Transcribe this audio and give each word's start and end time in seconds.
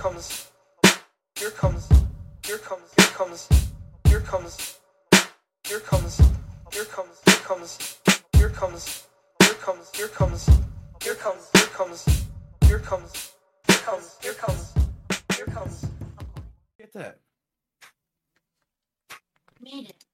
comes, 0.00 0.50
here 1.38 1.50
comes, 1.50 1.86
here 2.46 2.56
comes, 2.56 2.90
here 2.96 3.06
comes, 3.08 3.48
here 4.08 4.20
comes, 4.20 4.78
here 5.68 5.80
comes, 5.80 6.18
here 6.72 6.84
comes, 6.86 7.18
here 7.28 7.36
comes, 7.44 7.78
here 8.32 8.48
comes, 8.48 8.94
here 9.34 9.58
comes, 9.58 9.90
here 9.94 10.08
comes, 10.08 10.56
here 10.72 11.18
comes, 11.18 11.50
here 11.52 11.66
comes, 11.66 12.06
here 12.64 12.78
comes, 12.78 13.32
here 13.66 13.74
comes, 13.76 14.16
here 14.22 14.32
comes, 14.32 14.72
here 15.36 15.44
comes. 15.44 15.86
Get 16.78 16.92
that. 16.94 17.18
Made 19.60 19.90
it. 19.90 20.04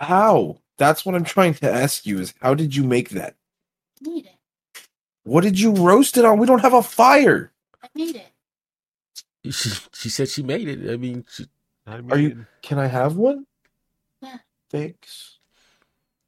How? 0.00 0.56
That's 0.78 1.04
what 1.04 1.14
I'm 1.14 1.24
trying 1.24 1.52
to 1.56 1.70
ask 1.70 2.06
you 2.06 2.20
is 2.20 2.32
how 2.40 2.54
did 2.54 2.74
you 2.74 2.84
make 2.84 3.10
that? 3.10 3.36
Made 4.00 4.24
it. 4.24 4.80
What 5.24 5.42
did 5.44 5.60
you 5.60 5.72
roast 5.72 6.16
it 6.16 6.24
on? 6.24 6.38
We 6.38 6.46
don't 6.46 6.60
have 6.60 6.72
a 6.72 6.82
fire. 6.82 7.52
I 7.82 7.88
made 7.94 8.16
it. 8.16 8.31
She 9.44 9.70
she 9.92 10.08
said 10.08 10.28
she 10.28 10.42
made 10.42 10.68
it. 10.68 10.92
I 10.92 10.96
mean, 10.96 11.24
she, 11.28 11.46
I 11.86 12.00
Are 12.10 12.18
you 12.18 12.46
can 12.62 12.78
I 12.78 12.86
have 12.86 13.16
one? 13.16 13.46
Yeah. 14.20 14.38
Thanks. 14.70 15.38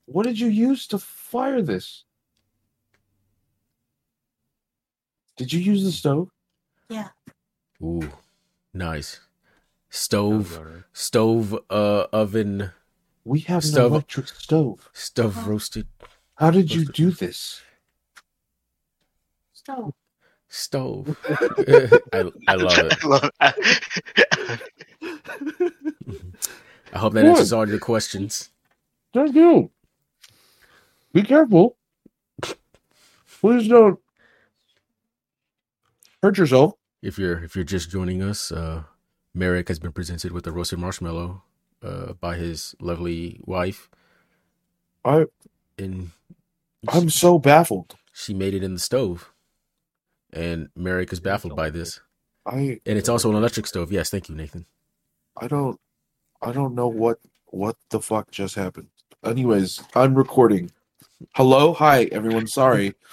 What 0.07 0.25
did 0.27 0.39
you 0.39 0.49
use 0.49 0.87
to 0.89 0.99
fire 0.99 1.63
this? 1.63 2.05
Did 5.37 5.53
you 5.53 5.61
use 5.61 5.85
the 5.85 5.93
stove? 5.93 6.29
Yeah. 6.89 7.09
ooh, 7.83 8.13
nice 8.73 9.21
stove, 9.91 10.59
alright. 10.59 10.83
stove, 10.93 11.55
uh, 11.71 12.07
oven, 12.13 12.71
We 13.25 13.41
have 13.41 13.65
an 13.65 13.71
Stove. 13.71 13.93
electric 13.93 14.29
stove. 14.29 14.91
stove 14.93 15.37
Uh-huh. 15.39 15.51
roasted 15.51 15.87
How 16.37 16.51
did 16.51 16.75
you 16.75 16.85
do 16.85 17.11
this? 17.11 17.63
Stove. 19.53 19.95
Stove. 20.55 21.17
I 22.13 22.31
I 22.49 22.55
love 22.57 22.83
it. 22.83 22.95
I 23.03 23.07
love 23.07 23.31
that. 23.41 23.57
I 26.93 26.99
hope 26.99 27.15
that 27.15 27.25
Good. 27.25 27.31
answers 27.31 27.53
all 27.53 27.69
your 27.69 27.79
questions. 27.81 28.51
Thank 29.15 29.35
you. 29.37 29.71
Be 31.13 31.23
careful. 31.23 31.77
Please 33.41 33.69
don't 33.69 34.01
hurt 36.23 36.39
yourself. 36.39 36.75
If 37.03 37.19
you're 37.19 37.45
if 37.45 37.55
you're 37.57 37.65
just 37.65 37.91
joining 37.91 38.23
us, 38.23 38.53
uh, 38.53 38.85
Merrick 39.35 39.69
has 39.69 39.79
been 39.79 39.93
presented 39.93 40.33
with 40.33 40.47
a 40.47 40.53
roasted 40.53 40.79
marshmallow 40.79 41.43
uh, 41.83 42.15
by 42.15 42.37
his 42.37 42.75
lovely 42.81 43.41
wife, 43.45 43.91
I 45.05 45.27
and 45.79 46.13
I'm 46.89 47.11
so 47.11 47.39
baffled. 47.39 47.97
she 48.13 48.35
made 48.35 48.55
it 48.55 48.65
in 48.65 48.75
the 48.75 48.81
stove. 48.81 49.34
And 50.35 50.69
Merrick 50.75 51.13
is 51.13 51.21
baffled 51.21 51.55
by 51.55 51.71
this, 51.71 52.01
I 52.45 52.81
and 52.85 52.99
it's 52.99 53.09
also 53.09 53.31
an 53.31 53.37
electric 53.37 53.67
stove. 53.69 53.93
Yes, 53.93 54.11
thank 54.11 54.29
you, 54.29 54.35
Nathan. 54.35 54.67
I 55.41 55.47
don't 55.47 55.81
I 56.43 56.51
don't 56.53 56.75
know 56.75 56.89
what 56.89 57.19
what 57.47 57.77
the 57.91 58.01
fuck 58.01 58.31
just 58.33 58.57
happened. 58.57 58.89
Anyways, 59.25 59.81
I'm 59.95 60.15
recording. 60.15 60.73
Hello, 61.35 61.73
hi 61.73 62.05
everyone. 62.13 62.47
Sorry. 62.47 62.95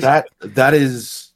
That 0.00 0.26
that 0.40 0.74
is 0.74 1.32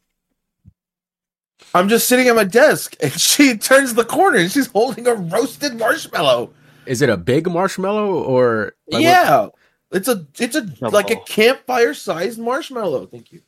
I'm 1.75 1.89
just 1.89 2.07
sitting 2.07 2.29
at 2.29 2.37
my 2.37 2.45
desk 2.45 2.97
and 3.01 3.13
she 3.21 3.57
turns 3.57 3.95
the 3.95 4.05
corner 4.05 4.39
and 4.39 4.51
she's 4.51 4.69
holding 4.69 5.07
a 5.07 5.15
roasted 5.15 5.79
marshmallow. 5.79 6.53
Is 6.87 7.03
it 7.03 7.09
a 7.09 7.17
big 7.17 7.51
marshmallow 7.51 8.23
or 8.23 8.75
like 8.89 8.95
what- 8.95 9.03
yeah. 9.03 9.49
It's 9.91 10.09
a 10.09 10.27
it's 10.39 10.57
a 10.57 10.67
like 10.81 11.11
a 11.11 11.17
campfire 11.17 11.93
sized 11.93 12.39
marshmallow. 12.39 13.07
Thank 13.07 13.31
you. 13.31 13.43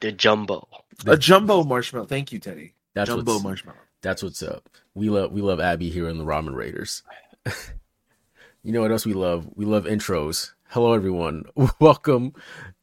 The 0.00 0.12
jumbo. 0.12 0.66
A 1.06 1.16
jumbo 1.16 1.62
marshmallow. 1.64 2.06
Thank 2.06 2.32
you, 2.32 2.38
Teddy. 2.38 2.74
that's 2.94 3.08
jumbo 3.08 3.38
marshmallow. 3.38 3.78
that's 4.02 4.22
what's 4.22 4.42
up. 4.42 4.68
We 4.94 5.08
love 5.08 5.32
we 5.32 5.40
love 5.40 5.60
Abby 5.60 5.90
here 5.90 6.08
in 6.08 6.18
the 6.18 6.24
Ramen 6.24 6.54
Raiders. 6.54 7.02
you 8.62 8.72
know 8.72 8.80
what 8.80 8.90
else 8.90 9.06
we 9.06 9.14
love? 9.14 9.48
We 9.54 9.64
love 9.64 9.84
intros. 9.84 10.52
Hello 10.68 10.92
everyone. 10.92 11.44
Welcome 11.80 12.34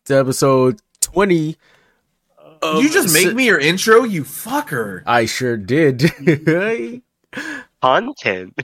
to 0.06 0.16
episode 0.18 0.80
20 1.02 1.58
of 2.62 2.82
you 2.82 2.90
just 2.90 3.14
make 3.14 3.28
Si- 3.28 3.34
me 3.34 3.46
your 3.46 3.60
intro, 3.60 4.04
you 4.04 4.24
fucker. 4.24 5.04
I 5.06 5.26
sure 5.26 5.58
did. 5.58 6.12
Content. 7.82 8.60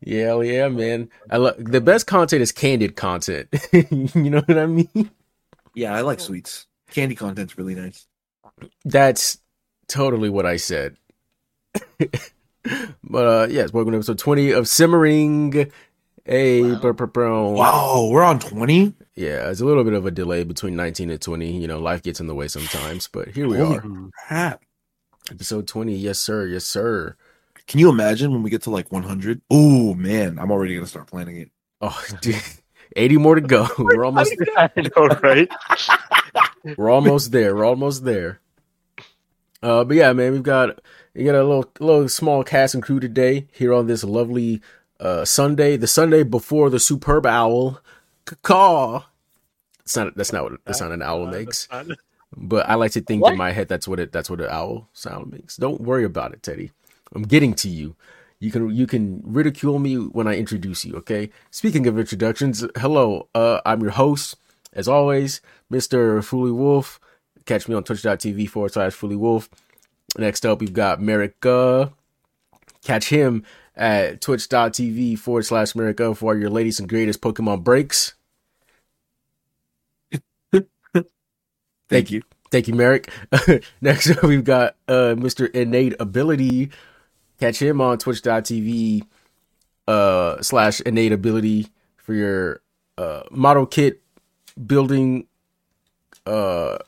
yeah, 0.00 0.40
yeah, 0.40 0.68
man. 0.68 1.10
I 1.28 1.36
love 1.38 1.56
the 1.58 1.80
best 1.80 2.06
content 2.06 2.42
is 2.42 2.52
candid 2.52 2.94
content. 2.96 3.48
you 3.72 4.30
know 4.30 4.40
what 4.46 4.56
I 4.56 4.66
mean? 4.66 5.10
Yeah, 5.74 5.92
I 5.94 6.02
like 6.02 6.20
sweets. 6.20 6.66
Candy 6.92 7.14
content's 7.14 7.56
really 7.56 7.74
nice. 7.74 8.06
That's 8.84 9.38
totally 9.88 10.28
what 10.28 10.44
I 10.44 10.56
said. 10.56 10.96
but 13.02 13.26
uh 13.26 13.46
yes, 13.50 13.72
welcome 13.72 13.92
to 13.92 13.96
episode 13.98 14.18
20 14.18 14.50
of 14.50 14.68
Simmering. 14.68 15.72
Hey, 16.26 16.62
Wow. 16.62 16.80
brr, 16.80 16.92
brr, 16.92 17.06
brr. 17.06 17.54
Wow, 17.54 18.08
we're 18.12 18.22
on 18.22 18.38
20? 18.38 18.94
Yeah, 19.14 19.48
it's 19.50 19.60
a 19.60 19.64
little 19.64 19.84
bit 19.84 19.94
of 19.94 20.04
a 20.06 20.10
delay 20.10 20.44
between 20.44 20.76
19 20.76 21.10
and 21.10 21.20
20. 21.20 21.50
You 21.60 21.66
know, 21.66 21.80
life 21.80 22.02
gets 22.02 22.20
in 22.20 22.26
the 22.26 22.34
way 22.34 22.46
sometimes, 22.46 23.08
but 23.08 23.28
here 23.28 23.48
we 23.48 23.56
Holy 23.56 23.78
are. 23.78 23.84
crap. 24.28 24.62
Episode 25.30 25.66
20. 25.66 25.96
Yes, 25.96 26.18
sir. 26.18 26.46
Yes, 26.46 26.64
sir. 26.64 27.16
Can 27.66 27.80
you 27.80 27.88
imagine 27.88 28.32
when 28.32 28.42
we 28.42 28.50
get 28.50 28.62
to 28.62 28.70
like 28.70 28.92
100? 28.92 29.40
Oh, 29.50 29.94
man, 29.94 30.38
I'm 30.38 30.50
already 30.52 30.74
going 30.74 30.84
to 30.84 30.90
start 30.90 31.08
planning 31.08 31.38
it. 31.38 31.50
Oh, 31.80 32.00
dude. 32.20 32.36
80 32.94 33.16
more 33.16 33.34
to 33.34 33.40
go. 33.40 33.66
We're 33.78 34.04
almost 34.04 34.32
I 34.56 34.70
know, 34.76 35.06
right? 35.22 35.50
We're 36.76 36.90
almost 36.90 37.32
there. 37.32 37.54
We're 37.54 37.64
almost 37.64 38.04
there. 38.04 38.40
Uh, 39.62 39.84
but 39.84 39.96
yeah, 39.96 40.12
man, 40.12 40.32
we've 40.32 40.42
got 40.42 40.80
we 41.14 41.24
got 41.24 41.34
a 41.34 41.44
little 41.44 41.70
little 41.80 42.08
small 42.08 42.42
cast 42.44 42.74
and 42.74 42.82
crew 42.82 43.00
today 43.00 43.46
here 43.52 43.72
on 43.72 43.86
this 43.86 44.02
lovely 44.04 44.60
uh 45.00 45.24
Sunday, 45.24 45.76
the 45.76 45.86
Sunday 45.86 46.22
before 46.24 46.70
the 46.70 46.80
superb 46.80 47.26
owl 47.26 47.80
caw. 48.42 49.04
It's 49.80 49.96
not 49.96 50.16
that's 50.16 50.32
not 50.32 50.44
what 50.44 50.60
that's 50.64 50.80
not 50.80 50.92
an 50.92 51.02
owl 51.02 51.26
makes, 51.26 51.68
but 52.36 52.68
I 52.68 52.74
like 52.74 52.92
to 52.92 53.00
think 53.00 53.26
in 53.26 53.36
my 53.36 53.52
head 53.52 53.68
that's 53.68 53.86
what 53.86 54.00
it 54.00 54.12
that's 54.12 54.30
what 54.30 54.40
an 54.40 54.48
owl 54.50 54.88
sound 54.92 55.30
makes. 55.32 55.56
Don't 55.56 55.80
worry 55.80 56.04
about 56.04 56.32
it, 56.32 56.42
Teddy. 56.42 56.72
I'm 57.14 57.22
getting 57.22 57.54
to 57.54 57.68
you. 57.68 57.94
You 58.40 58.50
can 58.50 58.70
you 58.74 58.86
can 58.88 59.22
ridicule 59.24 59.78
me 59.78 59.96
when 59.96 60.26
I 60.26 60.34
introduce 60.36 60.84
you, 60.84 60.94
okay? 60.96 61.30
Speaking 61.52 61.86
of 61.86 61.98
introductions, 61.98 62.64
hello, 62.76 63.28
uh 63.34 63.60
I'm 63.64 63.80
your 63.80 63.92
host, 63.92 64.36
as 64.72 64.88
always, 64.88 65.40
Mr. 65.70 66.22
Fully 66.24 66.52
Wolf. 66.52 67.00
Catch 67.44 67.68
me 67.68 67.74
on 67.74 67.84
twitch.tv 67.84 68.48
forward 68.48 68.72
slash 68.72 68.92
Fully 68.92 69.16
Wolf. 69.16 69.48
Next 70.16 70.44
up, 70.46 70.60
we've 70.60 70.72
got 70.72 71.00
Merrick. 71.00 71.44
Uh, 71.44 71.88
catch 72.84 73.08
him 73.08 73.44
at 73.74 74.20
twitch.tv 74.20 75.18
forward 75.18 75.44
slash 75.44 75.74
Merrick 75.74 76.00
uh, 76.00 76.14
for 76.14 76.36
your 76.36 76.50
latest 76.50 76.80
and 76.80 76.88
greatest 76.88 77.20
Pokemon 77.20 77.64
breaks. 77.64 78.14
Thank 81.88 82.10
you. 82.10 82.22
Thank 82.50 82.68
you, 82.68 82.74
Merrick. 82.74 83.10
Next 83.80 84.10
up, 84.10 84.22
we've 84.22 84.44
got 84.44 84.76
uh, 84.86 85.14
Mr. 85.16 85.50
Innate 85.50 85.94
Ability. 85.98 86.70
Catch 87.40 87.60
him 87.60 87.80
on 87.80 87.98
twitch.tv 87.98 89.02
uh, 89.88 90.40
slash 90.42 90.80
innate 90.82 91.12
ability 91.12 91.68
for 91.96 92.14
your 92.14 92.60
uh, 92.98 93.22
model 93.30 93.66
kit 93.66 94.01
building 94.66 95.26
uh, 96.26 96.78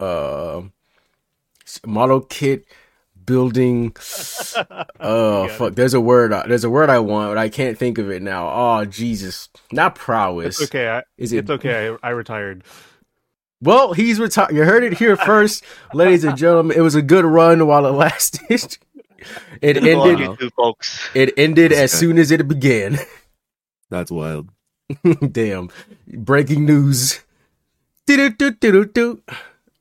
uh, 0.00 0.62
model 1.86 2.20
kit 2.20 2.66
building 3.24 3.94
oh 5.00 5.48
fuck 5.48 5.74
there's 5.74 5.94
a 5.94 6.00
word 6.00 6.30
there's 6.46 6.64
a 6.64 6.68
word 6.68 6.90
i 6.90 6.98
want 6.98 7.30
but 7.30 7.38
i 7.38 7.48
can't 7.48 7.78
think 7.78 7.96
of 7.96 8.10
it 8.10 8.20
now 8.20 8.50
oh 8.52 8.84
jesus 8.84 9.48
not 9.72 9.94
prowess 9.94 10.60
It's 10.60 10.70
okay. 10.70 10.88
I, 10.90 11.02
is 11.16 11.32
it 11.32 11.38
it's 11.38 11.50
okay. 11.50 11.96
I, 12.02 12.08
I 12.08 12.10
retired. 12.10 12.64
well, 13.62 13.94
he's 13.94 14.20
retired. 14.20 14.54
You 14.54 14.64
heard 14.64 14.84
it 14.84 14.98
here 14.98 15.16
first, 15.16 15.64
ladies 15.94 16.22
and 16.24 16.36
gentlemen. 16.36 16.76
It 16.76 16.82
was 16.82 16.94
a 16.94 17.00
good 17.00 17.24
run 17.24 17.66
while 17.66 17.86
it 17.86 17.92
lasted. 17.92 18.76
It 19.62 19.78
ended. 19.78 20.18
YouTube, 20.18 20.50
folks. 20.54 21.08
It 21.14 21.32
ended 21.38 21.72
as 21.72 21.94
Okay. 21.94 21.98
soon 22.00 22.18
as 22.18 22.30
it 22.30 22.46
began. 22.46 22.98
That's 23.88 24.10
wild. 24.10 24.50
Damn! 25.32 25.70
Breaking 26.06 26.66
news. 26.66 27.20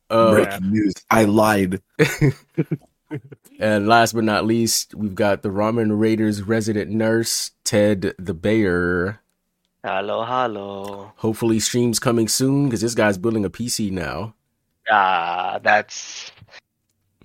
Uh, 0.09 0.31
Breaking 0.31 0.71
news. 0.71 0.93
I 1.09 1.25
lied. 1.25 1.81
and 3.59 3.87
last 3.87 4.13
but 4.13 4.23
not 4.23 4.45
least, 4.45 4.95
we've 4.95 5.15
got 5.15 5.41
the 5.41 5.49
Ramen 5.49 5.99
Raiders 5.99 6.41
resident 6.43 6.91
nurse, 6.91 7.51
Ted 7.63 8.13
the 8.17 8.33
Bear. 8.33 9.19
Hello, 9.83 10.23
hello. 10.23 11.11
Hopefully, 11.17 11.59
streams 11.59 11.99
coming 11.99 12.27
soon 12.27 12.65
because 12.65 12.81
this 12.81 12.95
guy's 12.95 13.17
building 13.17 13.43
a 13.43 13.49
PC 13.49 13.91
now. 13.91 14.33
Ah, 14.89 15.59
that's. 15.61 16.31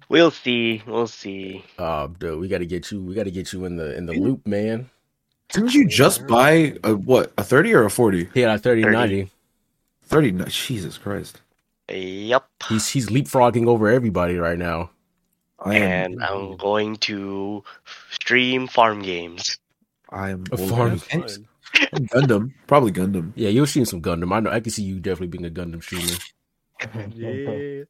We'll 0.09 0.31
see. 0.31 0.83
We'll 0.87 1.07
see. 1.07 1.65
Uh, 1.79 2.09
dude, 2.19 2.41
we 2.41 2.49
got 2.49 2.59
to 2.59 2.67
get 2.67 2.91
you. 2.91 3.03
We 3.03 3.15
got 3.15 3.25
to 3.25 3.31
get 3.31 3.53
you 3.53 3.65
in 3.65 3.77
the 3.77 3.97
in 3.97 4.07
the 4.07 4.15
loop, 4.15 4.47
man. 4.47 4.91
Didn't 5.51 5.75
you 5.75 5.89
just 5.89 6.27
buy 6.27 6.75
a 6.85 6.95
what, 6.95 7.33
a 7.39 7.45
30 7.45 7.75
or 7.75 7.85
a 7.85 7.91
40? 7.91 8.29
Yeah, 8.35 8.51
had 8.51 8.57
a 8.57 8.63
thirty 8.63 8.83
ninety. 8.83 9.31
30. 10.05 10.33
No, 10.33 10.45
Jesus 10.47 10.99
Christ. 10.99 11.41
Yep. 11.91 12.47
He's 12.69 12.89
he's 12.89 13.09
leapfrogging 13.09 13.67
over 13.67 13.89
everybody 13.89 14.37
right 14.37 14.59
now. 14.59 14.91
I 15.61 15.77
am. 15.77 15.83
and 15.83 16.25
I'm 16.25 16.57
going 16.57 16.97
to 16.97 17.65
stream 18.11 18.69
farm 18.69 19.03
games. 19.03 19.59
I 20.11 20.31
am. 20.31 20.45
A 20.53 20.57
farm 20.57 20.89
enough. 20.93 21.09
games? 21.09 21.39
Gundam, 21.75 22.53
probably 22.67 22.93
Gundam. 22.93 23.33
Yeah, 23.35 23.51
you'll 23.51 23.67
stream 23.67 23.85
some 23.85 24.01
Gundam. 24.01 24.33
I 24.35 24.41
know. 24.41 24.51
I 24.51 24.61
can 24.61 24.71
see 24.71 24.83
you 24.83 25.01
definitely 25.01 25.29
being 25.29 25.47
a 25.47 25.51
Gundam 25.51 25.83
streamer. 25.83 26.19
Yeah. 27.13 27.83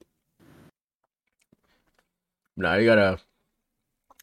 Now 2.56 2.75
you 2.76 2.87
got 2.87 2.96
a 2.96 3.19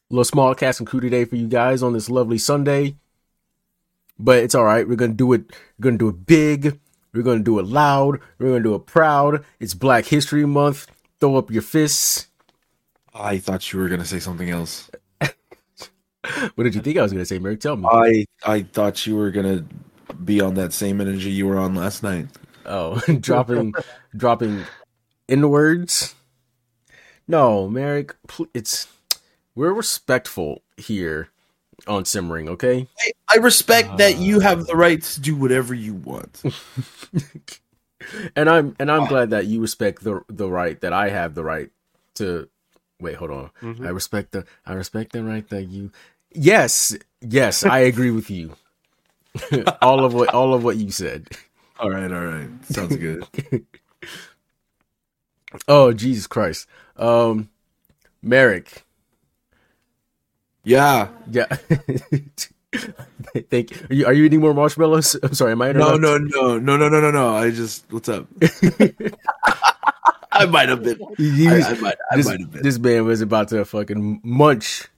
little 0.10 0.24
small 0.24 0.56
cast 0.56 0.80
and 0.80 0.88
crew 0.88 1.00
today 1.00 1.24
for 1.24 1.36
you 1.36 1.48
guys 1.48 1.84
on 1.84 1.94
this 1.94 2.10
lovely 2.10 2.40
Sunday. 2.40 2.96
But 4.18 4.40
it's 4.40 4.56
all 4.56 4.64
right. 4.64 4.88
We're 4.88 4.96
gonna 4.96 5.14
do 5.14 5.34
it. 5.34 5.52
We're 5.78 5.84
gonna 5.84 5.98
do 5.98 6.10
it 6.10 6.26
big. 6.26 6.80
We're 7.14 7.24
gonna 7.24 7.44
do 7.44 7.60
it 7.60 7.66
loud. 7.66 8.20
We're 8.40 8.50
gonna 8.50 8.64
do 8.64 8.76
it 8.76 8.86
proud. 8.86 9.44
It's 9.60 9.74
Black 9.74 10.06
History 10.06 10.46
Month. 10.46 10.88
Throw 11.20 11.36
up 11.38 11.52
your 11.52 11.62
fists. 11.62 12.28
I 13.14 13.38
thought 13.38 13.72
you 13.72 13.80
were 13.80 13.90
gonna 13.90 14.06
say 14.06 14.20
something 14.20 14.50
else. 14.50 14.90
What 16.56 16.64
did 16.64 16.74
you 16.74 16.82
think 16.82 16.98
I 16.98 17.04
was 17.04 17.12
gonna 17.12 17.26
say, 17.26 17.38
Merrick? 17.38 17.60
Tell 17.60 17.78
me. 17.78 17.88
I 17.88 18.26
I 18.44 18.64
thought 18.64 19.06
you 19.06 19.16
were 19.16 19.30
gonna 19.30 19.64
be 20.24 20.42
on 20.42 20.56
that 20.56 20.74
same 20.74 21.00
energy 21.00 21.30
you 21.30 21.46
were 21.46 21.58
on 21.58 21.76
last 21.76 22.02
night. 22.02 22.28
Oh, 22.66 23.00
dropping, 23.20 23.76
dropping 24.16 24.64
in 25.28 25.48
words. 25.48 26.16
No, 27.28 27.68
Merrick. 27.68 28.16
It's 28.56 28.88
we're 29.54 29.74
respectful 29.74 30.64
here 30.78 31.30
on 31.88 32.06
simmering. 32.06 32.50
Okay. 32.50 32.88
I, 33.00 33.12
I 33.34 33.38
respect 33.38 33.98
that 33.98 34.18
you 34.18 34.40
have 34.40 34.66
the 34.66 34.76
right 34.76 35.02
to 35.02 35.22
do 35.22 35.36
whatever 35.36 35.74
you 35.74 35.94
want. 35.96 36.44
and 38.36 38.50
I'm 38.50 38.76
and 38.80 38.92
I'm 38.92 39.06
glad 39.06 39.32
that 39.32 39.46
you 39.48 39.62
respect 39.62 40.04
the 40.04 40.22
the 40.30 40.50
right 40.50 40.80
that 40.82 40.94
I 40.94 41.10
have 41.10 41.36
the 41.36 41.44
right 41.44 41.70
to 42.16 42.50
wait, 43.00 43.16
hold 43.16 43.32
on. 43.32 43.52
Mhm. 43.62 43.86
I 43.86 43.90
respect 43.90 44.32
the 44.32 44.46
I 44.66 44.74
respect 44.74 45.14
the 45.14 45.24
right 45.24 45.48
that 45.50 45.64
you 45.66 45.92
Yes, 46.32 46.96
yes, 47.22 47.64
I 47.64 47.80
agree 47.80 48.12
with 48.12 48.30
you. 48.30 48.56
all 49.82 50.04
of 50.06 50.14
what 50.14 50.34
all 50.34 50.54
of 50.54 50.64
what 50.64 50.78
you 50.78 50.92
said. 50.92 51.30
all 51.80 51.90
right, 51.90 52.12
all 52.12 52.26
right, 52.26 52.50
sounds 52.66 52.96
good. 52.96 53.26
Oh, 55.68 55.94
Jesus 55.94 56.28
Christ. 56.28 56.68
Um 56.98 57.50
Merrick. 58.22 58.85
Yeah, 60.66 61.10
Yeah. 61.32 61.46
Thank 63.50 63.72
you. 63.72 63.78
Are 63.90 63.94
you 63.94 64.06
are 64.08 64.14
you 64.14 64.24
eating 64.26 64.42
more 64.42 64.54
marshmallows? 64.54 65.16
I'm 65.24 65.34
sorry, 65.34 65.54
am 65.54 65.62
I 65.62 65.70
interrupting? 65.70 66.02
no, 66.02 66.18
no, 66.18 66.58
no, 66.58 66.60
no, 66.60 66.78
no, 66.78 66.90
no, 66.90 67.00
no. 67.00 67.12
No. 67.12 67.36
I 67.36 67.50
just 67.52 67.86
what's 67.92 68.10
up? 68.10 68.28
I 70.32 70.46
might 70.46 70.68
have 70.68 70.84
been. 70.84 71.00
I, 71.02 71.62
I 71.64 71.74
might. 71.80 71.96
I 72.12 72.18
this, 72.18 72.26
might 72.26 72.40
have 72.42 72.52
been. 72.52 72.64
this 72.64 72.78
man 72.78 73.06
was 73.06 73.22
about 73.22 73.48
to 73.50 73.64
fucking 73.64 74.20
munch 74.24 74.90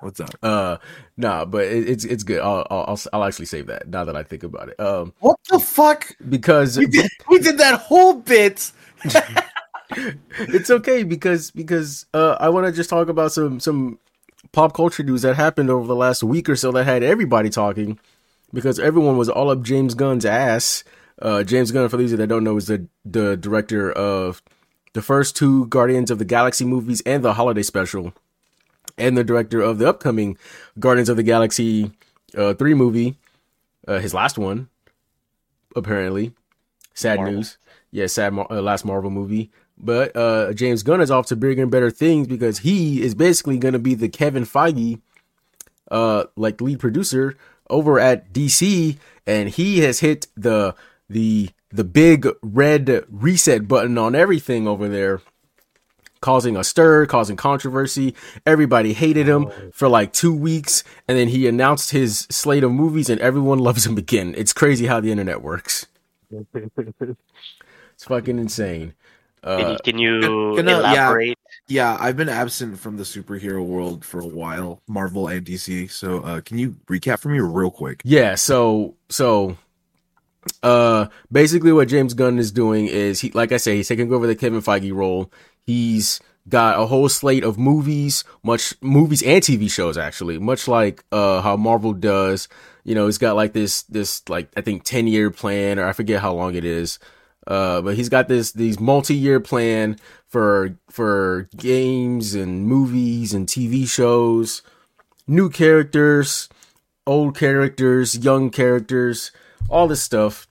What's 0.00 0.20
up? 0.20 0.30
Uh, 0.42 0.78
nah, 1.16 1.44
but 1.44 1.64
it, 1.64 1.88
it's 1.88 2.04
it's 2.04 2.22
good. 2.22 2.40
I'll, 2.40 2.64
I'll 2.70 2.84
I'll 2.88 3.00
I'll 3.12 3.24
actually 3.24 3.46
save 3.46 3.66
that 3.66 3.88
now 3.88 4.04
that 4.04 4.14
I 4.14 4.22
think 4.22 4.44
about 4.44 4.68
it. 4.68 4.78
Um, 4.78 5.12
What 5.18 5.38
the 5.50 5.58
fuck? 5.58 6.16
because 6.28 6.78
We 6.78 6.86
did. 6.86 7.10
We 7.28 7.40
did 7.40 7.58
that 7.58 7.80
whole 7.80 8.14
bit. 8.14 8.70
It's 9.90 10.70
okay 10.70 11.02
because 11.02 11.50
because 11.50 12.06
uh 12.12 12.36
I 12.40 12.48
want 12.50 12.66
to 12.66 12.72
just 12.72 12.90
talk 12.90 13.08
about 13.08 13.32
some 13.32 13.60
some 13.60 13.98
pop 14.52 14.74
culture 14.74 15.02
news 15.02 15.22
that 15.22 15.36
happened 15.36 15.70
over 15.70 15.86
the 15.86 15.96
last 15.96 16.22
week 16.22 16.48
or 16.48 16.56
so 16.56 16.72
that 16.72 16.84
had 16.84 17.02
everybody 17.02 17.50
talking 17.50 17.98
because 18.52 18.78
everyone 18.78 19.16
was 19.16 19.28
all 19.28 19.50
up 19.50 19.62
James 19.62 19.94
Gunn's 19.94 20.24
ass. 20.24 20.84
Uh, 21.20 21.42
James 21.42 21.72
Gunn, 21.72 21.88
for 21.88 21.96
those 21.96 22.06
of 22.06 22.10
you 22.12 22.16
that 22.18 22.28
don't 22.28 22.44
know, 22.44 22.56
is 22.56 22.66
the 22.66 22.86
the 23.04 23.36
director 23.36 23.90
of 23.90 24.42
the 24.92 25.02
first 25.02 25.36
two 25.36 25.66
Guardians 25.66 26.10
of 26.10 26.18
the 26.18 26.24
Galaxy 26.24 26.64
movies 26.64 27.02
and 27.04 27.24
the 27.24 27.34
holiday 27.34 27.62
special, 27.62 28.12
and 28.96 29.16
the 29.16 29.24
director 29.24 29.60
of 29.60 29.78
the 29.78 29.88
upcoming 29.88 30.38
Guardians 30.78 31.08
of 31.08 31.16
the 31.16 31.22
Galaxy 31.22 31.90
uh, 32.36 32.54
three 32.54 32.74
movie, 32.74 33.16
uh, 33.86 33.98
his 33.98 34.14
last 34.14 34.38
one, 34.38 34.68
apparently. 35.74 36.32
Sad 36.94 37.16
Marvel. 37.16 37.34
news. 37.34 37.58
Yeah, 37.90 38.06
sad 38.06 38.32
Mar- 38.32 38.46
uh, 38.50 38.60
last 38.60 38.84
Marvel 38.84 39.10
movie. 39.10 39.50
But 39.80 40.16
uh, 40.16 40.52
James 40.52 40.82
Gunn 40.82 41.00
is 41.00 41.10
off 41.10 41.26
to 41.26 41.36
bigger 41.36 41.62
and 41.62 41.70
better 41.70 41.90
things 41.90 42.26
because 42.26 42.60
he 42.60 43.02
is 43.02 43.14
basically 43.14 43.58
going 43.58 43.74
to 43.74 43.78
be 43.78 43.94
the 43.94 44.08
Kevin 44.08 44.44
Feige, 44.44 45.00
uh, 45.90 46.24
like 46.36 46.60
lead 46.60 46.80
producer 46.80 47.36
over 47.70 48.00
at 48.00 48.32
DC, 48.32 48.98
and 49.26 49.48
he 49.48 49.80
has 49.80 50.00
hit 50.00 50.26
the 50.36 50.74
the 51.08 51.50
the 51.70 51.84
big 51.84 52.26
red 52.42 53.04
reset 53.08 53.68
button 53.68 53.98
on 53.98 54.14
everything 54.14 54.66
over 54.66 54.88
there, 54.88 55.20
causing 56.20 56.56
a 56.56 56.64
stir, 56.64 57.06
causing 57.06 57.36
controversy. 57.36 58.14
Everybody 58.44 58.94
hated 58.94 59.28
him 59.28 59.50
for 59.72 59.88
like 59.88 60.12
two 60.12 60.34
weeks, 60.34 60.82
and 61.06 61.16
then 61.16 61.28
he 61.28 61.46
announced 61.46 61.90
his 61.90 62.26
slate 62.30 62.64
of 62.64 62.72
movies, 62.72 63.08
and 63.08 63.20
everyone 63.20 63.58
loves 63.60 63.86
him 63.86 63.96
again. 63.96 64.34
It's 64.36 64.52
crazy 64.52 64.86
how 64.86 65.00
the 65.00 65.12
internet 65.12 65.40
works. 65.40 65.86
It's 67.98 68.04
fucking 68.04 68.38
insane. 68.38 68.94
Can 69.56 69.64
Uh, 69.66 69.70
you, 69.72 69.78
can 69.84 69.98
you 69.98 70.20
Can 70.56 70.68
I- 70.68 70.72
yeah. 70.72 70.78
elaborate? 70.78 71.38
Yeah, 71.68 71.96
I've 72.00 72.16
been 72.16 72.28
absent 72.28 72.78
from 72.78 72.96
the 72.96 73.02
superhero 73.04 73.64
world 73.64 74.04
for 74.04 74.20
a 74.20 74.26
while, 74.26 74.80
Marvel 74.86 75.28
and 75.28 75.44
DC. 75.44 75.90
So, 75.90 76.20
uh, 76.20 76.40
can 76.40 76.58
you 76.58 76.76
recap 76.86 77.20
for 77.20 77.28
me 77.28 77.40
real 77.40 77.70
quick? 77.70 78.00
Yeah, 78.04 78.34
so 78.36 78.94
so 79.08 79.56
uh 80.62 81.06
basically 81.30 81.72
what 81.72 81.88
James 81.88 82.14
Gunn 82.14 82.38
is 82.38 82.50
doing 82.52 82.86
is 82.86 83.20
he 83.20 83.30
like 83.32 83.52
I 83.52 83.58
say, 83.58 83.76
he's 83.76 83.88
taking 83.88 84.12
over 84.12 84.26
the 84.26 84.36
Kevin 84.36 84.60
Feige 84.62 84.94
role. 84.94 85.30
He's 85.66 86.20
got 86.48 86.80
a 86.80 86.86
whole 86.86 87.08
slate 87.10 87.44
of 87.44 87.58
movies, 87.58 88.24
much 88.42 88.74
movies 88.80 89.22
and 89.22 89.42
TV 89.42 89.70
shows 89.70 89.98
actually, 89.98 90.38
much 90.38 90.66
like 90.68 91.04
uh 91.12 91.42
how 91.42 91.56
Marvel 91.56 91.92
does. 91.92 92.48
You 92.84 92.94
know, 92.94 93.04
he's 93.06 93.18
got 93.18 93.36
like 93.36 93.52
this 93.52 93.82
this 93.82 94.26
like 94.28 94.48
I 94.56 94.62
think 94.62 94.84
10 94.84 95.06
year 95.06 95.30
plan 95.30 95.78
or 95.78 95.86
I 95.86 95.92
forget 95.92 96.22
how 96.22 96.32
long 96.32 96.54
it 96.54 96.64
is. 96.64 96.98
Uh 97.48 97.80
but 97.80 97.96
he's 97.96 98.10
got 98.10 98.28
this 98.28 98.52
these 98.52 98.78
multi-year 98.78 99.40
plan 99.40 99.96
for 100.28 100.76
for 100.90 101.48
games 101.56 102.34
and 102.34 102.66
movies 102.66 103.32
and 103.32 103.48
TV 103.48 103.88
shows, 103.88 104.62
new 105.26 105.48
characters, 105.48 106.48
old 107.06 107.36
characters, 107.36 108.18
young 108.18 108.50
characters, 108.50 109.32
all 109.68 109.88
this 109.88 110.02
stuff. 110.02 110.46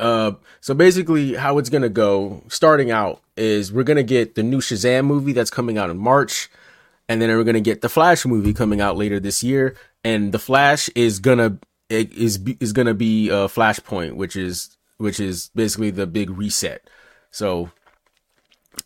Uh, 0.00 0.32
so 0.60 0.74
basically, 0.74 1.34
how 1.34 1.58
it's 1.58 1.70
gonna 1.70 1.88
go, 1.88 2.42
starting 2.48 2.90
out, 2.90 3.20
is 3.36 3.72
we're 3.72 3.84
gonna 3.84 4.02
get 4.02 4.34
the 4.34 4.42
new 4.42 4.60
Shazam 4.60 5.04
movie 5.04 5.32
that's 5.32 5.50
coming 5.50 5.78
out 5.78 5.90
in 5.90 5.98
March, 5.98 6.50
and 7.08 7.20
then 7.20 7.28
we're 7.30 7.44
gonna 7.44 7.60
get 7.60 7.82
the 7.82 7.88
Flash 7.88 8.26
movie 8.26 8.52
coming 8.52 8.80
out 8.80 8.96
later 8.96 9.20
this 9.20 9.42
year, 9.42 9.76
and 10.04 10.32
the 10.32 10.38
Flash 10.38 10.88
is 10.90 11.18
gonna 11.18 11.58
it 11.88 12.12
is 12.12 12.38
is 12.60 12.72
gonna 12.72 12.94
be 12.94 13.30
uh, 13.30 13.46
Flashpoint, 13.48 14.14
which 14.14 14.36
is 14.36 14.75
which 14.98 15.20
is 15.20 15.50
basically 15.54 15.90
the 15.90 16.06
big 16.06 16.30
reset. 16.30 16.88
So 17.30 17.70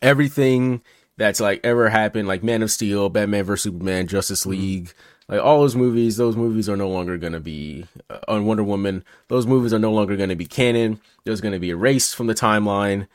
everything 0.02 0.82
that's 1.16 1.40
like 1.40 1.60
ever 1.64 1.88
happened, 1.88 2.28
like 2.28 2.42
Man 2.42 2.62
of 2.62 2.70
Steel, 2.70 3.08
Batman 3.08 3.44
vs 3.44 3.62
Superman, 3.64 4.06
Justice 4.06 4.46
League, 4.46 4.92
like 5.28 5.40
all 5.40 5.60
those 5.60 5.76
movies, 5.76 6.16
those 6.16 6.36
movies 6.36 6.68
are 6.68 6.76
no 6.76 6.88
longer 6.88 7.16
going 7.16 7.32
to 7.34 7.40
be 7.40 7.86
uh, 8.08 8.18
on 8.28 8.46
Wonder 8.46 8.64
Woman. 8.64 9.04
Those 9.28 9.46
movies 9.46 9.72
are 9.72 9.78
no 9.78 9.92
longer 9.92 10.16
going 10.16 10.30
to 10.30 10.36
be 10.36 10.46
canon. 10.46 11.00
There's 11.24 11.40
going 11.40 11.52
to 11.52 11.60
be 11.60 11.70
erased 11.70 12.16
from 12.16 12.26
the 12.26 12.34
timeline. 12.34 13.06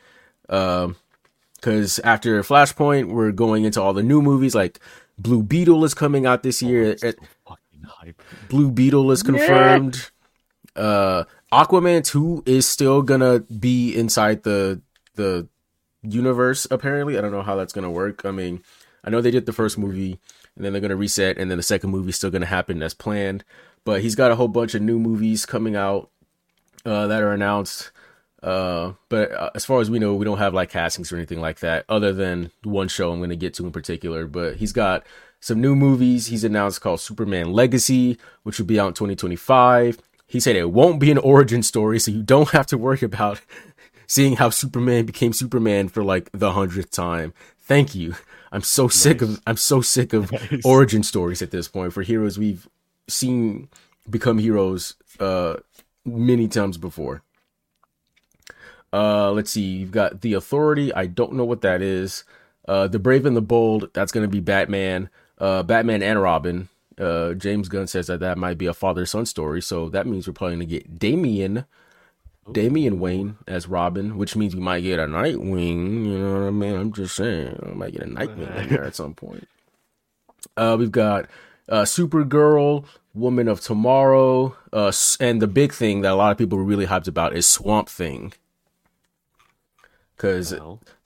Um, 0.48 0.96
because 1.56 1.98
after 2.00 2.40
Flashpoint, 2.42 3.08
we're 3.08 3.32
going 3.32 3.64
into 3.64 3.82
all 3.82 3.92
the 3.92 4.02
new 4.02 4.22
movies. 4.22 4.54
Like 4.54 4.78
Blue 5.18 5.42
Beetle 5.42 5.84
is 5.84 5.94
coming 5.94 6.24
out 6.26 6.42
this 6.42 6.62
year. 6.62 6.90
It- 7.02 7.18
Fucking 7.46 7.82
hype. 7.86 8.22
Blue 8.48 8.70
Beetle 8.70 9.10
is 9.10 9.22
confirmed. 9.22 10.10
Uh, 10.76 11.24
Aquaman 11.52 12.04
two 12.04 12.42
is 12.46 12.66
still 12.66 13.02
gonna 13.02 13.40
be 13.40 13.94
inside 13.94 14.42
the 14.42 14.80
the 15.14 15.48
universe. 16.02 16.66
Apparently, 16.70 17.16
I 17.16 17.20
don't 17.20 17.32
know 17.32 17.42
how 17.42 17.56
that's 17.56 17.72
gonna 17.72 17.90
work. 17.90 18.24
I 18.24 18.30
mean, 18.30 18.62
I 19.04 19.10
know 19.10 19.20
they 19.20 19.30
did 19.30 19.46
the 19.46 19.52
first 19.52 19.78
movie, 19.78 20.18
and 20.56 20.64
then 20.64 20.72
they're 20.72 20.82
gonna 20.82 20.96
reset, 20.96 21.38
and 21.38 21.50
then 21.50 21.58
the 21.58 21.62
second 21.62 21.90
movie 21.90 22.10
is 22.10 22.16
still 22.16 22.30
gonna 22.30 22.46
happen 22.46 22.82
as 22.82 22.94
planned. 22.94 23.44
But 23.84 24.00
he's 24.00 24.16
got 24.16 24.32
a 24.32 24.36
whole 24.36 24.48
bunch 24.48 24.74
of 24.74 24.82
new 24.82 24.98
movies 24.98 25.46
coming 25.46 25.76
out 25.76 26.10
uh, 26.84 27.06
that 27.06 27.22
are 27.22 27.32
announced. 27.32 27.92
Uh, 28.42 28.92
but 29.08 29.32
uh, 29.32 29.50
as 29.54 29.64
far 29.64 29.80
as 29.80 29.90
we 29.90 29.98
know, 29.98 30.14
we 30.14 30.24
don't 30.24 30.38
have 30.38 30.54
like 30.54 30.70
castings 30.70 31.12
or 31.12 31.16
anything 31.16 31.40
like 31.40 31.60
that, 31.60 31.84
other 31.88 32.12
than 32.12 32.50
one 32.64 32.88
show 32.88 33.10
I'm 33.12 33.18
going 33.18 33.30
to 33.30 33.36
get 33.36 33.54
to 33.54 33.66
in 33.66 33.72
particular. 33.72 34.26
But 34.26 34.56
he's 34.56 34.72
got 34.72 35.04
some 35.40 35.60
new 35.60 35.74
movies 35.74 36.26
he's 36.26 36.44
announced 36.44 36.80
called 36.80 37.00
Superman 37.00 37.52
Legacy, 37.52 38.18
which 38.42 38.58
will 38.58 38.66
be 38.66 38.78
out 38.78 38.88
in 38.88 38.94
2025. 38.94 39.98
He 40.26 40.40
said 40.40 40.56
it 40.56 40.70
won't 40.72 40.98
be 41.00 41.10
an 41.10 41.18
origin 41.18 41.62
story, 41.62 41.98
so 42.00 42.10
you 42.10 42.22
don't 42.22 42.50
have 42.50 42.66
to 42.68 42.78
worry 42.78 42.98
about 43.02 43.40
seeing 44.06 44.36
how 44.36 44.50
Superman 44.50 45.06
became 45.06 45.32
Superman 45.32 45.88
for 45.88 46.02
like 46.02 46.30
the 46.32 46.52
hundredth 46.52 46.90
time. 46.90 47.32
Thank 47.60 47.94
you. 47.94 48.14
I'm 48.52 48.62
so 48.62 48.88
sick 48.88 49.22
of 49.22 49.40
I'm 49.46 49.56
so 49.56 49.80
sick 49.80 50.12
of 50.12 50.30
Nice. 50.50 50.64
origin 50.64 51.02
stories 51.02 51.42
at 51.42 51.50
this 51.50 51.68
point 51.68 51.92
for 51.92 52.02
heroes 52.02 52.38
we've 52.38 52.68
seen 53.08 53.68
become 54.08 54.38
heroes 54.38 54.94
uh 55.20 55.56
many 56.04 56.46
times 56.48 56.78
before. 56.78 57.22
Uh 58.92 59.32
let's 59.32 59.50
see, 59.50 59.62
you've 59.62 59.90
got 59.90 60.20
the 60.22 60.32
authority. 60.34 60.92
I 60.94 61.06
don't 61.06 61.32
know 61.34 61.44
what 61.44 61.60
that 61.62 61.82
is. 61.82 62.24
Uh, 62.68 62.88
the 62.88 62.98
Brave 62.98 63.26
and 63.26 63.36
the 63.36 63.42
Bold. 63.42 63.90
That's 63.92 64.10
going 64.10 64.24
to 64.24 64.30
be 64.30 64.40
Batman. 64.40 65.08
Uh, 65.38 65.62
Batman 65.62 66.02
and 66.02 66.20
Robin. 66.20 66.68
Uh, 66.98 67.34
James 67.34 67.68
Gunn 67.68 67.86
says 67.86 68.06
that 68.06 68.20
that 68.20 68.38
might 68.38 68.58
be 68.58 68.66
a 68.66 68.74
father 68.74 69.04
son 69.04 69.26
story, 69.26 69.60
so 69.60 69.88
that 69.90 70.06
means 70.06 70.26
we're 70.26 70.32
probably 70.32 70.56
going 70.56 70.68
to 70.68 70.74
get 70.74 70.98
Damian, 70.98 71.66
Damian 72.50 72.98
Wayne 73.00 73.36
as 73.46 73.68
Robin, 73.68 74.16
which 74.16 74.34
means 74.34 74.54
we 74.54 74.62
might 74.62 74.80
get 74.80 74.98
a 74.98 75.06
Nightwing. 75.06 76.06
You 76.06 76.18
know 76.18 76.40
what 76.40 76.46
I 76.46 76.50
mean? 76.50 76.74
I'm 76.74 76.92
just 76.92 77.16
saying, 77.16 77.60
I 77.64 77.74
might 77.74 77.92
get 77.92 78.02
a 78.02 78.06
Nightwing 78.06 78.62
in 78.62 78.68
there 78.68 78.84
at 78.84 78.94
some 78.94 79.14
point. 79.14 79.46
Uh, 80.56 80.76
we've 80.78 80.92
got 80.92 81.26
uh, 81.68 81.82
Supergirl, 81.82 82.84
Woman 83.14 83.48
of 83.48 83.60
Tomorrow, 83.60 84.56
uh, 84.72 84.92
and 85.20 85.42
the 85.42 85.46
big 85.46 85.72
thing 85.72 86.02
that 86.02 86.12
a 86.12 86.14
lot 86.14 86.32
of 86.32 86.38
people 86.38 86.58
were 86.58 86.64
really 86.64 86.86
hyped 86.86 87.08
about 87.08 87.36
is 87.36 87.46
Swamp 87.46 87.88
Thing. 87.88 88.32
Because 90.16 90.54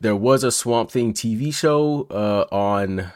there 0.01 0.15
was 0.15 0.45
a 0.45 0.53
Swamp 0.53 0.91
Thing 0.93 1.13
TV 1.13 1.53
show 1.53 2.07
uh, 2.11 2.47
on, 2.55 3.11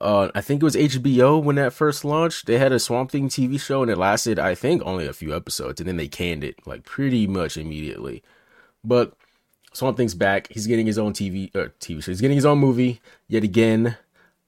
uh, 0.00 0.30
I 0.34 0.40
think 0.40 0.62
it 0.62 0.64
was 0.64 0.76
HBO 0.76 1.42
when 1.42 1.56
that 1.56 1.72
first 1.72 2.04
launched. 2.04 2.46
They 2.46 2.58
had 2.58 2.72
a 2.72 2.78
Swamp 2.78 3.10
Thing 3.10 3.28
TV 3.28 3.60
show 3.60 3.82
and 3.82 3.90
it 3.90 3.98
lasted, 3.98 4.38
I 4.38 4.54
think, 4.54 4.82
only 4.84 5.06
a 5.06 5.12
few 5.12 5.34
episodes, 5.34 5.80
and 5.80 5.88
then 5.88 5.96
they 5.96 6.08
canned 6.08 6.44
it 6.44 6.66
like 6.66 6.84
pretty 6.84 7.26
much 7.26 7.56
immediately. 7.56 8.22
But 8.84 9.14
Swamp 9.72 9.96
Thing's 9.96 10.14
back. 10.14 10.48
He's 10.50 10.66
getting 10.66 10.86
his 10.86 10.98
own 10.98 11.12
TV 11.12 11.54
uh, 11.54 11.68
TV 11.80 12.02
show. 12.02 12.12
He's 12.12 12.20
getting 12.20 12.36
his 12.36 12.46
own 12.46 12.58
movie 12.58 13.00
yet 13.26 13.42
again. 13.42 13.96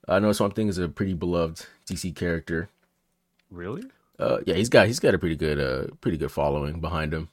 I 0.09 0.19
know 0.19 0.33
Swamp 0.33 0.54
Thing 0.54 0.69
is 0.69 0.78
a 0.78 0.88
pretty 0.88 1.14
beloved 1.14 1.66
DC 1.87 2.14
character. 2.14 2.69
really? 3.50 3.85
Uh, 4.19 4.38
yeah, 4.45 4.54
he's 4.54 4.69
got 4.69 4.87
he's 4.87 5.00
got 5.00 5.14
a 5.14 5.19
pretty 5.19 5.37
good 5.37 5.59
uh 5.59 5.90
pretty 6.02 6.19
good 6.19 6.30
following 6.30 6.78
behind 6.80 7.14
him. 7.14 7.28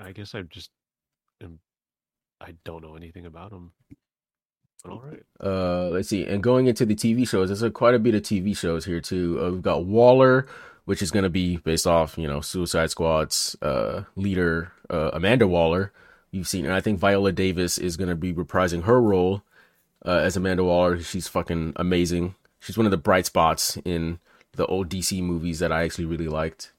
I, 0.00 0.12
guess 0.12 0.34
I 0.34 0.42
just 0.42 0.70
am. 1.40 1.60
I 2.40 2.54
don't 2.64 2.82
know 2.82 2.96
anything 2.96 3.26
about 3.26 3.52
him. 3.52 3.72
All 4.88 5.02
right. 5.04 5.22
Uh, 5.42 5.88
let's 5.88 6.08
see. 6.08 6.26
And 6.26 6.42
going 6.42 6.66
into 6.66 6.86
the 6.86 6.94
TV 6.94 7.28
shows, 7.28 7.48
there's 7.48 7.62
a, 7.62 7.70
quite 7.70 7.94
a 7.94 7.98
bit 7.98 8.14
of 8.14 8.22
TV 8.22 8.56
shows 8.56 8.84
here 8.84 9.00
too. 9.00 9.40
Uh, 9.42 9.50
we've 9.50 9.62
got 9.62 9.84
Waller, 9.84 10.46
which 10.84 11.02
is 11.02 11.10
going 11.10 11.24
to 11.24 11.30
be 11.30 11.58
based 11.58 11.86
off 11.86 12.16
you 12.16 12.28
know 12.28 12.40
Suicide 12.40 12.90
Squad's 12.90 13.56
uh 13.62 14.04
leader 14.14 14.72
uh, 14.90 15.10
Amanda 15.12 15.46
Waller. 15.46 15.92
You've 16.30 16.48
seen, 16.48 16.64
and 16.64 16.74
I 16.74 16.80
think 16.80 16.98
Viola 16.98 17.32
Davis 17.32 17.78
is 17.78 17.96
going 17.96 18.08
to 18.08 18.16
be 18.16 18.32
reprising 18.32 18.84
her 18.84 19.00
role 19.00 19.42
uh, 20.04 20.18
as 20.22 20.36
Amanda 20.36 20.64
Waller. 20.64 21.00
She's 21.00 21.28
fucking 21.28 21.72
amazing. 21.76 22.34
She's 22.60 22.76
one 22.76 22.86
of 22.86 22.90
the 22.90 22.96
bright 22.96 23.26
spots 23.26 23.78
in 23.84 24.18
the 24.52 24.66
old 24.66 24.88
DC 24.88 25.22
movies 25.22 25.58
that 25.60 25.72
I 25.72 25.84
actually 25.84 26.06
really 26.06 26.28
liked. 26.28 26.72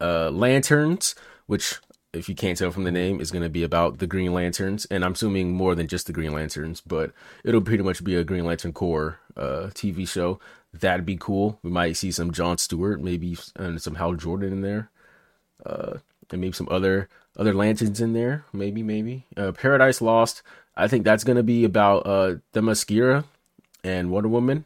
Uh, 0.00 0.30
Lanterns, 0.30 1.14
which 1.46 1.78
if 2.12 2.28
you 2.28 2.34
can't 2.34 2.58
tell 2.58 2.70
from 2.70 2.84
the 2.84 2.90
name, 2.90 3.20
is 3.20 3.30
going 3.30 3.42
to 3.42 3.48
be 3.48 3.62
about 3.62 3.98
the 3.98 4.06
Green 4.06 4.32
Lanterns, 4.32 4.84
and 4.86 5.04
I'm 5.04 5.12
assuming 5.12 5.52
more 5.52 5.74
than 5.74 5.86
just 5.86 6.06
the 6.06 6.12
Green 6.12 6.32
Lanterns, 6.32 6.80
but 6.80 7.12
it'll 7.44 7.60
pretty 7.60 7.84
much 7.84 8.02
be 8.02 8.16
a 8.16 8.24
Green 8.24 8.44
Lantern 8.44 8.72
Corps 8.72 9.20
uh, 9.36 9.70
TV 9.72 10.08
show. 10.08 10.40
That'd 10.72 11.06
be 11.06 11.16
cool. 11.16 11.58
We 11.62 11.70
might 11.70 11.96
see 11.96 12.10
some 12.10 12.32
John 12.32 12.58
Stewart, 12.58 13.00
maybe 13.00 13.36
and 13.56 13.80
some 13.80 13.96
Hal 13.96 14.14
Jordan 14.14 14.52
in 14.52 14.60
there, 14.62 14.90
uh, 15.64 15.98
and 16.30 16.40
maybe 16.40 16.52
some 16.52 16.68
other 16.70 17.08
other 17.36 17.54
lanterns 17.54 18.00
in 18.00 18.12
there. 18.12 18.44
Maybe, 18.52 18.82
maybe 18.82 19.26
uh, 19.36 19.52
Paradise 19.52 20.00
Lost. 20.00 20.42
I 20.76 20.88
think 20.88 21.04
that's 21.04 21.24
going 21.24 21.36
to 21.36 21.42
be 21.42 21.64
about 21.64 22.06
uh, 22.06 22.36
Themyscira 22.54 23.24
and 23.84 24.10
Wonder 24.10 24.28
Woman. 24.28 24.64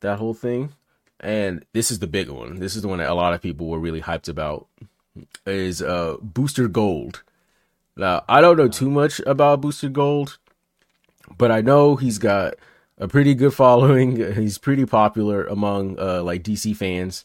That 0.00 0.18
whole 0.18 0.34
thing, 0.34 0.74
and 1.20 1.64
this 1.72 1.90
is 1.90 1.98
the 1.98 2.06
big 2.06 2.28
one. 2.28 2.56
This 2.60 2.76
is 2.76 2.82
the 2.82 2.88
one 2.88 2.98
that 2.98 3.10
a 3.10 3.14
lot 3.14 3.34
of 3.34 3.42
people 3.42 3.66
were 3.66 3.78
really 3.78 4.02
hyped 4.02 4.28
about 4.28 4.68
is 5.46 5.82
uh 5.82 6.16
Booster 6.20 6.68
Gold. 6.68 7.22
Now, 7.96 8.24
I 8.28 8.40
don't 8.40 8.56
know 8.56 8.68
too 8.68 8.90
much 8.90 9.20
about 9.20 9.60
Booster 9.60 9.88
Gold, 9.88 10.38
but 11.36 11.50
I 11.50 11.60
know 11.60 11.96
he's 11.96 12.18
got 12.18 12.54
a 12.98 13.08
pretty 13.08 13.34
good 13.34 13.54
following. 13.64 14.34
He's 14.34 14.58
pretty 14.58 14.86
popular 14.86 15.44
among 15.46 15.98
uh 15.98 16.22
like 16.22 16.42
DC 16.42 16.76
fans. 16.76 17.24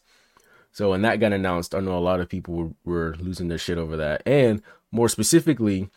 So 0.72 0.90
when 0.90 1.04
that 1.04 1.20
got 1.20 1.34
announced, 1.34 1.76
I 1.76 1.80
know 1.82 1.96
a 1.96 2.00
lot 2.00 2.20
of 2.20 2.30
people 2.30 2.56
were, 2.56 2.72
were 2.84 3.16
losing 3.20 3.48
their 3.48 3.60
shit 3.60 3.78
over 3.78 3.96
that. 3.98 4.24
And 4.26 4.64
more 4.92 5.08
specifically, 5.08 5.90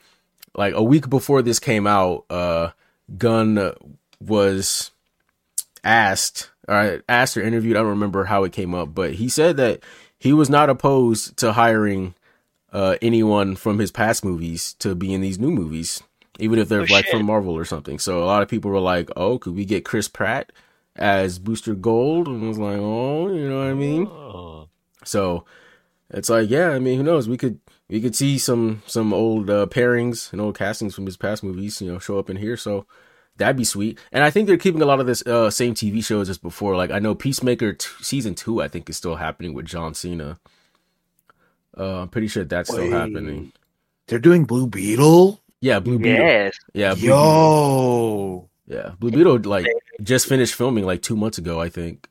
like 0.55 0.75
a 0.75 0.83
week 0.83 1.09
before 1.09 1.41
this 1.43 1.59
came 1.59 1.87
out, 1.87 2.25
uh 2.31 2.71
Gunn 3.17 3.73
was 4.21 4.91
asked 5.85 6.51
or 6.69 7.03
asked 7.09 7.37
or 7.37 7.43
interviewed, 7.43 7.77
I 7.77 7.81
don't 7.81 7.91
remember 7.91 8.25
how 8.25 8.45
it 8.45 8.53
came 8.53 8.75
up, 8.75 8.95
but 8.95 9.15
he 9.15 9.29
said 9.29 9.57
that 9.57 9.81
he 10.27 10.33
was 10.33 10.51
not 10.51 10.69
opposed 10.69 11.37
to 11.39 11.53
hiring 11.53 12.15
uh, 12.73 12.97
anyone 13.01 13.57
from 13.57 13.79
his 13.79 13.91
past 13.91 14.25
movies 14.25 14.75
to 14.81 14.95
be 14.95 15.15
in 15.15 15.21
these 15.21 15.39
new 15.39 15.51
movies, 15.51 16.03
even 16.39 16.59
if 16.59 16.69
they're 16.69 16.83
Oh, 16.83 16.97
like 16.97 17.07
shit. 17.07 17.13
from 17.15 17.25
Marvel 17.27 17.55
or 17.57 17.65
something. 17.65 17.99
So 17.99 18.23
a 18.23 18.27
lot 18.33 18.43
of 18.43 18.49
people 18.49 18.71
were 18.71 18.81
like, 18.95 19.09
"Oh, 19.17 19.39
could 19.39 19.55
we 19.55 19.65
get 19.65 19.85
Chris 19.85 20.09
Pratt 20.09 20.53
as 20.97 21.39
Booster 21.39 21.75
Gold?" 21.75 22.27
And 22.29 22.45
I 22.45 22.49
was 22.49 22.59
like, 22.59 22.79
"Oh, 22.79 23.29
you 23.33 23.49
know 23.49 23.59
what 23.61 23.71
I 23.71 23.75
mean?" 23.75 24.07
Oh, 24.07 24.69
So 25.05 25.45
it's 26.11 26.29
like, 26.29 26.51
yeah, 26.51 26.71
I 26.71 26.79
mean, 26.79 26.97
who 26.99 27.05
knows? 27.05 27.29
We 27.29 27.37
could 27.39 27.61
we 27.89 28.01
could 28.01 28.17
see 28.17 28.39
some 28.39 28.83
some 28.87 29.15
old 29.15 29.49
uh, 29.49 29.67
pairings 29.67 30.33
and 30.33 30.41
old 30.41 30.59
castings 30.59 30.95
from 30.95 31.07
his 31.07 31.17
past 31.17 31.43
movies, 31.45 31.81
you 31.81 31.91
know, 31.91 31.99
show 31.99 32.19
up 32.19 32.29
in 32.31 32.37
here. 32.37 32.57
So 32.57 32.87
that'd 33.37 33.57
be 33.57 33.65
sweet. 33.65 33.99
And 34.13 34.23
I 34.25 34.31
think 34.31 34.47
they're 34.47 34.57
keeping 34.57 34.83
a 34.83 34.87
lot 34.87 35.01
of 35.01 35.07
this 35.07 35.27
uh, 35.27 35.51
same 35.51 35.75
TV 35.75 36.05
shows 36.05 36.29
as 36.29 36.39
before. 36.39 36.77
Like 36.77 36.91
I 36.91 36.99
know 36.99 37.15
Peacemaker 37.15 37.73
t- 37.75 37.89
season 38.01 38.35
two, 38.35 38.61
I 38.63 38.69
think 38.69 38.89
is 38.91 38.97
still 38.97 39.17
happening 39.17 39.55
with 39.55 39.67
John 39.67 39.95
Cena. 39.95 40.39
Uh, 41.77 42.03
I'm 42.03 42.09
pretty 42.09 42.29
sure 42.29 42.45
that's 42.45 42.71
still 42.71 42.85
Wait. 42.85 42.93
happening. 42.93 43.53
They're 44.07 44.19
doing 44.19 44.45
Blue 44.45 44.67
Beetle. 44.67 45.41
Yeah, 45.61 45.81
Blue 45.81 45.99
Beetle. 45.99 46.25
Yes. 46.25 46.57
Yeah, 46.75 46.95
Blue 46.95 47.01
Beetle. 47.03 47.17
Yo, 47.17 48.49
Yeah, 48.67 48.91
Blue 48.99 49.11
Beetle 49.11 49.41
like 49.45 49.67
just 50.03 50.29
finished 50.29 50.55
filming 50.55 50.85
like 50.85 51.03
two 51.03 51.17
months 51.17 51.39
ago, 51.39 51.61
I 51.61 51.69
think. 51.69 52.09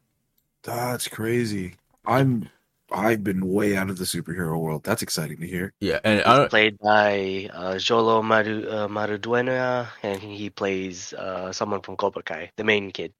that's 0.63 1.07
crazy. 1.07 1.75
I'm. 2.05 2.49
I've 2.91 3.23
been 3.23 3.47
way 3.51 3.75
out 3.75 3.89
of 3.89 3.97
the 3.97 4.05
superhero 4.05 4.59
world. 4.59 4.83
That's 4.83 5.01
exciting 5.01 5.37
to 5.39 5.47
hear. 5.47 5.73
Yeah, 5.79 5.99
and 6.03 6.21
I 6.21 6.37
don't, 6.37 6.49
played 6.49 6.77
by 6.77 7.49
uh, 7.53 7.73
Xolo 7.75 8.23
Maru, 8.23 8.67
uh, 8.69 8.87
Maridueña, 8.87 9.87
and 10.03 10.19
he 10.21 10.49
plays 10.49 11.11
uh, 11.13 11.51
someone 11.51 11.81
from 11.81 11.95
Cobra 11.95 12.21
Kai, 12.21 12.51
the 12.57 12.63
main 12.63 12.91
kid. 12.91 13.13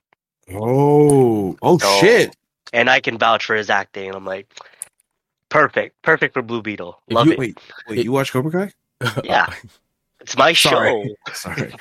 Oh, 0.53 1.57
oh 1.61 1.77
So- 1.79 1.99
shit! 1.99 2.35
And 2.73 2.89
I 2.89 2.99
can 2.99 3.17
vouch 3.17 3.45
for 3.45 3.55
his 3.55 3.69
acting. 3.69 4.13
I'm 4.13 4.25
like, 4.25 4.53
perfect, 5.49 5.99
perfect 6.03 6.33
for 6.33 6.41
Blue 6.41 6.61
Beetle. 6.61 6.99
Love 7.09 7.27
you- 7.27 7.33
it. 7.33 7.39
Wait, 7.39 7.57
wait. 7.89 8.03
You 8.05 8.11
watch 8.11 8.31
Cobra 8.31 8.51
Kai? 8.51 9.21
Yeah. 9.23 9.51
It's 10.21 10.37
my 10.37 10.53
show. 10.53 10.69
Sorry. 10.69 11.15
Sorry. 11.33 11.73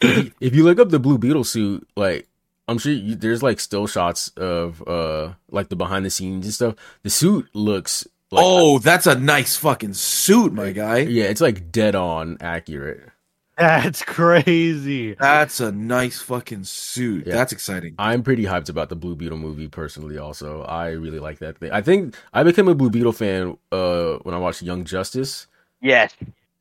if 0.00 0.24
you- 0.24 0.32
if 0.40 0.54
you 0.54 0.64
look 0.64 0.78
up 0.78 0.90
the 0.90 0.98
Blue 0.98 1.18
Beetle 1.18 1.44
suit, 1.44 1.86
like 1.96 2.28
I'm 2.66 2.78
sure 2.78 2.92
you, 2.92 3.14
there's 3.14 3.42
like 3.42 3.60
still 3.60 3.86
shots 3.86 4.28
of 4.36 4.86
uh 4.86 5.34
like 5.50 5.68
the 5.68 5.76
behind 5.76 6.04
the 6.04 6.10
scenes 6.10 6.46
and 6.46 6.54
stuff. 6.54 6.74
The 7.02 7.10
suit 7.10 7.48
looks 7.54 8.06
like 8.30 8.44
oh, 8.44 8.78
that's 8.78 9.06
a 9.06 9.14
nice 9.18 9.56
fucking 9.56 9.94
suit, 9.94 10.52
my 10.52 10.72
guy. 10.72 10.98
yeah, 10.98 11.24
it's 11.24 11.40
like 11.40 11.70
dead 11.70 11.94
on 11.94 12.38
accurate. 12.40 13.10
that's 13.56 14.02
crazy. 14.02 15.14
That's 15.14 15.60
a 15.60 15.70
nice 15.70 16.18
fucking 16.20 16.64
suit. 16.64 17.26
Yeah. 17.26 17.34
That's 17.34 17.52
exciting. 17.52 17.94
I'm 18.00 18.24
pretty 18.24 18.44
hyped 18.44 18.68
about 18.68 18.88
the 18.88 18.96
Blue 18.96 19.14
Beetle 19.14 19.38
movie 19.38 19.68
personally. 19.68 20.18
Also, 20.18 20.62
I 20.62 20.90
really 20.90 21.20
like 21.20 21.38
that 21.38 21.58
thing. 21.58 21.70
I 21.70 21.80
think 21.80 22.16
I 22.32 22.42
became 22.42 22.66
a 22.66 22.74
Blue 22.74 22.90
Beetle 22.90 23.12
fan 23.12 23.56
uh 23.70 24.14
when 24.22 24.34
I 24.34 24.38
watched 24.38 24.62
Young 24.62 24.84
Justice. 24.84 25.46
Yes. 25.80 26.14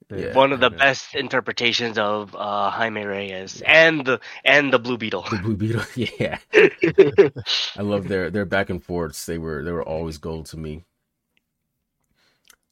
Yeah. 0.09 0.33
One 0.33 0.51
of 0.51 0.59
the 0.59 0.69
best 0.69 1.15
interpretations 1.15 1.97
of 1.97 2.35
uh, 2.35 2.69
Jaime 2.69 3.03
Reyes 3.03 3.61
and 3.65 4.05
the 4.05 4.19
and 4.43 4.71
the 4.73 4.79
Blue 4.79 4.97
Beetle. 4.97 5.25
The 5.29 5.37
Blue 5.37 5.55
Beetle, 5.55 5.83
yeah, 5.95 6.37
I 7.77 7.81
love 7.81 8.07
their 8.07 8.29
their 8.29 8.45
back 8.45 8.69
and 8.69 8.83
forths. 8.83 9.25
They 9.25 9.37
were 9.37 9.63
they 9.63 9.71
were 9.71 9.83
always 9.83 10.17
gold 10.17 10.47
to 10.47 10.57
me. 10.57 10.83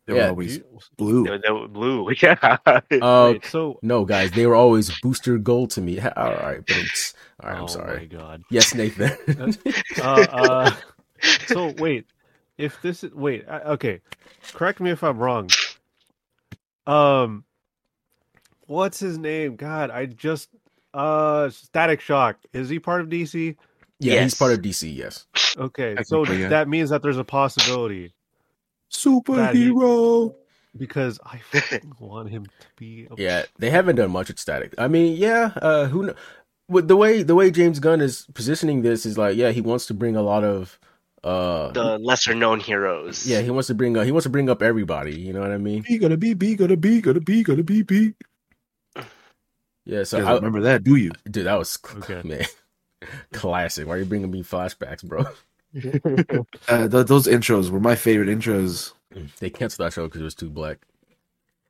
They 0.06 0.14
were 0.14 0.20
Yeah. 0.20 0.30
always 0.30 0.58
You- 0.58 0.80
blue. 0.98 1.24
They 1.24 1.30
were- 1.32 1.38
they 1.40 1.52
were 1.52 1.68
blue. 1.68 2.12
Yeah. 2.22 2.58
Uh, 2.66 3.32
Wait, 3.34 3.46
so 3.46 3.80
no, 3.82 4.04
guys, 4.06 4.32
they 4.32 4.46
were 4.46 4.56
always 4.56 4.92
booster 5.02 5.38
gold 5.38 5.70
to 5.72 5.82
me. 5.82 6.00
All 6.00 6.34
right, 6.34 6.62
but 6.66 6.78
it's 6.78 7.14
all 7.42 7.50
right. 7.50 7.60
I'm 7.60 7.68
sorry. 7.68 7.84
oh 7.86 7.94
sorry. 7.94 7.98
my 8.00 8.06
god. 8.06 8.44
Yes, 8.50 8.74
Nathan. 8.76 9.56
Uh, 10.02 10.26
uh, 10.32 10.72
so 11.48 11.74
wait, 11.78 12.08
if 12.58 12.82
this 12.82 13.04
is 13.04 13.14
wait, 13.14 13.48
okay, 13.48 14.02
correct 14.54 14.80
me 14.80 14.90
if 14.92 15.04
I'm 15.04 15.18
wrong. 15.20 15.50
Um, 16.88 17.46
what's 18.68 19.00
his 19.00 19.18
name? 19.18 19.56
God, 19.56 19.92
I 19.92 20.06
just 20.06 20.50
uh, 20.94 21.50
Static 21.50 22.02
Shock. 22.02 22.38
Is 22.54 22.70
he 22.70 22.80
part 22.80 23.02
of 23.02 23.10
DC? 23.10 23.56
yeah, 24.00 24.24
he's 24.24 24.36
part 24.36 24.54
of 24.54 24.60
DC. 24.60 24.96
Yes. 24.96 25.26
Okay, 25.58 25.96
so 26.04 26.26
yeah. 26.26 26.50
that 26.50 26.68
means 26.68 26.90
that 26.90 27.04
there's 27.04 27.18
a 27.18 27.24
possibility 27.24 28.14
Superhero. 28.92 30.36
because 30.78 31.20
I 31.26 31.42
want 32.00 32.30
him 32.30 32.46
to 32.46 32.68
be. 32.78 33.08
A... 33.10 33.16
Yeah, 33.18 33.44
they 33.60 33.70
haven't 33.70 33.98
done 33.98 34.12
much 34.12 34.30
with 34.30 34.40
Static. 34.40 34.74
I 34.78 34.88
mean, 34.88 35.18
yeah, 35.18 35.52
uh, 35.62 35.88
who 35.88 36.06
kn- 36.06 36.16
with 36.68 36.88
the 36.88 36.96
way 36.96 37.24
the 37.24 37.36
way 37.36 37.52
James 37.52 37.80
Gunn 37.80 38.02
is 38.02 38.28
positioning 38.34 38.82
this 38.82 39.06
is 39.06 39.18
like, 39.18 39.36
yeah, 39.36 39.52
he 39.52 39.62
wants 39.62 39.86
to 39.88 39.94
bring 39.94 40.16
a 40.16 40.22
lot 40.22 40.44
of, 40.44 40.80
uh, 41.24 41.72
the 41.72 41.98
lesser 42.00 42.34
known 42.34 42.60
heroes. 42.60 43.28
yeah, 43.28 43.42
he 43.42 43.50
wants 43.52 43.68
to 43.68 43.76
bring 43.76 43.96
up, 43.98 44.06
he 44.06 44.12
wants 44.12 44.24
to 44.24 44.30
bring 44.30 44.50
up 44.50 44.62
everybody. 44.62 45.20
You 45.20 45.34
know 45.34 45.42
what 45.42 45.52
I 45.52 45.58
mean? 45.58 45.84
Be 45.88 45.98
gonna 45.98 46.18
be, 46.18 46.34
be 46.34 46.56
gonna 46.56 46.78
be, 46.78 47.02
gonna 47.02 47.20
be, 47.20 47.44
gonna 47.44 47.64
be, 47.64 47.82
be. 47.84 48.14
Yeah, 49.86 50.04
so 50.04 50.20
You 50.20 50.26
I, 50.26 50.34
remember 50.36 50.62
that, 50.62 50.84
do 50.84 50.96
you? 50.96 51.12
dude, 51.30 51.46
that 51.48 51.58
was 51.58 51.78
Okay. 51.98 52.22
man, 52.24 52.46
classic. 53.34 53.88
Why 53.88 53.96
are 53.96 54.00
you 54.00 54.06
bringing 54.06 54.30
me 54.32 54.44
flashbacks, 54.44 55.04
bro? 55.04 55.26
Uh, 56.68 56.88
th- 56.90 57.08
those 57.08 57.28
intros 57.28 57.70
were 57.70 57.80
my 57.80 57.96
favorite 57.96 58.28
intros. 58.28 58.92
They 59.40 59.50
canceled 59.50 59.86
that 59.88 59.94
show 59.94 60.06
because 60.06 60.20
it 60.20 60.26
was 60.26 60.36
too 60.36 60.50
black. 60.50 60.80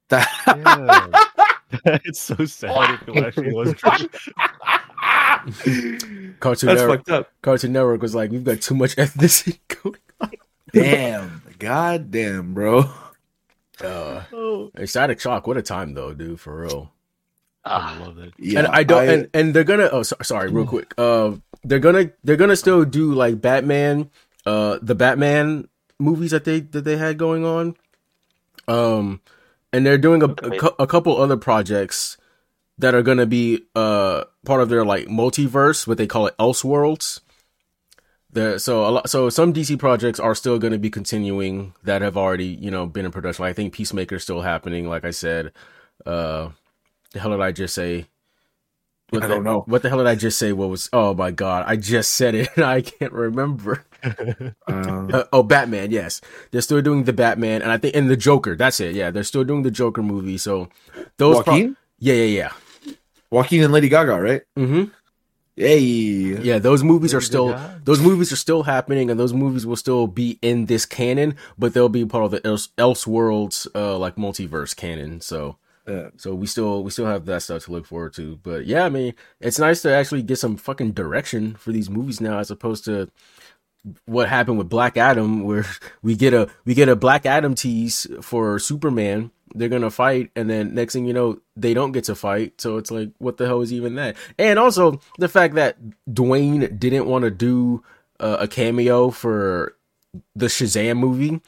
That- 0.09 0.27
Yeah. 1.85 1.99
it's 2.03 2.19
so 2.19 2.43
sad 2.45 2.99
if 3.07 3.15
it 3.15 3.23
actually 3.23 3.53
was 3.53 3.73
true. 3.75 4.09
Cartoon 6.39 6.67
That's 6.67 6.81
Network, 6.81 6.99
fucked 6.99 7.09
up. 7.09 7.31
Cartoon 7.41 7.73
Network 7.73 8.01
was 8.01 8.15
like, 8.15 8.31
we've 8.31 8.43
got 8.43 8.61
too 8.61 8.75
much 8.75 8.95
ethnicity 8.97 9.59
going. 9.67 9.97
Damn. 10.73 11.41
God 11.59 12.11
damn, 12.11 12.53
bro. 12.53 12.89
Uh, 13.83 14.23
Oh, 14.33 14.69
Static 14.85 15.19
Shock, 15.19 15.47
what 15.47 15.57
a 15.57 15.61
time 15.61 15.93
though, 15.93 16.13
dude, 16.13 16.39
for 16.39 16.61
real. 16.61 16.91
I 17.63 17.97
love 17.99 18.17
it. 18.17 18.33
Yeah, 18.37 18.59
and 18.59 18.67
I 18.67 18.83
don't, 18.83 19.07
and, 19.07 19.29
and 19.33 19.53
they're 19.53 19.63
gonna. 19.63 19.89
Oh, 19.91 20.03
so, 20.03 20.15
sorry, 20.23 20.49
real 20.49 20.65
quick. 20.65 20.93
Uh, 20.97 21.33
they're 21.63 21.79
gonna 21.79 22.11
they're 22.23 22.35
gonna 22.35 22.55
still 22.55 22.85
do 22.85 23.13
like 23.13 23.39
Batman, 23.39 24.09
uh, 24.45 24.79
the 24.81 24.95
Batman 24.95 25.67
movies 25.99 26.31
that 26.31 26.43
they 26.43 26.61
that 26.61 26.83
they 26.85 26.97
had 26.97 27.17
going 27.17 27.45
on. 27.45 27.75
Um, 28.67 29.21
and 29.71 29.85
they're 29.85 29.97
doing 29.99 30.23
a 30.23 30.27
a, 30.27 30.83
a 30.83 30.87
couple 30.87 31.15
other 31.17 31.37
projects 31.37 32.17
that 32.81 32.93
are 32.93 33.01
gonna 33.01 33.25
be 33.25 33.63
uh 33.75 34.23
part 34.45 34.61
of 34.61 34.69
their 34.69 34.83
like 34.85 35.07
multiverse, 35.07 35.87
what 35.87 35.97
they 35.97 36.07
call 36.07 36.27
it, 36.27 36.37
Elseworlds. 36.37 37.21
There, 38.33 38.59
so 38.59 38.87
a 38.87 38.91
lot, 38.91 39.09
so 39.09 39.29
some 39.29 39.51
DC 39.53 39.77
projects 39.77 40.17
are 40.17 40.33
still 40.35 40.57
going 40.57 40.71
to 40.71 40.79
be 40.79 40.89
continuing 40.89 41.73
that 41.83 42.01
have 42.01 42.15
already, 42.15 42.45
you 42.45 42.71
know, 42.71 42.85
been 42.85 43.03
in 43.03 43.11
production. 43.11 43.43
I 43.43 43.51
think 43.51 43.73
Peacemaker 43.73 44.15
is 44.15 44.23
still 44.23 44.39
happening. 44.39 44.87
Like 44.87 45.03
I 45.03 45.11
said, 45.11 45.51
uh, 46.05 46.47
the 47.11 47.19
hell 47.19 47.31
did 47.31 47.41
I 47.41 47.51
just 47.51 47.75
say? 47.75 48.05
What 49.09 49.23
I 49.23 49.27
the- 49.27 49.33
don't 49.35 49.43
know. 49.43 49.63
What 49.67 49.81
the 49.81 49.89
hell 49.89 49.97
did 49.97 50.07
I 50.07 50.15
just 50.15 50.39
say? 50.39 50.53
What 50.53 50.69
was? 50.69 50.87
Oh 50.93 51.13
my 51.13 51.31
god, 51.31 51.65
I 51.67 51.75
just 51.75 52.11
said 52.13 52.33
it. 52.35 52.49
and 52.55 52.63
I 52.77 52.79
can't 52.81 53.11
remember. 53.11 53.83
Uh, 54.01 54.51
Uh, 54.71 55.23
oh, 55.33 55.43
Batman. 55.43 55.91
Yes, 55.91 56.21
they're 56.51 56.61
still 56.61 56.81
doing 56.81 57.03
the 57.03 57.11
Batman, 57.13 57.61
and 57.61 57.69
I 57.69 57.77
think 57.77 57.97
and 57.97 58.09
the 58.09 58.15
Joker. 58.15 58.55
That's 58.55 58.79
it. 58.79 58.95
Yeah, 58.95 59.11
they're 59.11 59.25
still 59.25 59.43
doing 59.43 59.63
the 59.63 59.71
Joker 59.71 60.01
movie. 60.01 60.37
So 60.37 60.69
those. 61.17 61.43
pro- 61.43 61.55
yeah, 61.55 61.73
yeah, 61.99 62.13
yeah. 62.13 62.51
Joaquin 63.31 63.63
and 63.63 63.73
Lady 63.73 63.89
Gaga, 63.89 64.19
right? 64.21 64.41
Mm-hmm. 64.57 64.83
Hey. 65.55 65.79
Yeah, 65.79 66.59
those 66.59 66.83
movies 66.83 67.13
are 67.13 67.21
still 67.21 67.49
Gaga? 67.51 67.81
those 67.83 67.99
movies 68.01 68.31
are 68.31 68.37
still 68.37 68.63
happening, 68.63 69.09
and 69.11 69.19
those 69.19 69.33
movies 69.33 69.65
will 69.65 69.75
still 69.75 70.07
be 70.07 70.39
in 70.41 70.65
this 70.65 70.85
canon, 70.85 71.35
but 71.57 71.73
they'll 71.73 71.89
be 71.89 72.05
part 72.05 72.25
of 72.25 72.31
the 72.31 72.45
Else, 72.47 72.69
Elseworlds 72.77 73.67
uh 73.75 73.97
like 73.97 74.15
multiverse 74.15 74.75
canon. 74.75 75.21
So 75.21 75.57
Yeah. 75.87 76.09
so 76.17 76.33
we 76.35 76.47
still 76.47 76.83
we 76.83 76.91
still 76.91 77.05
have 77.05 77.25
that 77.25 77.41
stuff 77.43 77.65
to 77.65 77.71
look 77.71 77.85
forward 77.85 78.13
to. 78.13 78.37
But 78.43 78.65
yeah, 78.65 78.85
I 78.85 78.89
mean, 78.89 79.13
it's 79.39 79.59
nice 79.59 79.81
to 79.83 79.93
actually 79.93 80.23
get 80.23 80.37
some 80.39 80.55
fucking 80.57 80.91
direction 80.93 81.55
for 81.55 81.71
these 81.71 81.89
movies 81.89 82.21
now, 82.21 82.39
as 82.39 82.49
opposed 82.51 82.85
to 82.85 83.09
what 84.05 84.29
happened 84.29 84.57
with 84.57 84.69
Black 84.69 84.95
Adam, 84.95 85.43
where 85.43 85.65
we 86.01 86.15
get 86.15 86.33
a 86.33 86.47
we 86.65 86.73
get 86.73 86.87
a 86.89 86.95
Black 86.95 87.25
Adam 87.25 87.55
tease 87.55 88.07
for 88.21 88.57
Superman. 88.57 89.31
They're 89.55 89.69
gonna 89.69 89.91
fight, 89.91 90.31
and 90.35 90.49
then 90.49 90.73
next 90.73 90.93
thing 90.93 91.05
you 91.05 91.13
know, 91.13 91.39
they 91.55 91.73
don't 91.73 91.91
get 91.91 92.05
to 92.05 92.15
fight. 92.15 92.59
So 92.61 92.77
it's 92.77 92.91
like, 92.91 93.11
what 93.19 93.37
the 93.37 93.45
hell 93.45 93.61
is 93.61 93.73
even 93.73 93.95
that? 93.95 94.15
And 94.37 94.59
also 94.59 94.99
the 95.17 95.29
fact 95.29 95.55
that 95.55 95.77
Dwayne 96.09 96.79
didn't 96.79 97.07
want 97.07 97.23
to 97.23 97.31
do 97.31 97.83
uh, 98.19 98.37
a 98.39 98.47
cameo 98.47 99.09
for 99.09 99.75
the 100.35 100.47
Shazam 100.47 100.97
movie. 100.97 101.41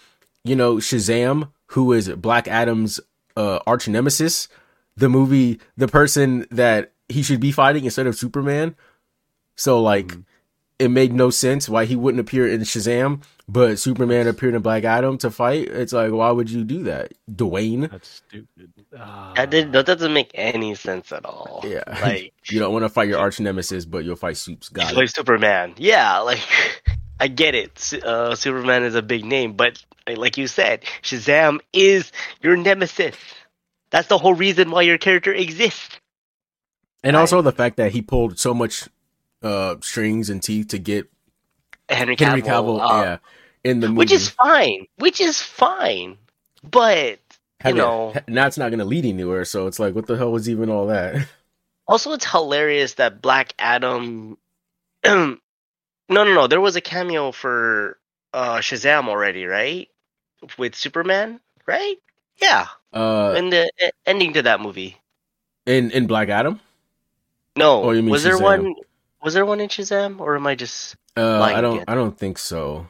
You 0.44 0.56
know, 0.56 0.76
Shazam, 0.76 1.50
who 1.68 1.94
is 1.94 2.10
Black 2.10 2.48
Adam's 2.48 3.00
uh, 3.38 3.60
arch 3.66 3.88
nemesis, 3.88 4.48
the 4.96 5.10
movie, 5.10 5.60
the 5.78 5.88
person 5.88 6.46
that 6.52 6.92
he 7.10 7.24
should 7.24 7.40
be 7.40 7.52
fighting 7.52 7.86
instead 7.86 8.08
of 8.08 8.16
Superman. 8.16 8.76
So 9.56 9.82
like, 9.82 10.14
it 10.80 10.90
made 10.90 11.14
no 11.14 11.30
sense 11.30 11.70
why 11.70 11.86
he 11.86 11.96
wouldn't 11.96 12.20
appear 12.20 12.48
in 12.48 12.62
Shazam, 12.62 13.22
but 13.48 13.80
Superman 13.80 14.28
appeared 14.28 14.56
in 14.56 14.62
Black 14.62 14.84
Adam 14.84 15.18
to 15.20 15.30
fight. 15.30 15.68
It's 15.68 15.94
like, 15.94 16.12
why 16.12 16.32
would 16.32 16.50
you 16.50 16.64
do 16.64 16.84
that, 16.84 17.14
Dwayne? 17.32 17.90
That's 17.92 18.22
stupid. 18.28 18.74
Ah. 18.98 19.34
that 19.36 19.50
did 19.50 19.72
that 19.74 19.86
doesn't 19.86 20.14
make 20.14 20.32
any 20.34 20.76
sense 20.76 21.12
at 21.12 21.26
all. 21.26 21.64
Yeah. 21.66 21.84
like 22.02 22.34
You 22.50 22.60
don't 22.60 22.74
want 22.74 22.84
to 22.84 22.90
fight 22.90 23.08
your 23.08 23.20
arch 23.20 23.40
nemesis, 23.40 23.86
but 23.86 24.06
you'll 24.06 24.16
fight 24.16 24.38
Supes. 24.38 24.70
Got 24.70 24.96
like 24.96 25.06
it. 25.06 25.16
Superman. 25.16 25.74
Yeah, 25.78 26.20
like 26.20 26.42
I 27.20 27.28
get 27.28 27.56
it. 27.56 27.94
Uh, 28.04 28.36
Superman 28.36 28.84
is 28.84 28.96
a 28.96 29.02
big 29.02 29.26
name, 29.26 29.54
but 29.54 29.84
uh, 30.08 30.16
like 30.16 30.38
you 30.38 30.48
said, 30.48 30.84
Shazam 31.02 31.60
is 31.72 32.12
your 32.42 32.56
nemesis. 32.56 33.16
That's 33.90 34.08
the 34.08 34.18
whole 34.18 34.34
reason 34.34 34.72
why 34.72 34.82
your 34.82 34.98
character 34.98 35.34
exists. 35.34 36.00
And 37.04 37.16
also 37.16 37.42
the 37.42 37.52
fact 37.52 37.78
that 37.78 37.92
he 37.92 38.02
pulled 38.02 38.40
so 38.40 38.54
much 38.54 38.88
uh 39.44 39.76
strings 39.82 40.30
and 40.30 40.42
teeth 40.42 40.70
to 40.70 40.80
get 40.80 41.10
Henry 41.90 42.16
Cavill, 42.16 42.26
Henry 42.28 42.42
Cavill, 42.42 42.80
uh, 42.82 43.04
yeah, 43.04 43.18
in 43.64 43.80
the 43.82 43.88
movie. 43.90 44.00
which 44.00 44.12
is 44.12 44.30
fine. 44.30 44.88
Which 44.98 45.20
is 45.22 45.42
fine, 45.42 46.18
but 46.64 47.20
Have 47.62 47.76
you 47.76 47.82
know, 47.82 48.14
now 48.28 48.48
it's 48.48 48.58
not 48.58 48.70
going 48.70 48.80
to 48.80 48.86
lead 48.86 49.06
anywhere. 49.06 49.44
So 49.46 49.68
it's 49.68 49.80
like, 49.80 49.94
what 49.96 50.08
the 50.08 50.16
hell 50.18 50.32
was 50.32 50.50
even 50.50 50.70
all 50.70 50.88
that? 50.88 51.28
Also, 51.86 52.14
it's 52.14 52.24
hilarious 52.26 52.94
that 52.94 53.22
Black 53.22 53.54
Adam. 53.60 54.38
no, 55.06 55.36
no, 56.08 56.24
no. 56.24 56.48
There 56.48 56.62
was 56.62 56.78
a 56.78 56.82
cameo 56.82 57.34
for 57.34 57.98
uh, 58.34 58.60
Shazam 58.60 59.10
already, 59.10 59.44
right? 59.46 59.90
With 60.58 60.76
Superman, 60.76 61.42
right? 61.66 61.98
Yeah, 62.42 62.68
Uh, 62.94 63.34
in 63.36 63.50
the 63.50 63.70
ending 64.06 64.32
to 64.34 64.44
that 64.44 64.62
movie. 64.62 64.98
in 65.66 65.92
in 65.92 66.08
Black 66.08 66.30
Adam. 66.30 66.62
No, 67.58 67.84
Oh, 67.84 67.92
you 67.92 68.02
mean 68.02 68.12
was 68.12 68.24
there 68.24 68.40
one? 68.40 68.76
Was 69.24 69.34
there 69.34 69.46
one 69.46 69.60
in 69.60 69.70
Shazam, 69.70 70.20
or 70.20 70.36
am 70.36 70.46
I 70.48 70.56
just? 70.56 70.96
Uh, 71.16 71.42
I 71.42 71.62
don't. 71.62 71.76
again. 71.76 71.86
I 71.88 71.96
don't 71.96 72.18
think 72.18 72.38
so. 72.38 72.88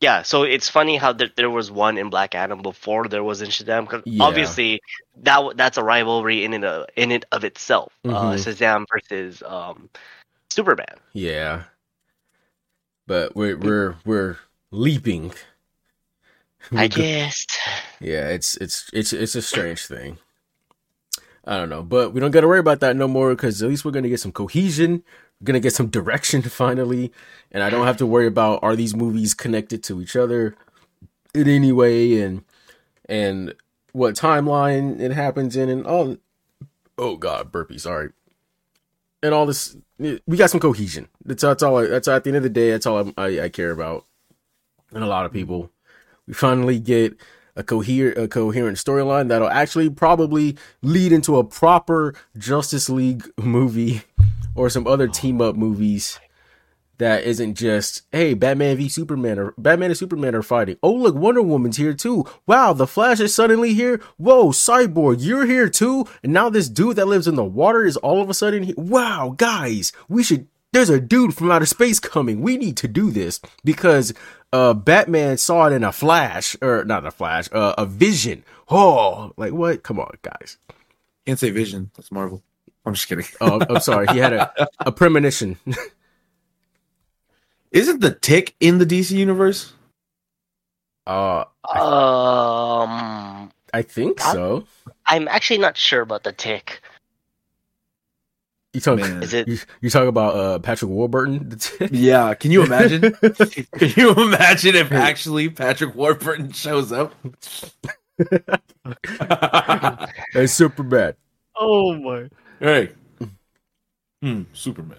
Yeah, 0.00 0.22
so 0.22 0.44
it's 0.44 0.68
funny 0.68 0.96
how 0.96 1.12
there, 1.12 1.28
there 1.36 1.50
was 1.50 1.70
one 1.72 1.98
in 1.98 2.08
Black 2.08 2.34
Adam 2.36 2.62
before 2.62 3.08
there 3.08 3.24
was 3.24 3.42
in 3.42 3.48
Shazam. 3.48 3.88
'cause 3.88 4.02
Yeah. 4.06 4.24
Obviously, 4.24 4.80
that 5.22 5.56
that's 5.56 5.76
a 5.76 5.82
rivalry 5.82 6.44
in 6.44 6.54
it 6.54 6.64
uh, 6.64 6.86
in 6.96 7.10
it 7.10 7.24
of 7.32 7.44
itself. 7.44 7.92
Uh, 8.04 8.08
Mhm. 8.08 8.38
Shazam 8.38 8.86
versus 8.90 9.42
um, 9.44 9.90
Superman. 10.50 10.96
Yeah, 11.12 11.64
but 13.06 13.34
we're 13.36 13.56
we're 13.58 13.96
we're 14.04 14.38
leaping. 14.70 15.32
I 16.72 16.74
We're 16.84 16.88
go- 16.88 16.96
guess. 17.02 17.44
Yeah, 18.00 18.28
it's 18.28 18.56
it's 18.58 18.88
it's 18.92 19.12
it's 19.12 19.34
a 19.34 19.42
strange 19.42 19.84
thing. 19.86 20.18
I 21.48 21.56
don't 21.56 21.70
know, 21.70 21.82
but 21.82 22.12
we 22.12 22.20
don't 22.20 22.30
got 22.30 22.42
to 22.42 22.46
worry 22.46 22.58
about 22.58 22.80
that 22.80 22.94
no 22.94 23.08
more 23.08 23.30
because 23.30 23.62
at 23.62 23.70
least 23.70 23.82
we're 23.82 23.90
gonna 23.90 24.10
get 24.10 24.20
some 24.20 24.32
cohesion. 24.32 25.02
We're 25.40 25.46
gonna 25.46 25.60
get 25.60 25.72
some 25.72 25.86
direction 25.98 26.42
finally, 26.42 27.10
and 27.50 27.62
I 27.62 27.70
don't 27.70 27.86
have 27.86 27.96
to 27.96 28.06
worry 28.06 28.26
about 28.26 28.62
are 28.62 28.76
these 28.76 28.94
movies 28.94 29.32
connected 29.32 29.82
to 29.84 30.02
each 30.02 30.14
other 30.14 30.54
in 31.34 31.48
any 31.48 31.72
way, 31.72 32.20
and 32.20 32.44
and 33.08 33.54
what 33.92 34.14
timeline 34.14 35.00
it 35.00 35.12
happens 35.12 35.56
in, 35.56 35.70
and 35.70 35.86
all. 35.86 36.18
Oh 36.98 37.16
God, 37.16 37.50
burpee. 37.50 37.78
Sorry. 37.78 38.10
And 39.22 39.32
all 39.32 39.46
this, 39.46 39.74
we 39.98 40.36
got 40.36 40.50
some 40.50 40.60
cohesion. 40.60 41.08
That's 41.24 41.40
that's 41.40 41.62
all. 41.62 41.78
I, 41.78 41.86
that's 41.86 42.08
at 42.08 42.24
the 42.24 42.30
end 42.30 42.36
of 42.36 42.42
the 42.42 42.50
day. 42.50 42.72
That's 42.72 42.84
all 42.84 43.12
I, 43.16 43.24
I, 43.24 43.44
I 43.44 43.48
care 43.48 43.70
about. 43.70 44.04
And 44.92 45.02
a 45.02 45.06
lot 45.06 45.24
of 45.24 45.32
people, 45.32 45.70
we 46.26 46.34
finally 46.34 46.78
get 46.78 47.16
a 47.58 47.64
coherent 47.64 48.16
a 48.16 48.28
coherent 48.28 48.78
storyline 48.78 49.28
that'll 49.28 49.50
actually 49.50 49.90
probably 49.90 50.56
lead 50.80 51.12
into 51.12 51.36
a 51.36 51.44
proper 51.44 52.14
Justice 52.38 52.88
League 52.88 53.28
movie 53.36 54.02
or 54.54 54.70
some 54.70 54.86
other 54.86 55.08
oh 55.08 55.12
team 55.12 55.42
up 55.42 55.56
movies 55.56 56.18
that 56.98 57.24
isn't 57.24 57.54
just 57.54 58.02
hey 58.12 58.34
Batman 58.34 58.76
v 58.76 58.88
Superman 58.88 59.38
or 59.38 59.54
Batman 59.58 59.90
and 59.90 59.98
Superman 59.98 60.34
are 60.34 60.42
fighting. 60.42 60.76
Oh 60.82 60.92
look, 60.92 61.16
Wonder 61.16 61.42
Woman's 61.42 61.76
here 61.76 61.94
too. 61.94 62.24
Wow, 62.46 62.72
the 62.72 62.86
Flash 62.86 63.20
is 63.20 63.34
suddenly 63.34 63.74
here. 63.74 64.00
Whoa, 64.16 64.50
Cyborg, 64.50 65.16
you're 65.20 65.46
here 65.46 65.68
too. 65.68 66.06
And 66.22 66.32
now 66.32 66.48
this 66.48 66.68
dude 66.68 66.96
that 66.96 67.06
lives 67.06 67.26
in 67.26 67.34
the 67.34 67.44
water 67.44 67.84
is 67.84 67.96
all 67.96 68.22
of 68.22 68.30
a 68.30 68.34
sudden 68.34 68.62
here. 68.62 68.74
Wow, 68.76 69.34
guys, 69.36 69.92
we 70.08 70.22
should 70.22 70.46
there's 70.72 70.90
a 70.90 71.00
dude 71.00 71.34
from 71.34 71.50
outer 71.50 71.66
space 71.66 72.00
coming. 72.00 72.40
We 72.42 72.56
need 72.56 72.76
to 72.78 72.88
do 72.88 73.10
this 73.10 73.40
because 73.64 74.12
uh 74.52 74.74
Batman 74.74 75.36
saw 75.38 75.66
it 75.66 75.72
in 75.72 75.84
a 75.84 75.92
flash 75.92 76.56
or 76.62 76.84
not 76.84 77.06
a 77.06 77.10
flash, 77.10 77.48
uh, 77.52 77.74
a 77.78 77.86
vision. 77.86 78.44
Oh, 78.70 79.32
like 79.36 79.52
what? 79.52 79.82
Come 79.82 80.00
on, 80.00 80.12
guys. 80.22 80.58
Can't 81.26 81.38
say 81.38 81.50
Vision. 81.50 81.90
That's 81.96 82.10
Marvel. 82.10 82.42
I'm 82.86 82.94
just 82.94 83.06
kidding. 83.08 83.26
Oh, 83.40 83.60
I'm 83.68 83.80
sorry. 83.80 84.06
He 84.08 84.18
had 84.18 84.32
a, 84.32 84.50
a 84.80 84.92
premonition. 84.92 85.58
Isn't 87.70 88.00
the 88.00 88.12
Tick 88.14 88.54
in 88.60 88.78
the 88.78 88.86
DC 88.86 89.10
universe? 89.10 89.74
Uh, 91.06 91.44
Um, 91.68 93.50
I 93.74 93.82
think 93.82 94.20
so. 94.20 94.64
I'm 95.06 95.28
actually 95.28 95.58
not 95.58 95.76
sure 95.76 96.00
about 96.02 96.24
the 96.24 96.32
tick. 96.32 96.80
You 98.78 98.82
talk, 98.82 99.00
Man. 99.00 99.24
Is 99.24 99.34
it? 99.34 99.48
you, 99.48 99.58
you 99.80 99.90
talk 99.90 100.06
about 100.06 100.36
uh 100.36 100.60
Patrick 100.60 100.88
Warburton. 100.88 101.58
Yeah. 101.90 102.32
Can 102.34 102.52
you 102.52 102.62
imagine? 102.62 103.12
can 103.12 103.92
you 103.96 104.14
imagine 104.14 104.76
if 104.76 104.92
actually 104.92 105.48
Patrick 105.50 105.96
Warburton 105.96 106.52
shows 106.52 106.92
up? 106.92 107.12
That's 110.32 110.52
super 110.52 110.84
bad. 110.84 111.16
Oh 111.56 111.96
my! 111.96 112.28
Hey. 112.60 112.90
Hmm, 114.22 114.42
Superman. 114.52 114.98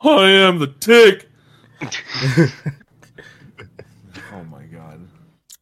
I 0.00 0.30
am 0.30 0.60
the 0.60 0.68
tick. 0.68 1.28
oh 4.32 4.44
my 4.44 4.62
god. 4.66 5.00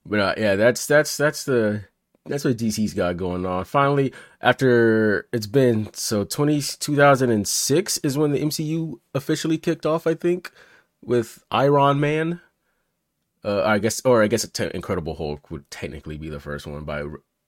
But 0.04 0.20
uh, 0.20 0.34
yeah, 0.36 0.56
that's 0.56 0.84
that's 0.84 1.16
that's 1.16 1.44
the 1.44 1.84
that's 2.28 2.44
what 2.44 2.56
DC's 2.56 2.94
got 2.94 3.16
going 3.16 3.46
on. 3.46 3.64
Finally, 3.64 4.12
after 4.40 5.28
it's 5.32 5.46
been 5.46 5.92
so 5.92 6.24
20, 6.24 6.60
2006 6.60 7.98
is 7.98 8.18
when 8.18 8.32
the 8.32 8.40
MCU 8.40 8.98
officially 9.14 9.58
kicked 9.58 9.86
off. 9.86 10.06
I 10.06 10.14
think 10.14 10.50
with 11.02 11.44
Iron 11.50 12.00
Man. 12.00 12.40
Uh, 13.44 13.62
I 13.64 13.78
guess, 13.78 14.04
or 14.04 14.24
I 14.24 14.26
guess 14.26 14.48
te- 14.48 14.72
Incredible 14.74 15.14
Hulk 15.14 15.52
would 15.52 15.70
technically 15.70 16.18
be 16.18 16.28
the 16.28 16.40
first 16.40 16.66
one 16.66 16.82
by 16.82 17.04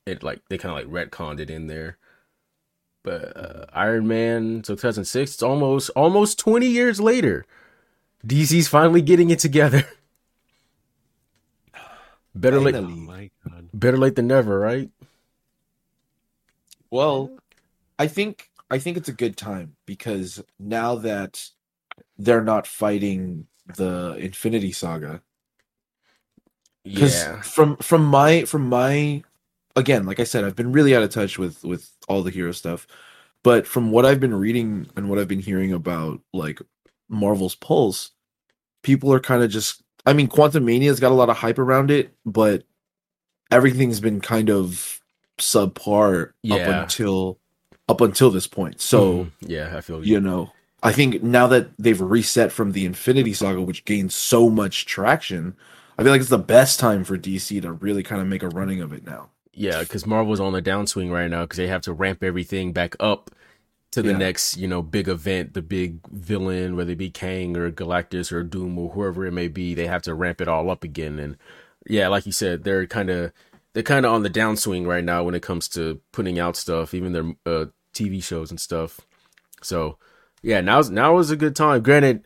it. 0.06 0.22
Like 0.22 0.42
they 0.48 0.56
kind 0.56 0.78
of 0.78 0.92
like 0.92 1.10
retconned 1.10 1.40
it 1.40 1.50
in 1.50 1.66
there. 1.66 1.98
But 3.02 3.36
uh, 3.36 3.64
Iron 3.72 4.06
Man, 4.06 4.62
so 4.62 4.74
2006. 4.74 5.34
It's 5.34 5.42
almost 5.42 5.90
almost 5.90 6.38
20 6.38 6.66
years 6.68 7.00
later. 7.00 7.46
DC's 8.24 8.68
finally 8.68 9.02
getting 9.02 9.30
it 9.30 9.40
together. 9.40 9.84
Better 12.34 12.60
late, 12.60 12.74
Finally. 13.72 13.74
my 13.74 13.80
god. 13.80 13.80
better 13.80 13.98
late 13.98 14.16
than 14.16 14.28
never, 14.28 14.58
right? 14.58 14.90
Well, 16.90 17.32
I 17.98 18.08
think 18.08 18.50
I 18.70 18.78
think 18.78 18.96
it's 18.96 19.08
a 19.08 19.12
good 19.12 19.36
time 19.36 19.76
because 19.86 20.42
now 20.58 20.96
that 20.96 21.50
they're 22.18 22.44
not 22.44 22.66
fighting 22.66 23.46
the 23.66 24.16
Infinity 24.18 24.72
Saga, 24.72 25.22
because 26.84 27.28
Yeah, 27.28 27.40
from 27.42 27.76
from 27.78 28.04
my 28.04 28.44
from 28.44 28.68
my 28.68 29.24
again, 29.76 30.06
like 30.06 30.20
I 30.20 30.24
said, 30.24 30.44
I've 30.44 30.56
been 30.56 30.72
really 30.72 30.96
out 30.96 31.02
of 31.02 31.10
touch 31.10 31.38
with 31.38 31.64
with 31.64 31.90
all 32.08 32.22
the 32.22 32.30
hero 32.30 32.52
stuff, 32.52 32.86
but 33.42 33.66
from 33.66 33.90
what 33.92 34.06
I've 34.06 34.20
been 34.20 34.34
reading 34.34 34.88
and 34.96 35.08
what 35.08 35.18
I've 35.18 35.28
been 35.28 35.40
hearing 35.40 35.72
about 35.72 36.20
like 36.32 36.60
Marvel's 37.08 37.56
Pulse, 37.56 38.12
people 38.82 39.12
are 39.12 39.20
kind 39.20 39.42
of 39.42 39.50
just. 39.50 39.82
I 40.06 40.14
mean, 40.14 40.28
Quantumania's 40.28 41.00
got 41.00 41.12
a 41.12 41.16
lot 41.16 41.30
of 41.30 41.36
hype 41.38 41.58
around 41.58 41.90
it, 41.90 42.14
but 42.24 42.64
everything's 43.50 44.00
been 44.00 44.20
kind 44.20 44.50
of 44.50 45.00
subpar 45.38 46.30
Yeah. 46.42 46.56
up 46.56 46.82
until 46.82 47.38
up 47.88 48.00
until 48.02 48.30
this 48.30 48.46
point. 48.46 48.80
So 48.82 49.24
Mhm. 49.24 49.30
yeah, 49.40 49.74
I 49.76 49.80
feel 49.80 50.04
you. 50.04 50.14
you 50.14 50.20
know, 50.20 50.52
I 50.82 50.92
think 50.92 51.22
now 51.22 51.46
that 51.46 51.70
they've 51.78 51.98
reset 52.00 52.52
from 52.52 52.72
the 52.72 52.84
Infinity 52.84 53.32
Saga, 53.32 53.62
which 53.62 53.84
gained 53.86 54.12
so 54.12 54.50
much 54.50 54.84
traction, 54.84 55.54
I 55.98 56.02
feel 56.02 56.12
like 56.12 56.20
it's 56.20 56.28
the 56.30 56.36
best 56.38 56.78
time 56.78 57.02
for 57.02 57.16
DC 57.16 57.60
to 57.62 57.72
really 57.72 58.02
kind 58.02 58.20
of 58.20 58.28
make 58.28 58.42
a 58.42 58.48
running 58.48 58.82
of 58.82 58.92
it 58.92 59.06
now. 59.06 59.30
Yeah, 59.54 59.80
because 59.80 60.06
Marvel's 60.06 60.38
on 60.38 60.52
the 60.52 60.60
downswing 60.62 61.10
right 61.10 61.30
now 61.30 61.42
because 61.42 61.56
they 61.56 61.66
have 61.68 61.80
to 61.82 61.92
ramp 61.94 62.22
everything 62.22 62.72
back 62.72 62.94
up 63.00 63.30
to 63.92 64.02
the 64.02 64.10
Yeah. 64.10 64.18
next, 64.18 64.58
you 64.58 64.68
know, 64.68 64.82
big 64.82 65.08
event, 65.08 65.54
the 65.54 65.62
big 65.62 65.98
villain, 66.12 66.76
whether 66.76 66.92
it 66.92 66.98
be 66.98 67.08
Kang 67.10 67.56
or 67.56 67.70
Galactus 67.72 68.30
or 68.30 68.42
Doom 68.44 68.78
or 68.78 68.90
whoever 68.90 69.24
it 69.24 69.32
may 69.32 69.48
be. 69.48 69.72
They 69.74 69.86
have 69.86 70.02
to 70.02 70.14
ramp 70.14 70.42
it 70.42 70.46
all 70.48 70.68
up 70.70 70.84
again, 70.84 71.18
and 71.18 71.36
yeah, 71.88 72.08
like 72.08 72.26
you 72.26 72.32
said, 72.32 72.64
they're 72.64 72.86
kind 72.86 73.10
of 73.10 73.32
they're 73.74 73.82
kind 73.82 74.06
of 74.06 74.12
on 74.12 74.22
the 74.22 74.30
downswing 74.30 74.86
right 74.86 75.04
now 75.04 75.22
when 75.24 75.34
it 75.34 75.42
comes 75.42 75.68
to 75.70 76.00
putting 76.12 76.38
out 76.38 76.56
stuff, 76.56 76.94
even 76.94 77.12
their 77.12 77.32
uh, 77.46 77.66
TV 77.94 78.22
shows 78.22 78.50
and 78.50 78.60
stuff. 78.60 79.00
So 79.62 79.98
yeah, 80.42 80.60
now's 80.60 80.90
now 80.90 81.18
is 81.18 81.30
a 81.30 81.36
good 81.36 81.56
time. 81.56 81.82
Granted, 81.82 82.24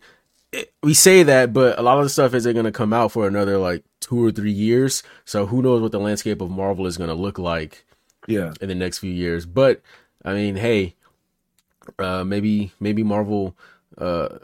it, 0.53 0.73
we 0.83 0.95
say 0.95 1.23
that, 1.23 1.53
but 1.53 1.79
a 1.79 1.83
lot 1.83 1.99
of 1.99 2.05
the 2.05 2.11
stuff 2.11 2.35
isn't 2.35 2.53
going 2.53 2.65
to 2.67 2.73
come 2.73 2.93
out 2.93 3.13
for 3.13 3.27
another 3.27 3.59
like 3.59 3.85
two 4.01 4.25
or 4.25 4.31
three 4.31 4.53
years. 4.53 5.03
So 5.25 5.47
who 5.47 5.63
knows 5.63 5.81
what 5.81 5.93
the 5.93 6.01
landscape 6.01 6.41
of 6.41 6.51
Marvel 6.51 6.87
is 6.87 6.97
going 6.99 7.09
to 7.09 7.15
look 7.15 7.39
like 7.39 7.85
Yeah. 8.27 8.53
in 8.61 8.69
the 8.69 8.75
next 8.75 8.99
few 8.99 9.11
years. 9.13 9.47
But 9.47 9.81
I 10.25 10.35
mean, 10.35 10.57
hey, 10.57 10.95
uh, 11.99 12.23
maybe 12.25 12.73
maybe 12.81 13.03
Marvel 13.03 13.57
uh, 13.99 14.39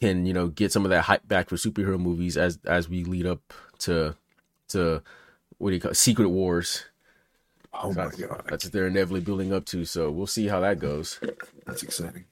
can 0.00 0.26
you 0.26 0.32
know 0.32 0.48
get 0.48 0.72
some 0.72 0.84
of 0.84 0.90
that 0.90 1.02
hype 1.02 1.26
back 1.28 1.48
for 1.48 1.56
superhero 1.56 1.98
movies 1.98 2.36
as 2.36 2.58
as 2.66 2.88
we 2.88 3.04
lead 3.04 3.26
up 3.26 3.52
to 3.80 4.16
to 4.68 5.02
what 5.58 5.70
do 5.70 5.74
you 5.74 5.80
call 5.80 5.90
it? 5.92 5.96
Secret 5.96 6.28
Wars? 6.28 6.84
Oh 7.72 7.88
my 7.92 8.04
That's- 8.06 8.20
god, 8.20 8.42
That's 8.48 8.64
what 8.64 8.72
they're 8.72 8.86
inevitably 8.86 9.20
building 9.20 9.52
up 9.52 9.64
to. 9.66 9.84
So 9.84 10.10
we'll 10.10 10.26
see 10.26 10.48
how 10.48 10.60
that 10.60 10.78
goes. 10.78 11.20
that's 11.66 11.82
exciting. 11.82 12.24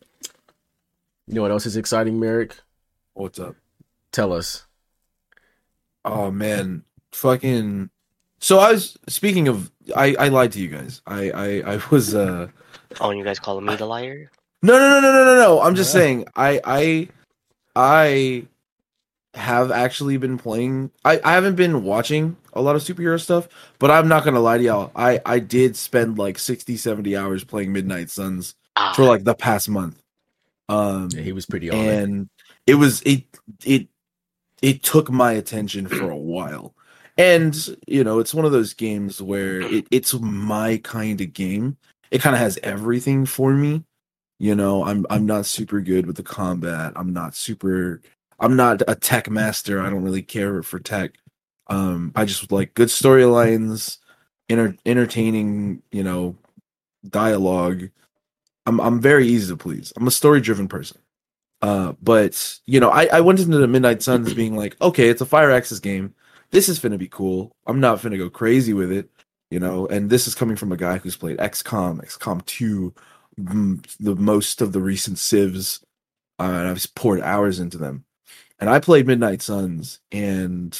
You 1.26 1.34
know 1.34 1.42
what 1.42 1.50
else 1.50 1.66
is 1.66 1.76
exciting, 1.76 2.18
Merrick? 2.20 2.56
What's 3.14 3.38
up? 3.38 3.56
Tell 4.12 4.32
us. 4.32 4.66
Oh 6.04 6.30
man, 6.30 6.84
fucking. 7.12 7.90
So 8.40 8.58
I 8.58 8.72
was 8.72 8.98
speaking 9.08 9.48
of. 9.48 9.70
I 9.96 10.14
I 10.18 10.28
lied 10.28 10.52
to 10.52 10.60
you 10.60 10.68
guys. 10.68 11.00
I 11.06 11.30
I 11.30 11.74
I 11.74 11.80
was 11.90 12.14
uh. 12.14 12.48
Oh, 13.00 13.10
and 13.10 13.18
you 13.18 13.24
guys 13.24 13.38
calling 13.38 13.64
me 13.64 13.74
the 13.76 13.86
liar? 13.86 14.30
No, 14.62 14.78
no, 14.78 14.88
no, 14.88 15.00
no, 15.00 15.12
no, 15.12 15.24
no, 15.24 15.34
no. 15.36 15.60
I'm 15.62 15.74
just 15.74 15.94
Yeah. 15.94 16.00
saying. 16.00 16.24
I, 16.36 16.60
I, 16.64 17.08
I 17.76 18.46
have 19.34 19.70
actually 19.70 20.16
been 20.16 20.38
playing. 20.38 20.90
I, 21.04 21.20
I 21.24 21.32
haven't 21.32 21.56
been 21.56 21.82
watching 21.84 22.36
a 22.52 22.60
lot 22.62 22.76
of 22.76 22.82
superhero 22.82 23.20
stuff, 23.20 23.48
but 23.78 23.90
I'm 23.90 24.08
not 24.08 24.24
gonna 24.24 24.40
lie 24.40 24.58
to 24.58 24.64
y'all. 24.64 24.92
I, 24.94 25.20
I 25.26 25.38
did 25.40 25.76
spend 25.76 26.18
like 26.18 26.38
60, 26.38 26.76
70 26.76 27.16
hours 27.16 27.44
playing 27.44 27.72
Midnight 27.72 28.10
Suns 28.10 28.54
Ah, 28.76 28.92
for 28.94 29.04
like 29.04 29.24
the 29.24 29.34
past 29.34 29.68
month. 29.68 30.00
Um, 30.68 31.08
Yeah, 31.12 31.22
he 31.22 31.32
was 31.32 31.46
pretty 31.46 31.70
on 31.70 31.78
it. 31.78 32.02
and 32.04 32.28
it 32.66 32.74
was 32.74 33.02
it 33.02 33.24
it 33.64 33.88
it 34.62 34.82
took 34.82 35.10
my 35.10 35.32
attention 35.32 35.88
for 35.88 36.10
a 36.10 36.16
while. 36.16 36.74
And 37.16 37.56
you 37.86 38.02
know, 38.02 38.18
it's 38.18 38.34
one 38.34 38.44
of 38.44 38.52
those 38.52 38.74
games 38.74 39.20
where 39.22 39.60
it, 39.60 39.86
it's 39.90 40.14
my 40.14 40.78
kind 40.82 41.20
of 41.20 41.32
game. 41.32 41.76
It 42.10 42.20
kind 42.22 42.34
of 42.34 42.40
has 42.40 42.58
everything 42.62 43.26
for 43.26 43.52
me. 43.52 43.84
You 44.40 44.54
know, 44.54 44.84
I'm 44.84 45.06
I'm 45.10 45.26
not 45.26 45.46
super 45.46 45.80
good 45.80 46.06
with 46.06 46.16
the 46.16 46.22
combat. 46.24 46.92
I'm 46.96 47.12
not 47.12 47.34
super 47.36 48.00
I'm 48.40 48.56
not 48.56 48.82
a 48.88 48.94
tech 48.94 49.30
master. 49.30 49.80
I 49.80 49.90
don't 49.90 50.04
really 50.04 50.22
care 50.22 50.62
for 50.62 50.78
tech. 50.78 51.12
Um 51.68 52.12
I 52.14 52.24
just 52.24 52.50
like 52.52 52.74
good 52.74 52.88
storylines, 52.88 53.98
enter, 54.48 54.76
entertaining, 54.86 55.82
you 55.90 56.02
know, 56.02 56.36
dialogue. 57.08 57.90
I'm 58.66 58.80
I'm 58.80 59.00
very 59.00 59.26
easy 59.26 59.48
to 59.52 59.56
please. 59.56 59.92
I'm 59.96 60.06
a 60.06 60.10
story 60.10 60.40
driven 60.40 60.68
person. 60.68 60.98
Uh, 61.62 61.94
but 62.02 62.58
you 62.66 62.78
know, 62.78 62.90
I, 62.90 63.06
I 63.06 63.20
went 63.22 63.40
into 63.40 63.56
the 63.56 63.66
Midnight 63.66 64.02
Suns 64.02 64.34
being 64.42 64.54
like, 64.54 64.76
okay, 64.82 65.08
it's 65.08 65.22
a 65.22 65.26
Firaxis 65.26 65.80
game. 65.80 66.14
This 66.50 66.68
is 66.68 66.78
finna 66.78 66.98
be 66.98 67.08
cool. 67.08 67.56
I'm 67.66 67.80
not 67.80 68.00
finna 68.00 68.18
go 68.18 68.28
crazy 68.28 68.74
with 68.74 68.92
it, 68.92 69.08
you 69.50 69.58
know. 69.58 69.86
And 69.86 70.10
this 70.10 70.26
is 70.26 70.34
coming 70.34 70.56
from 70.56 70.72
a 70.72 70.76
guy 70.76 70.98
who's 70.98 71.16
played 71.16 71.38
XCOM, 71.38 72.04
XCOM 72.04 72.44
two, 72.44 72.94
mm, 73.40 73.96
the 73.98 74.14
most 74.14 74.60
of 74.60 74.72
the 74.72 74.80
recent 74.80 75.18
civs, 75.18 75.80
uh, 76.38 76.42
and 76.42 76.68
I've 76.68 76.94
poured 76.94 77.22
hours 77.22 77.60
into 77.60 77.78
them. 77.78 78.04
And 78.58 78.70
I 78.70 78.78
played 78.80 79.06
Midnight 79.06 79.42
Suns, 79.42 80.00
and 80.12 80.78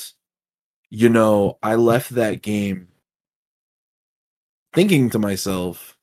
you 0.91 1.09
know, 1.09 1.59
I 1.63 1.75
left 1.75 2.11
that 2.11 2.43
game 2.43 2.89
thinking 4.73 5.11
to 5.11 5.19
myself, 5.19 5.97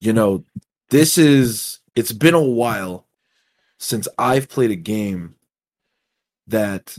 you 0.00 0.12
know, 0.12 0.44
this 0.90 1.18
is 1.18 1.80
it's 1.94 2.12
been 2.12 2.34
a 2.34 2.42
while 2.42 3.06
since 3.78 4.08
I've 4.18 4.48
played 4.48 4.70
a 4.70 4.76
game 4.76 5.34
that 6.46 6.98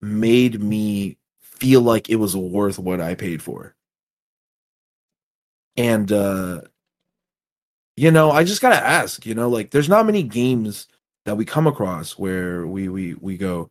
made 0.00 0.62
me 0.62 1.18
feel 1.40 1.80
like 1.80 2.10
it 2.10 2.16
was 2.16 2.36
worth 2.36 2.78
what 2.78 3.00
I 3.00 3.14
paid 3.14 3.42
for. 3.42 3.74
And 5.76 6.10
uh 6.12 6.62
you 7.96 8.10
know, 8.10 8.30
I 8.30 8.44
just 8.44 8.60
got 8.60 8.70
to 8.70 8.86
ask, 8.86 9.24
you 9.24 9.34
know, 9.34 9.48
like 9.48 9.70
there's 9.70 9.88
not 9.88 10.04
many 10.04 10.22
games 10.22 10.86
that 11.26 11.36
we 11.36 11.44
come 11.44 11.66
across 11.66 12.16
where 12.16 12.66
we 12.66 12.88
we 12.88 13.14
we 13.14 13.36
go, 13.36 13.68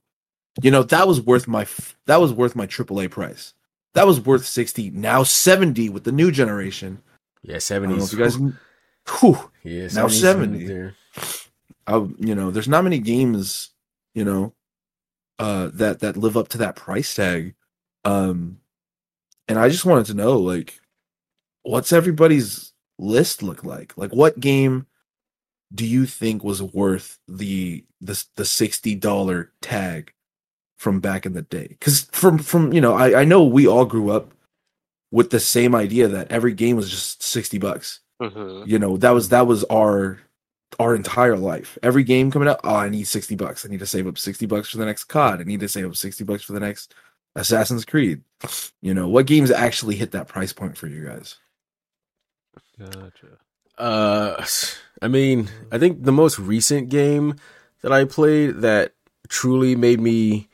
you 0.62 0.70
know, 0.70 0.84
that 0.84 1.08
was 1.08 1.22
worth 1.22 1.48
my 1.48 1.66
that 2.06 2.22
was 2.22 2.32
worth 2.32 2.56
my 2.56 2.68
AAA 2.68 3.10
price. 3.10 3.54
That 3.94 4.06
was 4.06 4.20
worth 4.20 4.46
60, 4.46 4.92
now 4.92 5.24
70 5.24 5.88
with 5.88 6.04
the 6.04 6.12
new 6.12 6.30
generation. 6.30 7.02
Yeah, 7.44 7.56
I 7.56 7.80
don't 7.80 7.90
know 7.90 8.00
seventies. 8.00 8.14
if 8.14 8.20
you 8.20 8.26
guys 8.26 8.38
whew, 9.20 9.52
yeah, 9.64 9.88
now 9.94 10.08
70. 10.08 10.68
there. 10.68 10.96
I, 11.88 11.96
you 12.20 12.36
know, 12.36 12.52
there's 12.52 12.68
not 12.68 12.84
many 12.84 13.00
games, 13.00 13.70
you 14.14 14.26
know, 14.26 14.54
uh, 15.40 15.70
that 15.76 16.00
that 16.00 16.18
live 16.18 16.36
up 16.36 16.50
to 16.50 16.58
that 16.60 16.76
price 16.76 17.16
tag. 17.16 17.56
Um, 18.04 18.60
and 19.48 19.58
I 19.58 19.70
just 19.70 19.86
wanted 19.86 20.08
to 20.08 20.14
know, 20.14 20.40
like, 20.40 20.80
what's 21.64 21.94
everybody's 21.94 22.74
list 22.98 23.44
look 23.44 23.64
like? 23.64 23.98
Like, 23.98 24.14
what 24.14 24.40
game 24.40 24.88
do 25.74 25.86
you 25.86 26.06
think 26.06 26.44
was 26.44 26.62
worth 26.62 27.20
the 27.28 27.84
the 28.02 28.24
the 28.36 28.46
sixty 28.46 28.96
dollar 28.96 29.52
tag 29.62 30.14
from 30.78 31.00
back 31.00 31.26
in 31.26 31.34
the 31.34 31.42
day? 31.42 31.68
Because 31.68 32.02
from 32.12 32.38
from 32.38 32.74
you 32.74 32.82
know, 32.82 32.94
I 32.94 33.22
I 33.22 33.24
know 33.26 33.44
we 33.44 33.68
all 33.68 33.86
grew 33.86 34.12
up 34.12 34.34
with 35.12 35.30
the 35.30 35.40
same 35.40 35.76
idea 35.76 36.08
that 36.08 36.32
every 36.32 36.54
game 36.54 36.76
was 36.76 36.90
just 36.90 37.24
sixty 37.24 37.58
bucks 37.58 38.02
mhm. 38.22 38.68
you 38.68 38.80
know 38.80 38.98
that 38.98 39.12
was 39.12 39.30
that 39.30 39.48
was 39.48 39.64
our 39.66 40.20
our 40.80 40.96
entire 40.96 41.38
life 41.38 41.78
every 41.84 42.04
game 42.04 42.32
coming 42.32 42.48
out 42.48 42.60
oh 42.64 42.76
i 42.76 42.90
need 42.90 43.06
60 43.06 43.36
bucks 43.36 43.66
i 43.66 43.70
need 43.70 43.80
to 43.80 43.86
save 43.86 44.08
up 44.08 44.18
60 44.18 44.46
bucks 44.46 44.70
for 44.70 44.78
the 44.78 44.86
next 44.86 45.06
cod 45.06 45.40
i 45.40 45.44
need 45.44 45.60
to 45.60 45.70
save 45.70 45.86
up 45.86 45.96
60 45.96 46.24
bucks 46.24 46.44
for 46.44 46.54
the 46.54 46.60
next 46.60 46.94
assassin's 47.36 47.86
creed 47.86 48.24
you 48.82 48.94
know 48.94 49.08
what 49.08 49.26
games 49.26 49.52
actually 49.52 49.96
hit 49.96 50.12
that 50.12 50.28
price 50.28 50.54
point 50.54 50.78
for 50.78 50.88
you 50.88 51.06
guys 51.06 51.38
Gotcha. 52.80 53.38
Uh, 53.78 54.46
I 55.02 55.08
mean, 55.08 55.50
I 55.72 55.78
think 55.78 56.04
the 56.04 56.12
most 56.12 56.40
recent 56.40 56.90
game 56.90 57.36
that 57.82 57.92
I 57.92 58.06
played 58.06 58.62
that 58.62 58.94
truly 59.28 59.76
made 59.76 60.00
me, 60.00 60.48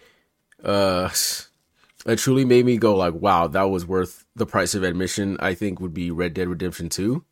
uh, 0.64 1.10
that 2.06 2.18
truly 2.18 2.46
made 2.46 2.66
me 2.66 2.78
go 2.78 2.96
like, 2.96 3.14
wow, 3.14 3.48
that 3.48 3.64
was 3.64 3.86
worth 3.86 4.26
the 4.36 4.46
price 4.46 4.74
of 4.74 4.84
admission. 4.84 5.38
I 5.40 5.54
think 5.54 5.80
would 5.80 5.94
be 5.94 6.12
Red 6.12 6.34
Dead 6.34 6.48
Redemption 6.48 6.90
Two. 6.90 7.24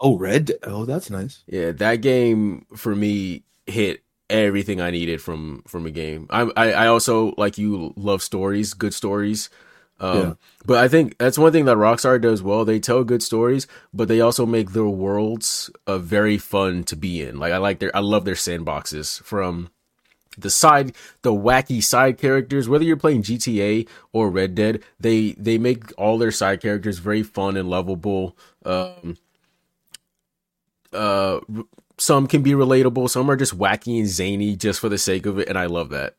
Oh, 0.00 0.16
red. 0.16 0.52
Oh, 0.62 0.86
that's 0.86 1.10
nice. 1.10 1.42
Yeah, 1.46 1.72
that 1.72 1.96
game 1.96 2.64
for 2.74 2.94
me 2.94 3.44
hit 3.66 4.02
everything 4.30 4.80
I 4.80 4.90
needed 4.90 5.20
from 5.20 5.62
from 5.66 5.84
a 5.86 5.90
game. 5.90 6.26
I 6.30 6.50
I, 6.56 6.72
I 6.72 6.86
also 6.86 7.34
like 7.36 7.58
you 7.58 7.92
love 7.96 8.22
stories, 8.22 8.72
good 8.72 8.94
stories. 8.94 9.50
Um, 10.00 10.18
Yeah. 10.18 10.32
But 10.64 10.78
I 10.78 10.88
think 10.88 11.18
that's 11.18 11.38
one 11.38 11.52
thing 11.52 11.66
that 11.66 11.76
Rockstar 11.76 12.20
does 12.20 12.42
well. 12.42 12.64
They 12.64 12.80
tell 12.80 13.04
good 13.04 13.22
stories, 13.22 13.66
but 13.92 14.08
they 14.08 14.20
also 14.20 14.46
make 14.46 14.72
their 14.72 14.84
worlds 14.84 15.70
uh, 15.86 15.98
very 15.98 16.38
fun 16.38 16.84
to 16.84 16.96
be 16.96 17.22
in. 17.22 17.38
Like 17.38 17.52
I 17.52 17.58
like 17.58 17.78
their, 17.78 17.94
I 17.94 18.00
love 18.00 18.24
their 18.24 18.34
sandboxes 18.34 19.22
from 19.22 19.70
the 20.36 20.50
side, 20.50 20.94
the 21.22 21.32
wacky 21.32 21.82
side 21.82 22.18
characters. 22.18 22.68
Whether 22.68 22.84
you're 22.84 22.96
playing 22.96 23.22
GTA 23.22 23.88
or 24.12 24.30
Red 24.30 24.54
Dead, 24.54 24.82
they 24.98 25.32
they 25.32 25.58
make 25.58 25.92
all 25.98 26.18
their 26.18 26.30
side 26.30 26.60
characters 26.60 26.98
very 26.98 27.22
fun 27.22 27.56
and 27.56 27.68
lovable. 27.68 28.36
Um, 28.64 29.16
uh, 30.92 31.40
some 31.98 32.26
can 32.26 32.42
be 32.42 32.52
relatable, 32.52 33.10
some 33.10 33.30
are 33.30 33.36
just 33.36 33.56
wacky 33.56 33.98
and 33.98 34.08
zany 34.08 34.56
just 34.56 34.80
for 34.80 34.88
the 34.88 34.98
sake 34.98 35.26
of 35.26 35.38
it, 35.38 35.48
and 35.48 35.58
I 35.58 35.66
love 35.66 35.90
that. 35.90 36.16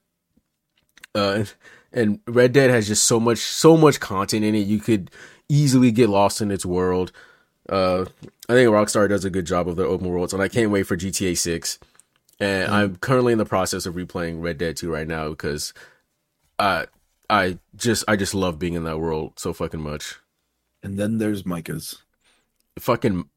Uh, 1.14 1.46
and 1.94 2.20
Red 2.28 2.54
Dead 2.54 2.70
has 2.70 2.88
just 2.88 3.04
so 3.04 3.20
much, 3.20 3.40
so 3.40 3.78
much 3.78 4.00
content 4.00 4.44
in 4.46 4.56
it. 4.56 4.68
You 4.68 4.80
could 4.80 5.12
easily 5.50 5.92
get 5.92 6.10
lost 6.10 6.42
in 6.42 6.52
its 6.52 6.66
world. 6.66 7.12
Uh, 7.70 8.06
I 8.50 8.54
think 8.54 8.70
Rockstar 8.70 9.08
does 9.08 9.26
a 9.26 9.30
good 9.30 9.46
job 9.46 9.68
of 9.68 9.76
their 9.76 9.86
open 9.86 10.08
worlds, 10.08 10.34
and 10.34 10.42
I 10.42 10.48
can't 10.48 10.72
wait 10.72 10.84
for 10.84 10.98
GTA 10.98 11.38
Six. 11.38 11.80
And 12.40 12.72
I'm 12.72 12.96
currently 12.96 13.34
in 13.34 13.38
the 13.38 13.46
process 13.46 13.86
of 13.86 13.94
replaying 13.94 14.42
Red 14.42 14.58
Dead 14.58 14.76
2 14.76 14.92
right 14.92 15.08
now 15.08 15.30
because, 15.30 15.74
I, 16.58 16.88
I 17.30 17.60
just, 17.76 18.04
I 18.08 18.16
just 18.16 18.34
love 18.34 18.58
being 18.58 18.74
in 18.74 18.84
that 18.86 19.00
world 19.00 19.34
so 19.38 19.54
fucking 19.54 19.82
much. 19.82 20.16
And 20.82 20.98
then 20.98 21.20
there's 21.20 21.46
Micah's. 21.46 22.02
Fucking 22.80 23.30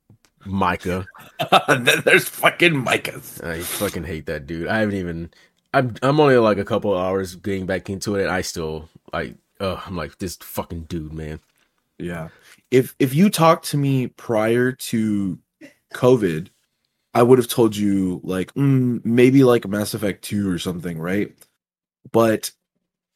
Micah. 0.47 1.07
and 1.69 1.87
then 1.87 2.03
there's 2.05 2.29
fucking 2.29 2.77
Micah's. 2.77 3.41
I 3.43 3.61
fucking 3.61 4.05
hate 4.05 4.27
that 4.27 4.47
dude. 4.47 4.69
I 4.69 4.79
haven't 4.79 4.97
even. 4.97 5.31
I'm 5.75 5.95
I'm 6.03 6.21
only 6.21 6.37
like 6.37 6.59
a 6.59 6.65
couple 6.65 6.97
hours 6.97 7.35
getting 7.35 7.67
back 7.67 7.91
into 7.91 8.17
it. 8.17 8.23
And 8.23 8.31
I 8.31 8.41
still 8.41 8.89
like. 9.13 9.35
Uh, 9.61 9.81
I'm 9.87 9.97
like 9.97 10.19
this 10.19 10.37
fucking 10.37 10.85
dude, 10.85 11.13
man. 11.13 11.41
Yeah. 11.99 12.29
If 12.71 12.95
if 12.99 13.15
you 13.15 13.31
talked 13.31 13.67
to 13.67 13.77
me 13.77 14.09
prior 14.09 14.73
to 14.73 15.39
COVID, 15.95 16.49
I 17.13 17.23
would 17.23 17.39
have 17.39 17.49
told 17.49 17.77
you 17.77 18.21
like 18.25 18.53
mm, 18.55 19.05
maybe 19.05 19.45
like 19.45 19.67
Mass 19.67 19.95
Effect 19.95 20.25
2 20.25 20.51
or 20.51 20.59
something, 20.59 20.99
right? 20.99 21.33
But 22.11 22.51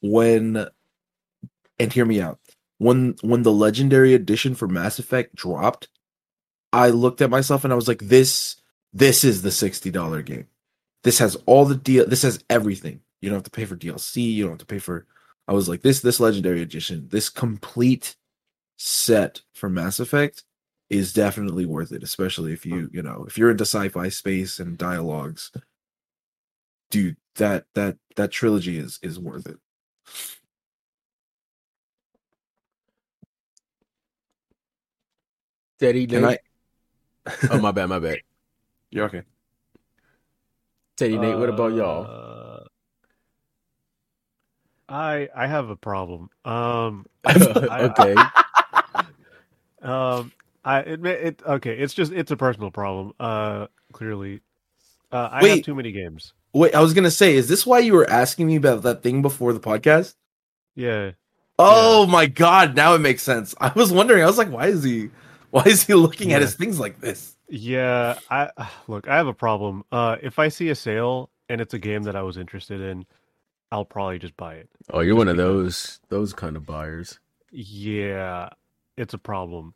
when 0.01 0.68
and 1.79 1.92
hear 1.92 2.05
me 2.05 2.21
out. 2.21 2.38
When 2.79 3.16
when 3.23 3.42
the 3.42 3.53
legendary 3.53 4.14
edition 4.14 4.55
for 4.55 4.68
Mass 4.68 4.99
Effect 4.99 5.35
dropped, 5.35 5.88
I 6.73 6.90
looked 6.90 7.21
at 7.21 7.31
myself 7.31 7.64
and 7.64 7.73
I 7.73 7.77
was 7.77 7.88
like 7.88 8.01
this 8.01 8.57
this 8.92 9.25
is 9.25 9.42
the 9.42 9.51
$60 9.51 10.25
game. 10.25 10.47
This 11.05 11.19
has 11.19 11.37
all 11.47 11.65
the 11.65 11.77
deal 11.77 12.07
this 12.07 12.23
has 12.23 12.43
everything. 12.51 13.01
You 13.21 13.31
don't 13.31 13.37
have 13.37 13.45
to 13.45 13.51
pay 13.51 13.65
for 13.65 13.77
DLC, 13.77 14.33
you 14.33 14.45
don't 14.45 14.53
have 14.53 14.59
to 14.61 14.67
pay 14.67 14.79
for 14.79 15.07
I 15.47 15.53
was 15.53 15.69
like 15.69 15.83
this 15.83 16.01
this 16.01 16.21
legendary 16.21 16.63
edition, 16.63 17.09
this 17.11 17.29
complete 17.29 18.17
set 18.77 19.41
for 19.55 19.69
Mass 19.69 20.01
Effect 20.01 20.45
is 20.91 21.13
definitely 21.13 21.67
worth 21.67 21.93
it, 21.93 22.03
especially 22.03 22.53
if 22.53 22.65
you, 22.65 22.89
you 22.93 23.03
know, 23.03 23.25
if 23.29 23.37
you're 23.37 23.51
into 23.51 23.65
sci-fi 23.65 24.09
space 24.09 24.59
and 24.59 24.79
dialogues. 24.79 25.53
Dude, 26.91 27.17
that 27.37 27.67
that 27.75 27.99
that 28.17 28.31
trilogy 28.31 28.79
is 28.79 28.99
is 29.03 29.19
worth 29.19 29.47
it. 29.47 29.59
Can 36.07 36.23
Nate. 36.23 36.41
I 37.27 37.33
oh 37.51 37.61
my 37.61 37.73
bad, 37.73 37.87
my 37.87 37.99
bad. 37.99 38.19
You're 38.91 39.05
okay. 39.07 39.23
Teddy, 40.99 41.17
Nate. 41.17 41.39
What 41.39 41.49
about 41.49 41.73
y'all? 41.73 42.07
Uh, 42.07 42.65
I 44.89 45.29
I 45.35 45.47
have 45.47 45.71
a 45.71 45.77
problem. 45.77 46.29
Um, 46.45 47.07
okay. 47.27 48.15
um, 49.83 50.33
I 50.65 50.81
admit 50.81 51.21
it. 51.23 51.43
Okay, 51.47 51.79
it's 51.79 51.95
just 51.95 52.13
it's 52.13 52.31
a 52.31 52.37
personal 52.37 52.71
problem. 52.71 53.15
Uh, 53.19 53.69
clearly, 53.93 54.43
uh, 55.11 55.29
I 55.33 55.49
have 55.49 55.63
too 55.63 55.75
many 55.75 55.93
games. 55.93 56.35
Wait, 56.53 56.75
I 56.75 56.81
was 56.81 56.95
gonna 56.95 57.11
say, 57.11 57.37
is 57.37 57.49
this 57.49 57.65
why 57.65 57.79
you 57.79 57.95
were 57.95 58.09
asking 58.11 58.49
me 58.49 58.57
about 58.57 58.83
that 58.83 59.03
thing 59.03 59.23
before 59.23 59.53
the 59.53 59.61
podcast? 59.61 60.15
Yeah, 60.75 61.13
Oh 61.59 62.07
my 62.07 62.27
god, 62.27 62.77
now 62.77 62.95
it 62.95 63.01
makes 63.01 63.23
sense. 63.23 63.55
I 63.61 63.73
was 63.75 63.93
wondering, 63.93 64.23
I 64.23 64.27
was 64.27 64.39
like, 64.39 64.51
why 64.51 64.67
is 64.67 64.85
he 64.85 65.11
why 65.51 65.63
is 65.65 65.85
he 65.85 65.95
looking 65.95 66.33
at 66.33 66.43
his 66.43 66.55
things 66.55 66.79
like 66.79 67.01
this? 67.01 67.37
Yeah. 67.49 68.19
I 68.31 68.51
look. 68.89 69.09
I 69.09 69.17
have 69.17 69.27
a 69.27 69.35
problem. 69.35 69.85
Uh, 69.93 70.17
if 70.23 70.39
I 70.39 70.49
see 70.49 70.69
a 70.71 70.75
sale 70.75 71.31
and 71.49 71.61
it's 71.61 71.75
a 71.75 71.79
game 71.79 72.03
that 72.05 72.17
I 72.17 72.23
was 72.23 72.37
interested 72.37 72.81
in, 72.81 73.07
I'll 73.73 73.85
probably 73.85 74.19
just 74.19 74.37
buy 74.37 74.55
it. 74.55 74.69
Oh, 74.91 75.01
you're 75.01 75.15
Just 75.15 75.19
one 75.19 75.29
of 75.29 75.37
because- 75.37 75.47
those 75.47 76.01
those 76.09 76.33
kind 76.33 76.57
of 76.57 76.65
buyers. 76.67 77.19
Yeah, 77.51 78.51
it's 78.97 79.15
a 79.15 79.19
problem. 79.19 79.75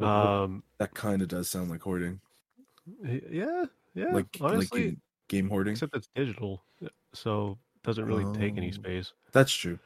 Um, 0.00 0.62
that 0.78 0.94
kind 0.94 1.20
of 1.20 1.28
does 1.28 1.48
sound 1.48 1.70
like 1.70 1.82
hoarding. 1.82 2.20
yeah, 3.30 3.64
yeah. 3.94 4.12
like 4.12 4.26
honestly, 4.40 4.88
like 4.90 4.98
game 5.28 5.48
hoarding. 5.48 5.72
except 5.72 5.94
it's 5.96 6.08
digital, 6.14 6.62
so 7.12 7.58
it 7.76 7.82
doesn't 7.86 8.04
really 8.06 8.24
take 8.38 8.56
any 8.56 8.68
Oh. 8.68 8.72
space. 8.72 9.12
That's 9.32 9.52
true. 9.52 9.78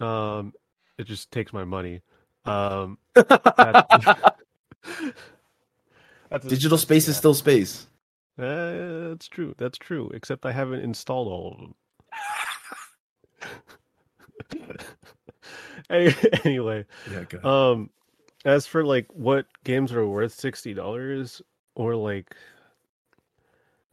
Um, 0.00 0.52
it 0.98 1.04
just 1.08 1.30
takes 1.32 1.52
my 1.52 1.64
money. 1.64 2.02
Um, 2.44 2.98
that's, 3.14 3.44
that's 3.56 4.06
a- 4.06 4.34
Digital 6.46 6.78
space 6.78 7.08
is 7.08 7.16
still 7.16 7.34
space. 7.34 7.86
Uh, 8.38 9.08
that's 9.08 9.28
true. 9.28 9.54
That's 9.58 9.78
true. 9.78 10.10
Except 10.14 10.46
I 10.46 10.52
haven't 10.52 10.80
installed 10.80 11.28
all 11.28 11.52
of 11.52 11.58
them. 11.58 11.74
Anyway, 15.90 16.84
Yeah, 17.10 17.24
um, 17.42 17.90
as 18.44 18.66
for 18.66 18.84
like 18.84 19.06
what 19.14 19.46
games 19.64 19.92
are 19.92 20.06
worth 20.06 20.32
sixty 20.32 20.74
dollars 20.74 21.40
or 21.74 21.96
like, 21.96 22.34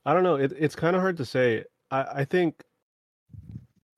I 0.06 0.13
don't 0.13 0.24
know. 0.24 0.36
It, 0.36 0.54
it's 0.58 0.76
kind 0.76 0.95
of 0.95 1.02
hard 1.02 1.17
to 1.17 1.26
say. 1.26 1.63
I 1.91 2.04
I 2.04 2.26
think 2.26 2.63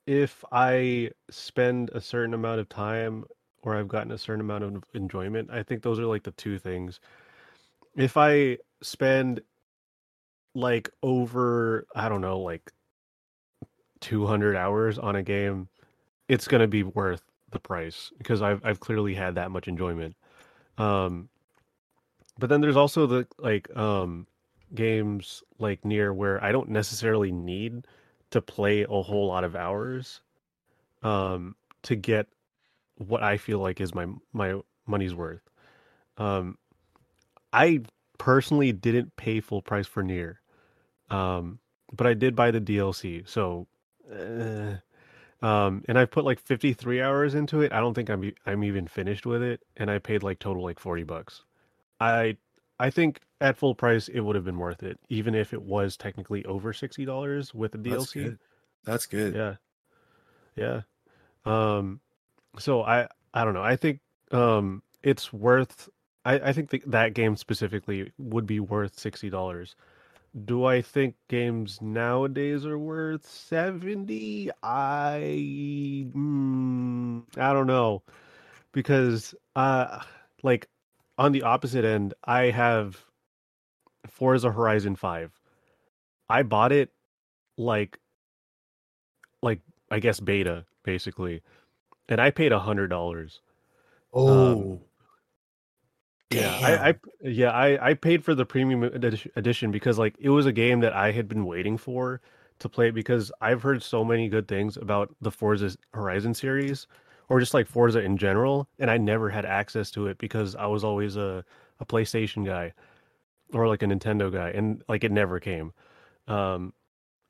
if 0.05 0.43
I 0.51 1.11
spend 1.29 1.89
a 1.93 2.01
certain 2.01 2.33
amount 2.33 2.59
of 2.59 2.69
time 2.69 3.25
or 3.63 3.75
I've 3.75 3.87
gotten 3.87 4.11
a 4.11 4.17
certain 4.17 4.41
amount 4.41 4.63
of 4.63 4.83
enjoyment, 4.93 5.49
I 5.51 5.63
think 5.63 5.81
those 5.81 5.99
are 5.99 6.05
like 6.05 6.23
the 6.23 6.31
two 6.31 6.59
things. 6.59 6.99
If 7.97 8.15
I 8.15 8.59
spend 8.81 9.41
like 10.53 10.89
over, 11.03 11.85
I 11.95 12.09
don't 12.09 12.21
know, 12.21 12.39
like 12.39 12.71
200 14.01 14.55
hours 14.55 14.97
on 14.99 15.15
a 15.15 15.23
game, 15.23 15.67
it's 16.29 16.47
going 16.47 16.61
to 16.61 16.67
be 16.67 16.83
worth 16.83 17.21
the 17.51 17.59
price 17.59 18.11
because 18.17 18.41
I've 18.41 18.63
I've 18.65 18.79
clearly 18.79 19.13
had 19.13 19.35
that 19.35 19.51
much 19.51 19.67
enjoyment. 19.67 20.15
Um 20.77 21.29
but 22.39 22.49
then 22.49 22.61
there's 22.61 22.75
also 22.75 23.07
the 23.07 23.27
like 23.39 23.75
um 23.75 24.27
games 24.75 25.43
like 25.59 25.81
NieR 25.83 26.13
where 26.13 26.43
I 26.43 26.51
don't 26.51 26.69
necessarily 26.69 27.31
need 27.31 27.87
to 28.31 28.41
play 28.41 28.83
a 28.83 29.01
whole 29.01 29.27
lot 29.27 29.43
of 29.45 29.55
hours 29.55 30.21
um 31.03 31.55
to 31.83 31.95
get 31.95 32.27
what 32.97 33.23
I 33.23 33.37
feel 33.37 33.59
like 33.59 33.81
is 33.81 33.95
my 33.95 34.07
my 34.33 34.59
money's 34.87 35.15
worth. 35.15 35.49
Um 36.17 36.57
I 37.57 37.81
personally 38.17 38.71
didn't 38.71 39.15
pay 39.15 39.39
full 39.39 39.61
price 39.61 39.87
for 39.87 40.03
NieR. 40.03 40.35
Um 41.09 41.59
but 41.93 42.07
I 42.07 42.13
did 42.13 42.35
buy 42.35 42.51
the 42.51 42.59
DLC. 42.61 43.23
So 43.27 43.67
uh, 44.11 44.77
um 45.45 45.83
and 45.87 45.97
I 45.97 46.05
put 46.05 46.25
like 46.25 46.39
53 46.39 47.01
hours 47.01 47.35
into 47.35 47.61
it. 47.61 47.71
I 47.73 47.79
don't 47.79 47.93
think 47.93 48.09
I'm 48.09 48.33
I'm 48.45 48.63
even 48.63 48.87
finished 48.87 49.25
with 49.25 49.41
it 49.41 49.61
and 49.77 49.89
I 49.89 49.99
paid 49.99 50.23
like 50.23 50.39
total 50.39 50.63
like 50.63 50.79
40 50.79 51.03
bucks. 51.03 51.43
I 51.99 52.37
I 52.79 52.89
think 52.89 53.21
at 53.41 53.57
full 53.57 53.75
price 53.75 54.07
it 54.07 54.21
would 54.21 54.35
have 54.35 54.45
been 54.45 54.59
worth 54.59 54.83
it 54.83 54.99
even 55.09 55.35
if 55.35 55.53
it 55.53 55.61
was 55.61 55.97
technically 55.97 56.45
over 56.45 56.73
$60 56.73 57.53
with 57.53 57.71
the 57.71 57.77
DLC. 57.77 57.91
That's 57.97 58.13
good. 58.13 58.39
That's 58.85 59.05
good. 59.05 59.35
Yeah. 59.35 59.55
Yeah. 60.55 60.81
Um 61.45 62.01
so 62.59 62.83
I 62.83 63.07
I 63.33 63.45
don't 63.45 63.53
know. 63.53 63.63
I 63.63 63.75
think 63.75 64.01
um 64.31 64.83
it's 65.03 65.31
worth 65.31 65.89
I 66.27 66.49
I 66.49 66.53
think 66.53 66.71
th- 66.71 66.83
that 66.87 67.13
game 67.13 67.35
specifically 67.37 68.11
would 68.19 68.45
be 68.47 68.59
worth 68.59 68.99
$60. 68.99 69.75
Do 70.45 70.65
I 70.65 70.81
think 70.81 71.15
games 71.29 71.81
nowadays 71.81 72.65
are 72.65 72.77
worth 72.79 73.25
70? 73.25 74.51
I 74.63 75.21
mm, 76.15 77.23
I 77.37 77.53
don't 77.53 77.67
know. 77.67 78.03
Because 78.73 79.35
uh 79.55 80.01
like 80.43 80.69
on 81.17 81.31
the 81.33 81.43
opposite 81.43 81.85
end, 81.85 82.13
I 82.25 82.45
have 82.51 83.05
Forza 84.07 84.51
Horizon 84.51 84.95
5. 84.95 85.39
I 86.29 86.43
bought 86.43 86.71
it 86.73 86.91
like 87.57 87.99
like 89.41 89.61
I 89.91 89.99
guess 89.99 90.19
beta 90.19 90.65
basically. 90.83 91.41
And 92.09 92.21
I 92.21 92.31
paid 92.31 92.51
a 92.53 92.59
hundred 92.59 92.89
dollars. 92.89 93.41
Oh, 94.13 94.81
Yeah, 96.29 96.57
I, 96.61 96.89
I 96.89 96.95
yeah, 97.21 97.51
I, 97.51 97.89
I 97.91 97.93
paid 97.93 98.23
for 98.23 98.35
the 98.35 98.45
premium 98.45 98.83
edition 98.83 99.71
because 99.71 99.97
like 99.97 100.15
it 100.19 100.29
was 100.29 100.45
a 100.45 100.51
game 100.51 100.81
that 100.81 100.93
I 100.93 101.11
had 101.11 101.27
been 101.29 101.45
waiting 101.45 101.77
for 101.77 102.21
to 102.59 102.67
play 102.69 102.91
because 102.91 103.31
I've 103.39 103.61
heard 103.61 103.81
so 103.81 104.03
many 104.03 104.27
good 104.27 104.47
things 104.47 104.75
about 104.75 105.15
the 105.21 105.31
Forza 105.31 105.77
Horizon 105.93 106.33
series 106.33 106.87
or 107.29 107.39
just 107.39 107.53
like 107.53 107.67
Forza 107.67 107.99
in 108.01 108.17
general, 108.17 108.67
and 108.79 108.89
I 108.91 108.97
never 108.97 109.29
had 109.29 109.45
access 109.45 109.89
to 109.91 110.07
it 110.07 110.17
because 110.17 110.55
I 110.55 110.65
was 110.65 110.83
always 110.83 111.15
a, 111.17 111.45
a 111.79 111.85
PlayStation 111.85 112.45
guy 112.45 112.73
or 113.53 113.67
like 113.67 113.83
a 113.83 113.85
Nintendo 113.85 114.31
guy, 114.31 114.49
and 114.51 114.83
like 114.89 115.03
it 115.03 115.11
never 115.11 115.39
came. 115.39 115.73
Um, 116.27 116.73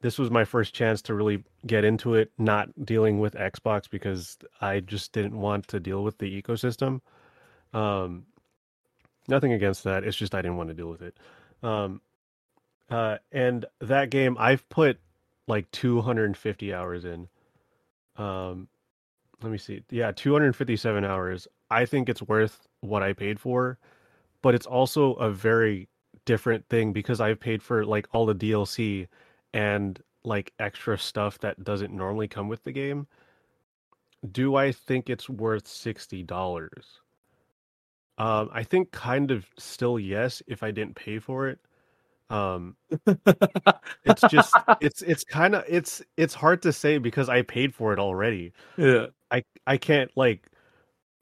this 0.01 0.19
was 0.19 0.31
my 0.31 0.45
first 0.45 0.73
chance 0.75 1.01
to 1.03 1.15
really 1.15 1.43
get 1.67 1.85
into 1.85 2.15
it, 2.15 2.31
not 2.37 2.69
dealing 2.85 3.19
with 3.19 3.35
Xbox 3.35 3.89
because 3.89 4.37
I 4.61 4.81
just 4.81 5.13
didn't 5.13 5.37
want 5.39 5.67
to 5.69 5.79
deal 5.79 6.03
with 6.03 6.17
the 6.19 6.41
ecosystem. 6.41 7.01
Um, 7.73 8.25
nothing 9.27 9.53
against 9.53 9.83
that. 9.83 10.03
It's 10.03 10.17
just 10.17 10.35
I 10.35 10.41
didn't 10.41 10.57
want 10.57 10.69
to 10.69 10.75
deal 10.75 10.89
with 10.89 11.01
it. 11.01 11.17
Um, 11.63 12.01
uh, 12.89 13.17
and 13.31 13.65
that 13.81 14.09
game 14.09 14.37
I've 14.39 14.67
put 14.69 14.99
like 15.47 15.69
250 15.71 16.73
hours 16.73 17.05
in. 17.05 17.27
Um, 18.15 18.67
let 19.41 19.51
me 19.51 19.57
see. 19.57 19.83
Yeah, 19.89 20.11
257 20.11 21.05
hours. 21.05 21.47
I 21.69 21.85
think 21.85 22.09
it's 22.09 22.21
worth 22.21 22.67
what 22.81 23.03
I 23.03 23.13
paid 23.13 23.39
for, 23.39 23.77
but 24.41 24.55
it's 24.55 24.65
also 24.65 25.13
a 25.13 25.29
very 25.29 25.89
different 26.25 26.67
thing 26.69 26.93
because 26.93 27.21
I've 27.21 27.39
paid 27.39 27.61
for 27.61 27.85
like 27.85 28.07
all 28.13 28.25
the 28.25 28.35
DLC 28.35 29.07
and 29.53 30.01
like 30.23 30.53
extra 30.59 30.97
stuff 30.97 31.39
that 31.39 31.63
doesn't 31.63 31.93
normally 31.93 32.27
come 32.27 32.47
with 32.47 32.63
the 32.63 32.71
game. 32.71 33.07
Do 34.31 34.55
I 34.55 34.71
think 34.71 35.09
it's 35.09 35.29
worth 35.29 35.65
$60? 35.65 36.69
Um, 38.17 38.49
I 38.51 38.63
think 38.63 38.91
kind 38.91 39.29
of 39.31 39.45
still 39.57 39.99
yes 39.99 40.41
if 40.47 40.63
I 40.63 40.71
didn't 40.71 40.95
pay 40.95 41.19
for 41.19 41.47
it. 41.49 41.59
Um, 42.29 42.75
it's 44.05 44.21
just 44.29 44.53
it's 44.81 45.01
it's 45.01 45.23
kind 45.23 45.55
of 45.55 45.63
it's 45.67 46.01
it's 46.17 46.33
hard 46.33 46.61
to 46.63 46.73
say 46.73 46.97
because 46.97 47.29
I 47.29 47.41
paid 47.43 47.73
for 47.75 47.93
it 47.93 47.99
already. 47.99 48.53
yeah. 48.77 49.07
I 49.31 49.43
I 49.65 49.77
can't 49.77 50.09
like 50.15 50.47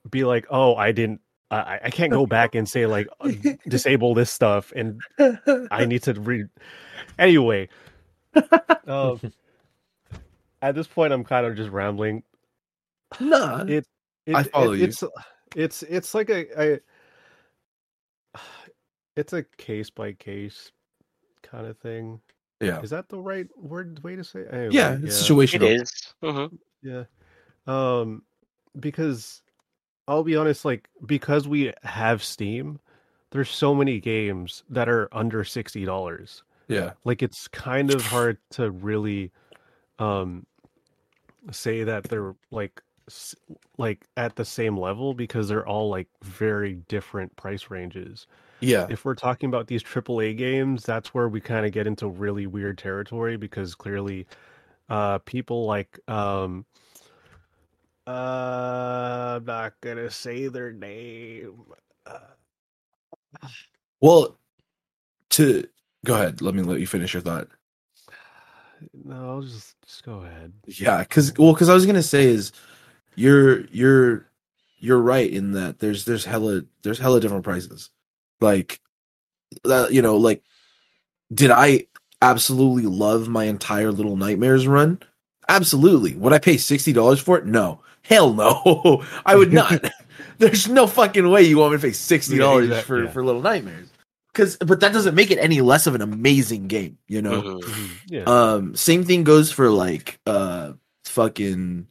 be 0.09 0.23
like, 0.23 0.45
oh, 0.49 0.75
I 0.75 0.91
didn't. 0.91 1.21
I 1.51 1.79
I 1.85 1.89
can't 1.89 2.11
go 2.11 2.25
back 2.25 2.55
and 2.55 2.67
say 2.67 2.85
like 2.85 3.07
uh, 3.19 3.31
disable 3.67 4.13
this 4.15 4.31
stuff 4.31 4.71
and 4.75 4.99
I 5.71 5.85
need 5.85 6.03
to 6.03 6.13
read. 6.13 6.47
Anyway, 7.19 7.69
um, 8.87 9.19
at 10.61 10.75
this 10.75 10.87
point, 10.87 11.13
I'm 11.13 11.23
kind 11.23 11.45
of 11.45 11.55
just 11.55 11.69
rambling. 11.71 12.23
Nah, 13.19 13.63
It, 13.67 13.85
it 14.25 14.35
I 14.35 14.43
follow 14.43 14.71
it- 14.73 14.79
you. 14.79 14.85
It's 14.85 15.03
it's 15.55 15.83
it's 15.83 16.13
like 16.13 16.29
a, 16.29 16.75
a 16.75 16.79
it's 19.15 19.33
a 19.33 19.43
case 19.57 19.89
by 19.89 20.13
case 20.13 20.71
kind 21.43 21.67
of 21.67 21.77
thing. 21.77 22.19
yeah, 22.61 22.81
Is 22.81 22.89
that 22.89 23.09
the 23.09 23.19
right 23.19 23.47
word 23.57 24.03
way 24.03 24.15
to 24.15 24.23
say? 24.23 24.41
It? 24.41 24.53
Anyway, 24.53 24.73
yeah, 24.75 24.97
it's 25.03 25.21
It 25.21 25.29
situational. 25.29 25.81
is. 25.81 26.13
hmm 26.21 26.55
Yeah. 26.81 27.03
Um 27.67 28.23
because 28.79 29.41
I'll 30.07 30.23
be 30.23 30.35
honest 30.35 30.65
like 30.65 30.89
because 31.05 31.47
we 31.47 31.73
have 31.83 32.23
Steam, 32.23 32.79
there's 33.31 33.49
so 33.49 33.73
many 33.75 33.99
games 33.99 34.63
that 34.69 34.89
are 34.89 35.09
under 35.11 35.43
$60. 35.43 36.43
Yeah, 36.67 36.93
Like 37.03 37.21
it's 37.23 37.47
kind 37.47 37.91
of 37.91 38.05
hard 38.05 38.37
to 38.51 38.71
really 38.71 39.31
um 39.99 40.45
say 41.51 41.83
that 41.83 42.03
they're 42.09 42.35
like 42.51 42.81
s- 42.81 42.84
like 43.77 44.07
at 44.17 44.35
the 44.35 44.45
same 44.45 44.77
level 44.77 45.13
because 45.13 45.47
they're 45.47 45.67
all 45.67 45.89
like 45.89 46.07
very 46.23 46.75
different 46.87 47.35
price 47.35 47.69
ranges. 47.69 48.27
yeah, 48.61 48.89
If 48.89 49.05
we're 49.05 49.15
talking 49.15 49.49
about 49.49 49.67
these 49.67 49.83
AAA 49.83 50.33
games, 50.33 50.83
that's 50.85 51.13
where 51.13 51.29
we 51.29 51.41
kind 51.41 51.65
of 51.65 51.71
get 51.73 51.87
into 51.87 52.07
really 52.07 52.47
weird 52.47 52.77
territory 52.77 53.37
because 53.37 53.75
clearly 53.75 54.27
uh 54.89 55.19
people 55.19 55.65
like 55.65 55.99
um 56.09 56.65
uh 58.07 59.35
I'm 59.37 59.45
not 59.45 59.73
gonna 59.81 60.11
say 60.11 60.47
their 60.47 60.71
name. 60.71 61.63
Uh, 62.05 62.19
Well, 64.01 64.39
to 65.31 65.67
go 66.05 66.15
ahead. 66.15 66.41
Let 66.41 66.55
me 66.55 66.63
let 66.63 66.79
you 66.79 66.87
finish 66.87 67.13
your 67.13 67.21
thought. 67.23 67.49
no, 68.93 69.29
I'll 69.29 69.41
just 69.41 69.75
just 69.85 70.03
go 70.03 70.19
ahead. 70.23 70.53
Yeah, 70.67 70.99
because 70.99 71.33
well, 71.37 71.53
because 71.53 71.69
I 71.69 71.73
was 71.73 71.85
gonna 71.85 72.03
say 72.03 72.25
is 72.25 72.51
you're 73.15 73.65
you're 73.67 74.27
you're 74.79 74.99
right 74.99 75.29
in 75.31 75.51
that 75.53 75.79
there's 75.79 76.05
there's 76.05 76.25
hella 76.25 76.63
there's 76.83 76.99
hella 76.99 77.19
different 77.21 77.43
prices. 77.43 77.89
Like, 78.41 78.79
uh, 79.65 79.87
you 79.89 80.01
know, 80.01 80.17
like 80.17 80.43
did 81.33 81.51
I 81.51 81.87
absolutely 82.21 82.83
love 82.83 83.27
my 83.27 83.45
entire 83.45 83.91
Little 83.91 84.15
Nightmares 84.17 84.67
run? 84.67 84.99
Absolutely. 85.49 86.15
Would 86.15 86.33
I 86.33 86.39
pay 86.39 86.57
sixty 86.57 86.93
dollars 86.93 87.19
for 87.19 87.37
it? 87.37 87.45
No, 87.45 87.81
hell 88.01 88.33
no. 88.33 89.03
I 89.25 89.35
would 89.35 89.53
not. 89.53 89.91
there's 90.37 90.67
no 90.67 90.85
fucking 90.87 91.29
way 91.29 91.43
you 91.43 91.57
want 91.57 91.71
me 91.73 91.77
to 91.77 91.87
pay 91.87 91.93
sixty 91.93 92.37
dollars 92.37 92.65
Yeah, 92.67 92.73
exact- 92.75 92.87
for 92.87 93.03
yeah. 93.05 93.09
for 93.11 93.23
Little 93.23 93.41
Nightmares. 93.41 93.89
Because, 94.33 94.57
but 94.57 94.81
that 94.81 94.91
doesn't 94.91 95.15
make 95.15 95.31
it 95.31 95.37
any 95.37 95.61
less 95.61 95.87
of 95.87 95.95
an 95.95 96.01
amazing 96.01 96.67
game, 96.67 96.97
you 97.07 97.21
know. 97.21 97.41
Mhm. 97.41 97.61
Mhm, 97.61 97.89
Yeah. 98.09 98.23
Um, 98.23 98.75
same 98.75 99.05
thing 99.05 99.23
goes 99.23 99.49
for 99.49 99.69
like 99.69 100.19
uh 100.27 100.73
fucking 101.05 101.87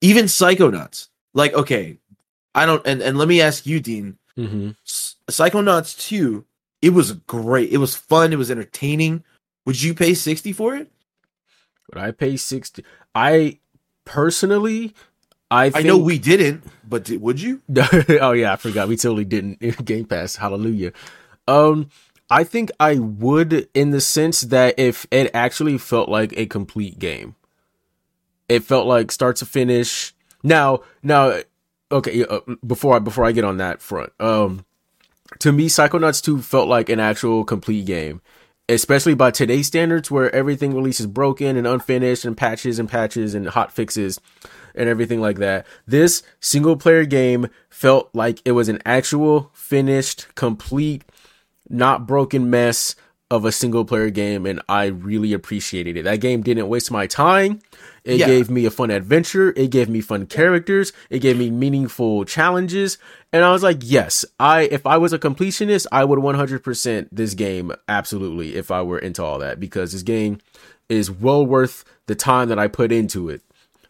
even 0.00 0.26
Psychonauts. 0.26 1.08
Like, 1.34 1.54
okay, 1.54 1.98
I 2.54 2.66
don't 2.66 2.86
and, 2.86 3.02
and 3.02 3.18
let 3.18 3.28
me 3.28 3.40
ask 3.40 3.66
you, 3.66 3.80
Dean. 3.80 4.18
Mm-hmm. 4.38 4.70
Psychonauts 5.30 5.98
2, 5.98 6.44
it 6.82 6.90
was 6.90 7.12
great. 7.12 7.70
It 7.72 7.78
was 7.78 7.96
fun, 7.96 8.32
it 8.32 8.36
was 8.36 8.50
entertaining. 8.50 9.24
Would 9.64 9.82
you 9.82 9.94
pay 9.94 10.14
60 10.14 10.52
for 10.52 10.76
it? 10.76 10.90
Would 11.92 12.02
I 12.02 12.10
pay 12.10 12.36
sixty? 12.36 12.84
I 13.14 13.58
personally, 14.04 14.94
I 15.50 15.70
I 15.74 15.82
know 15.82 15.98
we 15.98 16.18
didn't, 16.18 16.64
but 16.88 17.04
did, 17.04 17.20
would 17.20 17.40
you? 17.40 17.62
oh 18.20 18.32
yeah, 18.32 18.52
I 18.52 18.56
forgot. 18.56 18.88
We 18.88 18.96
totally 18.96 19.24
didn't 19.24 19.60
Game 19.84 20.06
Pass. 20.06 20.36
Hallelujah. 20.36 20.92
Um, 21.46 21.90
I 22.28 22.42
think 22.44 22.70
I 22.80 22.96
would 22.96 23.68
in 23.72 23.90
the 23.90 24.00
sense 24.00 24.40
that 24.42 24.78
if 24.78 25.06
it 25.10 25.30
actually 25.32 25.78
felt 25.78 26.08
like 26.08 26.32
a 26.36 26.46
complete 26.46 26.98
game, 26.98 27.36
it 28.48 28.64
felt 28.64 28.86
like 28.86 29.10
start 29.10 29.36
to 29.36 29.46
finish. 29.46 30.14
Now, 30.42 30.80
now, 31.02 31.40
okay. 31.90 32.24
Uh, 32.24 32.40
before 32.66 32.96
I 32.96 32.98
before 32.98 33.24
I 33.24 33.32
get 33.32 33.44
on 33.44 33.56
that 33.58 33.82
front, 33.82 34.12
um, 34.20 34.64
to 35.40 35.52
me, 35.52 35.68
Psychonauts 35.68 36.22
two 36.22 36.40
felt 36.42 36.68
like 36.68 36.88
an 36.88 37.00
actual 37.00 37.44
complete 37.44 37.86
game. 37.86 38.20
Especially 38.68 39.14
by 39.14 39.30
today's 39.30 39.68
standards, 39.68 40.10
where 40.10 40.34
everything 40.34 40.74
releases 40.74 41.06
broken 41.06 41.56
and 41.56 41.68
unfinished, 41.68 42.24
and 42.24 42.36
patches 42.36 42.80
and 42.80 42.88
patches 42.88 43.32
and 43.32 43.46
hot 43.46 43.70
fixes 43.70 44.18
and 44.74 44.88
everything 44.88 45.20
like 45.20 45.38
that. 45.38 45.66
This 45.86 46.22
single 46.40 46.76
player 46.76 47.04
game 47.04 47.48
felt 47.70 48.10
like 48.12 48.42
it 48.44 48.52
was 48.52 48.68
an 48.68 48.80
actual 48.84 49.50
finished, 49.54 50.34
complete, 50.34 51.04
not 51.68 52.06
broken 52.06 52.50
mess 52.50 52.94
of 53.30 53.44
a 53.44 53.50
single 53.50 53.84
player 53.84 54.08
game, 54.10 54.46
and 54.46 54.62
I 54.68 54.86
really 54.86 55.32
appreciated 55.32 55.96
it. 55.96 56.04
That 56.04 56.20
game 56.20 56.42
didn't 56.42 56.68
waste 56.68 56.90
my 56.92 57.06
time. 57.08 57.60
It 58.04 58.18
Yeah. 58.18 58.26
gave 58.26 58.48
me 58.48 58.66
a 58.66 58.70
fun 58.70 58.90
adventure. 58.92 59.52
It 59.56 59.70
gave 59.72 59.88
me 59.88 60.00
fun 60.00 60.26
characters. 60.26 60.92
It 61.10 61.18
gave 61.18 61.36
me 61.36 61.50
meaningful 61.50 62.24
challenges. 62.24 62.98
And 63.32 63.42
I 63.44 63.50
was 63.50 63.64
like, 63.64 63.78
yes, 63.82 64.24
I 64.38 64.62
if 64.62 64.86
I 64.86 64.96
was 64.96 65.12
a 65.12 65.18
completionist, 65.18 65.86
I 65.90 66.04
would 66.04 66.20
100% 66.20 67.08
this 67.10 67.34
game 67.34 67.72
absolutely 67.88 68.54
if 68.54 68.70
I 68.70 68.82
were 68.82 68.98
into 68.98 69.24
all 69.24 69.38
that 69.40 69.58
because 69.58 69.90
this 69.92 70.02
game 70.02 70.38
is 70.88 71.10
well 71.10 71.44
worth 71.44 71.84
the 72.06 72.14
time 72.14 72.48
that 72.48 72.60
I 72.60 72.68
put 72.68 72.92
into 72.92 73.28
it 73.28 73.42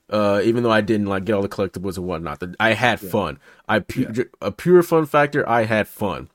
uh, 0.09 0.41
even 0.45 0.63
though 0.63 0.71
I 0.71 0.81
didn't 0.81 1.07
like 1.09 1.25
get 1.25 1.35
all 1.35 1.43
the 1.43 1.49
collectibles 1.49 1.97
and 1.99 2.07
whatnot. 2.07 2.43
I 2.61 2.75
had 2.75 3.01
fun. 3.01 3.39
I 3.69 3.81
pu- 3.81 4.25
a 4.41 4.53
pure 4.53 4.83
fun 4.85 5.05
factor. 5.05 5.47
I 5.49 5.65
had 5.65 5.89
fun. 5.89 6.29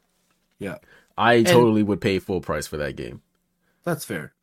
Yeah. 0.60 0.76
I 1.18 1.44
totally 1.44 1.84
would 1.84 2.02
pay 2.02 2.20
full 2.20 2.42
price 2.42 2.68
for 2.68 2.78
that 2.78 2.96
game. 2.96 3.22
That's 3.84 4.06
fair. 4.06 4.34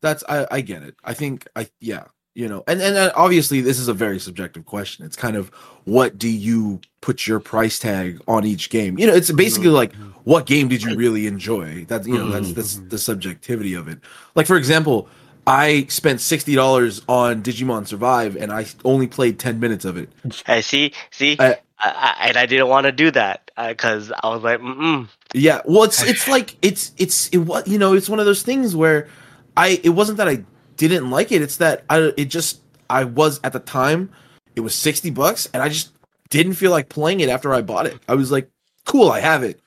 That's 0.00 0.24
I, 0.28 0.46
I 0.50 0.60
get 0.62 0.82
it. 0.82 0.94
I 1.04 1.14
think 1.14 1.46
I 1.54 1.68
yeah, 1.80 2.04
you 2.34 2.48
know, 2.48 2.64
and 2.66 2.80
and 2.80 2.96
uh, 2.96 3.12
obviously 3.14 3.60
this 3.60 3.78
is 3.78 3.88
a 3.88 3.94
very 3.94 4.18
subjective 4.18 4.64
question. 4.64 5.04
It's 5.04 5.16
kind 5.16 5.36
of 5.36 5.48
what 5.84 6.16
do 6.18 6.28
you 6.28 6.80
put 7.00 7.26
your 7.26 7.40
price 7.40 7.78
tag 7.78 8.20
on 8.26 8.44
each 8.44 8.70
game? 8.70 8.98
You 8.98 9.06
know, 9.06 9.14
it's 9.14 9.30
basically 9.30 9.68
like 9.68 9.94
what 10.24 10.46
game 10.46 10.68
did 10.68 10.82
you 10.82 10.96
really 10.96 11.26
enjoy? 11.26 11.84
That's 11.86 12.06
you 12.06 12.14
know, 12.14 12.30
that's 12.30 12.52
that's 12.52 12.76
the 12.76 12.98
subjectivity 12.98 13.74
of 13.74 13.88
it. 13.88 13.98
Like 14.34 14.46
for 14.46 14.56
example, 14.56 15.08
I 15.46 15.86
spent 15.88 16.20
sixty 16.20 16.54
dollars 16.54 17.02
on 17.08 17.42
Digimon 17.42 17.86
Survive, 17.86 18.36
and 18.36 18.50
I 18.52 18.66
only 18.84 19.06
played 19.06 19.38
ten 19.38 19.60
minutes 19.60 19.84
of 19.84 19.96
it. 19.96 20.10
I 20.46 20.60
see. 20.60 20.92
See, 21.10 21.36
I- 21.38 21.58
I, 21.82 22.16
I, 22.20 22.28
and 22.28 22.36
I 22.36 22.46
didn't 22.46 22.68
want 22.68 22.86
to 22.86 22.92
do 22.92 23.10
that 23.10 23.50
because 23.56 24.12
I 24.12 24.28
was 24.28 24.42
like, 24.42 24.60
mm 24.60 25.08
Yeah, 25.32 25.62
well, 25.64 25.84
it's 25.84 26.02
it's 26.02 26.28
like 26.28 26.56
it's 26.62 26.92
it's 26.98 27.28
it 27.28 27.38
was 27.38 27.66
you 27.66 27.78
know 27.78 27.94
it's 27.94 28.08
one 28.08 28.20
of 28.20 28.26
those 28.26 28.42
things 28.42 28.76
where 28.76 29.08
I 29.56 29.80
it 29.82 29.90
wasn't 29.90 30.18
that 30.18 30.28
I 30.28 30.44
didn't 30.76 31.10
like 31.10 31.32
it. 31.32 31.42
It's 31.42 31.56
that 31.58 31.84
I 31.88 32.12
it 32.16 32.26
just 32.26 32.60
I 32.88 33.04
was 33.04 33.40
at 33.44 33.52
the 33.52 33.60
time 33.60 34.10
it 34.56 34.60
was 34.60 34.74
sixty 34.74 35.10
bucks 35.10 35.48
and 35.52 35.62
I 35.62 35.68
just 35.68 35.92
didn't 36.30 36.54
feel 36.54 36.70
like 36.70 36.88
playing 36.88 37.20
it 37.20 37.28
after 37.28 37.52
I 37.52 37.62
bought 37.62 37.86
it. 37.86 37.98
I 38.08 38.14
was 38.14 38.30
like, 38.30 38.50
cool, 38.84 39.10
I 39.10 39.20
have 39.20 39.42
it. 39.42 39.60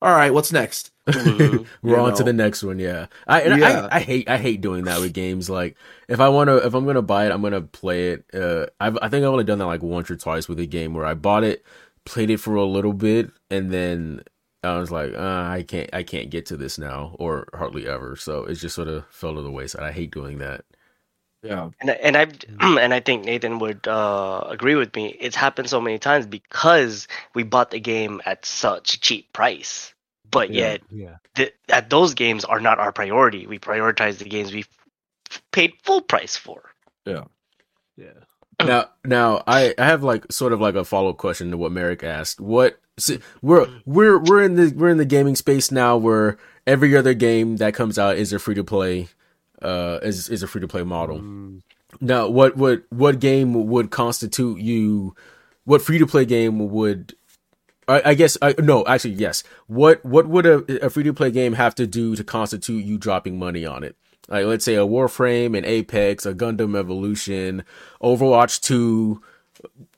All 0.00 0.12
right, 0.12 0.32
what's 0.32 0.52
next? 0.52 0.90
Mhm. 1.12 1.66
We're 1.82 1.98
You 1.98 2.00
on 2.00 2.14
to 2.14 2.24
the 2.24 2.32
next 2.32 2.62
one. 2.62 2.78
Yeah, 2.78 3.06
I, 3.26 3.42
and 3.42 3.54
Yeah. 3.54 3.88
I 3.90 3.96
I 3.96 4.00
hate 4.00 4.28
I 4.28 4.38
hate 4.38 4.60
doing 4.62 4.84
that 4.84 5.00
with 5.00 5.12
games. 5.12 5.50
Like 5.50 5.76
if 6.08 6.18
I 6.20 6.28
want 6.30 6.48
to 6.48 6.56
if 6.66 6.74
I'm 6.74 6.86
gonna 6.86 7.02
buy 7.02 7.26
it, 7.26 7.32
I'm 7.32 7.42
gonna 7.42 7.60
play 7.62 8.10
it. 8.12 8.24
Uh, 8.34 8.66
I've 8.80 8.96
I 9.02 9.08
think 9.08 9.24
I've 9.24 9.30
only 9.32 9.44
done 9.44 9.58
that 9.58 9.66
like 9.66 9.82
once 9.82 10.10
or 10.10 10.16
twice 10.16 10.48
with 10.48 10.58
a 10.60 10.66
game 10.66 10.94
where 10.94 11.04
I 11.06 11.14
bought 11.14 11.44
it, 11.44 11.64
played 12.06 12.30
it 12.30 12.38
for 12.38 12.54
a 12.56 12.64
little 12.64 12.94
bit, 12.94 13.30
and 13.50 13.70
then 13.70 14.22
I 14.62 14.78
was 14.78 14.90
like, 14.90 15.12
uh, 15.14 15.18
I 15.50 15.64
can't 15.68 15.90
I 15.92 16.02
can't 16.04 16.30
get 16.30 16.46
to 16.46 16.56
this 16.56 16.78
now 16.78 17.16
or 17.18 17.48
hardly 17.54 17.86
ever. 17.86 18.16
So 18.16 18.44
it 18.46 18.54
just 18.54 18.74
sort 18.74 18.88
of 18.88 19.06
fell 19.10 19.34
to 19.34 19.42
the 19.42 19.50
wayside. 19.50 19.82
I 19.82 19.92
hate 19.92 20.10
doing 20.12 20.38
that. 20.38 20.64
Yeah, 21.42 21.70
and 21.80 21.90
and 21.90 22.16
I 22.16 22.22
and 22.82 22.94
I 22.94 23.00
think 23.00 23.24
Nathan 23.24 23.58
would 23.60 23.86
uh, 23.86 24.44
agree 24.48 24.74
with 24.74 24.94
me. 24.96 25.08
It's 25.20 25.36
happened 25.36 25.70
so 25.70 25.80
many 25.80 25.98
times 25.98 26.26
because 26.26 27.08
we 27.34 27.44
bought 27.44 27.70
the 27.70 27.80
game 27.80 28.20
at 28.26 28.46
such 28.46 28.94
a 28.94 29.00
cheap 29.00 29.32
price, 29.32 29.93
but 30.34 30.50
Yeah. 30.50 30.60
yet 30.72 30.82
Yeah. 30.90 31.16
th- 31.36 31.54
that 31.68 31.88
those 31.90 32.12
games 32.14 32.44
are 32.44 32.60
not 32.60 32.78
our 32.78 32.92
priority. 32.92 33.46
We 33.46 33.58
prioritize 33.58 34.18
the 34.18 34.26
games 34.28 34.52
we 34.52 34.60
f- 35.30 35.42
paid 35.52 35.72
full 35.82 36.02
price 36.02 36.36
for. 36.36 36.70
Yeah. 37.06 37.24
now 38.64 38.86
now 39.04 39.42
I, 39.46 39.74
I 39.78 39.84
have 39.86 40.02
like 40.02 40.30
sort 40.30 40.52
of 40.52 40.60
like 40.60 40.74
a 40.74 40.84
follow 40.84 41.10
up 41.10 41.16
question 41.18 41.50
to 41.50 41.56
what 41.56 41.72
Merrick 41.72 42.04
asked. 42.04 42.40
What 42.40 42.78
see, 42.98 43.18
we're 43.42 43.68
we're 43.84 44.18
we're 44.18 44.42
in 44.44 44.54
the 44.56 44.72
we're 44.76 44.90
in 44.90 44.98
the 44.98 45.04
gaming 45.04 45.36
space 45.36 45.70
now 45.72 45.96
where 45.96 46.36
every 46.66 46.96
other 46.96 47.14
game 47.14 47.56
that 47.58 47.74
comes 47.74 47.98
out 47.98 48.16
is 48.16 48.32
a 48.32 48.38
free 48.38 48.54
to 48.54 48.64
play 48.64 49.08
uh 49.62 49.98
is 50.02 50.28
is 50.28 50.42
a 50.42 50.46
free 50.48 50.60
to 50.60 50.68
play 50.68 50.82
model. 50.84 51.18
Mm, 51.20 51.62
Now 52.00 52.28
what 52.28 52.56
what 52.56 52.84
what 52.90 53.18
game 53.20 53.66
would 53.68 53.90
constitute 53.90 54.60
you 54.60 55.14
what 55.64 55.82
free 55.82 55.98
to 55.98 56.06
play 56.06 56.24
game 56.24 56.70
would 56.70 57.14
I, 57.88 58.10
I 58.10 58.14
guess 58.14 58.36
I 58.40 58.54
no 58.58 58.84
actually 58.86 59.14
yes. 59.14 59.42
What 59.66 60.04
what 60.04 60.26
would 60.26 60.46
a, 60.46 60.86
a 60.86 60.90
free 60.90 61.02
to 61.04 61.12
play 61.12 61.30
game 61.30 61.54
have 61.54 61.74
to 61.76 61.86
do 61.86 62.16
to 62.16 62.24
constitute 62.24 62.84
you 62.84 62.98
dropping 62.98 63.38
money 63.38 63.66
on 63.66 63.84
it? 63.84 63.96
Like 64.28 64.46
let's 64.46 64.64
say 64.64 64.74
a 64.74 64.86
Warframe, 64.86 65.56
an 65.56 65.64
Apex, 65.64 66.24
a 66.24 66.34
Gundam 66.34 66.76
Evolution, 66.76 67.64
Overwatch 68.02 68.60
Two, 68.60 69.22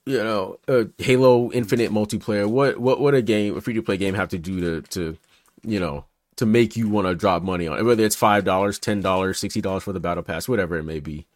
you 0.04 0.18
know, 0.18 0.58
a 0.66 0.86
Halo 0.98 1.50
Infinite 1.52 1.92
multiplayer. 1.92 2.46
What 2.48 2.78
what 2.78 3.00
would 3.00 3.14
a 3.14 3.22
game 3.22 3.56
a 3.56 3.60
free 3.60 3.74
to 3.74 3.82
play 3.82 3.96
game 3.96 4.14
have 4.14 4.28
to 4.30 4.38
do 4.38 4.60
to 4.60 4.82
to 4.88 5.18
you 5.62 5.78
know 5.78 6.04
to 6.36 6.46
make 6.46 6.76
you 6.76 6.88
want 6.88 7.06
to 7.06 7.14
drop 7.14 7.42
money 7.42 7.68
on 7.68 7.78
it? 7.78 7.84
Whether 7.84 8.04
it's 8.04 8.16
five 8.16 8.44
dollars, 8.44 8.78
ten 8.78 9.00
dollars, 9.00 9.38
sixty 9.38 9.60
dollars 9.60 9.84
for 9.84 9.92
the 9.92 10.00
battle 10.00 10.24
pass, 10.24 10.48
whatever 10.48 10.76
it 10.76 10.84
may 10.84 11.00
be. 11.00 11.26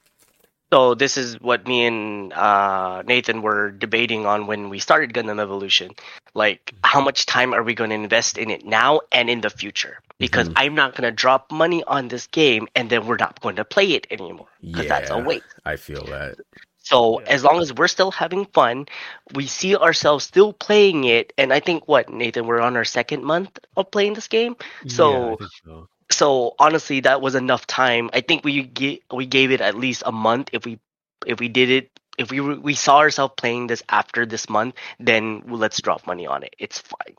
So 0.73 0.95
this 0.95 1.17
is 1.17 1.41
what 1.41 1.67
me 1.67 1.85
and 1.87 2.33
uh, 2.33 3.03
Nathan 3.05 3.43
were 3.43 3.73
debating 3.73 4.25
on 4.25 4.47
when 4.47 4.69
we 4.69 4.79
started 4.79 5.13
Gundam 5.13 5.41
Evolution. 5.41 5.91
Like, 6.33 6.73
how 6.85 7.01
much 7.01 7.27
time 7.27 7.53
are 7.53 7.63
we 7.65 7.75
going 7.75 7.91
to 7.91 7.97
invest 7.97 8.39
in 8.39 8.51
it 8.51 8.65
now 8.65 9.01
and 9.11 9.29
in 9.29 9.41
the 9.41 9.51
future? 9.51 9.99
Because 10.19 10.49
Mhm. 10.49 10.53
I'm 10.57 10.75
not 10.77 10.95
going 10.95 11.11
to 11.11 11.11
drop 11.11 11.51
money 11.51 11.83
on 11.85 12.07
this 12.07 12.29
game 12.29 12.69
and 12.77 12.89
then 12.89 13.07
we're 13.07 13.17
not 13.19 13.41
going 13.41 13.57
to 13.57 13.65
play 13.65 13.93
it 13.93 14.07
anymore. 14.13 14.47
Because 14.63 14.87
that's 14.87 15.11
a 15.11 15.19
waste. 15.19 15.45
I 15.65 15.75
feel 15.77 16.05
that. 16.05 16.37
So 16.83 17.21
Yeah. 17.21 17.27
as 17.35 17.43
long 17.45 17.61
as 17.61 17.75
we're 17.75 17.89
still 17.89 18.13
having 18.13 18.47
fun, 18.47 18.87
we 19.35 19.47
see 19.47 19.77
ourselves 19.77 20.25
still 20.25 20.53
playing 20.53 21.03
it. 21.05 21.33
And 21.37 21.53
I 21.53 21.59
think 21.61 21.89
what 21.89 22.09
Nathan, 22.09 22.47
we're 22.47 22.61
on 22.61 22.77
our 22.77 22.85
second 22.87 23.25
month 23.25 23.59
of 23.77 23.91
playing 23.91 24.15
this 24.15 24.29
game. 24.29 24.55
So- 24.87 25.11
yeah, 25.11 25.33
I 25.33 25.37
think 25.37 25.51
so. 25.67 25.89
So 26.11 26.55
honestly 26.59 27.01
that 27.01 27.21
was 27.21 27.35
enough 27.35 27.67
time. 27.67 28.11
I 28.13 28.21
think 28.21 28.45
we 28.45 28.63
ga- 28.63 29.03
we 29.13 29.27
gave 29.27 29.51
it 29.51 29.61
at 29.61 29.75
least 29.77 30.03
a 30.07 30.13
month. 30.13 30.51
If 30.53 30.65
we 30.65 30.79
if 31.27 31.39
we 31.41 31.49
did 31.49 31.71
it 31.71 31.91
if 32.19 32.31
we 32.31 32.41
we 32.41 32.75
saw 32.75 32.99
ourselves 32.99 33.35
playing 33.37 33.67
this 33.69 33.83
after 33.89 34.27
this 34.27 34.49
month 34.49 34.75
then 34.99 35.43
let's 35.49 35.81
drop 35.81 36.07
money 36.07 36.27
on 36.27 36.43
it. 36.43 36.55
It's 36.59 36.79
fine. 36.79 37.17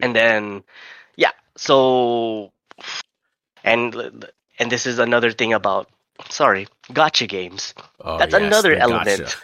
And 0.00 0.14
then 0.14 0.64
yeah 1.16 1.32
so 1.56 2.52
and 3.64 4.26
and 4.58 4.70
this 4.70 4.86
is 4.86 4.98
another 4.98 5.30
thing 5.32 5.52
about 5.52 5.88
sorry 6.28 6.66
gacha 6.90 7.28
games. 7.28 7.74
Oh, 8.00 8.18
That's 8.18 8.32
yes, 8.32 8.64
another 8.64 8.74
element. 8.76 9.26
gotcha. 9.26 9.40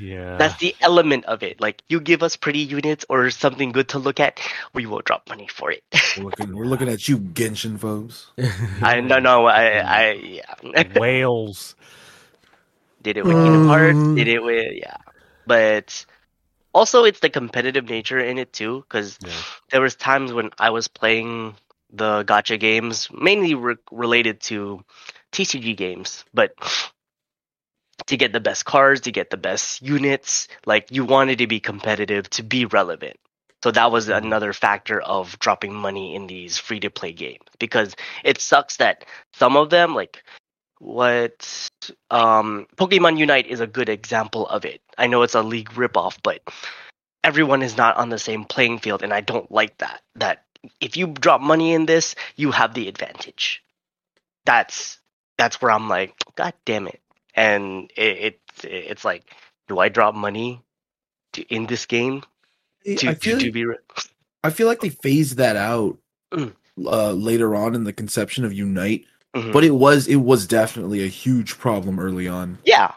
Yeah. 0.00 0.36
that's 0.38 0.56
the 0.58 0.74
element 0.80 1.24
of 1.26 1.42
it 1.42 1.60
like 1.60 1.82
you 1.88 2.00
give 2.00 2.22
us 2.22 2.36
pretty 2.36 2.60
units 2.60 3.04
or 3.08 3.30
something 3.30 3.72
good 3.72 3.88
to 3.90 3.98
look 3.98 4.20
at 4.20 4.40
we 4.74 4.86
will 4.86 5.00
drop 5.00 5.28
money 5.28 5.48
for 5.48 5.70
it 5.72 5.82
we're 6.16 6.24
looking, 6.24 6.54
we're 6.56 6.64
looking 6.66 6.88
at 6.88 7.08
you, 7.08 7.18
Genshin 7.18 7.78
folks. 7.78 8.30
i 8.82 9.00
no 9.00 9.18
no 9.18 9.46
i 9.46 9.78
i 9.78 10.12
yeah 10.12 10.82
Whales. 10.98 11.74
did 13.02 13.16
it 13.16 13.24
with 13.24 13.34
Kingdom 13.42 13.66
Hearts, 13.66 13.98
Um, 13.98 14.14
did 14.14 14.28
it 14.28 14.42
with 14.42 14.72
yeah. 14.74 14.96
But 15.46 16.04
also 16.74 17.04
it's 17.04 17.20
the 17.20 17.30
competitive 17.30 17.88
nature 17.88 18.18
in 18.18 18.38
it 18.38 18.52
too, 18.52 18.84
because 18.88 19.18
Yeah. 19.24 19.32
there 19.70 19.80
was 19.80 19.94
times 19.96 20.32
when 20.32 20.50
I 20.58 20.70
was 20.70 20.88
playing 20.88 21.54
the 21.90 22.24
gacha 22.24 22.58
games, 22.60 23.08
mainly 23.10 23.54
re- 23.54 23.76
related 23.90 24.40
to 24.52 24.84
TCG 25.32 25.74
games, 25.76 26.24
but 26.34 26.52
to 28.08 28.16
get 28.16 28.32
the 28.32 28.40
best 28.40 28.64
cards, 28.64 29.02
to 29.02 29.12
get 29.12 29.30
the 29.30 29.36
best 29.36 29.82
units, 29.82 30.48
like 30.66 30.88
you 30.90 31.04
wanted 31.04 31.38
to 31.38 31.46
be 31.46 31.60
competitive 31.60 32.28
to 32.30 32.42
be 32.42 32.64
relevant. 32.64 33.16
So 33.62 33.70
that 33.72 33.90
was 33.90 34.08
another 34.08 34.52
factor 34.52 35.00
of 35.00 35.38
dropping 35.38 35.74
money 35.74 36.14
in 36.14 36.26
these 36.26 36.58
free 36.58 36.80
to 36.80 36.90
play 36.90 37.12
games 37.12 37.44
because 37.58 37.94
it 38.24 38.40
sucks 38.40 38.76
that 38.76 39.04
some 39.34 39.56
of 39.56 39.70
them 39.70 39.94
like 39.94 40.22
what 40.78 41.68
um 42.10 42.66
Pokemon 42.76 43.18
Unite 43.18 43.48
is 43.48 43.60
a 43.60 43.66
good 43.66 43.88
example 43.88 44.46
of 44.46 44.64
it. 44.64 44.80
I 44.96 45.08
know 45.08 45.22
it's 45.22 45.34
a 45.34 45.42
league 45.42 45.70
ripoff, 45.70 46.18
but 46.22 46.40
everyone 47.24 47.62
is 47.62 47.76
not 47.76 47.96
on 47.96 48.10
the 48.10 48.18
same 48.18 48.44
playing 48.44 48.78
field 48.78 49.02
and 49.02 49.12
I 49.12 49.20
don't 49.20 49.50
like 49.50 49.76
that. 49.78 50.02
That 50.14 50.44
if 50.80 50.96
you 50.96 51.08
drop 51.08 51.40
money 51.40 51.72
in 51.74 51.86
this, 51.86 52.14
you 52.36 52.52
have 52.52 52.74
the 52.74 52.88
advantage. 52.88 53.62
That's 54.46 54.98
that's 55.36 55.60
where 55.60 55.72
I'm 55.72 55.88
like, 55.88 56.14
God 56.36 56.54
damn 56.64 56.86
it. 56.86 57.00
And 57.38 57.88
it, 57.96 58.18
it 58.18 58.40
it's 58.64 59.04
like, 59.04 59.32
do 59.68 59.78
I 59.78 59.88
drop 59.88 60.16
money 60.16 60.60
to, 61.34 61.42
in 61.54 61.66
this 61.66 61.86
game 61.86 62.24
to, 62.84 63.08
I 63.10 63.14
to, 63.14 63.14
feel, 63.14 63.38
to 63.38 63.52
be 63.52 63.64
re- 63.64 63.76
I 64.42 64.50
feel 64.50 64.66
like 64.66 64.80
they 64.80 64.88
phased 64.90 65.36
that 65.36 65.56
out 65.56 65.96
Mm. 66.34 66.54
uh, 66.84 67.12
later 67.12 67.54
on 67.54 67.74
in 67.74 67.84
the 67.84 67.92
conception 67.92 68.44
of 68.44 68.52
Unite, 68.52 69.06
Mhm. 69.36 69.52
but 69.52 69.62
it 69.64 69.70
was 69.70 70.08
it 70.08 70.16
was 70.16 70.46
definitely 70.46 71.04
a 71.04 71.06
huge 71.08 71.56
problem 71.58 71.98
early 72.00 72.26
on. 72.28 72.58
yeah. 72.64 72.92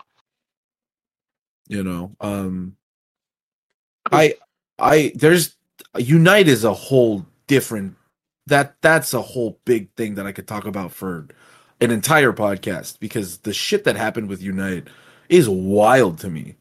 You 1.68 1.84
know, 1.84 2.16
um, 2.20 2.76
I 4.12 4.34
I 4.80 5.14
there's 5.16 5.56
Unite 5.98 6.48
is 6.50 6.64
a 6.66 6.74
whole 6.74 7.26
different 7.48 7.96
that 8.48 8.76
that's 8.82 9.14
a 9.14 9.22
whole 9.22 9.60
big 9.66 9.94
thing 9.96 10.16
that 10.16 10.26
I 10.26 10.34
could 10.34 10.48
talk 10.48 10.66
about 10.66 10.92
for 10.92 11.28
an 11.82 11.92
entire 11.92 12.32
podcast 12.32 13.00
because 13.00 13.40
the 13.40 13.54
shit 13.54 13.84
that 13.84 13.96
happened 13.96 14.30
with 14.30 14.42
Unite 14.42 14.88
is 15.30 15.50
wild 15.50 16.20
to 16.20 16.30
me. 16.30 16.56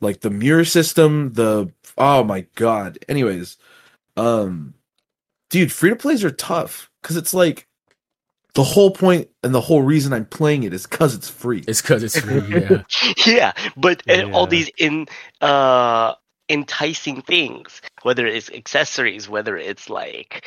Like 0.00 0.20
the 0.20 0.30
mirror 0.30 0.64
system, 0.64 1.34
the 1.34 1.70
oh 1.96 2.24
my 2.24 2.46
god. 2.54 2.98
Anyways, 3.08 3.58
um 4.16 4.74
dude, 5.50 5.70
free 5.70 5.90
to 5.90 5.96
plays 5.96 6.24
are 6.24 6.30
tough 6.30 6.90
cuz 7.02 7.16
it's 7.16 7.34
like 7.34 7.68
the 8.54 8.64
whole 8.64 8.90
point 8.90 9.28
and 9.42 9.54
the 9.54 9.60
whole 9.60 9.82
reason 9.82 10.12
I'm 10.12 10.26
playing 10.26 10.64
it 10.64 10.74
is 10.74 10.86
cuz 10.86 11.14
it's 11.14 11.28
free. 11.28 11.62
It's 11.68 11.82
because 11.82 12.02
it's 12.02 12.18
free. 12.18 12.42
Yeah. 12.48 12.82
yeah 13.26 13.52
but 13.76 14.02
uh, 14.08 14.30
all 14.32 14.46
these 14.46 14.70
in 14.78 15.06
uh 15.40 16.14
enticing 16.48 17.22
things 17.22 17.80
whether 18.02 18.26
it's 18.26 18.50
accessories 18.50 19.28
whether 19.28 19.56
it's 19.56 19.88
like 19.88 20.44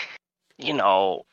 you 0.57 0.73
know 0.73 1.25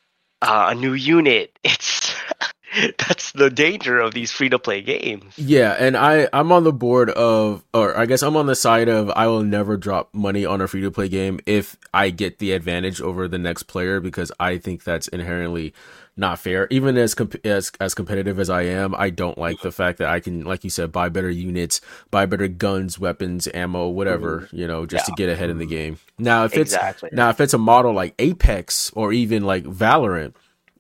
uh, 0.43 0.69
a 0.71 0.75
new 0.75 0.93
unit 0.93 1.59
it's 1.65 2.02
that's 2.99 3.33
the 3.33 3.51
danger 3.51 3.99
of 3.99 4.15
these 4.15 4.31
free 4.31 4.49
to 4.49 4.59
play 4.59 4.81
games. 4.81 5.39
Yeah, 5.39 5.77
and 5.79 5.97
I 5.97 6.29
I'm 6.33 6.53
on 6.53 6.65
the 6.65 6.73
board 6.73 7.11
of, 7.11 7.65
or 7.75 7.97
I 7.97 8.07
guess 8.07 8.23
I'm 8.23 8.37
on 8.37 8.47
the 8.47 8.57
side 8.57 8.89
of 8.89 9.11
I 9.11 9.27
will 9.27 9.43
never 9.43 9.77
drop 9.77 10.13
money 10.15 10.45
on 10.45 10.61
a 10.61 10.69
free 10.69 10.81
to 10.83 10.91
play 10.91 11.09
game 11.09 11.41
if 11.47 11.77
I 11.93 12.11
get 12.11 12.39
the 12.39 12.53
advantage 12.53 13.01
over 13.01 13.29
the 13.29 13.39
next 13.39 13.65
player 13.65 14.01
because 14.01 14.33
I 14.41 14.59
think 14.59 14.85
that's 14.85 15.09
inherently 15.09 15.75
not 16.17 16.39
fair. 16.39 16.67
Even 16.71 16.97
as 16.97 17.15
comp- 17.15 17.45
as 17.45 17.73
as 17.81 17.95
competitive 17.95 18.39
as 18.39 18.49
I 18.51 18.63
am, 18.63 18.95
I 18.95 19.11
don't 19.11 19.39
like 19.39 19.61
the 19.61 19.73
fact 19.73 19.99
that 19.99 20.09
I 20.09 20.21
can, 20.21 20.45
like 20.45 20.65
you 20.65 20.71
said, 20.71 20.93
buy 20.93 21.09
better 21.09 21.31
units, 21.31 21.81
buy 22.11 22.27
better 22.27 22.49
guns, 22.49 22.99
weapons, 22.99 23.49
ammo, 23.53 23.89
whatever, 23.89 24.43
mm-hmm. 24.43 24.57
you 24.57 24.67
know, 24.67 24.87
just 24.87 25.07
to 25.07 25.13
get 25.17 25.29
ahead 25.29 25.51
in 25.51 25.59
the 25.59 25.67
game. 25.67 25.99
Now, 26.19 26.45
if 26.45 26.57
it's 26.57 26.77
now, 27.13 27.31
if 27.31 27.41
it's 27.41 27.55
a 27.55 27.59
model 27.59 27.93
like 27.93 28.15
Apex 28.19 28.91
or 28.95 29.13
even 29.13 29.45
like 29.45 29.65
Valorant, 29.65 30.35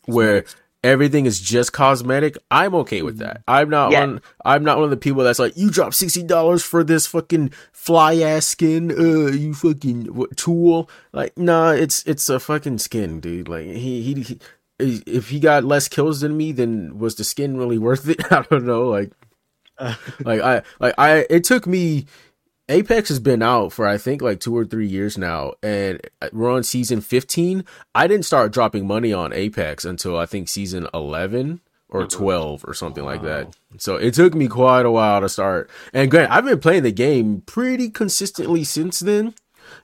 where 0.06 0.44
everything 0.84 1.26
is 1.26 1.40
just 1.40 1.72
cosmetic, 1.72 2.36
I'm 2.50 2.74
okay 2.76 3.02
with 3.02 3.18
that. 3.18 3.42
I'm 3.46 3.68
not 3.70 3.92
Yeah. 3.92 4.00
one. 4.00 4.22
I'm 4.44 4.64
not 4.64 4.76
one 4.78 4.84
of 4.84 4.90
the 4.90 4.96
people 4.96 5.22
that's 5.24 5.38
like, 5.38 5.56
you 5.56 5.70
drop 5.70 5.94
sixty 5.94 6.22
dollars 6.22 6.62
for 6.64 6.82
this 6.84 7.06
fucking 7.06 7.52
fly 7.72 8.16
ass 8.16 8.46
skin. 8.46 8.90
Uh, 8.90 9.30
you 9.30 9.54
fucking 9.54 10.14
what, 10.14 10.36
tool. 10.36 10.88
Like, 11.12 11.36
nah, 11.38 11.70
it's 11.70 12.02
it's 12.04 12.28
a 12.28 12.40
fucking 12.40 12.78
skin, 12.78 13.20
dude. 13.20 13.48
Like 13.48 13.66
he 13.66 14.02
he. 14.02 14.14
he 14.22 14.38
if 14.78 15.28
he 15.28 15.38
got 15.38 15.62
less 15.62 15.86
kills 15.86 16.22
than 16.22 16.36
me, 16.36 16.50
then 16.50 16.98
was 16.98 17.14
the 17.14 17.22
skin 17.22 17.56
really 17.56 17.78
worth 17.78 18.08
it? 18.08 18.20
I 18.32 18.44
don't 18.50 18.64
know. 18.64 18.88
Like, 18.88 19.12
like 20.24 20.40
I 20.40 20.62
like 20.80 20.94
I 20.98 21.24
it 21.30 21.44
took 21.44 21.68
me 21.68 22.06
Apex 22.68 23.08
has 23.08 23.18
been 23.18 23.42
out 23.42 23.72
for 23.72 23.86
I 23.86 23.98
think 23.98 24.22
like 24.22 24.40
two 24.40 24.56
or 24.56 24.64
three 24.64 24.86
years 24.86 25.18
now, 25.18 25.54
and 25.62 26.00
uh, 26.20 26.28
we're 26.32 26.50
on 26.50 26.62
season 26.62 27.00
fifteen. 27.00 27.64
I 27.94 28.06
didn't 28.06 28.24
start 28.24 28.52
dropping 28.52 28.86
money 28.86 29.12
on 29.12 29.32
Apex 29.32 29.84
until 29.84 30.16
I 30.16 30.26
think 30.26 30.48
season 30.48 30.86
eleven 30.94 31.60
or 31.88 32.06
twelve 32.06 32.64
or 32.66 32.72
something 32.72 33.04
like 33.04 33.22
that. 33.22 33.54
So 33.78 33.96
it 33.96 34.14
took 34.14 34.34
me 34.34 34.48
quite 34.48 34.86
a 34.86 34.90
while 34.90 35.20
to 35.20 35.28
start. 35.28 35.68
And 35.92 36.10
Grant, 36.10 36.30
I've 36.30 36.44
been 36.44 36.60
playing 36.60 36.84
the 36.84 36.92
game 36.92 37.42
pretty 37.42 37.90
consistently 37.90 38.64
since 38.64 39.00
then. 39.00 39.34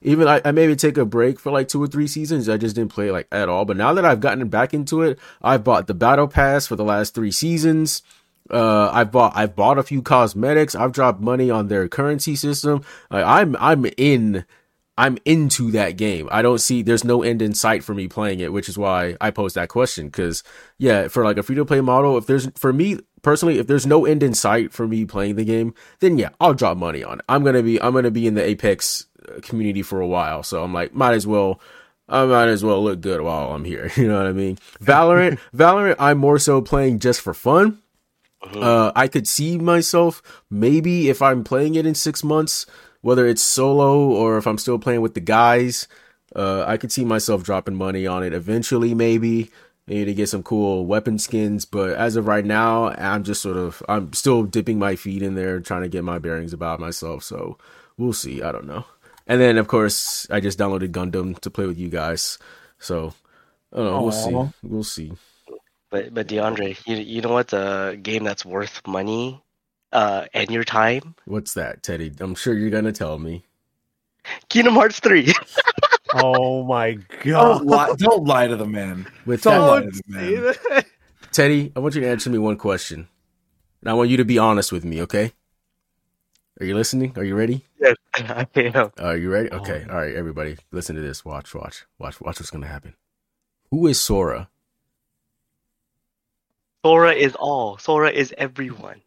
Even 0.03 0.29
I, 0.29 0.41
I 0.45 0.53
maybe 0.53 0.76
take 0.76 0.99
a 0.99 1.05
break 1.05 1.41
for 1.41 1.51
like 1.51 1.68
two 1.68 1.83
or 1.83 1.87
three 1.87 2.07
seasons. 2.07 2.49
I 2.49 2.57
just 2.57 2.76
didn't 2.76 2.93
play 2.93 3.11
like 3.11 3.26
at 3.33 3.49
all. 3.49 3.64
But 3.64 3.76
now 3.76 3.93
that 3.95 4.05
I've 4.05 4.20
gotten 4.20 4.47
back 4.49 4.72
into 4.72 5.03
it, 5.03 5.18
I've 5.43 5.64
bought 5.64 5.87
the 5.87 5.95
battle 5.95 6.29
pass 6.29 6.66
for 6.66 6.76
the 6.76 6.85
last 6.85 7.14
three 7.14 7.33
seasons. 7.33 8.03
Uh, 8.51 8.90
I've 8.92 9.12
bought 9.12 9.32
I've 9.36 9.55
bought 9.55 9.78
a 9.78 9.82
few 9.82 10.03
cosmetics. 10.03 10.74
I've 10.74 10.92
dropped 10.92 11.20
money 11.20 11.51
on 11.51 11.68
their 11.68 11.88
currency 11.88 12.36
system. 12.36 12.82
Like 13.11 13.24
I'm 13.24 13.57
I'm 13.57 13.86
in 13.96 14.44
I'm 14.99 15.16
into 15.24 15.70
that 15.70 15.96
game. 15.96 16.28
I 16.32 16.42
don't 16.42 16.59
see 16.59 16.82
there's 16.82 17.05
no 17.05 17.22
end 17.22 17.40
in 17.40 17.55
sight 17.55 17.84
for 17.84 17.94
me 17.94 18.09
playing 18.09 18.40
it, 18.40 18.53
which 18.53 18.68
is 18.68 18.76
why 18.76 19.16
I 19.20 19.30
posed 19.30 19.55
that 19.55 19.68
question. 19.68 20.07
Because 20.07 20.42
yeah, 20.76 21.07
for 21.07 21.24
like 21.24 21.38
a 21.38 21.44
free 21.44 21.55
to 21.55 21.64
play 21.64 21.80
model, 21.80 22.18
if 22.18 22.26
there's 22.26 22.49
for 22.57 22.72
me 22.72 22.99
personally, 23.22 23.59
if 23.59 23.68
there's 23.68 23.86
no 23.86 24.05
end 24.05 24.24
in 24.24 24.34
sight 24.34 24.72
for 24.72 24.88
me 24.88 25.05
playing 25.05 25.36
the 25.36 25.44
game, 25.44 25.72
then 26.01 26.18
yeah, 26.18 26.30
I'll 26.40 26.53
drop 26.53 26.76
money 26.76 27.05
on 27.05 27.20
it. 27.20 27.24
I'm 27.28 27.44
gonna 27.44 27.62
be 27.62 27.80
I'm 27.80 27.94
gonna 27.94 28.11
be 28.11 28.26
in 28.26 28.34
the 28.34 28.44
Apex 28.44 29.07
uh, 29.28 29.40
community 29.40 29.82
for 29.82 30.01
a 30.01 30.07
while, 30.07 30.42
so 30.42 30.64
I'm 30.64 30.74
like 30.74 30.92
might 30.92 31.14
as 31.14 31.26
well. 31.26 31.61
I 32.11 32.24
might 32.24 32.49
as 32.49 32.64
well 32.64 32.82
look 32.82 33.03
good 33.03 33.20
while 33.20 33.53
I'm 33.53 33.64
here. 33.64 33.92
You 33.96 34.09
know 34.09 34.16
what 34.16 34.26
I 34.26 34.32
mean? 34.32 34.57
Valorant, 34.82 35.38
Valorant, 35.55 35.96
I'm 35.99 36.16
more 36.16 36.38
so 36.38 36.62
playing 36.62 37.01
just 37.01 37.20
for 37.20 37.34
fun. 37.34 37.82
Uh, 38.57 38.92
I 38.94 39.09
could 39.09 39.28
see 39.28 39.59
myself 39.59 40.22
maybe 40.51 41.09
if 41.09 41.22
I'm 41.22 41.44
playing 41.44 41.74
it 41.74 41.86
in 41.86 41.94
six 41.94 42.22
months, 42.24 42.66
whether 43.01 43.26
it's 43.26 43.42
solo 43.42 44.09
or 44.09 44.38
if 44.38 44.46
I'm 44.46 44.59
still 44.59 44.78
playing 44.78 45.01
with 45.01 45.14
the 45.14 45.20
guys. 45.20 45.88
Uh, 46.34 46.64
I 46.66 46.76
could 46.76 46.92
see 46.92 47.05
myself 47.05 47.42
dropping 47.42 47.74
money 47.74 48.07
on 48.07 48.22
it 48.22 48.32
eventually, 48.32 48.94
maybe 48.94 49.51
maybe 49.86 50.05
to 50.05 50.14
get 50.14 50.28
some 50.28 50.42
cool 50.42 50.84
weapon 50.86 51.18
skins. 51.18 51.64
But 51.64 51.90
as 51.96 52.16
of 52.16 52.26
right 52.26 52.44
now, 52.44 52.90
I'm 52.90 53.24
just 53.24 53.42
sort 53.42 53.57
of 53.57 53.82
I'm 53.88 54.12
still 54.12 54.42
dipping 54.42 54.78
my 54.78 54.96
feet 54.96 55.22
in 55.22 55.34
there, 55.34 55.61
trying 55.61 55.82
to 55.82 55.88
get 55.88 56.05
my 56.05 56.18
bearings 56.18 56.53
about 56.53 56.80
myself. 56.80 57.24
So 57.24 57.59
we'll 57.96 58.12
see. 58.12 58.42
I 58.42 58.53
don't 58.53 58.66
know. 58.66 58.84
And 59.26 59.40
then 59.40 59.59
of 59.59 59.68
course 59.68 60.26
I 60.30 60.40
just 60.40 60.59
downloaded 60.59 60.90
Gundam 60.92 61.38
to 61.40 61.51
play 61.51 61.66
with 61.66 61.78
you 61.78 61.88
guys. 61.88 62.38
So 62.78 63.14
I 63.72 63.76
don't 63.76 63.86
know. 63.86 64.03
We'll 64.03 64.12
see. 64.12 64.53
We'll 64.62 64.84
see. 64.84 65.12
But 65.91 66.12
but 66.12 66.26
DeAndre, 66.28 66.78
you 66.86 66.97
you 66.97 67.20
know 67.22 67.32
what's 67.32 67.53
a 67.53 67.97
game 68.01 68.24
that's 68.24 68.45
worth 68.45 68.86
money, 68.86 69.43
uh, 69.93 70.26
and 70.34 70.51
your 70.51 70.64
time? 70.64 71.14
What's 71.24 71.55
that, 71.55 71.82
Teddy? 71.82 72.12
I'm 72.20 72.34
sure 72.34 72.55
you're 72.55 72.70
gonna 72.70 72.93
tell 72.93 73.18
me. 73.18 73.45
Kingdom 74.49 74.74
Hearts 74.74 75.01
three. 75.01 75.32
Oh 76.14 76.64
my 76.64 76.93
Don't 77.22 77.66
god. 77.66 77.66
lie, 77.66 77.95
don't 77.99 78.24
lie 78.24 78.47
to 78.47 78.57
the 78.57 78.64
man. 78.64 79.07
With 79.26 79.43
Don't 79.43 79.61
that, 79.61 79.66
lie 79.66 79.80
to 79.82 79.91
the 79.91 80.03
man. 80.07 80.84
Teddy, 81.32 81.70
I 81.76 81.80
want 81.80 81.95
you 81.95 82.01
to 82.01 82.09
answer 82.09 82.30
me 82.30 82.39
one 82.39 82.57
question. 82.57 83.09
And 83.82 83.91
I 83.91 83.93
want 83.93 84.09
you 84.09 84.16
to 84.16 84.24
be 84.24 84.39
honest 84.39 84.72
with 84.72 84.86
me, 84.86 85.03
okay? 85.03 85.32
Are 86.61 86.64
you 86.64 86.74
listening? 86.74 87.12
Are 87.16 87.24
you 87.24 87.36
ready? 87.36 87.66
yes, 87.78 87.97
I 88.14 88.47
am. 88.57 88.91
Are 88.99 89.16
you 89.18 89.30
ready? 89.30 89.53
Okay. 89.53 89.84
All 89.89 89.97
right, 89.97 90.14
everybody, 90.14 90.57
listen 90.72 90.97
to 90.97 91.03
this. 91.03 91.26
Watch, 91.26 91.55
watch, 91.55 91.84
watch, 91.99 92.20
watch 92.20 92.41
what's 92.41 92.51
gonna 92.51 92.66
happen. 92.66 92.95
Who 93.70 93.86
is 93.86 94.01
Sora? 94.01 94.49
Sora 96.89 97.12
is 97.12 97.34
all. 97.34 97.76
Sora 97.76 98.11
is 98.11 98.34
everyone. 98.39 99.03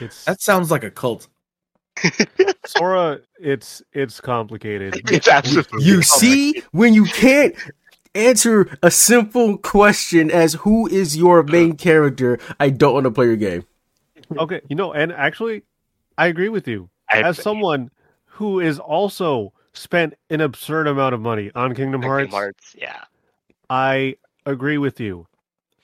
It's 0.00 0.24
That 0.24 0.40
sounds 0.40 0.72
like 0.72 0.82
a 0.82 0.90
cult. 0.90 1.28
Sora. 2.66 3.20
It's 3.38 3.80
it's 3.92 4.20
complicated. 4.20 5.00
It's 5.12 5.28
absolutely. 5.28 5.84
You 5.84 6.02
see, 6.02 6.64
when 6.72 6.92
you 6.92 7.04
can't 7.04 7.54
answer 8.16 8.76
a 8.82 8.90
simple 8.90 9.56
question 9.58 10.28
as 10.28 10.54
who 10.54 10.88
is 10.88 11.16
your 11.16 11.44
main 11.44 11.76
character, 11.76 12.40
I 12.58 12.70
don't 12.70 12.94
want 12.94 13.04
to 13.04 13.12
play 13.12 13.26
your 13.26 13.36
game. 13.36 13.64
Okay, 14.36 14.60
you 14.68 14.74
know, 14.74 14.92
and 14.92 15.12
actually, 15.12 15.62
I 16.18 16.26
agree 16.26 16.48
with 16.48 16.66
you. 16.66 16.90
I, 17.08 17.22
As 17.22 17.40
someone 17.40 17.92
who 18.24 18.58
is 18.58 18.80
also 18.80 19.52
spent 19.72 20.14
an 20.30 20.40
absurd 20.40 20.88
amount 20.88 21.14
of 21.14 21.20
money 21.20 21.52
on 21.54 21.76
Kingdom 21.76 22.02
Hearts, 22.02 22.24
Kingdom 22.24 22.40
Hearts, 22.40 22.74
yeah. 22.76 23.04
I 23.70 24.16
agree 24.46 24.78
with 24.78 24.98
you. 24.98 25.28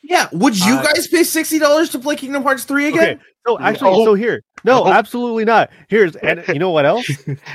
Yeah, 0.03 0.28
would 0.32 0.59
you 0.59 0.76
Uh, 0.76 0.82
guys 0.82 1.07
pay 1.09 1.22
sixty 1.24 1.59
dollars 1.59 1.90
to 1.90 1.98
play 1.98 2.16
Kingdom 2.16 2.42
Hearts 2.42 2.64
three 2.64 2.88
again? 2.88 3.03
Okay, 3.16 3.20
so 3.46 3.59
actually, 3.61 3.90
No. 3.98 4.05
so 4.05 4.14
here, 4.14 4.42
no, 4.64 4.84
No. 4.84 4.92
absolutely 4.92 5.44
not. 5.44 5.70
Here's 5.88 6.16
and 6.16 6.42
you 6.48 6.59
know 6.59 6.70
what 6.70 6.86
else? 6.86 7.09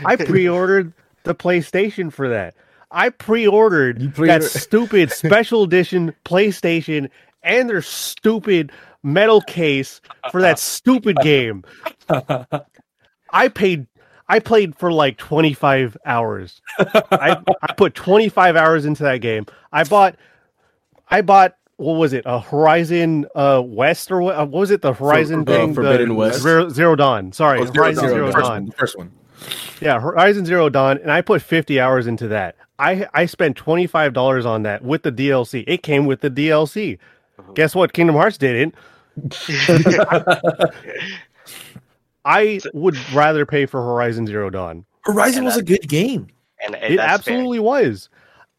I 0.05 0.15
pre-ordered 0.15 0.93
the 1.23 1.33
PlayStation 1.35 2.11
for 2.13 2.29
that. 2.29 2.53
I 2.91 3.09
pre-ordered 3.09 4.13
pre-ordered- 4.15 4.27
that 4.27 4.43
stupid 4.43 5.11
special 5.23 5.63
edition 5.63 6.13
PlayStation 6.23 7.09
and 7.43 7.67
their 7.69 7.81
stupid 7.81 8.71
metal 9.03 9.41
case 9.41 10.01
for 10.31 10.41
that 10.41 10.57
stupid 10.59 11.17
game. 11.21 11.63
I 13.31 13.47
paid. 13.49 13.87
I 14.27 14.39
played 14.39 14.75
for 14.75 14.91
like 14.91 15.17
25 15.17 15.97
hours. 16.05 16.61
I, 16.79 17.37
I 17.61 17.73
put 17.73 17.93
25 17.93 18.55
hours 18.55 18.85
into 18.85 19.03
that 19.03 19.17
game. 19.21 19.45
I 19.71 19.83
bought. 19.83 20.15
I 21.09 21.21
bought. 21.21 21.55
What 21.77 21.93
was 21.93 22.13
it? 22.13 22.23
A 22.25 22.39
Horizon 22.39 23.25
uh, 23.35 23.61
West 23.65 24.09
or 24.11 24.21
what? 24.21 24.35
uh, 24.37 24.45
what 24.45 24.59
was 24.61 24.71
it? 24.71 24.81
The 24.81 24.93
Horizon 24.93 25.41
uh, 25.41 25.45
thing. 25.45 25.73
Forbidden 25.73 26.09
the 26.09 26.15
West? 26.15 26.41
Zero, 26.41 26.69
Zero 26.69 26.95
Dawn. 26.95 27.31
Sorry, 27.33 27.59
Oh, 27.59 27.65
Horizon 27.65 28.07
Zero 28.07 28.31
Zero, 28.31 28.31
Dawn, 28.31 28.31
the 28.31 28.31
first 28.31 28.43
Dawn. 28.45 28.51
one, 28.53 28.65
the 28.67 28.71
first 28.71 28.97
one. 28.97 29.11
Yeah, 29.81 29.99
Horizon 29.99 30.45
Zero 30.45 30.69
Dawn, 30.69 30.97
and 30.99 31.11
I 31.11 31.19
put 31.21 31.41
50 31.41 31.79
hours 31.79 32.07
into 32.07 32.29
that. 32.29 32.55
I 32.79 33.07
I 33.13 33.25
spent 33.25 33.57
$25 33.57 34.45
on 34.45 34.63
that 34.63 34.83
with 34.83 35.03
the 35.03 35.11
DLC. 35.11 35.63
It 35.67 35.83
came 35.83 36.05
with 36.05 36.21
the 36.21 36.29
DLC. 36.29 36.97
Guess 37.53 37.75
what? 37.75 37.91
Kingdom 37.93 38.15
Hearts 38.15 38.37
didn't. 38.37 38.73
I 42.25 42.59
would 42.73 42.97
rather 43.13 43.45
pay 43.45 43.65
for 43.65 43.81
Horizon 43.81 44.25
Zero 44.27 44.49
Dawn. 44.49 44.85
Horizon 45.03 45.39
And 45.39 45.45
was 45.45 45.55
that- 45.55 45.61
a 45.61 45.65
good 45.65 45.87
game. 45.87 46.27
and, 46.65 46.75
and 46.75 46.93
It 46.93 46.97
that's 46.97 47.23
fair. 47.23 47.33
absolutely 47.35 47.59
was. 47.59 48.09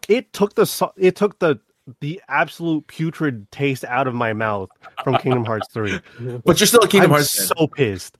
It 0.08 0.32
took 0.32 0.54
the 0.54 0.90
it 0.96 1.16
took 1.16 1.38
the 1.40 1.58
the 2.00 2.20
absolute 2.28 2.86
putrid 2.86 3.50
taste 3.52 3.84
out 3.84 4.06
of 4.06 4.14
my 4.14 4.32
mouth 4.32 4.68
from 5.04 5.16
Kingdom 5.18 5.44
Hearts 5.44 5.68
3. 5.72 6.00
But 6.44 6.58
you're 6.60 6.66
still 6.66 6.82
a 6.82 6.88
Kingdom 6.88 7.10
I'm 7.12 7.16
Hearts 7.16 7.36
fan. 7.36 7.46
so 7.56 7.66
pissed. 7.68 8.18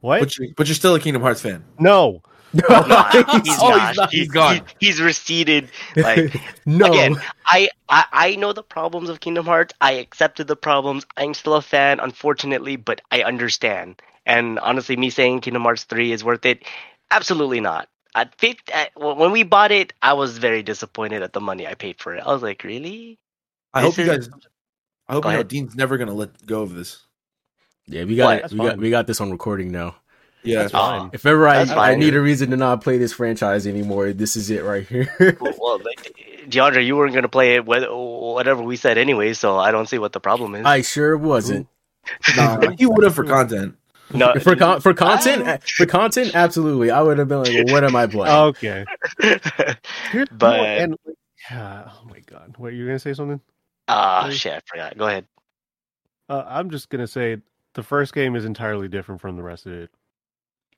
What? 0.00 0.20
But, 0.20 0.36
you, 0.38 0.54
but 0.56 0.66
you're 0.66 0.74
still 0.74 0.94
a 0.94 1.00
Kingdom 1.00 1.22
Hearts 1.22 1.40
fan. 1.40 1.64
no. 1.78 2.22
Not. 2.70 3.12
He's, 3.44 3.58
Oh, 3.60 3.70
not. 3.70 3.88
he's 3.88 3.96
not. 3.96 4.10
He's, 4.10 4.20
He's 4.20 4.28
gone. 4.28 4.54
he- 4.78 4.86
he's 4.86 5.00
receded. 5.02 5.70
Like 5.96 6.40
no. 6.66 6.86
again, 6.86 7.16
I, 7.46 7.68
I 7.88 8.04
I 8.12 8.36
know 8.36 8.52
the 8.52 8.62
problems 8.62 9.08
of 9.08 9.18
Kingdom 9.18 9.44
Hearts. 9.44 9.74
I 9.80 9.92
accepted 9.94 10.46
the 10.46 10.54
problems. 10.54 11.04
I'm 11.16 11.34
still 11.34 11.54
a 11.54 11.62
fan, 11.62 11.98
unfortunately, 11.98 12.76
but 12.76 13.00
I 13.10 13.24
understand. 13.24 14.00
And 14.24 14.60
honestly, 14.60 14.96
me 14.96 15.10
saying 15.10 15.40
Kingdom 15.40 15.62
Hearts 15.64 15.82
three 15.82 16.12
is 16.12 16.22
worth 16.22 16.46
it, 16.46 16.62
absolutely 17.10 17.58
not. 17.58 17.88
At, 18.14 18.38
fif- 18.38 18.56
at 18.72 18.90
when 18.94 19.32
we 19.32 19.42
bought 19.42 19.72
it, 19.72 19.92
I 20.00 20.12
was 20.12 20.38
very 20.38 20.62
disappointed 20.62 21.22
at 21.22 21.32
the 21.32 21.40
money 21.40 21.66
I 21.66 21.74
paid 21.74 22.00
for 22.00 22.14
it. 22.14 22.22
I 22.24 22.32
was 22.32 22.42
like, 22.42 22.62
really? 22.62 23.18
I 23.72 23.82
This 23.82 23.96
hope 23.96 23.98
you 23.98 24.12
guys. 24.12 24.28
I 25.08 25.12
hope 25.14 25.24
Go 25.24 25.30
you 25.30 25.36
know. 25.38 25.42
Dean's 25.42 25.74
never 25.74 25.98
gonna 25.98 26.14
let 26.14 26.46
go 26.46 26.62
of 26.62 26.74
this. 26.74 27.02
Yeah, 27.86 28.04
we 28.04 28.16
got 28.16 28.42
What? 28.42 28.52
We 28.52 28.58
got 28.58 28.78
we 28.78 28.90
got 28.90 29.06
this 29.06 29.20
on 29.20 29.30
recording 29.30 29.70
now. 29.70 29.96
Yeah, 30.42 30.60
That's 30.60 30.72
fine. 30.72 31.10
If 31.12 31.24
ever 31.24 31.48
I, 31.48 31.64
That's 31.64 31.70
I 31.70 31.94
need 31.94 32.14
a 32.14 32.20
reason 32.20 32.50
to 32.50 32.56
not 32.56 32.82
play 32.82 32.98
this 32.98 33.14
franchise 33.14 33.66
anymore, 33.66 34.12
this 34.12 34.36
is 34.36 34.50
it 34.50 34.62
right 34.62 34.86
here. 34.86 35.08
well, 35.40 35.54
well, 35.58 35.78
like, 35.78 36.14
DeAndre, 36.48 36.84
you 36.84 36.96
weren't 36.96 37.14
gonna 37.14 37.28
play 37.28 37.54
it 37.54 37.64
whether, 37.64 37.86
whatever 37.94 38.62
we 38.62 38.76
said 38.76 38.98
anyway, 38.98 39.32
so 39.32 39.58
I 39.58 39.70
don't 39.70 39.88
see 39.88 39.98
what 39.98 40.12
the 40.12 40.20
problem 40.20 40.54
is. 40.54 40.64
I 40.66 40.82
sure 40.82 41.16
wasn't. 41.16 41.66
nah, 42.36 42.60
you 42.78 42.90
would 42.90 43.04
have 43.04 43.14
for 43.14 43.24
content. 43.24 43.76
No, 44.14 44.34
For 44.40 44.56
con- 44.56 44.80
for 44.80 44.94
content, 44.94 45.62
for 45.68 45.86
content, 45.86 46.34
absolutely. 46.34 46.90
I 46.90 47.02
would 47.02 47.18
have 47.18 47.28
been 47.28 47.42
like, 47.42 47.68
"What 47.70 47.84
am 47.84 47.96
I 47.96 48.06
playing?" 48.06 48.34
Okay. 48.34 48.84
Here's- 49.20 50.30
no, 50.30 50.36
But- 50.38 50.60
and 50.60 50.96
yeah, 51.50 51.88
oh 51.90 52.04
my 52.08 52.20
god, 52.20 52.54
what 52.58 52.72
you 52.72 52.86
gonna 52.86 52.98
say 52.98 53.12
something? 53.14 53.40
Ah, 53.88 54.28
shit, 54.30 54.54
I 54.54 54.60
forgot. 54.66 54.96
Go 54.96 55.06
ahead. 55.06 55.26
Uh, 56.28 56.42
I'm 56.46 56.70
just 56.70 56.88
gonna 56.88 57.06
say 57.06 57.38
the 57.74 57.82
first 57.82 58.14
game 58.14 58.34
is 58.36 58.44
entirely 58.44 58.88
different 58.88 59.20
from 59.20 59.36
the 59.36 59.42
rest 59.42 59.66
of 59.66 59.72
it. 59.72 59.90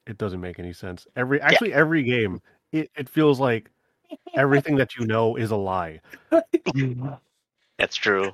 It 0.07 0.19
doesn't 0.19 0.41
make 0.41 0.59
any 0.59 0.73
sense. 0.73 1.07
Every 1.15 1.41
actually 1.41 1.73
every 1.73 2.03
game, 2.03 2.41
it, 2.73 2.91
it 2.97 3.09
feels 3.09 3.39
like 3.39 3.71
everything 4.35 4.77
that 4.77 4.97
you 4.97 5.07
know 5.07 5.37
is 5.37 5.51
a 5.51 5.57
lie. 5.57 6.01
That's 7.79 7.97
true. 7.97 8.33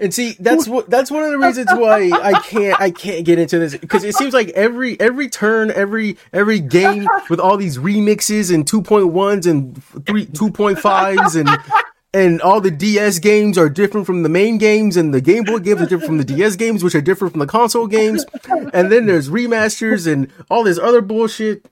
And 0.00 0.14
see, 0.14 0.34
that's 0.40 0.66
what 0.66 0.88
that's 0.88 1.10
one 1.10 1.22
of 1.22 1.30
the 1.30 1.38
reasons 1.38 1.68
why 1.72 2.10
I 2.10 2.40
can't 2.40 2.80
I 2.80 2.90
can't 2.90 3.24
get 3.24 3.38
into 3.38 3.58
this 3.58 3.76
because 3.76 4.02
it 4.02 4.14
seems 4.14 4.32
like 4.32 4.48
every 4.50 4.98
every 4.98 5.28
turn, 5.28 5.70
every 5.70 6.16
every 6.32 6.58
game 6.58 7.06
with 7.28 7.38
all 7.38 7.58
these 7.58 7.76
remixes 7.76 8.52
and 8.52 8.64
2.1s 8.64 9.46
and 9.48 9.84
3 10.06 10.26
2.5s 10.26 11.38
and 11.38 11.84
and 12.12 12.40
all 12.40 12.60
the 12.60 12.70
DS 12.70 13.18
games 13.18 13.56
are 13.56 13.68
different 13.68 14.06
from 14.06 14.22
the 14.22 14.28
main 14.28 14.58
games 14.58 14.96
and 14.96 15.14
the 15.14 15.20
Game 15.20 15.44
Boy 15.44 15.58
games 15.58 15.80
are 15.80 15.86
different 15.86 16.06
from 16.06 16.18
the 16.18 16.24
DS 16.24 16.56
games 16.56 16.82
which 16.82 16.94
are 16.94 17.00
different 17.00 17.32
from 17.32 17.40
the 17.40 17.46
console 17.46 17.86
games. 17.86 18.24
And 18.72 18.90
then 18.90 19.06
there's 19.06 19.28
remasters 19.28 20.10
and 20.10 20.32
all 20.50 20.64
this 20.64 20.78
other 20.78 21.02
bullshit. 21.02 21.64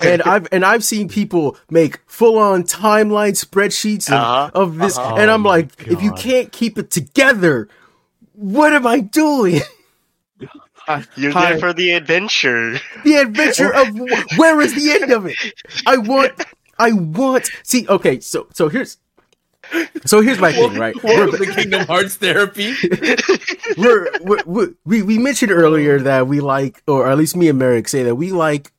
And 0.00 0.22
I've 0.26 0.48
and 0.52 0.64
I've 0.64 0.84
seen 0.84 1.08
people 1.08 1.56
make 1.70 1.98
full 2.06 2.38
on 2.38 2.64
timeline 2.64 3.32
spreadsheets 3.32 4.08
of, 4.08 4.14
Uh-huh. 4.14 4.50
of 4.54 4.76
this, 4.78 4.98
Uh-huh. 4.98 5.14
and 5.16 5.30
I'm 5.30 5.40
Oh 5.46 5.50
my 5.50 5.56
like, 5.56 5.86
if 5.86 6.02
you 6.02 6.12
can't 6.12 6.50
keep 6.52 6.78
it 6.78 6.90
together, 6.90 7.68
what 8.32 8.72
am 8.72 8.86
I 8.86 9.00
doing? 9.00 9.60
You're 11.16 11.32
Hi. 11.32 11.50
there 11.52 11.58
for 11.60 11.72
the 11.72 11.92
adventure. 11.92 12.78
The 13.04 13.14
adventure 13.16 13.72
of 13.72 13.88
where 14.36 14.60
is 14.60 14.74
the 14.74 14.90
end 15.00 15.12
of 15.12 15.24
it? 15.26 15.36
I 15.86 15.96
want, 15.96 16.32
I 16.78 16.92
want. 16.92 17.50
See, 17.62 17.86
okay, 17.88 18.20
so 18.20 18.48
so 18.52 18.68
here's, 18.68 18.98
so 20.04 20.20
here's 20.20 20.38
my 20.38 20.52
thing, 20.52 20.74
right? 20.76 20.94
Welcome 21.02 21.38
to 21.38 21.46
Kingdom 21.54 21.86
Hearts 21.86 22.16
therapy. 22.16 22.74
we're, 23.78 24.10
we're, 24.20 24.42
we 24.44 24.66
we 24.84 25.02
we 25.02 25.18
mentioned 25.18 25.52
earlier 25.52 25.98
that 26.00 26.26
we 26.26 26.40
like, 26.40 26.82
or 26.86 27.08
at 27.10 27.16
least 27.16 27.34
me 27.34 27.48
and 27.48 27.58
Merrick 27.58 27.88
say 27.88 28.02
that 28.02 28.16
we 28.16 28.32
like 28.32 28.70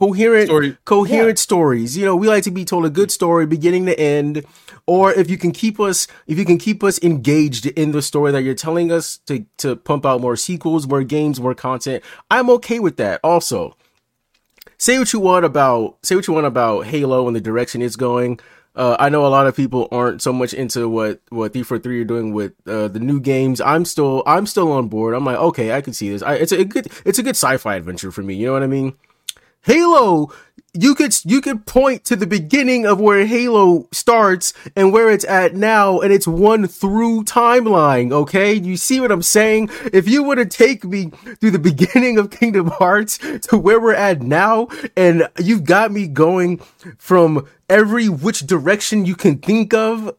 coherent 0.00 0.46
Story. 0.46 0.76
coherent 0.84 1.38
stories. 1.38 1.96
You 1.96 2.06
know, 2.06 2.16
we 2.16 2.26
like 2.26 2.44
to 2.44 2.50
be 2.50 2.64
told 2.64 2.86
a 2.86 2.90
good 2.90 3.10
story, 3.10 3.46
beginning 3.46 3.86
to 3.86 3.98
end. 4.00 4.44
Or 4.86 5.12
if 5.12 5.30
you 5.30 5.36
can 5.36 5.52
keep 5.52 5.78
us, 5.78 6.08
if 6.26 6.38
you 6.38 6.44
can 6.44 6.58
keep 6.58 6.82
us 6.82 7.00
engaged 7.02 7.66
in 7.66 7.92
the 7.92 8.02
story 8.02 8.32
that 8.32 8.42
you're 8.42 8.54
telling 8.54 8.90
us 8.90 9.18
to 9.26 9.44
to 9.58 9.76
pump 9.76 10.04
out 10.06 10.20
more 10.20 10.36
sequels, 10.36 10.88
more 10.88 11.04
games, 11.04 11.38
more 11.38 11.54
content, 11.54 12.02
I'm 12.30 12.50
okay 12.50 12.80
with 12.80 12.96
that. 12.96 13.20
Also, 13.22 13.76
say 14.78 14.98
what 14.98 15.12
you 15.12 15.20
want 15.20 15.44
about 15.44 15.98
say 16.02 16.16
what 16.16 16.26
you 16.26 16.34
want 16.34 16.46
about 16.46 16.86
Halo 16.86 17.26
and 17.28 17.36
the 17.36 17.40
direction 17.40 17.82
it's 17.82 17.96
going. 17.96 18.40
Uh, 18.74 18.96
I 18.98 19.08
know 19.10 19.26
a 19.26 19.28
lot 19.28 19.46
of 19.46 19.56
people 19.56 19.88
aren't 19.90 20.22
so 20.22 20.32
much 20.32 20.54
into 20.54 20.88
what 20.88 21.20
what 21.28 21.52
three 21.52 21.62
four 21.62 21.78
three 21.78 22.00
are 22.00 22.04
doing 22.04 22.32
with 22.32 22.52
uh, 22.66 22.88
the 22.88 23.00
new 23.00 23.20
games. 23.20 23.60
I'm 23.60 23.84
still 23.84 24.22
I'm 24.26 24.46
still 24.46 24.72
on 24.72 24.88
board. 24.88 25.14
I'm 25.14 25.24
like, 25.24 25.38
okay, 25.38 25.72
I 25.72 25.82
can 25.82 25.92
see 25.92 26.08
this. 26.10 26.22
I, 26.22 26.34
it's 26.34 26.52
a 26.52 26.64
good 26.64 26.88
it's 27.04 27.18
a 27.18 27.22
good 27.22 27.36
sci-fi 27.36 27.76
adventure 27.76 28.10
for 28.10 28.22
me. 28.22 28.34
You 28.34 28.46
know 28.46 28.54
what 28.54 28.62
I 28.62 28.68
mean? 28.68 28.94
Halo, 29.62 30.32
you 30.72 30.94
could 30.94 31.14
you 31.24 31.42
could 31.42 31.66
point 31.66 32.04
to 32.04 32.16
the 32.16 32.26
beginning 32.26 32.86
of 32.86 32.98
where 32.98 33.26
Halo 33.26 33.88
starts 33.92 34.54
and 34.74 34.90
where 34.90 35.10
it's 35.10 35.24
at 35.26 35.54
now, 35.54 36.00
and 36.00 36.12
it's 36.12 36.26
one 36.26 36.66
through 36.66 37.24
timeline. 37.24 38.10
Okay, 38.10 38.54
you 38.54 38.78
see 38.78 39.00
what 39.00 39.12
I'm 39.12 39.20
saying? 39.20 39.68
If 39.92 40.08
you 40.08 40.22
were 40.22 40.36
to 40.36 40.46
take 40.46 40.84
me 40.84 41.10
through 41.40 41.50
the 41.50 41.58
beginning 41.72 42.18
of 42.18 42.30
Kingdom 42.30 42.68
Hearts 42.68 43.18
to 43.18 43.58
where 43.58 43.78
we're 43.78 43.94
at 43.94 44.22
now, 44.22 44.68
and 44.96 45.28
you've 45.38 45.64
got 45.64 45.92
me 45.92 46.06
going 46.06 46.58
from 46.96 47.46
every 47.68 48.08
which 48.08 48.40
direction 48.40 49.04
you 49.04 49.16
can 49.16 49.38
think 49.40 49.74
of, 49.74 50.16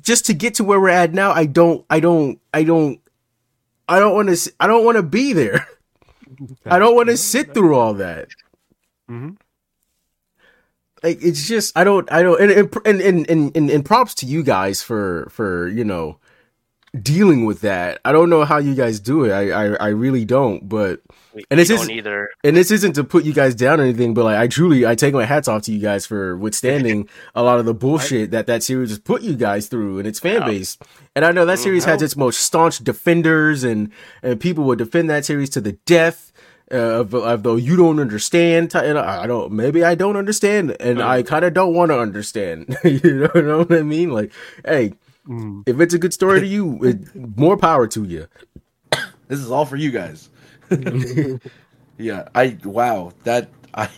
just 0.00 0.24
to 0.26 0.34
get 0.34 0.54
to 0.54 0.64
where 0.64 0.80
we're 0.80 0.88
at 0.90 1.12
now, 1.12 1.32
I 1.32 1.46
don't, 1.46 1.84
I 1.90 1.98
don't, 1.98 2.38
I 2.52 2.62
don't, 2.62 3.00
I 3.88 3.98
don't 3.98 4.14
want 4.14 4.28
to, 4.28 4.52
I 4.60 4.68
don't 4.68 4.84
want 4.84 4.98
to 4.98 5.02
be 5.02 5.32
there. 5.32 5.66
I 6.66 6.78
don't 6.78 6.94
want 6.94 7.08
to 7.08 7.16
sit 7.16 7.54
through 7.54 7.76
all 7.76 7.94
that 7.94 8.28
Mhm. 9.10 9.36
like 11.02 11.18
it's 11.22 11.46
just 11.46 11.76
I 11.76 11.84
don't 11.84 12.10
I 12.10 12.22
don't 12.22 12.40
and 12.40 12.50
and 12.86 13.00
and 13.02 13.26
and, 13.30 13.56
and, 13.56 13.70
and 13.70 13.84
props 13.84 14.14
to 14.16 14.26
you 14.26 14.42
guys 14.42 14.82
for 14.82 15.28
for 15.30 15.68
you 15.68 15.84
know 15.84 16.18
dealing 17.02 17.44
with 17.44 17.60
that. 17.62 18.00
I 18.04 18.12
don't 18.12 18.30
know 18.30 18.44
how 18.44 18.58
you 18.58 18.74
guys 18.76 19.00
do 19.00 19.24
it. 19.24 19.32
I 19.32 19.50
I, 19.50 19.64
I 19.74 19.88
really 19.88 20.24
don't. 20.24 20.68
But 20.68 21.00
We, 21.34 21.44
And 21.50 21.58
we 21.58 21.64
this 21.64 21.70
is- 21.70 21.80
don't 21.80 21.90
either. 21.90 22.28
and 22.44 22.56
this 22.56 22.70
isn't 22.70 22.92
to 22.94 23.02
put 23.02 23.24
you 23.24 23.32
guys 23.34 23.54
down 23.56 23.80
or 23.80 23.82
anything, 23.82 24.14
but 24.14 24.24
like 24.24 24.38
I 24.38 24.46
truly 24.46 24.86
I 24.86 24.94
take 24.94 25.12
my 25.12 25.24
hats 25.24 25.48
off 25.48 25.62
to 25.62 25.72
you 25.72 25.80
guys 25.80 26.06
for 26.06 26.36
withstanding 26.36 27.08
a 27.34 27.42
lot 27.42 27.58
of 27.58 27.66
the 27.66 27.74
bullshit 27.74 28.30
that 28.30 28.46
that 28.46 28.62
series 28.62 28.90
has 28.90 29.00
put 29.00 29.22
you 29.22 29.34
guys 29.34 29.66
through 29.66 29.98
and 29.98 30.06
its 30.06 30.20
fan 30.20 30.40
Yeah. 30.42 30.46
base. 30.46 30.78
And 31.16 31.24
I 31.24 31.32
know 31.32 31.44
that 31.46 31.58
series 31.58 31.84
has 31.84 32.00
its 32.00 32.16
most 32.16 32.38
staunch 32.40 32.78
defenders 32.78 33.64
and 33.64 33.90
and 34.22 34.38
people 34.40 34.62
would 34.64 34.78
defend 34.78 35.10
that 35.10 35.24
series 35.24 35.50
to 35.50 35.60
the 35.60 35.72
death. 35.84 36.30
Uh, 36.72 37.00
of, 37.00 37.14
of 37.14 37.42
though 37.42 37.56
you 37.56 37.76
don't 37.76 38.00
understand, 38.00 38.74
I 38.74 39.24
I 39.24 39.26
don't. 39.26 39.52
Maybe 39.52 39.84
I 39.84 39.94
don't 39.94 40.16
understand, 40.16 40.74
and 40.80 41.02
I 41.02 41.22
kind 41.22 41.44
of 41.44 41.52
don't 41.52 41.74
want 41.74 41.90
to 41.90 41.98
understand. 41.98 42.76
you 42.84 43.00
know, 43.34 43.40
know 43.40 43.58
what 43.58 43.72
I 43.72 43.82
mean? 43.82 44.10
Like, 44.10 44.32
hey, 44.64 44.94
Mm. 45.28 45.62
if 45.66 45.80
it's 45.80 45.94
a 45.94 45.98
good 45.98 46.12
story 46.12 46.40
to 46.40 46.46
you, 46.46 46.84
it, 46.84 47.14
more 47.38 47.56
power 47.56 47.86
to 47.88 48.04
you. 48.04 48.26
This 49.28 49.40
is 49.40 49.50
all 49.50 49.64
for 49.64 49.76
you 49.76 49.90
guys. 49.90 50.28
yeah, 51.98 52.28
I 52.34 52.58
wow 52.62 53.12
that 53.24 53.48
I 53.72 53.88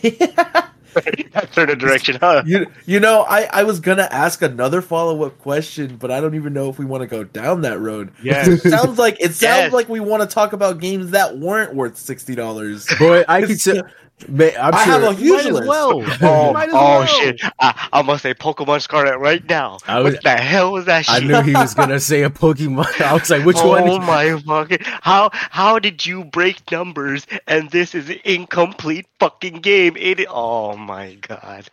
Turn 1.53 1.69
a 1.69 1.75
direction, 1.75 2.17
huh? 2.21 2.43
you 2.45 2.65
you 2.85 2.99
know 2.99 3.23
I 3.27 3.47
I 3.53 3.63
was 3.63 3.79
gonna 3.79 4.07
ask 4.11 4.41
another 4.41 4.81
follow 4.81 5.23
up 5.23 5.37
question, 5.39 5.97
but 5.97 6.11
I 6.11 6.19
don't 6.21 6.35
even 6.35 6.53
know 6.53 6.69
if 6.69 6.77
we 6.79 6.85
want 6.85 7.01
to 7.01 7.07
go 7.07 7.23
down 7.23 7.61
that 7.61 7.79
road. 7.79 8.11
Yes. 8.23 8.47
It 8.47 8.69
sounds 8.69 8.97
like 8.97 9.17
it 9.19 9.33
sounds 9.33 9.65
Yes. 9.65 9.73
like 9.73 9.89
we 9.89 9.99
want 9.99 10.21
to 10.21 10.27
talk 10.33 10.53
about 10.53 10.79
games 10.79 11.11
that 11.11 11.37
weren't 11.37 11.75
worth 11.75 11.97
sixty 11.97 12.35
dollars. 12.35 12.87
Boy, 12.99 13.23
I 13.27 13.41
could 13.41 13.59
say, 13.59 13.81
man, 14.27 14.51
I'm 14.59 14.73
I 14.73 14.83
sure. 14.83 14.93
have 14.93 15.03
a 15.03 15.13
huge 15.13 15.31
Might 15.43 15.45
as 15.47 15.53
list. 15.53 15.67
well. 15.67 16.01
Oh, 16.21 16.53
Might 16.53 16.69
as 16.69 16.73
oh 16.75 16.77
well. 16.79 17.05
shit! 17.05 17.41
I, 17.59 17.89
I'm 17.93 18.05
gonna 18.05 18.17
say 18.19 18.33
Pokemon 18.33 18.81
Scarlet 18.81 19.17
right 19.19 19.43
now. 19.47 19.77
I 19.87 19.99
was- 19.99 20.13
what 20.15 20.23
the 20.23 20.37
hell 20.37 20.71
was 20.73 20.85
that 20.85 21.05
I 21.09 21.19
knew 21.19 21.41
he 21.41 21.53
was 21.53 21.73
gonna 21.73 21.99
say 22.11 22.23
a 22.23 22.29
Pokemon. 22.29 23.01
I 23.01 23.13
was 23.13 23.29
like, 23.29 23.45
which 23.45 23.57
oh 23.59 23.69
one? 23.69 24.05
my 24.05 24.39
fucking! 24.39 24.79
How 24.81 25.29
how 25.33 25.79
did 25.79 26.05
you 26.05 26.23
break 26.25 26.71
numbers 26.71 27.27
and 27.47 27.69
this 27.69 27.93
is 27.93 28.09
an 28.09 28.19
incomplete 28.25 29.05
fucking 29.19 29.61
game? 29.61 29.95
It 29.97 30.25
oh 30.29 30.75
my 30.75 31.15
god! 31.15 31.69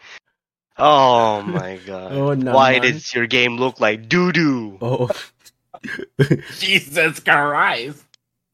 Oh 0.77 1.41
my 1.43 1.77
god! 1.87 2.13
Oh, 2.13 2.35
no, 2.35 2.53
Why 2.55 2.73
man. 2.73 2.83
does 2.93 3.15
your 3.15 3.27
game 3.27 3.57
look 3.57 3.81
like 3.81 4.09
doo 4.09 4.33
doo? 4.33 4.77
Oh, 4.83 5.09
Jesus 6.59 7.21
Christ! 7.21 8.05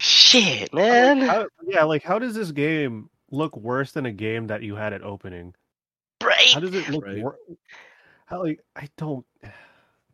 Shit, 0.01 0.72
man! 0.72 1.20
How, 1.20 1.47
yeah, 1.66 1.84
like 1.84 2.03
how 2.03 2.18
does 2.18 2.34
this 2.34 2.53
game 2.53 3.11
look 3.31 3.57
worse 3.57 3.93
than 3.93 4.07
a 4.07 4.12
game 4.12 4.49
that 4.49 4.62
you 4.62 4.76
had 4.76 4.93
at 4.93 5.03
opening? 5.03 5.55
Right? 6.22 6.51
How 6.53 6.61
does 6.61 6.74
it 6.74 6.89
look? 6.89 7.05
Right. 7.05 7.18
Wor- 7.22 7.39
how 8.26 8.43
like 8.45 8.61
I 8.76 8.89
don't. 8.97 9.24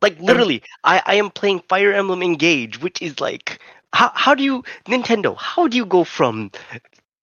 Like 0.03 0.21
literally, 0.21 0.63
I 0.85 1.03
I 1.07 1.15
am 1.15 1.31
playing 1.31 1.63
Fire 1.71 1.91
Emblem 1.91 2.23
Engage, 2.23 2.79
which 2.83 3.01
is 3.01 3.19
like 3.19 3.59
how 3.95 4.13
how 4.15 4.35
do 4.35 4.45
you 4.45 4.63
Nintendo? 4.85 5.35
How 5.39 5.67
do 5.69 5.77
you 5.79 5.87
go 5.87 6.05
from 6.05 6.51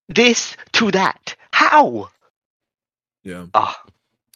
this 0.10 0.58
to 0.74 0.90
that? 0.90 1.36
How? 1.52 2.10
Yeah, 3.24 3.46
Ah, 3.54 3.80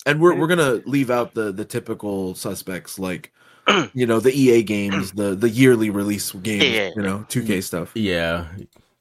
and 0.06 0.22
we're 0.22 0.36
we're 0.36 0.46
gonna 0.48 0.84
leave 0.86 1.10
out 1.10 1.34
the 1.34 1.52
the 1.52 1.66
typical 1.66 2.36
suspects 2.36 3.00
like 3.00 3.34
you 3.96 4.06
know 4.06 4.20
the 4.20 4.32
EA 4.32 4.62
games, 4.62 5.14
the 5.14 5.34
the 5.36 5.50
yearly 5.50 5.90
release 5.90 6.32
games, 6.32 6.64
Yeah. 6.64 6.92
you 6.96 7.02
know, 7.02 7.26
two 7.30 7.44
K 7.44 7.60
stuff. 7.60 7.92
yeah, 7.96 8.46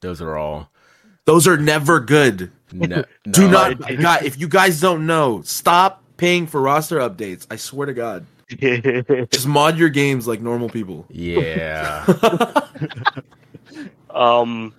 those 0.01 0.19
are 0.19 0.35
all. 0.35 0.71
Those 1.27 1.45
are 1.45 1.57
never 1.57 1.99
good. 1.99 2.51
No, 2.71 3.03
Do 3.29 3.43
no. 3.43 3.49
not, 3.51 3.79
God, 3.99 4.23
if 4.23 4.39
you 4.39 4.47
guys 4.47 4.79
don't 4.81 5.05
know, 5.05 5.41
stop 5.43 6.01
paying 6.15 6.47
for 6.47 6.61
roster 6.61 6.99
updates. 6.99 7.45
I 7.51 7.57
swear 7.57 7.85
to 7.85 7.93
God, 7.93 8.25
just 9.29 9.45
mod 9.45 9.77
your 9.77 9.89
games 9.89 10.25
like 10.25 10.41
normal 10.41 10.69
people. 10.69 11.05
Yeah, 11.09 12.05
um, 14.09 14.73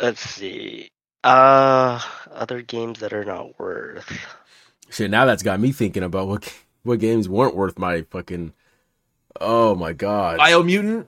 let's 0.00 0.20
see. 0.20 0.88
Uh, 1.22 2.00
other 2.32 2.62
games 2.62 2.98
that 3.00 3.12
are 3.12 3.24
not 3.24 3.58
worth. 3.58 4.10
shit. 4.90 5.10
Now 5.10 5.26
that's 5.26 5.42
got 5.44 5.60
me 5.60 5.70
thinking 5.70 6.02
about 6.02 6.26
what 6.28 6.52
what 6.82 6.98
games 6.98 7.28
weren't 7.28 7.54
worth 7.54 7.78
my 7.78 8.02
fucking. 8.10 8.52
Oh 9.40 9.76
my 9.76 9.92
god. 9.92 10.40
Biomutant. 10.40 11.06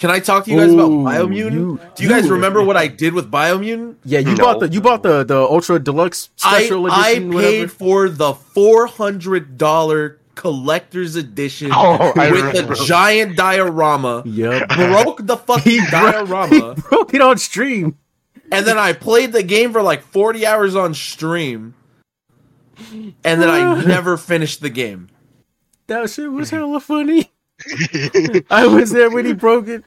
Can 0.00 0.10
I 0.10 0.18
talk 0.18 0.46
to 0.46 0.50
you 0.50 0.56
guys 0.56 0.72
about 0.72 0.88
Ooh, 0.90 1.04
Biomutant? 1.04 1.52
you- 1.52 1.80
Do 1.94 2.02
you 2.02 2.08
guys 2.08 2.24
you- 2.26 2.32
remember 2.32 2.62
what 2.64 2.76
I 2.76 2.88
did 2.88 3.12
with 3.14 3.30
Biomutant? 3.30 3.96
yeah, 4.04 4.18
you 4.18 4.34
No. 4.34 4.44
bought 4.44 4.60
the 4.60 4.68
you 4.68 4.80
bought 4.80 5.02
the 5.02 5.22
the 5.24 5.36
ultra 5.38 5.78
deluxe 5.78 6.30
I, 6.42 6.60
special 6.62 6.90
I 6.90 7.10
edition. 7.10 7.30
paid 7.30 7.34
whatever. 7.34 7.68
for 7.68 8.08
the 8.08 8.32
four 8.34 8.86
hundred 8.86 9.58
dollar 9.58 10.18
collector's 10.36 11.16
edition 11.16 11.70
Oh, 11.74 12.12
with 12.16 12.32
remember. 12.32 12.74
the 12.74 12.84
giant 12.86 13.36
diorama. 13.36 14.22
Yep. 14.24 14.68
Broke 14.70 15.26
the 15.26 15.36
fucking 15.46 15.70
He 15.70 15.78
broke, 15.80 15.90
he 15.90 15.90
diorama, 15.90 16.74
broke 16.88 17.12
it 17.12 17.20
on 17.20 17.36
stream. 17.36 17.96
and 18.50 18.66
then 18.66 18.78
I 18.78 18.94
played 18.94 19.32
the 19.32 19.42
game 19.42 19.70
for 19.70 19.82
like 19.82 20.00
forty 20.02 20.46
hours 20.46 20.74
on 20.74 20.94
stream, 20.94 21.74
and 23.22 23.42
then 23.42 23.50
I 23.50 23.84
never 23.84 24.16
finished 24.16 24.62
the 24.62 24.70
game. 24.70 25.08
That 25.88 26.08
shit 26.08 26.32
was 26.32 26.48
hella 26.48 26.80
funny. 26.80 27.30
I 28.50 28.66
was 28.66 28.90
there 28.92 29.10
when 29.10 29.26
he 29.26 29.34
broke 29.34 29.68
it. 29.68 29.84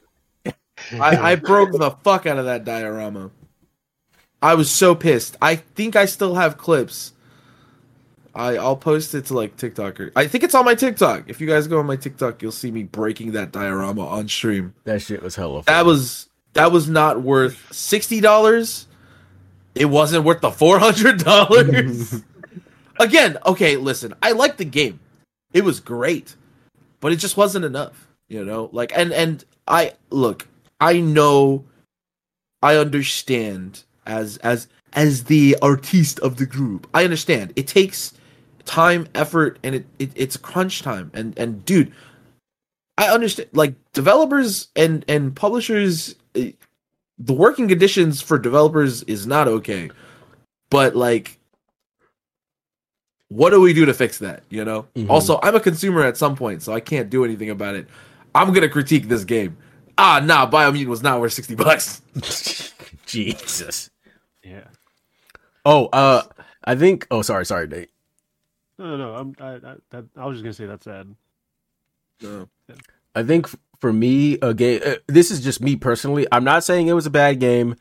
I, 0.92 1.16
I 1.32 1.34
broke 1.36 1.72
the 1.72 1.90
fuck 2.02 2.26
out 2.26 2.38
of 2.38 2.44
that 2.44 2.64
diorama. 2.64 3.30
I 4.42 4.54
was 4.54 4.70
so 4.70 4.94
pissed. 4.94 5.36
I 5.40 5.56
think 5.56 5.96
I 5.96 6.04
still 6.04 6.34
have 6.34 6.58
clips 6.58 7.14
I 8.34 8.56
I'll 8.56 8.76
post 8.76 9.14
it 9.14 9.26
to 9.26 9.34
like 9.34 9.56
TikTok 9.56 10.00
or 10.00 10.12
I 10.16 10.26
think 10.26 10.44
it's 10.44 10.54
on 10.54 10.64
my 10.64 10.74
TikTok. 10.74 11.24
If 11.28 11.40
you 11.40 11.46
guys 11.46 11.68
go 11.68 11.78
on 11.78 11.86
my 11.86 11.96
TikTok, 11.96 12.42
you'll 12.42 12.52
see 12.52 12.70
me 12.70 12.82
breaking 12.82 13.32
that 13.32 13.52
diorama 13.52 14.06
on 14.06 14.28
stream. 14.28 14.74
That 14.84 15.02
shit 15.02 15.22
was 15.22 15.36
hella. 15.36 15.62
That 15.64 15.86
was 15.86 16.28
that 16.54 16.72
was 16.72 16.88
not 16.88 17.22
worth 17.22 17.72
sixty 17.72 18.20
dollars. 18.20 18.86
It 19.74 19.86
wasn't 19.86 20.24
worth 20.24 20.40
the 20.40 20.50
four 20.50 20.78
hundred 20.78 21.18
dollars. 21.18 22.22
Again, 23.00 23.38
okay, 23.46 23.76
listen, 23.76 24.14
I 24.22 24.32
liked 24.32 24.58
the 24.58 24.64
game. 24.64 25.00
It 25.52 25.64
was 25.64 25.80
great, 25.80 26.34
but 27.00 27.12
it 27.12 27.16
just 27.16 27.36
wasn't 27.36 27.64
enough. 27.64 28.08
You 28.28 28.44
know, 28.44 28.68
like 28.72 28.92
and 28.96 29.12
and 29.12 29.44
I 29.68 29.92
look, 30.10 30.48
I 30.80 31.00
know, 31.00 31.64
I 32.62 32.76
understand 32.76 33.84
as 34.06 34.36
as 34.38 34.68
as 34.92 35.24
the 35.24 35.56
artiste 35.60 36.18
of 36.20 36.36
the 36.36 36.46
group. 36.46 36.86
I 36.94 37.04
understand 37.04 37.52
it 37.56 37.66
takes 37.66 38.14
time, 38.64 39.08
effort, 39.14 39.58
and 39.62 39.74
it, 39.74 39.86
it 39.98 40.10
it's 40.14 40.36
crunch 40.36 40.82
time. 40.82 41.10
And 41.14 41.38
and 41.38 41.64
dude, 41.64 41.92
I 42.98 43.08
understand. 43.08 43.50
Like 43.52 43.74
developers 43.92 44.68
and 44.76 45.04
and 45.08 45.34
publishers, 45.34 46.14
eh, 46.34 46.52
the 47.18 47.32
working 47.32 47.68
conditions 47.68 48.20
for 48.20 48.38
developers 48.38 49.02
is 49.04 49.26
not 49.26 49.48
okay. 49.48 49.90
But 50.70 50.96
like, 50.96 51.38
what 53.28 53.50
do 53.50 53.60
we 53.60 53.72
do 53.72 53.84
to 53.84 53.94
fix 53.94 54.18
that? 54.18 54.42
You 54.48 54.64
know. 54.64 54.86
Mhm. 54.96 55.10
Also, 55.10 55.38
I'm 55.42 55.54
a 55.54 55.60
consumer 55.60 56.02
at 56.02 56.16
some 56.16 56.36
point, 56.36 56.62
so 56.62 56.72
I 56.72 56.80
can't 56.80 57.10
do 57.10 57.24
anything 57.24 57.50
about 57.50 57.74
it. 57.74 57.86
I'm 58.34 58.52
gonna 58.52 58.68
critique 58.68 59.08
this 59.08 59.24
game. 59.24 59.56
Ah, 59.96 60.20
nah, 60.24 60.50
Biomutant 60.50 60.86
was 60.86 61.02
not 61.02 61.20
worth 61.20 61.32
sixty 61.32 61.54
bucks. 61.54 62.02
Jesus. 63.06 63.90
Yeah. 64.42 64.64
Oh, 65.64 65.86
uh, 65.86 66.22
I 66.64 66.74
think. 66.74 67.06
Oh, 67.10 67.22
sorry, 67.22 67.46
sorry, 67.46 67.68
Nate. 67.68 67.90
No, 68.78 68.96
no, 68.96 68.96
no. 68.96 69.14
I'm, 69.14 69.36
I, 69.40 69.54
I, 69.54 69.74
that, 69.90 70.04
I 70.16 70.26
was 70.26 70.36
just 70.36 70.44
gonna 70.44 70.52
say 70.52 70.66
that's 70.66 70.84
sad. 70.84 71.14
No. 72.20 72.48
I 73.14 73.22
think 73.22 73.48
for 73.80 73.92
me, 73.92 74.38
a 74.42 74.54
game. 74.54 74.80
Uh, 74.84 74.94
this 75.06 75.30
is 75.30 75.40
just 75.40 75.60
me 75.60 75.76
personally. 75.76 76.26
I'm 76.32 76.44
not 76.44 76.64
saying 76.64 76.88
it 76.88 76.94
was 76.94 77.06
a 77.06 77.10
bad 77.10 77.38
game. 77.38 77.76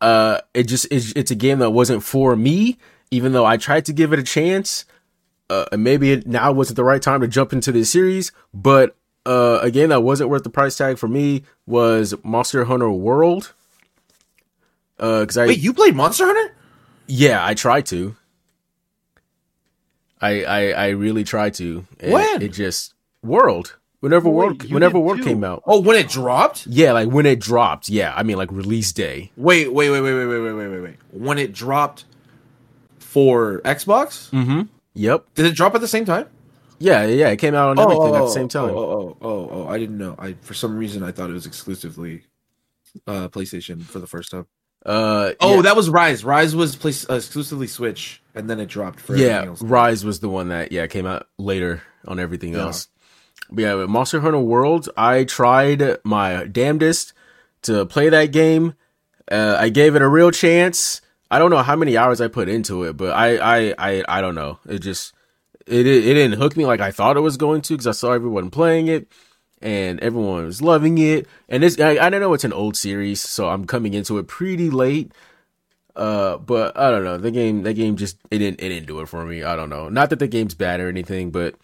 Uh, 0.00 0.40
it 0.54 0.64
just 0.64 0.86
it's, 0.90 1.12
it's 1.12 1.30
a 1.30 1.36
game 1.36 1.60
that 1.60 1.70
wasn't 1.70 2.02
for 2.02 2.34
me. 2.34 2.78
Even 3.10 3.32
though 3.32 3.44
I 3.44 3.56
tried 3.58 3.84
to 3.84 3.92
give 3.92 4.12
it 4.12 4.18
a 4.18 4.22
chance, 4.22 4.86
uh, 5.50 5.66
and 5.70 5.84
maybe 5.84 6.12
it 6.12 6.26
now 6.26 6.50
wasn't 6.50 6.76
the 6.76 6.84
right 6.84 7.02
time 7.02 7.20
to 7.20 7.28
jump 7.28 7.52
into 7.52 7.70
this 7.70 7.90
series. 7.90 8.32
But 8.54 8.96
uh, 9.26 9.58
a 9.62 9.70
game 9.70 9.88
that 9.90 10.02
wasn't 10.02 10.30
worth 10.30 10.42
the 10.44 10.50
price 10.50 10.76
tag 10.76 10.98
for 10.98 11.08
me 11.08 11.42
was 11.66 12.14
Monster 12.24 12.64
Hunter 12.64 12.90
World. 12.90 13.52
Uh, 14.98 15.26
I 15.36 15.46
Wait, 15.46 15.58
you 15.58 15.72
played 15.72 15.94
Monster 15.96 16.26
Hunter? 16.26 16.54
yeah, 17.06 17.44
I 17.44 17.54
tried 17.54 17.86
to. 17.86 18.14
I 20.20 20.44
I 20.44 20.70
I 20.70 20.88
really 20.90 21.24
tried 21.24 21.54
to. 21.54 21.84
and 22.00 22.12
When? 22.12 22.42
it 22.42 22.52
just 22.52 22.94
World. 23.22 23.76
Whenever 24.00 24.28
Wait, 24.28 24.34
World 24.34 24.70
whenever 24.72 24.98
World 24.98 25.18
too. 25.18 25.24
came 25.24 25.44
out. 25.44 25.62
Oh, 25.66 25.80
when 25.80 25.96
it 25.96 26.08
dropped? 26.08 26.66
Yeah, 26.66 26.92
like 26.92 27.08
when 27.08 27.26
it 27.26 27.40
dropped. 27.40 27.88
Yeah, 27.88 28.12
I 28.16 28.22
mean 28.22 28.36
like 28.36 28.50
release 28.52 28.92
day. 28.92 29.30
Wait, 29.36 29.72
wait, 29.72 29.90
wait, 29.90 30.00
wait, 30.00 30.14
wait, 30.14 30.26
wait, 30.26 30.38
wait, 30.40 30.52
wait, 30.52 30.68
wait, 30.68 30.80
wait. 30.80 30.96
When 31.12 31.38
it 31.38 31.52
dropped 31.52 32.04
for 32.98 33.60
Xbox? 33.64 34.30
Mm-hmm. 34.30 34.62
Yep. 34.94 35.26
Did 35.34 35.46
it 35.46 35.54
drop 35.54 35.74
at 35.74 35.80
the 35.80 35.88
same 35.88 36.04
time? 36.04 36.26
Yeah, 36.82 37.06
yeah, 37.06 37.28
it 37.28 37.36
came 37.36 37.54
out 37.54 37.68
on 37.70 37.78
everything 37.78 38.14
at 38.14 38.20
the 38.20 38.28
same 38.28 38.48
time. 38.48 38.70
Oh, 38.70 38.78
oh, 38.78 39.16
oh, 39.20 39.28
oh, 39.28 39.48
oh, 39.52 39.68
I 39.68 39.78
didn't 39.78 39.98
know. 39.98 40.14
I 40.18 40.34
for 40.42 40.54
some 40.54 40.76
reason 40.76 41.02
I 41.02 41.12
thought 41.12 41.30
it 41.30 41.34
was 41.34 41.46
exclusively 41.46 42.22
uh 43.06 43.28
PlayStation 43.28 43.82
for 43.82 43.98
the 44.00 44.06
first 44.06 44.30
time. 44.30 44.46
Uh, 44.84 45.32
Oh, 45.40 45.56
yeah, 45.56 45.62
that 45.62 45.76
was 45.76 45.88
Rise. 45.88 46.24
Rise 46.24 46.56
was 46.56 46.74
play- 46.74 46.92
uh, 47.08 47.14
exclusively 47.14 47.68
Switch, 47.68 48.20
and 48.34 48.50
then 48.50 48.58
it 48.58 48.66
dropped 48.66 48.98
for 48.98 49.16
yeah. 49.16 49.44
else. 49.44 49.62
Rise 49.62 50.04
was 50.04 50.18
the 50.20 50.28
one 50.28 50.48
that 50.48 50.72
yeah 50.72 50.88
came 50.88 51.06
out 51.06 51.28
later 51.38 51.82
on 52.06 52.18
everything 52.18 52.54
Yeah. 52.54 52.62
else. 52.62 52.88
But 53.50 53.62
yeah, 53.62 53.74
Monster 53.86 54.20
Hunter 54.20 54.40
World, 54.40 54.88
I 54.96 55.24
tried 55.24 55.98
my 56.04 56.46
damnedest 56.46 57.12
to 57.62 57.86
play 57.86 58.08
that 58.08 58.32
game. 58.32 58.74
Uh, 59.30 59.56
I 59.58 59.68
gave 59.68 59.94
it 59.94 60.02
a 60.02 60.08
real 60.08 60.30
chance. 60.32 61.00
I 61.30 61.38
don't 61.38 61.50
know 61.50 61.62
how 61.62 61.76
many 61.76 61.96
hours 61.96 62.20
I 62.20 62.26
put 62.28 62.48
into 62.48 62.82
it, 62.82 62.96
but 62.96 63.12
I 63.12 63.36
I 63.36 63.74
I, 63.78 64.04
I 64.08 64.20
don't 64.20 64.34
know. 64.34 64.58
It 64.68 64.80
just 64.80 65.12
it 65.66 65.86
it 65.86 66.14
didn't 66.14 66.38
hook 66.38 66.56
me 66.56 66.66
like 66.66 66.80
I 66.80 66.90
thought 66.90 67.16
it 67.16 67.20
was 67.20 67.36
going 67.36 67.62
to 67.62 67.74
because 67.74 67.86
I 67.86 67.92
saw 67.92 68.12
everyone 68.12 68.50
playing 68.50 68.88
it 68.88 69.08
and 69.60 70.00
everyone 70.00 70.44
was 70.44 70.60
loving 70.60 70.98
it. 70.98 71.26
And 71.48 71.62
this 71.62 71.78
I, 71.80 71.98
I 71.98 72.10
don't 72.10 72.20
know 72.20 72.34
it's 72.34 72.44
an 72.44 72.52
old 72.52 72.76
series, 72.76 73.20
so 73.20 73.48
I'm 73.48 73.66
coming 73.66 73.94
into 73.94 74.18
it 74.18 74.26
pretty 74.26 74.70
late. 74.70 75.12
Uh, 75.94 76.38
but 76.38 76.76
I 76.76 76.90
don't 76.90 77.04
know. 77.04 77.18
The 77.18 77.30
game, 77.30 77.62
that 77.64 77.74
game 77.74 77.96
just 77.96 78.16
it 78.30 78.38
didn't 78.38 78.60
it 78.60 78.68
didn't 78.70 78.86
do 78.86 79.00
it 79.00 79.08
for 79.08 79.24
me. 79.24 79.42
I 79.42 79.56
don't 79.56 79.70
know. 79.70 79.88
Not 79.88 80.10
that 80.10 80.18
the 80.18 80.28
game's 80.28 80.54
bad 80.54 80.80
or 80.80 80.88
anything, 80.88 81.30
but 81.30 81.54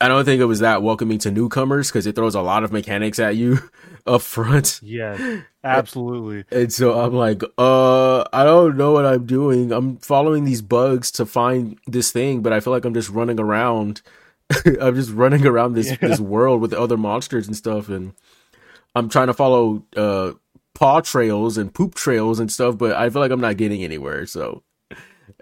I 0.00 0.08
don't 0.08 0.24
think 0.26 0.40
it 0.42 0.46
was 0.46 0.60
that 0.60 0.82
welcoming 0.82 1.18
to 1.20 1.30
newcomers 1.30 1.88
because 1.88 2.06
it 2.06 2.14
throws 2.14 2.34
a 2.34 2.42
lot 2.42 2.64
of 2.64 2.72
mechanics 2.72 3.18
at 3.18 3.36
you 3.36 3.58
up 4.06 4.20
front. 4.22 4.80
Yeah, 4.82 5.40
absolutely. 5.64 6.44
And 6.50 6.70
so 6.72 7.00
I'm 7.00 7.14
like, 7.14 7.42
uh, 7.56 8.24
I 8.32 8.44
don't 8.44 8.76
know 8.76 8.92
what 8.92 9.06
I'm 9.06 9.24
doing. 9.24 9.72
I'm 9.72 9.96
following 9.98 10.44
these 10.44 10.60
bugs 10.62 11.10
to 11.12 11.24
find 11.26 11.78
this 11.86 12.12
thing, 12.12 12.42
but 12.42 12.52
I 12.52 12.60
feel 12.60 12.72
like 12.72 12.84
I'm 12.84 12.94
just 12.94 13.08
running 13.10 13.40
around. 13.40 14.02
I'm 14.80 14.94
just 14.94 15.10
running 15.12 15.46
around 15.46 15.72
this 15.74 15.90
Yeah. 15.90 15.96
this 16.08 16.20
world 16.20 16.60
with 16.60 16.72
other 16.74 16.96
monsters 16.98 17.46
and 17.46 17.56
stuff, 17.56 17.88
and 17.88 18.12
I'm 18.94 19.08
trying 19.08 19.26
to 19.28 19.34
follow 19.34 19.82
uh 19.96 20.32
paw 20.74 21.00
trails 21.00 21.56
and 21.56 21.72
poop 21.72 21.94
trails 21.94 22.38
and 22.38 22.52
stuff, 22.52 22.76
but 22.76 22.92
I 22.92 23.08
feel 23.08 23.22
like 23.22 23.30
I'm 23.30 23.40
not 23.40 23.56
getting 23.56 23.82
anywhere. 23.82 24.26
So 24.26 24.62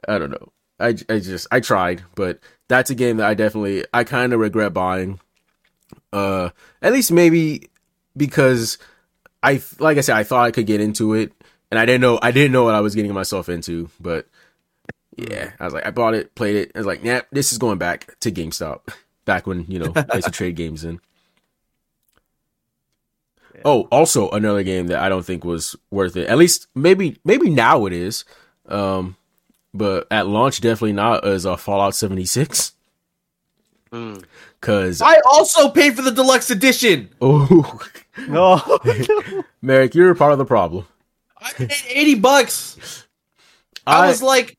I 0.07 0.19
don't 0.19 0.31
know. 0.31 0.53
I, 0.79 0.89
I 1.09 1.19
just 1.19 1.49
I 1.51 1.59
tried, 1.61 2.03
but 2.15 2.39
that's 2.69 2.91
a 2.91 2.95
game 2.95 3.19
that 3.19 3.27
I 3.29 3.35
definitely 3.35 3.85
I 3.93 4.05
kind 4.05 4.33
of 4.33 4.41
regret 4.41 4.73
buying. 4.73 5.21
Uh, 6.13 6.51
at 6.81 6.93
least 6.93 7.13
maybe 7.13 7.69
because 8.17 8.79
I 9.43 9.63
like 9.79 9.99
I 9.99 10.01
said 10.01 10.17
I 10.17 10.25
thought 10.25 10.47
I 10.47 10.51
could 10.51 10.67
get 10.67 10.81
into 10.81 11.15
it, 11.15 11.33
and 11.71 11.79
I 11.79 11.87
didn't 11.87 12.01
know 12.01 12.19
I 12.23 12.31
didn't 12.31 12.53
know 12.53 12.65
what 12.65 12.75
I 12.75 12.81
was 12.81 12.95
getting 12.95 13.13
myself 13.13 13.49
into. 13.49 13.91
But 14.01 14.27
yeah, 15.17 15.53
I 15.61 15.65
was 15.65 15.75
like 15.75 15.87
I 15.87 15.91
bought 15.91 16.15
it, 16.15 16.35
played 16.35 16.57
it. 16.57 16.73
I 16.75 16.79
was 16.79 16.87
like, 16.87 17.05
nah, 17.05 17.23
this 17.31 17.53
is 17.53 17.59
going 17.59 17.79
back 17.79 18.19
to 18.21 18.33
GameStop, 18.33 18.93
back 19.25 19.47
when 19.47 19.67
you 19.69 19.79
know 19.79 19.93
I 20.11 20.17
used 20.17 20.27
to 20.27 20.33
trade 20.33 20.57
games 20.57 20.85
in. 20.85 21.01
Oh, 23.65 23.83
also 23.91 24.29
another 24.31 24.63
game 24.63 24.89
that 24.89 24.99
I 24.99 25.09
don't 25.09 25.25
think 25.25 25.45
was 25.45 25.77
worth 25.91 26.17
it. 26.17 26.29
At 26.29 26.39
least 26.39 26.67
maybe 26.75 27.19
maybe 27.25 27.51
now 27.51 27.87
it 27.87 27.93
is. 27.93 28.25
Um, 28.67 29.17
but 29.75 30.07
at 30.11 30.27
launch 30.29 30.61
definitely 30.61 30.93
not 30.95 31.27
as 31.27 31.45
a 31.45 31.57
Fallout 31.57 31.95
76 31.95 32.73
Mm. 33.93 34.25
cuz 34.61 35.01
I 35.03 35.21
also 35.31 35.69
paid 35.69 35.95
for 35.95 36.03
the 36.03 36.11
deluxe 36.11 36.51
edition. 36.51 37.11
oh 37.21 37.81
No, 38.29 38.61
Merrick, 39.63 39.95
you're 39.95 40.15
part 40.15 40.33
of 40.33 40.39
the 40.39 40.45
problem. 40.45 40.87
I 41.41 41.53
paid 41.53 41.73
eighty 41.91 42.15
bucks. 42.15 43.05
I, 43.87 44.09
was 44.09 44.23
like, 44.23 44.57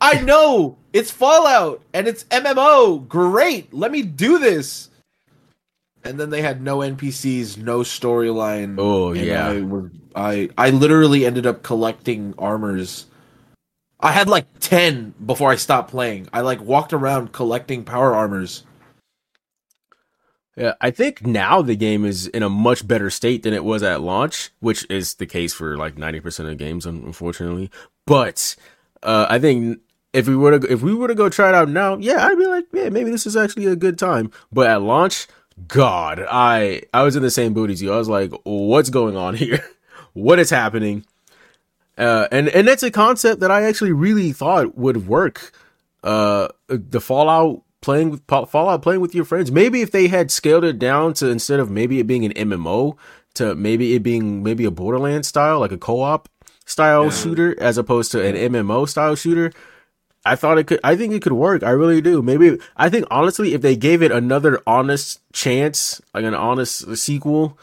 I 0.00 0.20
know 0.20 0.78
it's 0.92 1.10
Fallout 1.10 1.82
and 1.92 2.06
it's 2.06 2.24
MMO. 2.24 3.06
Great, 3.08 3.74
let 3.74 3.90
me 3.90 4.02
do 4.02 4.38
this. 4.38 4.88
And 6.04 6.18
then 6.18 6.30
they 6.30 6.40
had 6.40 6.62
no 6.62 6.78
NPCs, 6.78 7.58
no 7.58 7.80
storyline. 7.80 8.76
Oh, 8.78 9.12
yeah. 9.12 9.48
I, 9.48 9.60
was, 9.60 9.90
I 10.14 10.48
I 10.56 10.70
literally 10.70 11.26
ended 11.26 11.46
up 11.46 11.62
collecting 11.62 12.32
armors. 12.38 13.06
I 14.02 14.12
had 14.12 14.28
like 14.28 14.46
ten 14.60 15.14
before 15.24 15.50
I 15.50 15.56
stopped 15.56 15.90
playing. 15.90 16.28
I 16.32 16.40
like 16.40 16.60
walked 16.60 16.92
around 16.92 17.32
collecting 17.32 17.84
power 17.84 18.14
armors. 18.14 18.64
Yeah, 20.56 20.74
I 20.80 20.90
think 20.90 21.24
now 21.24 21.62
the 21.62 21.76
game 21.76 22.04
is 22.04 22.26
in 22.26 22.42
a 22.42 22.48
much 22.50 22.86
better 22.86 23.08
state 23.08 23.44
than 23.44 23.54
it 23.54 23.64
was 23.64 23.82
at 23.82 24.00
launch, 24.02 24.50
which 24.60 24.84
is 24.90 25.14
the 25.14 25.24
case 25.26 25.54
for 25.54 25.76
like 25.76 25.94
90% 25.96 26.50
of 26.50 26.58
games 26.58 26.86
unfortunately. 26.86 27.70
But 28.06 28.56
uh 29.02 29.26
I 29.28 29.38
think 29.38 29.80
if 30.12 30.26
we 30.26 30.36
were 30.36 30.58
to 30.58 30.72
if 30.72 30.82
we 30.82 30.94
were 30.94 31.08
to 31.08 31.14
go 31.14 31.28
try 31.28 31.50
it 31.50 31.54
out 31.54 31.68
now, 31.68 31.96
yeah, 31.96 32.26
I'd 32.26 32.38
be 32.38 32.46
like, 32.46 32.64
yeah, 32.72 32.88
maybe 32.88 33.10
this 33.10 33.26
is 33.26 33.36
actually 33.36 33.66
a 33.66 33.76
good 33.76 33.98
time. 33.98 34.30
But 34.52 34.66
at 34.66 34.82
launch, 34.82 35.28
god, 35.68 36.24
I 36.28 36.82
I 36.92 37.02
was 37.04 37.16
in 37.16 37.22
the 37.22 37.30
same 37.30 37.54
boot 37.54 37.70
as 37.70 37.80
you. 37.80 37.92
I 37.92 37.98
was 37.98 38.08
like, 38.08 38.32
what's 38.44 38.90
going 38.90 39.16
on 39.16 39.34
here? 39.36 39.64
what 40.12 40.38
is 40.38 40.50
happening? 40.50 41.04
Uh 42.00 42.26
and 42.32 42.48
and 42.48 42.66
that's 42.66 42.82
a 42.82 42.90
concept 42.90 43.40
that 43.40 43.50
I 43.50 43.62
actually 43.62 43.92
really 43.92 44.32
thought 44.32 44.76
would 44.76 45.06
work. 45.06 45.52
Uh 46.02 46.48
the 46.66 47.00
Fallout 47.00 47.62
playing 47.82 48.10
with 48.10 48.22
Fallout 48.26 48.82
playing 48.82 49.00
with 49.02 49.14
your 49.14 49.24
friends. 49.24 49.52
Maybe 49.52 49.82
if 49.82 49.90
they 49.90 50.08
had 50.08 50.30
scaled 50.30 50.64
it 50.64 50.78
down 50.78 51.12
to 51.14 51.28
instead 51.28 51.60
of 51.60 51.70
maybe 51.70 52.00
it 52.00 52.06
being 52.06 52.24
an 52.24 52.32
MMO 52.32 52.96
to 53.34 53.54
maybe 53.54 53.94
it 53.94 54.02
being 54.02 54.42
maybe 54.42 54.64
a 54.64 54.70
Borderlands 54.70 55.28
style, 55.28 55.60
like 55.60 55.72
a 55.72 55.78
co-op 55.78 56.28
style 56.66 57.04
Yeah. 57.04 57.10
shooter, 57.10 57.54
as 57.60 57.78
opposed 57.78 58.10
to 58.12 58.24
an 58.26 58.34
MMO 58.34 58.88
style 58.88 59.14
shooter. 59.14 59.52
I 60.24 60.36
thought 60.36 60.58
it 60.58 60.66
could. 60.66 60.80
I 60.84 60.96
think 60.96 61.14
it 61.14 61.22
could 61.22 61.32
work. 61.32 61.62
I 61.62 61.70
really 61.70 62.00
do. 62.02 62.20
Maybe 62.22 62.58
I 62.76 62.88
think 62.90 63.06
honestly, 63.10 63.54
if 63.54 63.62
they 63.62 63.76
gave 63.76 64.02
it 64.02 64.12
another 64.12 64.60
honest 64.66 65.20
chance, 65.32 66.00
like 66.14 66.24
an 66.24 66.34
honest 66.34 66.96
sequel, 66.98 67.58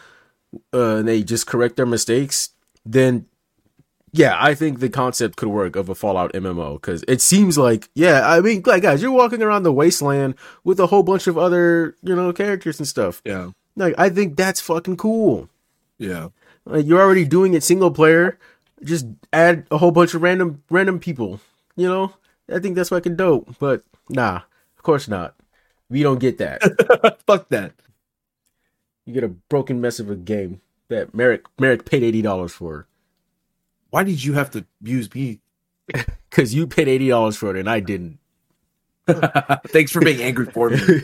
uh, 0.73 0.95
and 0.97 1.07
they 1.07 1.21
just 1.23 1.45
correct 1.45 1.75
their 1.75 1.85
mistakes, 1.85 2.49
then 2.85 3.25
yeah, 4.17 4.35
I 4.39 4.53
think 4.55 4.79
the 4.79 4.89
concept 4.89 5.35
could 5.37 5.49
work 5.49 5.75
of 5.75 5.89
a 5.89 5.95
Fallout 5.95 6.33
MMO 6.33 6.73
because 6.81 7.03
it 7.07 7.21
seems 7.21 7.57
like, 7.57 7.89
yeah, 7.93 8.27
I 8.29 8.41
mean, 8.41 8.63
like 8.65 8.81
guys, 8.83 9.01
you're 9.01 9.11
walking 9.11 9.41
around 9.43 9.63
the 9.63 9.71
wasteland 9.73 10.35
with 10.63 10.79
a 10.79 10.87
whole 10.87 11.03
bunch 11.03 11.27
of 11.27 11.37
other, 11.37 11.95
you 12.03 12.15
know, 12.15 12.31
characters 12.33 12.79
and 12.79 12.87
stuff. 12.87 13.21
Yeah, 13.25 13.51
Like, 13.75 13.95
I 13.97 14.09
think 14.09 14.35
that's 14.37 14.59
fucking 14.61 14.97
cool. 14.97 15.49
yeah. 15.97 16.29
Like, 16.65 16.85
you're 16.85 17.01
already 17.01 17.23
doing 17.25 17.53
it 17.53 17.63
single 17.63 17.91
player. 17.91 18.37
Just 18.83 19.05
add 19.31 19.65
a 19.71 19.77
whole 19.77 19.91
bunch 19.91 20.13
of 20.13 20.21
random 20.21 20.61
random 20.69 20.99
people. 20.99 21.39
You 21.77 21.87
know, 21.87 22.13
I 22.53 22.59
think 22.59 22.75
that's 22.75 22.89
fucking 22.89 23.15
dope. 23.15 23.55
But 23.59 23.83
nah, 24.09 24.41
of 24.77 24.83
course 24.83 25.07
not. 25.07 25.33
We 25.89 26.03
don't 26.03 26.19
get 26.19 26.37
that. 26.39 26.61
Fuck 27.25 27.47
that. 27.49 27.71
you 29.05 29.13
get 29.13 29.23
a 29.23 29.29
broken 29.29 29.79
mess 29.79 29.99
of 30.01 30.09
a 30.11 30.15
game 30.15 30.59
that 30.89 31.13
Merrick 31.15 31.45
Merrick 31.57 31.85
paid 31.85 32.03
eighty 32.03 32.21
dollars 32.21 32.51
for 32.51 32.85
Why 33.89 34.03
did 34.03 34.23
you 34.23 34.33
have 34.33 34.51
to 34.51 34.65
use 34.81 35.13
me? 35.13 35.39
because 36.29 36.53
you 36.53 36.67
paid 36.67 36.87
eighty 36.87 37.07
dollars 37.09 37.37
for 37.37 37.49
it 37.55 37.59
and 37.59 37.69
I 37.69 37.79
didn't. 37.79 38.19
Thanks 39.67 39.91
for 39.91 40.01
being 40.01 40.21
angry 40.21 40.45
for 40.47 40.69
me. 40.69 40.79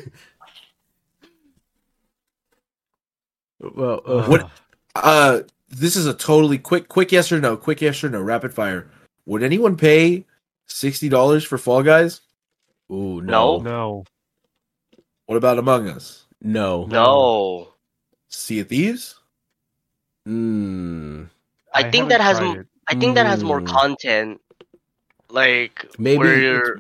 well, 3.60 4.02
uh, 4.06 4.26
What- 4.28 4.50
Uh, 4.96 5.42
this 5.70 5.96
is 5.96 6.06
a 6.06 6.14
totally 6.14 6.60
quick, 6.60 6.88
quick 6.88 7.12
yes 7.12 7.32
or 7.32 7.40
no, 7.40 7.58
quick 7.58 7.82
yes 7.82 8.04
or 8.04 8.10
no, 8.10 8.22
rapid 8.22 8.54
fire. 8.54 8.90
Would 9.26 9.42
anyone 9.42 9.76
pay 9.76 10.26
sixty 10.68 11.10
dollars 11.10 11.44
for 11.44 11.58
Fall 11.58 11.82
Guys? 11.82 12.22
Ooh, 12.92 13.22
No. 13.22 13.58
no, 13.58 13.60
No. 13.60 14.04
What 15.26 15.38
about 15.38 15.58
Among 15.58 15.88
Us? 15.88 16.26
no, 16.42 16.86
No. 16.86 17.70
Sea 18.28 18.60
of 18.60 18.68
Thieves? 18.68 19.16
Mm, 20.28 21.30
I, 21.74 21.90
think 21.90 22.10
that 22.10 22.22
haven't 22.22 22.22
has 22.22 22.38
tried 22.38 22.58
m- 22.60 22.68
I 22.88 22.96
think 22.96 23.16
that 23.16 23.26
has 23.26 23.44
more 23.44 23.62
Mm. 23.62 23.68
content. 23.68 24.42
Like 25.30 25.86
maybe, 25.98 26.18
where 26.20 26.40
you're. 26.40 26.78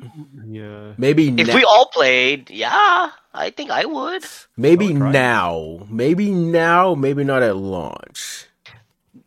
Yeah. 0.47 0.93
maybe, 0.97 1.29
if 1.29 1.47
na- 1.47 1.55
we 1.55 1.63
all 1.63 1.87
played, 1.87 2.51
yeah, 2.51 3.09
I 3.33 3.49
think 3.49 3.71
I 3.71 3.85
would. 3.85 4.23
maybe 4.57 4.89
I 4.89 4.99
would 4.99 5.11
now, 5.11 5.87
maybe 5.89 6.29
now, 6.29 6.93
maybe 6.93 7.23
not 7.23 7.41
at 7.41 7.55
launch. 7.55 8.45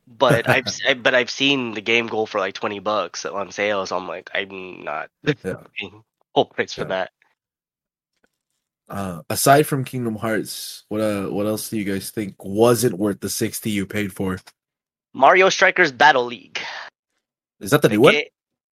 But 0.06 0.48
I've 0.48 0.68
s- 0.68 0.80
I, 0.86 0.94
but 0.94 1.14
I've 1.16 1.30
seen 1.30 1.74
the 1.74 1.80
game 1.80 2.06
go 2.06 2.24
for 2.24 2.38
like 2.38 2.54
twenty 2.54 2.78
bucks 2.78 3.24
on 3.26 3.50
sale, 3.50 3.84
so 3.84 3.96
I'm 3.96 4.06
like, 4.06 4.30
I'm 4.32 4.84
not 4.84 5.10
Yeah. 5.24 5.56
full 6.34 6.44
price 6.44 6.74
for 6.74 6.82
Yeah. 6.82 6.86
that. 6.88 7.10
Uh, 8.88 9.22
aside 9.28 9.66
from 9.66 9.82
Kingdom 9.84 10.14
Hearts, 10.14 10.84
what 10.88 11.00
uh, 11.00 11.26
what 11.26 11.46
else 11.46 11.68
do 11.68 11.76
you 11.78 11.84
guys 11.84 12.10
think 12.10 12.36
wasn't 12.44 12.96
worth 12.96 13.18
the 13.18 13.28
sixty 13.30 13.70
you 13.70 13.86
paid 13.86 14.12
for? 14.12 14.38
Mario 15.16 15.48
Strikers 15.48 15.92
Battle 15.92 16.26
League. 16.26 16.60
Is 17.60 17.70
that 17.70 17.80
the 17.80 17.88
new 17.88 17.96
The 17.96 18.00
one? 18.02 18.14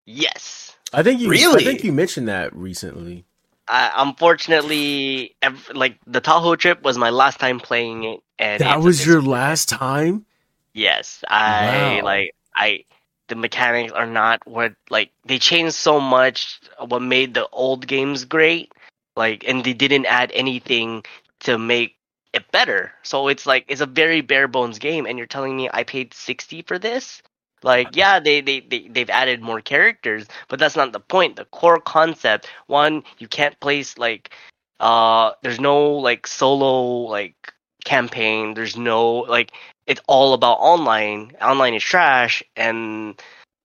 Yes. 0.06 0.76
I 0.92 1.04
think 1.04 1.20
you, 1.20 1.30
Really? 1.30 1.62
I 1.62 1.64
think 1.64 1.84
you 1.84 1.92
mentioned 1.92 2.26
that 2.28 2.52
recently. 2.54 3.24
I, 3.68 3.92
unfortunately, 3.96 5.36
ev- 5.40 5.70
like 5.72 5.98
the 6.06 6.20
Tahoe 6.20 6.56
trip 6.56 6.82
was 6.82 6.98
my 6.98 7.10
last 7.10 7.38
time 7.38 7.60
playing 7.60 8.02
it, 8.04 8.20
and 8.40 8.60
That 8.60 8.80
was 8.80 9.06
your 9.06 9.20
dis- 9.20 9.28
last 9.28 9.68
time. 9.68 10.26
Yes, 10.74 11.22
I 11.28 12.00
Wow. 12.00 12.04
like 12.04 12.34
I. 12.56 12.84
The 13.28 13.36
mechanics 13.36 13.92
are 13.92 14.04
not 14.06 14.44
what 14.46 14.74
like 14.90 15.10
they 15.24 15.38
changed 15.38 15.74
so 15.74 16.00
much. 16.00 16.60
What 16.84 17.00
made 17.00 17.32
the 17.34 17.46
old 17.52 17.86
games 17.86 18.24
great, 18.26 18.72
like, 19.16 19.44
and 19.46 19.64
they 19.64 19.72
didn't 19.72 20.04
add 20.06 20.32
anything 20.34 21.04
to 21.40 21.56
make 21.56 21.96
it 22.32 22.50
better. 22.52 22.92
So 23.02 23.28
it's 23.28 23.46
like 23.46 23.64
it's 23.68 23.80
a 23.80 23.86
very 23.86 24.20
bare 24.20 24.48
bones 24.48 24.78
game, 24.78 25.06
and 25.06 25.18
you're 25.18 25.26
telling 25.26 25.56
me 25.56 25.68
I 25.72 25.84
paid 25.84 26.14
sixty 26.14 26.62
for 26.62 26.78
this? 26.78 27.22
Like, 27.64 27.94
yeah, 27.94 28.18
they, 28.18 28.40
they, 28.40 28.58
they, 28.58 28.88
they've 28.88 29.08
added 29.08 29.40
more 29.40 29.60
characters, 29.60 30.26
but 30.48 30.58
that's 30.58 30.74
not 30.74 30.92
the 30.92 30.98
point. 30.98 31.36
The 31.36 31.44
core 31.44 31.78
concept, 31.78 32.48
one, 32.66 33.04
you 33.18 33.28
can't 33.28 33.60
place, 33.60 33.96
like, 33.96 34.34
uh, 34.80 35.30
there's 35.42 35.60
no, 35.60 35.92
like, 35.92 36.26
solo, 36.26 37.08
like, 37.08 37.54
campaign. 37.84 38.54
There's 38.54 38.76
no, 38.76 39.18
like, 39.18 39.52
it's 39.86 40.00
all 40.08 40.34
about 40.34 40.54
online. 40.54 41.36
Online 41.40 41.74
is 41.74 41.84
trash, 41.84 42.42
and, 42.56 43.22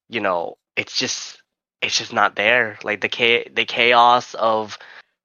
you 0.10 0.20
know, 0.22 0.60
it's 0.76 0.96
just, 0.96 1.42
it's 1.82 1.98
just 1.98 2.14
not 2.14 2.36
there. 2.36 2.78
Like, 2.84 3.02
the, 3.02 3.10
cha- 3.10 3.50
the 3.52 3.66
chaos 3.66 4.36
of 4.36 4.78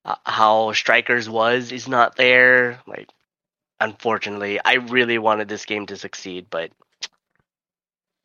uh, 0.06 0.14
how 0.24 0.72
Strikers 0.72 1.28
was 1.28 1.72
is 1.72 1.88
not 1.88 2.16
there. 2.16 2.80
Like, 2.86 3.10
unfortunately, 3.82 4.60
I 4.64 4.74
really 4.74 5.18
wanted 5.18 5.48
this 5.48 5.64
game 5.64 5.86
to 5.86 5.96
succeed, 5.96 6.46
but 6.50 6.70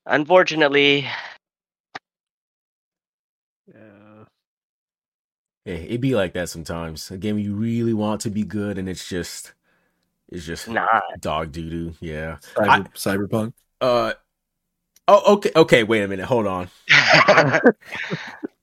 unfortunately, 0.06 1.08
Yeah. 3.68 4.24
Yeah, 5.66 5.74
it 5.74 6.00
be 6.00 6.16
like 6.16 6.34
that 6.34 6.50
sometimes. 6.50 7.12
A 7.12 7.18
game 7.18 7.38
you 7.38 7.54
really 7.54 7.94
want 7.94 8.22
to 8.22 8.30
be 8.30 8.44
good, 8.44 8.78
and 8.78 8.88
it's 8.88 9.10
just, 9.10 9.54
it's 10.30 10.46
just 10.46 10.70
not. 10.70 11.04
dog 11.20 11.52
doo 11.52 11.70
doo. 11.70 11.94
Yeah. 12.00 12.38
Cyber, 12.56 12.88
Cyberpunk. 12.94 13.54
Uh. 13.82 14.14
Oh, 15.10 15.34
okay. 15.36 15.52
Okay. 15.56 15.84
Wait 15.84 16.04
a 16.04 16.08
minute. 16.08 16.26
Hold 16.26 16.48
on. 16.48 16.70
I, 16.90 17.62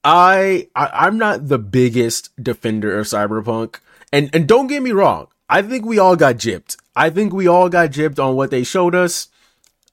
I 0.04 0.68
I'm 0.74 1.18
not 1.18 1.48
the 1.48 1.58
biggest 1.58 2.30
defender 2.42 2.98
of 2.98 3.06
Cyberpunk, 3.06 3.80
and 4.12 4.30
and 4.34 4.46
don't 4.46 4.66
get 4.66 4.82
me 4.82 4.92
wrong. 4.92 5.28
I 5.48 5.60
think 5.62 5.84
we 5.84 5.98
all 5.98 6.16
got 6.16 6.36
gypped. 6.36 6.76
I 6.96 7.10
think 7.10 7.32
we 7.32 7.46
all 7.46 7.68
got 7.68 7.90
gypped 7.90 8.18
on 8.18 8.36
what 8.36 8.50
they 8.50 8.64
showed 8.64 8.94
us. 8.94 9.28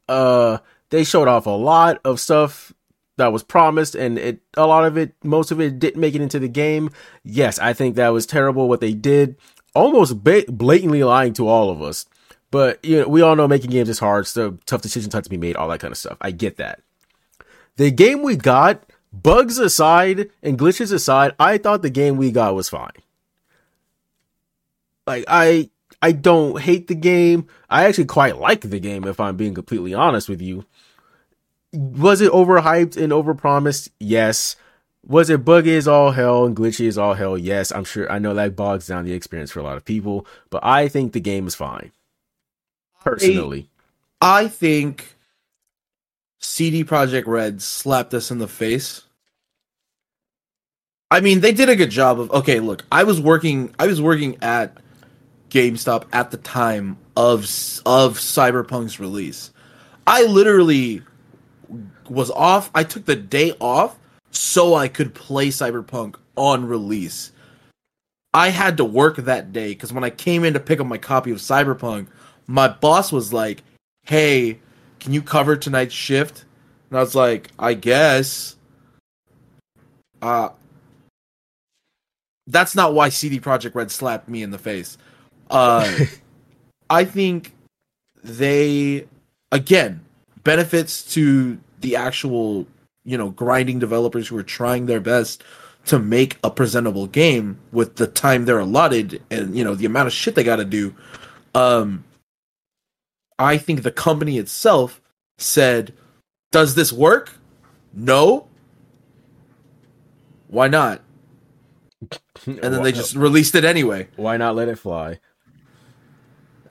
Uh, 0.07 0.59
they 0.89 1.03
showed 1.03 1.27
off 1.27 1.45
a 1.45 1.51
lot 1.51 1.99
of 2.03 2.19
stuff 2.19 2.73
that 3.17 3.31
was 3.31 3.43
promised, 3.43 3.95
and 3.95 4.17
it 4.17 4.41
a 4.55 4.67
lot 4.67 4.85
of 4.85 4.97
it, 4.97 5.13
most 5.23 5.51
of 5.51 5.59
it, 5.59 5.79
didn't 5.79 6.01
make 6.01 6.15
it 6.15 6.21
into 6.21 6.39
the 6.39 6.47
game. 6.47 6.89
Yes, 7.23 7.59
I 7.59 7.73
think 7.73 7.95
that 7.95 8.09
was 8.09 8.25
terrible 8.25 8.67
what 8.67 8.81
they 8.81 8.93
did. 8.93 9.37
Almost 9.73 10.23
ba- 10.23 10.45
blatantly 10.47 11.03
lying 11.03 11.33
to 11.33 11.47
all 11.47 11.69
of 11.69 11.81
us. 11.81 12.05
But 12.51 12.83
you 12.83 12.99
know, 12.99 13.07
we 13.07 13.21
all 13.21 13.35
know 13.35 13.47
making 13.47 13.71
games 13.71 13.89
is 13.89 13.99
hard, 13.99 14.27
so 14.27 14.59
tough 14.65 14.81
decisions 14.81 15.13
have 15.13 15.23
to 15.23 15.29
be 15.29 15.37
made, 15.37 15.55
all 15.55 15.69
that 15.69 15.79
kind 15.79 15.91
of 15.91 15.97
stuff. 15.97 16.17
I 16.21 16.31
get 16.31 16.57
that. 16.57 16.81
The 17.77 17.89
game 17.89 18.21
we 18.21 18.35
got, 18.35 18.83
bugs 19.13 19.57
aside 19.57 20.29
and 20.43 20.59
glitches 20.59 20.93
aside, 20.93 21.33
I 21.39 21.57
thought 21.57 21.81
the 21.81 21.89
game 21.89 22.17
we 22.17 22.31
got 22.31 22.53
was 22.53 22.69
fine. 22.69 22.91
Like 25.07 25.23
I 25.27 25.69
I 26.01 26.11
don't 26.11 26.59
hate 26.59 26.87
the 26.87 26.95
game. 26.95 27.47
I 27.69 27.85
actually 27.85 28.05
quite 28.05 28.37
like 28.37 28.61
the 28.61 28.79
game 28.79 29.05
if 29.05 29.19
I'm 29.19 29.37
being 29.37 29.53
completely 29.53 29.93
honest 29.93 30.27
with 30.27 30.41
you. 30.41 30.65
Was 31.73 32.21
it 32.21 32.31
overhyped 32.31 32.97
and 32.97 33.13
overpromised? 33.13 33.89
Yes. 33.99 34.55
Was 35.05 35.29
it 35.29 35.45
buggy 35.45 35.75
as 35.75 35.87
all 35.87 36.11
hell 36.11 36.45
and 36.45 36.55
glitchy 36.55 36.87
as 36.87 36.97
all 36.97 37.13
hell? 37.13 37.37
Yes, 37.37 37.71
I'm 37.71 37.83
sure. 37.83 38.11
I 38.11 38.19
know 38.19 38.33
that 38.33 38.55
bogs 38.55 38.87
down 38.87 39.05
the 39.05 39.13
experience 39.13 39.51
for 39.51 39.59
a 39.59 39.63
lot 39.63 39.77
of 39.77 39.85
people, 39.85 40.27
but 40.49 40.63
I 40.63 40.87
think 40.87 41.13
the 41.13 41.19
game 41.19 41.47
is 41.47 41.55
fine. 41.55 41.91
Personally. 43.03 43.69
I 44.21 44.47
think 44.47 45.15
CD 46.39 46.83
Projekt 46.83 47.25
Red 47.25 47.61
slapped 47.61 48.13
us 48.13 48.29
in 48.29 48.37
the 48.37 48.47
face. 48.47 49.03
I 51.09 51.19
mean, 51.19 51.41
they 51.41 51.51
did 51.51 51.69
a 51.69 51.75
good 51.75 51.89
job 51.89 52.19
of 52.19 52.31
okay, 52.31 52.59
look, 52.59 52.85
I 52.91 53.03
was 53.03 53.19
working 53.19 53.73
I 53.79 53.87
was 53.87 54.01
working 54.01 54.37
at 54.41 54.77
GameStop 55.51 56.05
at 56.13 56.31
the 56.31 56.37
time 56.37 56.97
of 57.15 57.41
of 57.85 58.17
Cyberpunk's 58.17 58.99
release. 58.99 59.51
I 60.07 60.23
literally 60.23 61.01
was 62.09 62.31
off. 62.31 62.71
I 62.73 62.83
took 62.83 63.05
the 63.05 63.15
day 63.15 63.53
off 63.59 63.97
so 64.31 64.73
I 64.73 64.87
could 64.87 65.13
play 65.13 65.49
Cyberpunk 65.49 66.15
on 66.35 66.65
release. 66.65 67.33
I 68.33 68.49
had 68.49 68.77
to 68.77 68.85
work 68.85 69.17
that 69.17 69.51
day 69.51 69.69
because 69.69 69.91
when 69.91 70.05
I 70.05 70.09
came 70.09 70.45
in 70.45 70.53
to 70.53 70.59
pick 70.59 70.79
up 70.79 70.87
my 70.87 70.97
copy 70.97 71.31
of 71.31 71.39
Cyberpunk, 71.39 72.07
my 72.47 72.69
boss 72.69 73.11
was 73.11 73.33
like, 73.33 73.61
"Hey, 74.03 74.59
can 75.01 75.13
you 75.13 75.21
cover 75.21 75.57
tonight's 75.57 75.93
shift?" 75.93 76.45
And 76.89 76.97
I 76.97 77.01
was 77.01 77.13
like, 77.13 77.49
"I 77.59 77.73
guess." 77.73 78.55
Uh 80.21 80.49
that's 82.47 82.75
not 82.75 82.93
why 82.93 83.09
CD 83.09 83.39
Projekt 83.39 83.75
Red 83.75 83.91
slapped 83.91 84.27
me 84.27 84.43
in 84.43 84.51
the 84.51 84.57
face. 84.57 84.97
Uh 85.51 86.05
I 86.89 87.05
think 87.05 87.53
they 88.23 89.07
again 89.51 90.01
benefits 90.43 91.13
to 91.13 91.59
the 91.81 91.95
actual, 91.95 92.67
you 93.03 93.17
know, 93.17 93.29
grinding 93.29 93.79
developers 93.79 94.27
who 94.27 94.37
are 94.37 94.43
trying 94.43 94.87
their 94.87 94.99
best 94.99 95.43
to 95.85 95.99
make 95.99 96.37
a 96.43 96.51
presentable 96.51 97.07
game 97.07 97.59
with 97.71 97.95
the 97.95 98.07
time 98.07 98.45
they're 98.45 98.59
allotted 98.59 99.21
and 99.31 99.55
you 99.55 99.63
know 99.63 99.75
the 99.75 99.85
amount 99.85 100.07
of 100.07 100.13
shit 100.13 100.35
they 100.35 100.43
got 100.43 100.57
to 100.57 100.65
do. 100.65 100.95
Um 101.53 102.03
i 103.39 103.57
think 103.57 103.81
the 103.81 103.91
company 103.91 104.37
itself 104.37 105.01
said 105.39 105.93
does 106.51 106.75
this 106.75 106.91
work? 106.91 107.31
No. 107.93 108.47
Why 110.47 110.67
not? 110.67 111.01
And 112.47 112.57
then 112.57 112.81
they 112.81 112.91
just 112.91 113.15
released 113.15 113.53
it 113.53 113.63
anyway. 113.63 114.07
Why 114.15 114.35
not 114.35 114.55
let 114.55 114.67
it 114.67 114.79
fly? 114.79 115.19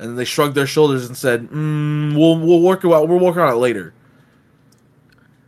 And 0.01 0.19
they 0.19 0.25
shrugged 0.25 0.57
their 0.57 0.67
shoulders 0.67 1.07
and 1.07 1.17
said 1.17 1.49
mm, 1.49 2.17
we'll 2.17 2.39
we'll 2.39 2.63
work 2.63 2.85
it 2.85 2.93
out 2.93 3.09
we'll 3.09 3.21
work 3.21 3.37
on 3.37 3.49
it 3.49 3.57
later 3.57 3.95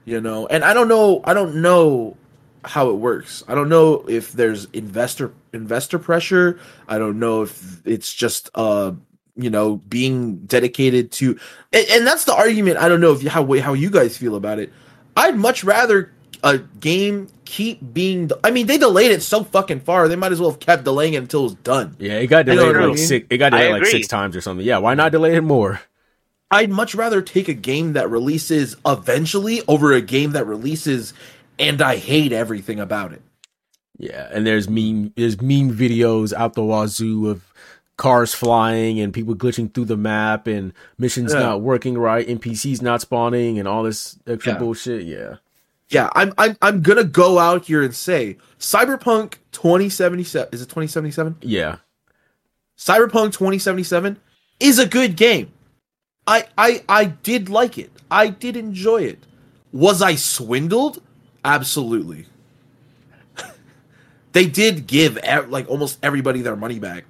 you 0.05 0.21
know. 0.21 0.47
And 0.47 0.65
I 0.65 0.75
don't 0.75 0.89
know, 0.89 1.21
I 1.25 1.35
don't 1.35 1.57
know 1.57 2.17
how 2.65 2.91
it 2.91 2.95
works. 2.95 3.43
I 3.49 3.55
don't 3.55 3.69
know 3.69 4.05
if 4.09 4.33
there's 4.33 4.67
investor 4.67 5.33
investor 5.53 5.99
pressure. 5.99 6.59
I 6.89 6.99
don't 6.99 7.19
know 7.19 7.43
if 7.43 7.87
it's 7.87 8.13
just 8.13 8.51
uh 8.55 8.93
you 9.35 9.51
know 9.51 9.77
being 9.77 10.39
dedicated 10.45 11.11
to 11.11 11.39
and, 11.73 11.87
and 11.91 12.07
that's 12.07 12.25
the 12.25 12.35
argument. 12.35 12.79
I 12.79 12.89
don't 12.89 13.01
know 13.01 13.13
if 13.13 13.23
you, 13.23 13.31
how 13.31 13.45
how 13.61 13.73
you 13.73 13.91
guys 13.91 14.17
feel 14.17 14.37
about 14.37 14.59
it. 14.59 14.73
I'd 15.17 15.37
much 15.37 15.65
rather 15.65 16.13
a 16.43 16.59
game 16.59 17.29
keep 17.45 17.79
being. 17.93 18.31
I 18.43 18.51
mean, 18.51 18.67
they 18.67 18.79
delayed 18.79 19.11
it 19.11 19.23
so 19.23 19.45
fucking 19.45 19.81
far. 19.81 20.09
They 20.09 20.17
might 20.17 20.33
as 20.33 20.41
well 20.41 20.51
have 20.51 20.61
kept 20.61 20.85
delaying 20.85 21.15
it 21.15 21.19
until 21.19 21.41
it 21.41 21.45
was 21.45 21.55
done. 21.57 21.97
Yeah, 21.99 22.15
it 22.15 22.27
got 22.29 22.47
You 22.47 22.55
know 22.55 22.73
delayed 22.73 22.77
I 22.77 22.87
like 22.87 22.97
mean? 22.97 23.07
six. 23.07 23.27
It 23.31 23.39
got 23.39 23.51
delayed 23.51 23.73
like 23.73 23.87
six 23.87 24.09
times 24.09 24.35
or 24.37 24.41
something. 24.41 24.65
Yeah, 24.67 24.79
why 24.79 24.95
not 24.95 25.13
delay 25.13 25.35
it 25.37 25.43
more? 25.43 25.81
I'd 26.51 26.71
much 26.71 26.95
rather 26.95 27.23
take 27.23 27.49
a 27.49 27.55
game 27.55 27.95
that 27.95 28.11
releases 28.11 28.77
eventually 28.85 29.63
over 29.69 29.93
a 29.93 30.03
game 30.03 30.33
that 30.33 30.47
releases 30.47 31.15
and 31.59 31.81
I 31.81 31.97
hate 31.97 32.33
everything 32.33 32.79
about 32.81 33.13
it. 33.13 33.23
Yeah, 33.99 34.29
and 34.33 34.47
there's 34.47 34.69
meme 34.69 35.13
there's 35.17 35.41
meme 35.41 35.75
videos 35.77 36.33
out 36.33 36.55
the 36.55 36.63
wazoo 36.65 37.29
of 37.29 37.43
cars 37.97 38.35
flying 38.35 38.99
and 39.01 39.13
people 39.15 39.35
glitching 39.35 39.73
through 39.73 39.85
the 39.85 39.97
map 39.97 40.47
and 40.47 40.73
missions 40.99 41.33
Yeah. 41.33 41.41
not 41.41 41.61
working 41.61 41.97
right, 41.97 42.27
NPCs 42.27 42.83
not 42.83 43.01
spawning 43.01 43.59
and 43.59 43.69
all 43.69 43.83
this 43.83 44.19
extra 44.27 44.55
Yeah. 44.55 44.59
bullshit. 44.59 45.03
Yeah. 45.05 45.37
Yeah, 45.93 46.09
I'm 46.15 46.33
I'm 46.39 46.57
I'm 46.63 46.81
gonna 46.81 47.05
go 47.05 47.39
out 47.39 47.67
here 47.67 47.83
and 47.83 47.95
say 47.95 48.39
Cyberpunk 48.59 49.35
2077 49.53 50.49
is 50.51 50.63
it 50.63 50.67
2077? 50.67 51.37
Yeah. 51.43 51.77
Cyberpunk 52.79 53.35
2077 53.35 54.19
is 54.59 54.79
a 54.79 54.87
good 54.87 55.17
game. 55.17 55.53
I 56.27 56.47
I 56.57 56.83
I 56.89 57.05
did 57.05 57.51
like 57.51 57.77
it. 57.77 57.91
I 58.11 58.29
did 58.29 58.57
enjoy 58.57 59.03
it. 59.03 59.19
Was 59.71 60.01
I 60.01 60.15
swindled? 60.15 61.03
Absolutely. 61.45 62.25
they 64.33 64.47
did 64.47 64.87
give 64.87 65.19
e- 65.19 65.41
like 65.49 65.69
almost 65.69 65.99
everybody 66.03 66.41
their 66.41 66.57
money 66.57 66.79
back. 66.79 67.05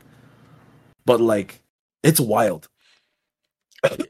But 1.07 1.21
like 1.21 1.61
it's 2.03 2.19
wild. 2.19 2.67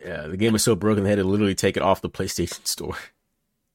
Yeah. 0.02 0.28
The 0.28 0.38
game 0.38 0.54
is 0.54 0.64
so 0.64 0.74
broken 0.74 1.04
they 1.04 1.10
had 1.10 1.18
to 1.18 1.24
literally 1.24 1.54
take 1.54 1.76
it 1.76 1.82
off 1.82 2.00
the 2.00 2.08
PlayStation 2.08 2.66
store. 2.66 2.96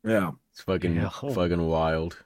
Yeah. 0.04 0.32
It's 0.58 0.64
fucking 0.64 0.96
Yeah. 0.96 1.10
fucking 1.10 1.68
wild. 1.68 2.18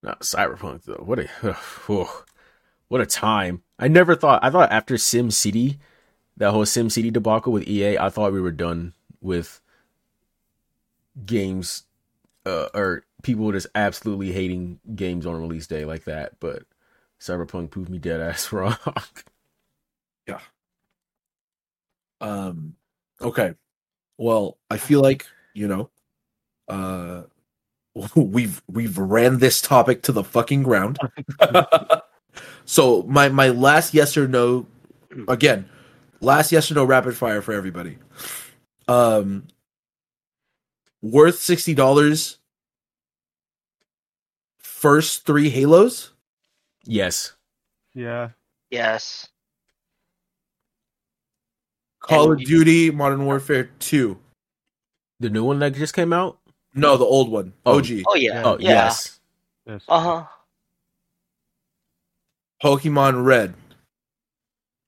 Not 0.00 0.20
Cyberpunk 0.20 0.84
though. 0.84 1.02
What 1.04 1.18
a 1.18 1.28
oh, 1.88 2.24
what 2.86 3.00
a 3.00 3.06
time. 3.06 3.64
I 3.76 3.88
never 3.88 4.14
thought 4.14 4.44
I 4.44 4.50
thought 4.50 4.70
after 4.70 4.96
Sim 4.96 5.32
City, 5.32 5.80
that 6.36 6.52
whole 6.52 6.64
Sim 6.64 6.90
City 6.90 7.10
debacle 7.10 7.52
with 7.52 7.66
EA, 7.66 7.98
I 7.98 8.08
thought 8.08 8.32
we 8.32 8.40
were 8.40 8.52
done 8.52 8.94
with 9.20 9.60
games 11.24 11.86
uh, 12.44 12.68
or 12.72 13.02
people 13.24 13.50
just 13.50 13.66
absolutely 13.74 14.30
hating 14.30 14.78
games 14.94 15.26
on 15.26 15.34
release 15.40 15.66
day 15.66 15.84
like 15.84 16.04
that, 16.04 16.38
but 16.38 16.62
Cyberpunk 17.18 17.70
proved 17.70 17.90
me 17.90 17.98
dead 17.98 18.20
ass 18.20 18.52
wrong. 18.52 18.76
Yeah. 20.28 20.38
Um 22.20 22.76
okay. 23.20 23.56
Well, 24.18 24.58
I 24.70 24.76
feel 24.78 25.00
like, 25.02 25.26
you 25.54 25.68
know, 25.68 25.90
uh 26.68 27.22
we've 28.14 28.62
we've 28.68 28.98
ran 28.98 29.38
this 29.38 29.60
topic 29.60 30.02
to 30.02 30.12
the 30.12 30.24
fucking 30.24 30.62
ground. 30.62 30.98
so 32.64 33.02
my 33.04 33.28
my 33.28 33.48
last 33.48 33.94
yes 33.94 34.16
or 34.16 34.28
no 34.28 34.66
again, 35.28 35.68
last 36.20 36.52
yes 36.52 36.70
or 36.70 36.74
no 36.74 36.84
rapid 36.84 37.16
fire 37.16 37.42
for 37.42 37.52
everybody. 37.52 37.98
Um 38.88 39.46
worth 41.02 41.36
$60 41.36 42.36
first 44.58 45.24
3 45.26 45.50
Halos? 45.50 46.12
yes. 46.84 47.32
Yeah. 47.94 48.30
Yes. 48.70 49.28
Call 52.08 52.32
of 52.32 52.38
Duty 52.40 52.90
Modern 52.90 53.24
Warfare 53.24 53.70
2. 53.80 54.18
The 55.20 55.30
new 55.30 55.44
one 55.44 55.58
that 55.60 55.74
just 55.74 55.94
came 55.94 56.12
out? 56.12 56.38
No, 56.74 56.96
the 56.96 57.04
old 57.04 57.30
one. 57.30 57.52
Oh. 57.64 57.78
OG. 57.78 57.86
Oh 58.06 58.14
yeah. 58.14 58.42
Oh, 58.44 58.58
yeah. 58.58 58.68
yes. 58.68 59.18
Yes. 59.66 59.82
Uh 59.88 60.00
huh. 60.00 60.24
Pokemon 62.62 63.24
Red 63.24 63.54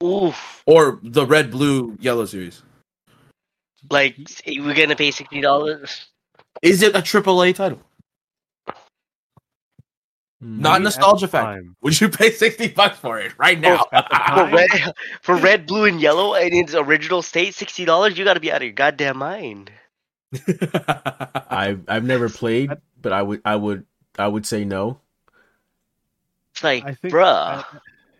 Oof. 0.02 0.62
or 0.66 1.00
the 1.02 1.26
Red 1.26 1.50
Blue 1.50 1.96
Yellow 2.00 2.26
series. 2.26 2.62
Like 3.90 4.16
we're 4.46 4.74
gonna 4.74 4.96
pay 4.96 5.10
sixty 5.10 5.40
dollars. 5.40 6.08
Is 6.62 6.82
it 6.82 6.94
a 6.94 7.00
AAA 7.00 7.54
title? 7.54 7.80
Mm. 10.42 10.58
Not 10.60 10.72
Maybe 10.74 10.84
nostalgia 10.84 11.24
at 11.24 11.30
the 11.30 11.36
factor. 11.36 11.60
time. 11.62 11.76
Would 11.82 12.00
you 12.00 12.08
pay 12.08 12.30
sixty 12.44 12.68
bucks 12.68 12.98
for 12.98 13.18
it 13.18 13.36
right 13.38 13.58
now? 13.58 13.84
For 13.90 14.44
red, 14.54 14.94
for 15.22 15.36
red, 15.36 15.66
blue, 15.66 15.84
and 15.84 16.00
yellow 16.00 16.34
in 16.34 16.54
its 16.54 16.74
original 16.74 17.22
state, 17.22 17.54
sixty 17.54 17.84
dollars. 17.84 18.16
You 18.16 18.24
got 18.24 18.34
to 18.34 18.40
be 18.40 18.52
out 18.52 18.58
of 18.58 18.62
your 18.64 18.72
goddamn 18.72 19.18
mind. 19.18 19.70
I've 21.50 21.82
I've 21.88 22.04
never 22.04 22.28
played, 22.28 22.70
but 23.00 23.12
I 23.12 23.22
would 23.22 23.40
I 23.44 23.56
would 23.56 23.84
I 24.18 24.28
would 24.28 24.46
say 24.46 24.64
no. 24.64 25.00
It's 26.52 26.62
like, 26.64 26.84
I 26.84 26.94
think, 26.94 27.14
bruh. 27.14 27.24
I- 27.64 27.64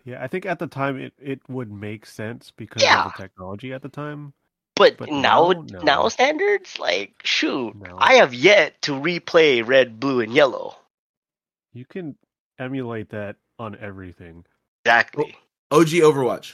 yeah, 0.05 0.23
I 0.23 0.27
think 0.27 0.45
at 0.45 0.59
the 0.59 0.67
time 0.67 0.97
it, 0.97 1.13
it 1.21 1.39
would 1.49 1.71
make 1.71 2.05
sense 2.05 2.51
because 2.55 2.81
Yeah. 2.81 3.05
of 3.05 3.11
the 3.15 3.21
technology 3.21 3.73
at 3.73 3.81
the 3.81 3.89
time. 3.89 4.33
But, 4.75 4.97
But 4.97 5.09
now, 5.11 5.51
now, 5.51 5.51
no. 5.51 5.79
now 5.81 6.07
standards, 6.07 6.79
like, 6.79 7.15
shoot, 7.25 7.75
No. 7.75 7.97
I 7.99 8.13
have 8.15 8.33
yet 8.33 8.81
to 8.83 8.93
replay 8.93 9.65
red, 9.67 9.99
blue, 9.99 10.21
and 10.21 10.33
yellow. 10.33 10.77
You 11.73 11.85
can 11.85 12.15
emulate 12.57 13.09
that 13.09 13.35
on 13.57 13.77
everything. 13.79 14.45
Exactly. 14.85 15.35
OG 15.71 15.87
Overwatch. 16.01 16.53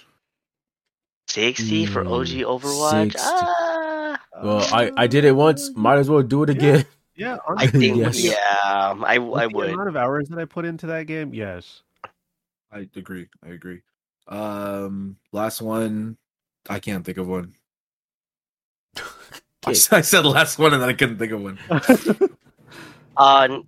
60 1.30 1.86
for 1.88 2.02
OG 2.02 2.28
Mm, 2.28 2.44
Overwatch. 2.46 3.12
60. 3.14 3.20
Ah, 3.22 4.20
Well, 4.44 4.68
I 4.74 4.92
I 4.98 5.08
did 5.08 5.26
it 5.26 5.32
once. 5.32 5.72
Might 5.76 5.98
as 5.98 6.10
well 6.10 6.22
do 6.22 6.44
it 6.44 6.50
again. 6.50 6.86
Yeah, 7.16 7.38
I 7.58 7.68
think, 7.68 7.98
Yes. 7.98 8.22
yeah, 8.24 8.34
I, 8.64 9.18
with 9.18 9.42
I 9.42 9.48
the 9.48 9.56
would. 9.56 9.70
amount 9.70 9.90
of 9.90 9.96
hours 9.96 10.28
that 10.30 10.40
I 10.40 10.46
put 10.46 10.66
into 10.66 10.88
that 10.88 11.08
game, 11.08 11.34
yes. 11.34 11.82
I 12.72 12.88
agree. 12.96 13.28
I 13.44 13.50
agree. 13.50 13.82
Um, 14.28 15.18
last 15.32 15.62
one. 15.62 16.18
I 16.70 16.80
can't 16.80 17.06
think 17.06 17.18
of 17.18 17.28
one. 17.28 17.54
I, 19.66 19.72
Okay. 19.72 19.74
said 20.02 20.26
last 20.26 20.60
one 20.60 20.74
and 20.74 20.82
then 20.82 20.90
I 20.90 20.94
couldn't 20.94 21.18
think 21.18 21.32
of 21.32 21.42
one. 21.42 21.58
Uh, 23.18 23.48
n- 23.50 23.64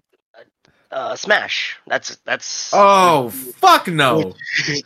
uh, 0.92 1.16
Smash. 1.16 1.78
That's, 1.88 2.16
that's. 2.26 2.72
Oh 2.74 3.30
fuck 3.30 3.88
no! 3.88 4.34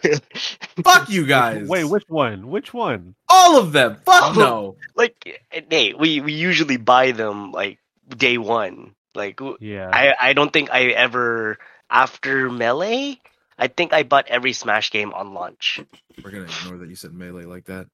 fuck 0.83 1.09
you 1.09 1.25
guys! 1.25 1.67
Wait, 1.67 1.83
which 1.85 2.05
one? 2.07 2.49
Which 2.49 2.73
one? 2.73 3.15
all 3.29 3.57
of 3.59 3.71
them. 3.71 3.97
Fuck 4.05 4.35
Oh. 4.37 4.39
no! 4.39 4.75
like, 4.95 5.41
hey, 5.69 5.93
we, 5.93 6.19
we 6.21 6.33
usually 6.33 6.77
buy 6.77 7.11
them, 7.11 7.51
like, 7.51 7.79
day 8.09 8.37
one. 8.37 8.93
Like, 9.15 9.39
Yeah. 9.59 9.89
I, 9.91 10.13
I 10.29 10.33
don't 10.33 10.51
think 10.51 10.69
I 10.71 10.87
ever, 10.87 11.57
after 11.89 12.49
Melee, 12.49 13.19
I 13.57 13.67
think 13.67 13.93
I 13.93 14.03
bought 14.03 14.27
every 14.27 14.53
Smash 14.53 14.91
game 14.91 15.13
on 15.13 15.33
launch. 15.33 15.79
We're 16.23 16.31
gonna 16.31 16.43
ignore 16.45 16.77
that 16.77 16.89
you 16.89 16.95
said 16.95 17.13
melee 17.13 17.43
like 17.45 17.65
that. 17.65 17.87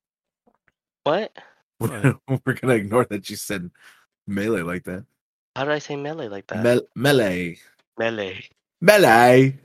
What? 1.03 1.31
We're, 1.79 2.15
we're 2.45 2.53
gonna 2.53 2.73
ignore 2.73 3.05
that 3.05 3.29
you 3.29 3.35
said 3.35 3.69
melee 4.27 4.61
like 4.61 4.83
that. 4.85 5.05
How 5.55 5.63
did 5.65 5.73
I 5.73 5.79
say 5.79 5.95
Melee 5.95 6.27
like 6.27 6.45
that? 6.47 6.61
Mel- 6.61 6.87
melee. 6.93 7.57
Melee. 7.97 8.45
Melee. 8.81 9.57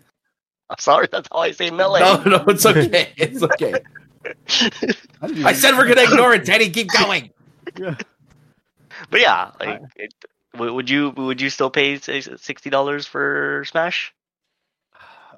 I'm 0.70 0.78
sorry, 0.78 1.08
that's 1.12 1.28
how 1.30 1.40
I 1.40 1.50
say 1.52 1.70
Melee. 1.70 2.00
No, 2.00 2.22
no, 2.24 2.44
it's 2.48 2.64
okay. 2.64 3.12
It's 3.16 3.42
okay. 3.42 3.74
I 5.22 5.52
said 5.52 5.76
we're 5.76 5.88
gonna 5.88 6.02
ignore 6.04 6.32
it, 6.34 6.44
Teddy. 6.46 6.70
Keep 6.70 6.88
going. 6.92 7.30
But 9.10 9.20
yeah, 9.20 9.50
like, 9.58 9.80
it, 9.96 10.14
would 10.56 10.88
you 10.88 11.10
would 11.10 11.40
you 11.40 11.50
still 11.50 11.70
pay 11.70 11.98
sixty 11.98 12.70
dollars 12.70 13.06
for 13.06 13.64
Smash? 13.66 14.14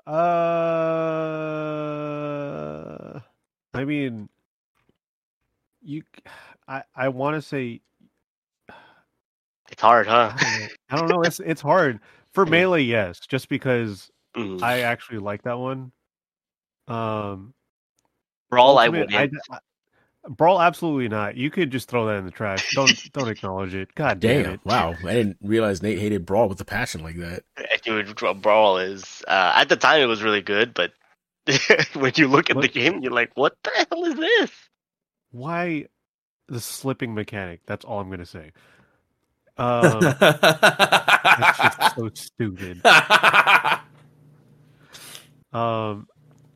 Uh, 0.06 0.12
I 3.72 3.84
mean, 3.84 4.28
you. 5.82 6.02
I 6.68 6.82
I 6.94 7.08
want 7.08 7.36
to 7.36 7.42
say 7.42 7.80
It's 9.70 9.80
hard, 9.82 10.06
huh? 10.06 10.32
I 10.36 10.42
don't 10.42 10.60
know. 10.60 10.68
I 10.90 10.96
don't 10.96 11.08
know. 11.08 11.22
It's 11.22 11.40
it's 11.40 11.60
hard 11.62 12.00
for 12.34 12.44
melee. 12.46 12.82
Yes, 12.82 13.20
just 13.20 13.48
because 13.48 14.10
Mm. 14.36 14.62
I 14.62 14.80
actually 14.80 15.18
like 15.18 15.42
that 15.42 15.58
one. 15.58 15.92
Um, 16.88 17.54
Brawl, 18.50 18.78
I 18.78 18.86
Ultimate, 18.86 19.12
wouldn't. 19.12 19.42
I- 19.50 19.58
Brawl, 20.28 20.60
absolutely 20.60 21.08
not. 21.08 21.36
You 21.36 21.50
could 21.50 21.70
just 21.70 21.88
throw 21.88 22.06
that 22.06 22.16
in 22.16 22.24
the 22.24 22.30
trash. 22.30 22.74
Don't 22.74 23.12
don't 23.12 23.28
acknowledge 23.28 23.74
it. 23.74 23.94
God 23.94 24.20
damn, 24.20 24.42
Damn! 24.42 24.52
it. 24.54 24.60
Wow, 24.64 24.94
I 25.04 25.12
didn't 25.12 25.36
realize 25.42 25.82
Nate 25.82 25.98
hated 25.98 26.26
Brawl 26.26 26.48
with 26.48 26.60
a 26.60 26.64
passion 26.64 27.02
like 27.02 27.16
that. 27.18 27.44
Dude, 27.82 28.14
Brawl 28.40 28.78
is 28.78 29.22
uh, 29.28 29.52
at 29.54 29.68
the 29.68 29.76
time 29.76 30.00
it 30.00 30.06
was 30.06 30.22
really 30.22 30.40
good, 30.40 30.74
but 30.74 30.92
when 31.94 32.12
you 32.16 32.26
look 32.26 32.50
at 32.50 32.60
the 32.60 32.68
game, 32.68 33.02
you're 33.02 33.12
like, 33.12 33.32
what 33.34 33.54
the 33.62 33.86
hell 33.90 34.04
is 34.04 34.16
this? 34.16 34.50
Why? 35.30 35.86
the 36.48 36.60
slipping 36.60 37.14
mechanic. 37.14 37.60
That's 37.66 37.84
all 37.84 38.00
I'm 38.00 38.10
gonna 38.10 38.26
say. 38.26 38.52
Um, 39.56 40.00
that's 40.20 41.58
just 41.58 41.96
so 41.96 42.10
stupid. 42.14 42.80
Um, 45.52 46.08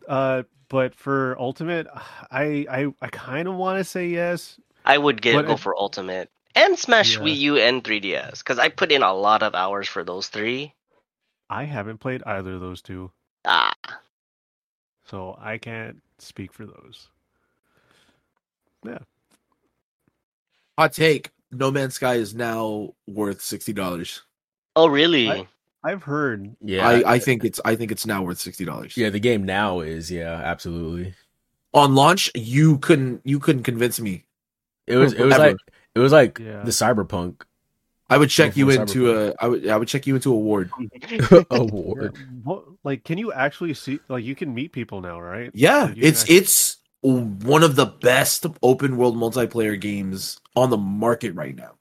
uh, 0.08 0.42
but 0.68 0.94
for 0.94 1.36
Ultimate, 1.38 1.86
I 2.30 2.66
I, 2.70 2.86
I 3.00 3.08
kind 3.08 3.46
of 3.48 3.54
want 3.54 3.78
to 3.78 3.84
say 3.84 4.08
yes. 4.08 4.58
I 4.84 4.98
would 4.98 5.22
get 5.22 5.46
go 5.46 5.52
it- 5.52 5.60
for 5.60 5.76
Ultimate 5.78 6.30
and 6.54 6.78
Smash 6.78 7.16
Yeah. 7.16 7.22
Wii 7.22 7.36
U 7.36 7.56
and 7.58 7.84
3DS 7.84 8.38
because 8.38 8.58
I 8.58 8.68
put 8.68 8.90
in 8.90 9.02
a 9.02 9.12
lot 9.14 9.42
of 9.42 9.54
hours 9.54 9.86
for 9.88 10.02
those 10.02 10.28
three. 10.28 10.74
I 11.50 11.64
haven't 11.64 11.98
played 11.98 12.22
either 12.26 12.54
of 12.54 12.60
those 12.60 12.82
two, 12.82 13.10
Ah, 13.46 13.72
so 15.06 15.38
I 15.40 15.56
can't 15.58 16.02
speak 16.18 16.52
for 16.52 16.66
those. 16.66 17.08
Yeah. 18.84 18.98
Hot 20.76 20.92
take: 20.92 21.30
No 21.50 21.70
Man's 21.70 21.94
Sky 21.94 22.14
is 22.14 22.34
now 22.34 22.94
worth 23.06 23.40
sixty 23.40 23.72
dollars. 23.72 24.22
oh 24.76 24.86
really? 24.88 25.30
I- 25.30 25.48
I've 25.84 26.02
heard. 26.02 26.56
Yeah, 26.60 26.86
I, 26.86 27.14
I 27.14 27.18
think 27.20 27.44
it's 27.44 27.60
I 27.64 27.76
think 27.76 27.92
it's 27.92 28.04
now 28.04 28.22
worth 28.22 28.38
sixty 28.40 28.64
dollars. 28.64 28.96
yeah. 28.96 29.10
The 29.10 29.20
game 29.20 29.44
now 29.44 29.80
is 29.80 30.10
yeah, 30.10 30.32
absolutely. 30.44 31.14
On 31.72 31.94
launch, 31.94 32.30
you 32.34 32.78
couldn't 32.78 33.20
you 33.24 33.38
couldn't 33.38 33.62
convince 33.62 34.00
me. 34.00 34.24
It 34.88 34.96
was 34.96 35.12
it 35.12 35.22
was 35.22 35.34
Ever. 35.34 35.42
like 35.50 35.56
it 35.94 35.98
was 36.00 36.12
like 36.12 36.38
Yeah. 36.40 36.62
the 36.64 36.72
cyberpunk 36.72 37.42
I 38.10 38.16
would 38.18 38.28
check 38.28 38.56
you 38.56 38.70
for 38.72 38.80
into 38.80 39.12
a 39.16 39.34
I 39.38 39.46
would 39.46 39.68
I 39.68 39.76
would 39.76 39.86
check 39.86 40.06
you 40.06 40.16
into 40.16 40.32
a 40.32 40.36
ward. 40.36 40.70
award. 41.50 42.16
What, 42.42 42.64
like, 42.84 43.04
can 43.04 43.18
you 43.18 43.32
actually 43.32 43.74
see? 43.74 44.00
Like, 44.08 44.24
you 44.24 44.34
can 44.34 44.52
meet 44.54 44.72
people 44.72 45.00
now, 45.00 45.20
right? 45.20 45.50
Yeah, 45.54 45.84
Like, 45.84 45.94
it's 45.98 46.22
actually- 46.22 46.36
it's 46.36 46.76
one 47.02 47.62
of 47.62 47.76
the 47.76 47.86
best 47.86 48.46
open 48.62 48.96
world 48.96 49.16
multiplayer 49.16 49.78
games 49.80 50.40
on 50.58 50.70
the 50.70 50.76
market 50.76 51.34
right 51.34 51.54
now. 51.56 51.72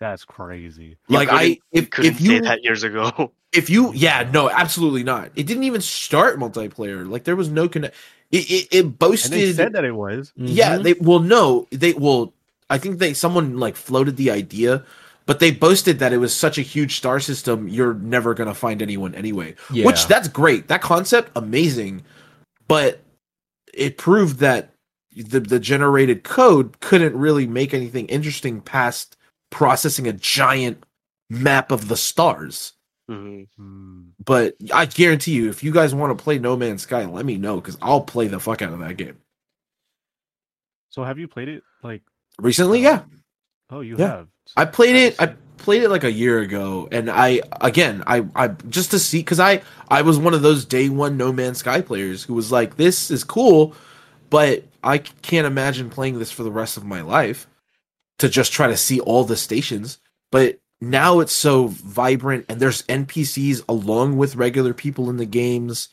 That's 0.00 0.24
crazy. 0.24 0.96
Like 1.08 1.28
couldn't- 1.28 1.44
I 1.44 1.58
if 1.72 1.90
Couldn't 1.90 2.10
if 2.12 2.18
say 2.18 2.24
you 2.34 2.40
that 2.42 2.62
years 2.62 2.82
ago. 2.84 3.32
if 3.52 3.68
you 3.70 3.92
yeah 3.94 4.28
no 4.32 4.48
absolutely 4.50 5.02
not. 5.02 5.30
It 5.34 5.46
didn't 5.46 5.64
even 5.64 5.80
start 5.80 6.38
multiplayer. 6.38 7.08
Like 7.08 7.24
there 7.24 7.36
was 7.36 7.48
no 7.48 7.68
connect. 7.68 7.94
It 8.30 8.48
it, 8.50 8.68
it 8.70 8.84
And 8.84 8.98
boasted. 8.98 9.32
they 9.32 9.52
said 9.52 9.72
that 9.72 9.84
it 9.84 9.92
was. 9.92 10.32
Yeah, 10.36 10.76
Mhm. 10.78 10.82
they 10.84 10.92
well 10.94 11.18
no, 11.20 11.66
they 11.70 11.94
well 11.94 12.32
I 12.70 12.78
think 12.78 12.98
they 12.98 13.12
someone 13.14 13.58
like 13.58 13.74
floated 13.76 14.16
the 14.16 14.30
idea, 14.30 14.84
but 15.26 15.40
they 15.40 15.50
boasted 15.50 15.98
that 15.98 16.12
it 16.12 16.18
was 16.18 16.32
such 16.36 16.58
a 16.58 16.62
huge 16.62 16.96
star 16.96 17.18
system 17.18 17.66
you're 17.68 17.94
never 17.94 18.34
going 18.34 18.48
to 18.48 18.54
find 18.54 18.82
anyone 18.82 19.14
anyway. 19.14 19.54
yeah. 19.72 19.84
Which 19.86 20.06
that's 20.06 20.28
great. 20.28 20.68
That 20.68 20.82
concept 20.82 21.30
amazing, 21.34 22.04
but 22.68 23.00
it 23.74 23.96
proved 23.98 24.38
that 24.40 24.70
the 25.22 25.40
the 25.40 25.60
generated 25.60 26.24
code 26.24 26.80
couldn't 26.80 27.16
really 27.16 27.46
make 27.46 27.74
anything 27.74 28.06
interesting 28.06 28.60
past 28.60 29.16
processing 29.50 30.06
a 30.06 30.12
giant 30.12 30.84
map 31.30 31.70
of 31.72 31.88
the 31.88 31.96
stars. 31.96 32.72
Mhm. 33.10 33.48
Hmm. 33.56 34.00
But 34.24 34.56
I 34.72 34.84
guarantee 34.86 35.32
you, 35.32 35.48
if 35.48 35.62
you 35.64 35.72
guys 35.72 35.94
want 35.94 36.16
to 36.16 36.22
play 36.22 36.38
No 36.38 36.56
Man's 36.56 36.82
Sky, 36.82 37.04
let 37.06 37.24
me 37.24 37.38
know 37.38 37.60
because 37.60 37.78
I'll 37.80 38.02
play 38.02 38.28
the 38.28 38.38
fuck 38.40 38.60
out 38.62 38.72
of 38.72 38.80
that 38.80 38.96
game. 38.96 39.16
So, 40.90 41.04
have 41.04 41.18
you 41.18 41.28
played 41.28 41.48
it? 41.48 41.62
Like, 41.82 42.02
Recently, 42.40 42.80
yeah, 42.80 43.02
oh, 43.70 43.80
you 43.80 43.96
Yeah. 43.98 44.06
have. 44.08 44.28
I 44.56 44.64
played 44.64 44.94
it. 44.96 45.16
I 45.20 45.34
played 45.56 45.82
it 45.82 45.88
like 45.88 46.04
a 46.04 46.12
year 46.12 46.38
ago, 46.40 46.88
and 46.92 47.10
I 47.10 47.40
again, 47.60 48.02
I 48.06 48.24
I 48.34 48.48
just 48.48 48.90
to 48.92 48.98
see 48.98 49.18
because 49.18 49.40
I 49.40 49.62
I 49.88 50.02
was 50.02 50.18
one 50.18 50.34
of 50.34 50.42
those 50.42 50.64
day 50.64 50.88
one 50.88 51.16
No 51.16 51.32
Man's 51.32 51.58
Sky 51.58 51.80
players 51.80 52.22
who 52.22 52.34
was 52.34 52.52
like, 52.52 52.76
this 52.76 53.10
is 53.10 53.24
cool, 53.24 53.74
but 54.30 54.62
I 54.82 54.98
can't 54.98 55.46
imagine 55.46 55.90
playing 55.90 56.18
this 56.18 56.30
for 56.30 56.42
the 56.42 56.50
rest 56.52 56.76
of 56.76 56.84
my 56.84 57.00
life 57.00 57.46
to 58.18 58.28
just 58.28 58.52
try 58.52 58.66
to 58.66 58.76
see 58.76 59.00
all 59.00 59.24
the 59.24 59.36
stations. 59.36 59.98
But 60.30 60.58
now 60.80 61.20
it's 61.20 61.32
so 61.32 61.66
vibrant, 61.68 62.46
and 62.48 62.60
there's 62.60 62.82
NPCs 62.82 63.62
along 63.68 64.16
with 64.16 64.36
regular 64.36 64.72
people 64.74 65.10
in 65.10 65.16
the 65.16 65.26
games, 65.26 65.88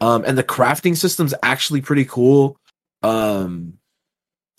um, 0.00 0.24
and 0.26 0.36
the 0.36 0.42
crafting 0.44 0.96
system's 0.96 1.34
actually 1.42 1.80
pretty 1.80 2.04
cool. 2.04 2.56
Um, 3.02 3.78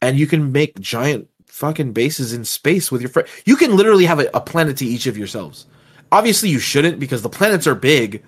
and 0.01 0.17
you 0.17 0.28
can 0.28 0.51
make 0.51 0.80
giant 0.80 1.28
fucking 1.47 1.93
bases 1.93 2.32
in 2.34 2.45
space 2.45 2.91
with 2.91 3.01
your 3.01 3.09
friend. 3.09 3.28
You 3.45 3.55
can 3.55 3.76
literally 3.76 4.05
have 4.05 4.19
a, 4.19 4.30
a 4.34 4.41
planet 4.41 4.78
to 4.78 4.86
each 4.86 5.07
of 5.07 5.17
yourselves. 5.17 5.65
Obviously, 6.11 6.49
you 6.49 6.59
shouldn't 6.59 6.99
because 6.99 7.21
the 7.21 7.30
planets 7.30 7.65
are 7.67 7.76
big, 7.76 8.23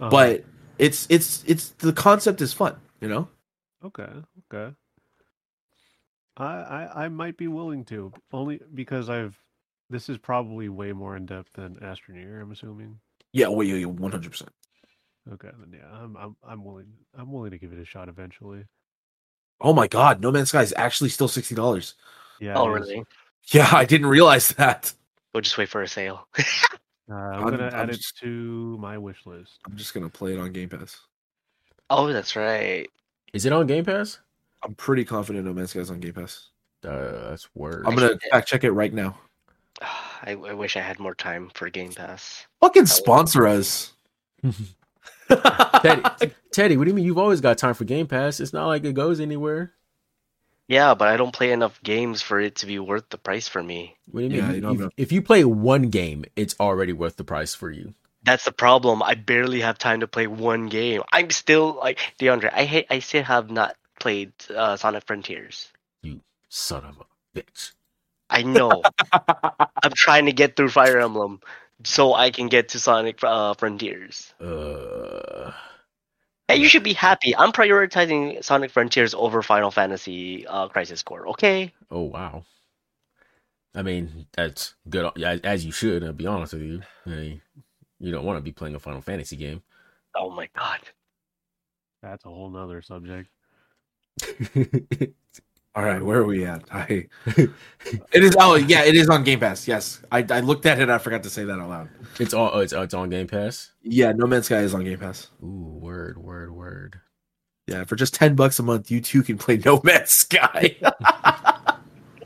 Uh-huh. 0.00 0.10
but 0.10 0.44
it's 0.78 1.06
it's 1.08 1.42
it's 1.46 1.70
the 1.78 1.92
concept 1.92 2.40
is 2.40 2.52
fun. 2.52 2.76
You 3.00 3.08
know, 3.08 3.28
Okay, 3.84 4.08
okay. 4.52 4.74
I, 6.36 6.44
I 6.44 7.04
I 7.04 7.08
might 7.08 7.36
be 7.36 7.48
willing 7.48 7.84
to 7.86 8.12
only 8.32 8.60
because 8.74 9.10
I've. 9.10 9.38
This 9.90 10.08
is 10.08 10.16
probably 10.16 10.70
way 10.70 10.92
more 10.92 11.16
in 11.16 11.26
depth 11.26 11.52
than 11.54 11.76
Astroneer. 11.76 12.40
I'm 12.40 12.50
assuming. 12.52 12.98
yeah, 13.32 13.48
well, 13.48 13.66
yeah, 13.66 13.84
one 13.86 14.10
hundred 14.12 14.30
percent. 14.30 14.50
Okay, 15.30 15.50
then 15.58 15.78
yeah, 15.78 15.86
I'm 15.92 16.16
I'm 16.16 16.36
I'm 16.42 16.64
willing. 16.64 16.86
I'm 17.16 17.30
willing 17.30 17.50
to 17.50 17.58
give 17.58 17.72
it 17.72 17.78
a 17.78 17.84
shot 17.84 18.08
eventually. 18.08 18.64
Oh 19.60 19.72
my 19.74 19.86
god, 19.86 20.20
No 20.20 20.32
Man's 20.32 20.48
Sky 20.48 20.62
is 20.62 20.72
actually 20.76 21.10
still 21.10 21.28
sixty 21.28 21.54
dollars. 21.54 21.94
Yeah. 22.40 22.54
Oh 22.56 22.68
really? 22.68 23.04
Yeah, 23.52 23.68
I 23.72 23.84
didn't 23.84 24.06
realize 24.06 24.48
that. 24.50 24.92
We'll 25.34 25.40
just 25.42 25.58
wait 25.58 25.68
for 25.68 25.82
a 25.82 25.88
sale. 25.88 26.28
Uh, 27.10 27.14
I'm, 27.14 27.32
I'm- 27.42 27.50
gonna 27.50 27.66
I'm 27.66 27.74
add 27.74 27.90
it 27.90 28.02
to 28.20 28.78
my 28.78 28.96
wish 28.96 29.26
list. 29.26 29.58
I'm 29.66 29.76
just 29.76 29.92
gonna 29.92 30.08
play 30.08 30.32
it 30.34 30.38
on 30.38 30.52
Game 30.52 30.68
Pass. 30.68 30.98
oh, 31.90 32.10
that's 32.12 32.36
right. 32.36 32.88
Is 33.32 33.46
it 33.46 33.52
on 33.52 33.66
Game 33.66 33.84
Pass? 33.84 34.18
I'm 34.62 34.74
pretty 34.74 35.04
confident 35.04 35.44
No 35.46 35.52
Man's 35.52 35.70
Sky 35.70 35.80
is 35.80 35.90
on 35.90 36.00
Game 36.00 36.12
Pass. 36.12 36.48
Uh, 36.84 37.30
that's 37.30 37.48
word. 37.54 37.84
I'm 37.86 37.94
gonna 37.94 38.18
fact 38.30 38.48
check 38.48 38.64
it 38.64 38.72
right 38.72 38.92
now. 38.92 39.18
I, 39.80 40.32
I 40.32 40.52
wish 40.54 40.76
I 40.76 40.80
had 40.80 40.98
more 41.00 41.14
time 41.14 41.50
for 41.54 41.68
Game 41.70 41.92
Pass. 41.92 42.46
Fucking 42.60 42.86
sponsor 42.86 43.46
us. 43.46 43.92
Teddy, 45.82 46.02
Teddy, 46.52 46.76
what 46.76 46.84
do 46.84 46.90
you 46.90 46.94
mean? 46.94 47.04
You've 47.04 47.18
always 47.18 47.40
got 47.40 47.58
time 47.58 47.74
for 47.74 47.84
Game 47.84 48.06
Pass. 48.06 48.38
It's 48.40 48.52
not 48.52 48.66
like 48.66 48.84
it 48.84 48.92
goes 48.94 49.20
anywhere. 49.20 49.72
Yeah, 50.68 50.94
but 50.94 51.08
I 51.08 51.16
don't 51.16 51.32
play 51.34 51.52
enough 51.52 51.82
games 51.82 52.22
for 52.22 52.40
it 52.40 52.56
to 52.56 52.66
be 52.66 52.78
worth 52.78 53.08
the 53.10 53.18
price 53.18 53.48
for 53.48 53.62
me. 53.62 53.96
What 54.10 54.20
do 54.20 54.24
you 54.26 54.30
mean? 54.30 54.38
Yeah, 54.40 54.48
If- 54.50 54.62
you 54.62 54.70
if, 54.70 54.78
know. 54.78 54.90
if 54.96 55.12
you 55.12 55.22
play 55.22 55.44
one 55.44 55.88
game, 55.90 56.24
it's 56.36 56.54
already 56.60 56.92
worth 56.92 57.16
the 57.16 57.24
price 57.24 57.54
for 57.54 57.70
you. 57.70 57.94
That's 58.24 58.44
the 58.44 58.52
problem. 58.52 59.02
I 59.02 59.14
barely 59.14 59.60
have 59.60 59.78
time 59.78 60.00
to 60.00 60.06
play 60.06 60.26
one 60.26 60.68
game. 60.68 61.02
I'm 61.12 61.30
still 61.30 61.74
like 61.74 61.98
DeAndre. 62.18 62.50
I 62.52 62.64
hate. 62.64 62.86
I 62.90 63.00
still 63.00 63.24
have 63.24 63.50
not 63.50 63.76
played 63.98 64.32
uh, 64.54 64.76
Sonic 64.76 65.04
Frontiers. 65.06 65.70
You 66.02 66.20
Son 66.48 66.84
of 66.84 66.98
a 67.00 67.38
bitch. 67.38 67.72
I 68.30 68.42
know. 68.42 68.82
I'm 69.12 69.92
trying 69.94 70.26
to 70.26 70.32
get 70.32 70.56
through 70.56 70.68
Fire 70.70 71.00
Emblem 71.00 71.40
so 71.84 72.14
I 72.14 72.30
can 72.30 72.48
get 72.48 72.70
to 72.70 72.78
Sonic 72.78 73.22
uh, 73.22 73.54
Frontiers. 73.54 74.32
Uh, 74.40 75.52
Hey, 76.48 76.58
you 76.58 76.68
should 76.68 76.82
be 76.82 76.92
happy. 76.92 77.34
I'm 77.34 77.52
prioritizing 77.52 78.44
Sonic 78.44 78.72
Frontiers 78.72 79.14
over 79.14 79.42
Final 79.42 79.70
Fantasy 79.70 80.46
uh, 80.46 80.68
Crisis 80.68 81.02
Core. 81.02 81.28
Okay. 81.28 81.72
oh 81.90 82.02
wow. 82.02 82.44
I 83.74 83.80
mean, 83.80 84.26
that's 84.32 84.74
good. 84.88 85.10
As, 85.22 85.40
as 85.40 85.64
you 85.64 85.72
should. 85.72 86.04
I'll 86.04 86.12
be 86.12 86.26
honest 86.26 86.52
with 86.52 86.62
you. 86.62 86.82
I 87.06 87.08
mean, 87.08 87.42
you 88.02 88.10
don't 88.12 88.24
want 88.24 88.36
to 88.36 88.42
be 88.42 88.52
playing 88.52 88.74
a 88.74 88.80
Final 88.80 89.00
Fantasy 89.00 89.36
game. 89.36 89.62
Oh 90.16 90.28
my 90.30 90.48
god. 90.56 90.80
That's 92.02 92.24
a 92.24 92.28
whole 92.28 92.50
nother 92.50 92.82
subject. 92.82 93.30
All 95.74 95.84
right, 95.84 96.02
where 96.02 96.18
are 96.18 96.26
we 96.26 96.44
at? 96.44 96.64
I 96.70 97.06
it 97.26 97.50
is. 98.12 98.36
Oh 98.38 98.56
yeah, 98.56 98.82
it 98.84 98.94
is 98.94 99.08
on 99.08 99.24
Game 99.24 99.40
Pass. 99.40 99.66
Yes, 99.66 100.02
I, 100.12 100.18
I 100.28 100.40
looked 100.40 100.66
at 100.66 100.78
it. 100.80 100.90
I 100.90 100.98
forgot 100.98 101.22
to 101.22 101.30
say 101.30 101.44
that 101.44 101.58
out 101.58 101.68
loud. 101.70 101.88
it's 102.20 102.34
all. 102.34 102.50
Oh, 102.52 102.58
it's, 102.58 102.74
oh, 102.74 102.82
it's 102.82 102.92
on 102.92 103.08
Game 103.08 103.26
Pass. 103.26 103.72
Yeah, 103.82 104.12
No 104.12 104.26
Man's 104.26 104.46
Sky 104.46 104.58
is 104.58 104.74
on 104.74 104.84
Game 104.84 104.98
Pass. 104.98 105.30
Ooh, 105.42 105.78
word, 105.80 106.18
word, 106.18 106.54
word. 106.54 107.00
Yeah, 107.68 107.84
for 107.84 107.96
just 107.96 108.12
ten 108.12 108.34
bucks 108.34 108.58
a 108.58 108.62
month, 108.62 108.90
you 108.90 109.00
too 109.00 109.22
can 109.22 109.38
play 109.38 109.56
No 109.64 109.80
Man's 109.82 110.10
Sky. 110.10 110.76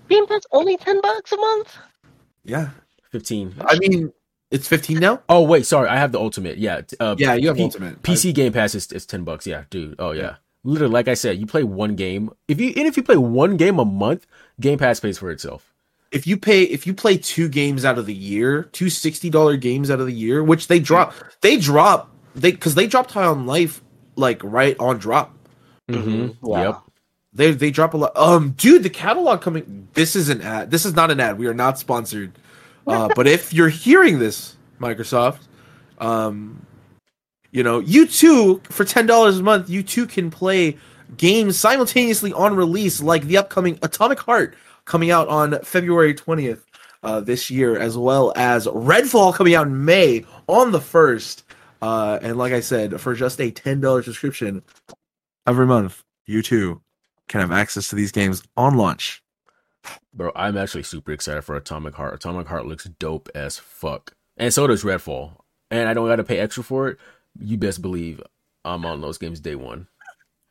Game 0.08 0.26
Pass 0.26 0.42
only 0.50 0.76
ten 0.78 1.00
bucks 1.00 1.30
a 1.30 1.36
month. 1.36 1.76
yeah, 2.44 2.70
Fifteen. 3.12 3.54
I 3.60 3.78
mean 3.78 4.12
it's 4.50 4.68
fifteen 4.68 4.98
now. 4.98 5.22
Oh 5.28 5.42
wait, 5.42 5.66
sorry. 5.66 5.88
I 5.88 5.96
have 5.96 6.12
the 6.12 6.20
Ultimate. 6.20 6.58
Yeah. 6.58 6.82
Uh, 7.00 7.16
Yeah, 7.18 7.34
you 7.34 7.48
have 7.48 7.56
P- 7.56 7.62
Ultimate. 7.64 8.02
PC 8.02 8.34
Game 8.34 8.52
Pass 8.52 8.74
is, 8.74 8.90
is 8.92 9.06
ten 9.06 9.24
bucks. 9.24 9.46
Yeah, 9.46 9.64
dude. 9.70 9.96
Oh 9.98 10.10
yeah. 10.12 10.22
Yeah. 10.22 10.34
Literally, 10.64 10.92
like 10.92 11.06
I 11.08 11.14
said, 11.14 11.38
you 11.38 11.46
play 11.46 11.62
one 11.62 11.94
game. 11.94 12.30
If 12.48 12.60
you 12.60 12.68
and 12.76 12.86
if 12.86 12.96
you 12.96 13.02
play 13.02 13.16
one 13.16 13.56
game 13.56 13.78
a 13.78 13.84
month, 13.84 14.26
Game 14.60 14.78
Pass 14.78 14.98
pays 15.00 15.18
for 15.18 15.30
itself. 15.30 15.72
if 16.12 16.26
you 16.26 16.36
pay 16.36 16.62
if 16.64 16.86
you 16.86 16.94
play 16.94 17.16
two 17.16 17.48
games 17.48 17.84
out 17.84 17.98
of 17.98 18.06
the 18.06 18.14
year, 18.14 18.64
two 18.72 18.90
sixty 18.90 19.30
dollar 19.30 19.56
games 19.56 19.90
out 19.90 20.00
of 20.00 20.06
the 20.06 20.12
year, 20.12 20.42
which 20.42 20.66
they 20.68 20.78
drop, 20.80 21.14
they 21.40 21.56
drop 21.56 22.10
they 22.34 22.50
because 22.52 22.74
they 22.74 22.86
dropped 22.86 23.12
High 23.12 23.26
on 23.26 23.46
Life 23.46 23.80
like 24.16 24.40
right 24.42 24.76
on 24.80 24.98
drop. 24.98 25.36
Mm-hmm. 25.88 26.46
Yeah. 26.50 26.62
Yep. 26.62 26.80
They 27.32 27.50
they 27.52 27.70
drop 27.70 27.94
a 27.94 27.98
lot. 27.98 28.16
Um, 28.16 28.52
dude, 28.56 28.82
the 28.82 28.90
catalog 28.90 29.42
coming. 29.42 29.88
This 29.94 30.16
is 30.16 30.28
an 30.30 30.40
ad. 30.42 30.70
This 30.70 30.84
is 30.86 30.94
not 30.94 31.10
an 31.10 31.20
ad. 31.20 31.38
We 31.38 31.46
are 31.46 31.54
not 31.54 31.78
sponsored. 31.78 32.32
Uh, 32.86 33.08
but 33.14 33.26
if 33.26 33.52
you're 33.52 33.68
hearing 33.68 34.18
this, 34.18 34.56
Microsoft, 34.80 35.40
um, 35.98 36.64
you 37.50 37.62
know, 37.62 37.80
you 37.80 38.06
too 38.06 38.60
for 38.64 38.84
ten 38.84 39.06
dollars 39.06 39.38
a 39.38 39.42
month, 39.42 39.68
you 39.70 39.82
too 39.82 40.06
can 40.06 40.30
play 40.30 40.76
games 41.16 41.58
simultaneously 41.58 42.32
on 42.32 42.54
release, 42.54 43.00
like 43.00 43.24
the 43.24 43.38
upcoming 43.38 43.78
Atomic 43.82 44.20
Heart 44.20 44.56
coming 44.84 45.10
out 45.10 45.28
on 45.28 45.58
February 45.60 46.14
20th 46.14 46.60
uh, 47.02 47.20
this 47.20 47.50
year, 47.50 47.78
as 47.78 47.96
well 47.96 48.32
as 48.36 48.66
Redfall 48.66 49.34
coming 49.34 49.54
out 49.54 49.66
in 49.66 49.84
May 49.84 50.24
on 50.46 50.72
the 50.72 50.78
1st. 50.78 51.42
Uh, 51.82 52.18
and 52.22 52.36
like 52.36 52.52
I 52.52 52.60
said, 52.60 53.00
for 53.00 53.14
just 53.14 53.40
a 53.40 53.50
$10 53.50 54.04
subscription 54.04 54.62
every 55.46 55.66
month, 55.66 56.02
you 56.26 56.42
too 56.42 56.80
can 57.28 57.40
have 57.40 57.52
access 57.52 57.88
to 57.90 57.96
these 57.96 58.12
games 58.12 58.42
on 58.56 58.76
launch. 58.76 59.22
Bro, 60.14 60.32
I'm 60.34 60.56
actually 60.56 60.82
super 60.84 61.12
excited 61.12 61.42
for 61.42 61.56
Atomic 61.56 61.94
Heart. 61.94 62.14
Atomic 62.14 62.46
Heart 62.46 62.66
looks 62.66 62.84
dope 62.84 63.28
as 63.34 63.58
fuck. 63.58 64.12
And 64.36 64.52
so 64.52 64.66
does 64.66 64.82
Redfall. 64.84 65.32
And 65.70 65.88
I 65.88 65.94
don't 65.94 66.06
got 66.08 66.16
to 66.16 66.24
pay 66.24 66.38
extra 66.38 66.62
for 66.62 66.88
it. 66.88 66.98
You 67.38 67.56
best 67.58 67.82
believe 67.82 68.20
I'm 68.64 68.84
on 68.86 69.00
those 69.00 69.18
games 69.18 69.40
day 69.40 69.54
one. 69.56 69.86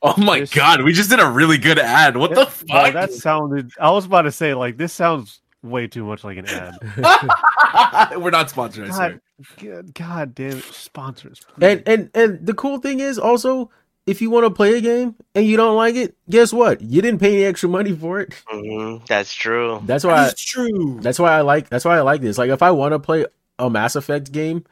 Oh 0.02 0.14
my 0.18 0.42
This- 0.42 0.54
god, 0.54 0.84
we 0.84 0.94
just 0.94 1.10
did 1.10 1.20
a 1.20 1.28
really 1.28 1.58
good 1.58 1.80
ad. 1.80 2.16
What 2.16 2.30
the 2.32 2.36
Bro, 2.36 2.46
fuck? 2.46 2.94
that 2.94 3.12
sounded. 3.12 3.72
I 3.80 3.90
was 3.90 4.06
about 4.06 4.24
to 4.24 4.32
say 4.32 4.54
like 4.54 4.78
this 4.78 4.94
sounds 4.94 5.42
way 5.64 5.88
too 5.88 6.04
much 6.06 6.24
like 6.24 6.38
an 6.38 6.46
ad. 6.46 6.76
We're 8.22 8.30
not 8.30 8.52
sponsored, 8.52 8.90
I 8.90 8.94
swear. 8.94 9.22
God, 9.58 9.64
God, 9.64 9.94
God 9.96 10.36
damn 10.36 10.58
it, 10.60 10.64
sponsors. 10.66 11.42
And 11.60 11.82
and 11.88 12.12
and 12.14 12.46
the 12.46 12.54
cool 12.54 12.78
thing 12.78 13.00
is 13.00 13.18
also 13.18 13.72
if 14.06 14.22
you 14.22 14.30
want 14.30 14.46
to 14.46 14.52
play 14.52 14.78
a 14.78 14.82
game 14.82 15.16
and 15.34 15.46
you 15.46 15.58
don't 15.58 15.76
like 15.76 15.96
it, 15.96 16.16
guess 16.30 16.54
what? 16.54 16.82
You 16.82 17.02
didn't 17.02 17.20
pay 17.20 17.34
any 17.34 17.44
extra 17.46 17.70
money 17.70 17.92
for 17.92 18.20
it. 18.20 18.34
hmm 18.48 18.98
That's 19.08 19.34
true. 19.34 19.82
That's 19.86 20.04
why 20.04 20.28
It's 20.28 20.44
true. 20.44 21.00
that's 21.02 21.20
why 21.20 21.32
I 21.38 21.42
like 21.42 21.70
that's 21.70 21.86
why 21.86 21.98
I 21.98 22.02
like 22.02 22.22
this. 22.22 22.38
Like 22.38 22.50
if 22.50 22.62
I 22.62 22.72
want 22.72 22.94
to 22.94 23.00
play 23.00 23.26
a 23.58 23.70
Mass 23.70 23.96
Effect 23.96 24.32
game 24.32 24.64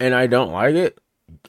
and 0.00 0.14
I 0.14 0.26
don't 0.26 0.52
like 0.52 0.74
it, 0.74 0.98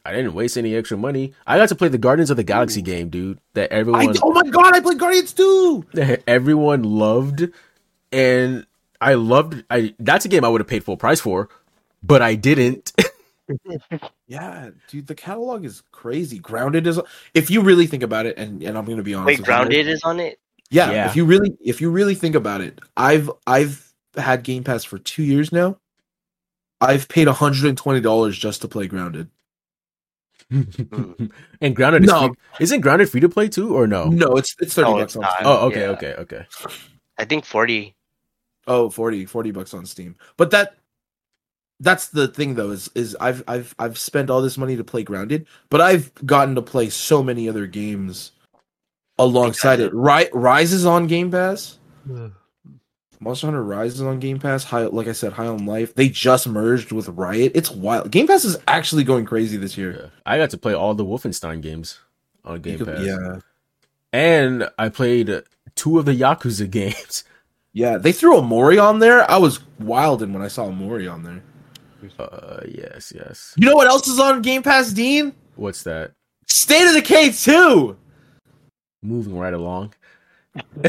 I 0.06 0.12
didn't 0.12 0.34
waste 0.34 0.58
any 0.58 0.76
extra 0.76 0.98
money. 0.98 1.34
I 1.48 1.58
got 1.58 1.70
to 1.70 1.76
play 1.76 1.88
the 1.88 1.98
Guardians 1.98 2.30
of 2.30 2.38
the 2.38 2.44
Galaxy 2.44 2.82
game, 2.82 3.10
dude, 3.10 3.40
that 3.54 3.72
I, 3.72 3.78
everyone 3.78 4.16
oh 4.22 4.32
my 4.32 4.50
god, 4.50 4.76
I 4.76 4.80
played 4.82 5.00
Guardians 5.00 5.34
too. 5.34 5.86
everyone 6.28 6.84
loved 6.84 7.48
and 8.12 8.66
I 9.00 9.14
loved 9.16 9.64
I 9.70 9.94
that's 10.00 10.26
a 10.26 10.30
game 10.30 10.44
I 10.44 10.50
would 10.50 10.62
have 10.62 10.68
paid 10.68 10.84
full 10.84 10.98
price 10.98 11.20
for, 11.22 11.50
but 12.02 12.22
I 12.22 12.36
didn't. 12.36 12.92
Yeah, 14.28 14.70
dude, 14.88 15.08
the 15.08 15.16
catalog 15.16 15.66
is 15.66 15.84
crazy. 15.92 16.40
Grounded 16.40 16.88
is 16.88 17.00
if 17.34 17.50
you 17.52 17.62
really 17.62 17.88
think 17.88 18.04
about 18.04 18.26
it, 18.26 18.38
and, 18.38 18.62
and 18.64 18.78
I'm 18.78 18.86
gonna 18.86 19.04
be 19.04 19.14
honest. 19.14 19.40
Wait, 19.40 19.46
Grounded 19.46 19.88
is 19.88 20.04
on 20.04 20.20
it. 20.20 20.40
Yeah, 20.70 20.92
Yeah. 20.92 21.08
if 21.10 21.16
you 21.16 21.26
really 21.26 21.56
if 21.62 21.82
you 21.82 21.90
really 21.92 22.16
think 22.16 22.36
about 22.36 22.62
it, 22.62 22.80
I've 22.98 23.30
I've 23.46 23.94
had 24.16 24.44
Game 24.44 24.64
Pass 24.64 24.84
for 24.84 24.98
two 24.98 25.24
years 25.24 25.52
now. 25.52 25.78
I've 26.82 27.08
paid 27.08 27.28
$120 27.28 28.32
just 28.40 28.62
to 28.62 28.68
play 28.68 28.88
Grounded. 28.88 29.30
and 30.50 31.76
Grounded 31.76 32.04
is 32.04 32.10
No. 32.10 32.28
free, 32.28 32.36
isn't 32.60 32.82
Grounded 32.82 33.10
free 33.10 33.22
to 33.22 33.30
play 33.30 33.48
too 33.48 33.74
or 33.76 33.88
no? 33.88 34.06
No, 34.06 34.34
it's 34.36 34.56
it's 34.60 34.74
30 34.74 34.90
No, 34.90 34.96
bucks 34.98 35.16
it's 35.16 35.24
on. 35.24 35.32
Steam. 35.34 35.48
Oh, 35.48 35.68
okay, 35.68 35.82
Yeah. 35.82 35.90
okay, 35.92 36.14
okay. 36.16 36.46
I 37.18 37.26
think 37.26 37.46
forty. 37.46 37.96
Oh, 38.66 38.90
40, 38.90 39.26
40 39.26 39.52
bucks 39.52 39.74
on 39.74 39.86
Steam. 39.86 40.16
But 40.38 40.52
that 40.52 40.78
that's 41.80 42.08
the 42.10 42.28
thing 42.28 42.56
though 42.56 42.72
is 42.72 42.90
is 42.96 43.16
I've 43.20 43.44
I've 43.48 43.76
I've 43.80 43.98
spent 43.98 44.30
all 44.30 44.42
this 44.42 44.58
money 44.58 44.76
to 44.78 44.84
play 44.84 45.04
Grounded, 45.04 45.48
but 45.70 45.82
I've 45.82 46.14
gotten 46.26 46.56
to 46.56 46.62
play 46.62 46.90
so 46.90 47.22
many 47.24 47.50
other 47.50 47.66
games 47.68 48.32
alongside 49.20 49.80
it. 49.80 49.94
Ri- 49.94 50.30
Rise 50.34 50.72
is 50.74 50.86
on 50.86 51.08
Game 51.08 51.30
Pass. 51.32 51.78
Monster 53.20 53.48
Hunter 53.48 53.64
Rise 53.64 53.94
is 53.96 54.02
on 54.02 54.20
Game 54.20 54.40
Pass. 54.40 54.66
High, 54.66 54.84
like 54.86 55.08
I 55.08 55.14
said, 55.14 55.34
High 55.34 55.48
on 55.48 55.66
Life. 55.66 55.96
They 55.96 56.10
just 56.10 56.48
merged 56.48 56.92
with 56.92 57.08
Riot. 57.10 57.54
It's 57.56 57.72
wild. 57.72 58.12
Game 58.12 58.28
Pass 58.28 58.44
is 58.44 58.58
actually 58.68 59.04
going 59.06 59.24
crazy 59.26 59.56
this 59.56 59.78
year. 59.78 59.98
Yeah. 59.98 60.08
I 60.26 60.38
got 60.38 60.50
to 60.50 60.58
play 60.58 60.74
all 60.74 60.94
the 60.94 61.06
Wolfenstein 61.06 61.62
games 61.62 62.00
on 62.44 62.62
Game 62.62 62.80
could- 62.80 62.88
Pass. 62.88 63.06
Yeah, 63.06 63.40
And 64.12 64.70
I 64.78 64.90
played 64.90 65.44
two 65.76 66.00
of 66.00 66.06
the 66.06 66.12
Yakuza 66.20 66.70
games. 66.70 67.24
yeah. 67.72 67.98
They 67.98 68.12
threw 68.12 68.38
a 68.38 68.42
Mori 68.42 68.78
on 68.78 69.00
there. 69.00 69.30
I 69.32 69.38
was 69.38 69.62
wilding 69.80 70.34
when 70.34 70.42
I 70.42 70.50
saw 70.50 70.70
Mori 70.70 71.08
on 71.08 71.24
there. 71.24 71.42
Uh 72.20 72.62
yes, 72.68 73.12
yes. 73.16 73.54
You 73.58 73.68
know 73.70 73.76
what 73.76 73.88
else 73.88 74.08
is 74.08 74.20
on 74.20 74.42
Game 74.42 74.64
Pass, 74.64 74.92
Dean? 74.92 75.34
What's 75.56 75.84
that? 75.84 76.12
State 76.48 76.88
of 76.88 76.94
Decay 76.96 77.32
2. 77.32 77.98
Moving 79.02 79.38
right 79.38 79.54
along. 79.54 79.94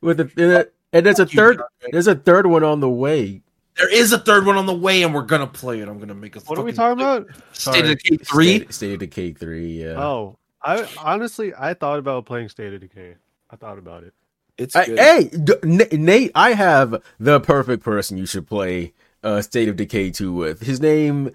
With 0.00 0.20
a, 0.20 0.68
and 0.92 1.06
there's 1.06 1.18
a 1.18 1.26
third 1.26 1.60
there's 1.92 2.06
a 2.06 2.14
third 2.14 2.46
one 2.46 2.62
on 2.64 2.80
the 2.80 2.88
way. 2.88 3.42
There 3.76 3.92
is 3.92 4.12
a 4.12 4.18
third 4.18 4.46
one 4.46 4.56
on 4.56 4.66
the 4.66 4.74
way, 4.74 5.02
and 5.02 5.12
we're 5.14 5.22
gonna 5.22 5.46
play 5.46 5.80
it. 5.80 5.88
I'm 5.88 5.98
gonna 5.98 6.14
make 6.14 6.36
a. 6.36 6.40
What 6.40 6.58
are 6.58 6.62
we 6.62 6.72
fucking- 6.72 6.98
talking 6.98 7.24
about? 7.24 7.36
State 7.52 7.80
of 7.80 7.86
Sorry. 7.86 7.94
Decay 7.96 8.16
three. 8.18 8.56
State, 8.58 8.74
State 8.74 8.92
of 8.94 8.98
Decay 9.00 9.32
three, 9.32 9.82
yeah. 9.82 10.00
Oh, 10.02 10.38
I 10.62 10.86
honestly 10.98 11.52
I 11.58 11.74
thought 11.74 11.98
about 11.98 12.26
playing 12.26 12.48
State 12.48 12.72
of 12.74 12.80
Decay. 12.80 13.16
I 13.50 13.56
thought 13.56 13.78
about 13.78 14.04
it. 14.04 14.14
It's 14.58 14.76
I- 14.76 14.84
hey, 14.84 15.30
D- 15.32 15.54
N- 15.62 15.88
Nate, 16.04 16.30
I 16.34 16.52
have 16.52 17.02
the 17.18 17.40
perfect 17.40 17.82
person 17.82 18.18
you 18.18 18.26
should 18.26 18.46
play 18.46 18.92
uh, 19.22 19.42
State 19.42 19.68
of 19.68 19.76
Decay 19.76 20.10
2 20.10 20.32
with. 20.32 20.60
His 20.62 20.80
name, 20.80 21.30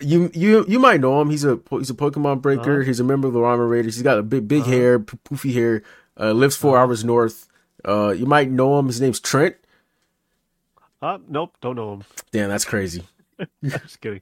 you 0.00 0.30
you 0.34 0.64
you 0.68 0.78
might 0.78 1.00
know 1.00 1.20
him. 1.20 1.30
He's 1.30 1.44
a 1.44 1.58
he's 1.70 1.90
a 1.90 1.94
Pokemon 1.94 2.42
breaker. 2.42 2.80
Uh-huh. 2.80 2.86
He's 2.86 3.00
a 3.00 3.04
member 3.04 3.28
of 3.28 3.34
the 3.34 3.40
Ramen 3.40 3.68
Raiders. 3.70 3.96
He's 3.96 4.02
got 4.02 4.18
a 4.18 4.22
big 4.22 4.46
big 4.48 4.62
Uh-huh. 4.62 4.70
hair, 4.70 4.98
p- 5.00 5.18
poofy 5.24 5.52
hair. 5.54 5.82
Uh, 6.18 6.32
lives 6.32 6.56
4 6.56 6.78
hours 6.78 7.04
north. 7.04 7.46
Uh, 7.86 8.08
you 8.10 8.24
might 8.26 8.50
know 8.50 8.78
him. 8.78 8.86
His 8.86 9.00
name's 9.00 9.20
Trent. 9.20 9.54
Uh, 11.02 11.18
nope, 11.28 11.54
don't 11.60 11.76
know 11.76 11.92
him. 11.94 12.04
Damn, 12.32 12.48
that's 12.48 12.64
crazy. 12.64 13.04
I'm 13.38 13.46
just 13.64 14.00
kidding. 14.00 14.20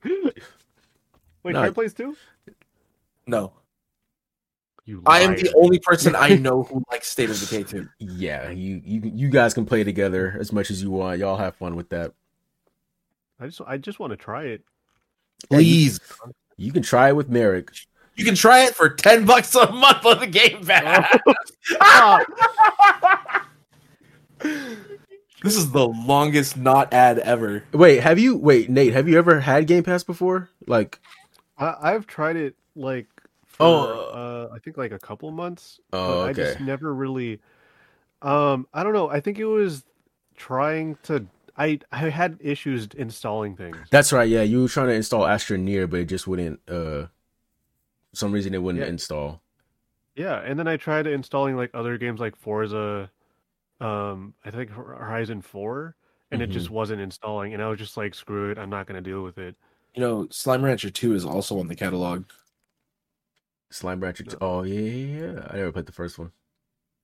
Wait, 1.44 1.52
No. 1.52 1.60
Trent 1.60 1.74
plays 1.74 1.94
too? 1.94 2.16
no, 3.26 3.52
You 4.84 5.02
I 5.06 5.20
am 5.20 5.34
the 5.36 5.52
only 5.56 5.78
person 5.78 6.14
I 6.16 6.30
know 6.36 6.64
who 6.64 6.82
likes 6.90 7.08
State 7.08 7.30
of 7.30 7.38
Decay 7.40 7.62
2. 7.62 7.88
Yeah, 8.00 8.50
you 8.50 8.82
you 8.84 9.00
you 9.14 9.28
guys 9.30 9.54
can 9.54 9.64
play 9.64 9.84
together 9.84 10.36
as 10.38 10.52
much 10.52 10.70
as 10.70 10.82
you 10.82 10.90
want. 10.90 11.20
Y'all 11.20 11.36
have 11.36 11.54
fun 11.56 11.76
with 11.76 11.88
that. 11.90 12.12
I 13.40 13.46
just 13.46 13.60
I 13.66 13.78
just 13.78 13.98
want 13.98 14.10
to 14.12 14.16
try 14.16 14.44
it. 14.44 14.62
Yeah, 15.50 15.58
you- 15.58 15.90
Please, 15.90 16.00
You 16.56 16.72
can 16.72 16.82
try 16.82 17.08
it 17.08 17.16
with 17.16 17.28
Merrick. 17.28 17.70
you 18.16 18.24
can 18.24 18.34
try 18.34 18.64
it 18.64 18.74
for 18.74 18.88
ten 18.88 19.24
bucks 19.26 19.54
a 19.54 19.70
month 19.72 20.04
on 20.06 20.20
the 20.20 20.26
Game 20.26 20.64
Pass. 20.66 21.18
this 25.42 25.56
is 25.56 25.70
the 25.72 25.86
longest 25.88 26.56
not 26.56 26.92
ad 26.92 27.18
ever. 27.18 27.64
Wait, 27.72 28.00
have 28.00 28.18
you 28.18 28.36
wait, 28.36 28.70
Nate, 28.70 28.92
have 28.92 29.08
you 29.08 29.18
ever 29.18 29.40
had 29.40 29.66
Game 29.66 29.82
Pass 29.84 30.02
before? 30.04 30.48
Like 30.66 31.00
I, 31.58 31.74
I've 31.82 32.06
tried 32.06 32.36
it 32.36 32.54
like 32.76 33.06
for, 33.46 33.64
Oh. 33.66 34.48
uh, 34.50 34.54
I 34.54 34.58
think 34.58 34.76
like 34.76 34.92
a 34.92 34.98
couple 34.98 35.30
months. 35.30 35.80
Oh, 35.92 36.22
but 36.22 36.28
I 36.28 36.32
just 36.32 36.60
never 36.60 36.92
really. 36.94 37.40
Um, 38.22 38.66
I 38.72 38.82
don't 38.82 38.94
know. 38.94 39.08
I 39.10 39.20
think 39.20 39.38
it 39.38 39.44
was 39.44 39.84
trying 40.36 40.96
to. 41.04 41.26
I 41.56 41.78
I 41.92 42.08
had 42.10 42.38
issues 42.40 42.88
installing 42.96 43.56
things. 43.56 43.76
That's 43.90 44.12
right. 44.12 44.28
Yeah, 44.28 44.42
you 44.42 44.62
were 44.62 44.68
trying 44.68 44.88
to 44.88 44.94
install 44.94 45.22
Astroneer, 45.22 45.88
but 45.88 46.00
it 46.00 46.06
just 46.06 46.26
wouldn't. 46.26 46.60
Uh, 46.68 47.06
some 48.12 48.32
reason 48.32 48.54
it 48.54 48.62
wouldn't 48.62 48.82
Yeah. 48.84 48.90
install. 48.90 49.42
Yeah, 50.16 50.38
and 50.40 50.58
then 50.58 50.68
I 50.68 50.76
tried 50.76 51.06
installing 51.06 51.56
like 51.56 51.70
other 51.74 51.98
games 51.98 52.20
like 52.20 52.36
Forza, 52.36 53.10
um, 53.80 54.34
I 54.44 54.50
think 54.50 54.70
Horizon 54.70 55.42
Four, 55.42 55.96
and 56.30 56.40
it 56.40 56.46
Mm-hmm. 56.46 56.52
just 56.52 56.70
wasn't 56.70 57.00
installing, 57.00 57.52
and 57.54 57.62
I 57.62 57.68
was 57.68 57.78
just 57.78 57.96
like, 57.96 58.14
screw 58.14 58.50
it, 58.52 58.58
I'm 58.58 58.70
not 58.70 58.86
gonna 58.86 59.00
deal 59.00 59.22
with 59.24 59.38
it. 59.38 59.56
You 59.94 60.00
know, 60.00 60.28
Slime 60.30 60.64
Rancher 60.64 60.90
2 60.90 61.14
is 61.14 61.24
also 61.24 61.58
on 61.58 61.66
the 61.68 61.74
catalog. 61.76 62.24
Slime 63.70 64.00
Rancher. 64.00 64.24
T- 64.24 64.36
oh 64.40 64.62
yeah, 64.62 64.80
yeah, 64.80 65.20
yeah. 65.32 65.48
I 65.50 65.56
never 65.56 65.72
played 65.72 65.86
the 65.86 65.92
first 65.92 66.18
one. 66.18 66.30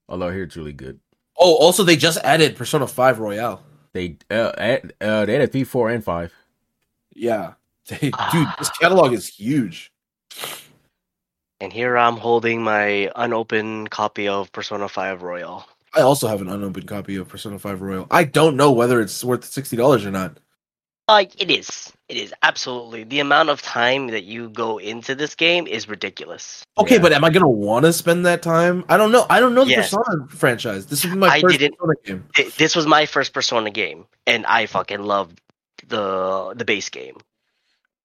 Although 0.09 0.29
I 0.29 0.33
hear 0.33 0.45
it's 0.45 0.57
really 0.57 0.73
good. 0.73 1.01
Oh, 1.37 1.55
also 1.57 1.83
they 1.85 1.97
just 1.97 2.19
added 2.23 2.57
Persona 2.57 2.87
5 2.87 3.19
Royal. 3.19 3.63
They 3.93 4.17
uh, 4.31 4.53
add, 4.57 4.93
uh 5.01 5.27
they 5.27 5.35
had 5.35 5.53
three, 5.53 5.65
four, 5.65 5.91
and 5.91 6.05
five. 6.05 6.33
Yeah. 7.15 7.55
They, 7.89 8.13
dude, 8.31 8.47
this 8.57 8.71
catalog 8.79 9.13
is 9.13 9.27
huge. 9.27 9.91
And 11.61 11.73
here 11.73 11.99
I'm 11.99 12.17
holding 12.17 12.63
my 12.63 13.11
unopened 13.17 13.91
copy 13.91 14.29
of 14.29 14.53
Persona 14.53 14.89
5 14.89 15.23
Royal. 15.23 15.67
I 15.93 16.03
also 16.03 16.29
have 16.29 16.41
an 16.41 16.49
unopened 16.49 16.87
copy 16.87 17.17
of 17.17 17.29
Persona 17.29 17.59
5 17.59 17.83
Royal. 17.83 18.07
I 18.11 18.25
don't 18.25 18.57
know 18.57 18.71
whether 18.71 19.01
it's 19.01 19.25
worth 19.25 19.43
$60 19.43 20.07
or 20.07 20.11
not. 20.11 20.39
Uh, 21.09 21.25
it 21.37 21.51
is. 21.51 21.93
It 22.11 22.17
is 22.17 22.35
absolutely. 22.43 23.05
The 23.05 23.21
amount 23.21 23.51
of 23.51 23.63
time 23.63 24.09
that 24.09 24.25
you 24.25 24.49
go 24.51 24.79
into 24.79 25.15
this 25.15 25.37
game 25.37 25.69
is 25.69 25.89
ridiculous. 25.89 26.65
Okay, 26.77 26.97
Yeah. 26.97 27.03
but 27.03 27.13
am 27.13 27.23
I 27.25 27.31
gonna 27.31 27.49
want 27.49 27.85
to 27.85 27.93
spend 27.93 28.27
that 28.27 28.43
time? 28.43 28.85
I 28.89 28.97
don't 28.97 29.13
know. 29.13 29.27
I 29.31 29.39
don't 29.39 29.55
know 29.55 29.65
the 29.65 29.71
Yes. 29.71 29.95
Persona 29.95 30.27
franchise. 30.29 30.87
This 30.87 31.05
will 31.05 31.13
be 31.13 31.19
my 31.19 31.29
I 31.29 31.41
first 31.41 31.61
didn't- 31.61 31.79
Persona 31.79 31.95
game. 32.05 32.25
Th- 32.35 32.57
This 32.57 32.75
was 32.75 32.85
my 32.89 33.07
first 33.07 33.33
Persona 33.33 33.71
game, 33.71 34.07
and 34.27 34.45
I 34.47 34.67
fucking 34.67 35.03
loved 35.05 35.41
the 35.87 36.53
the 36.57 36.65
base 36.65 36.89
game. 36.89 37.17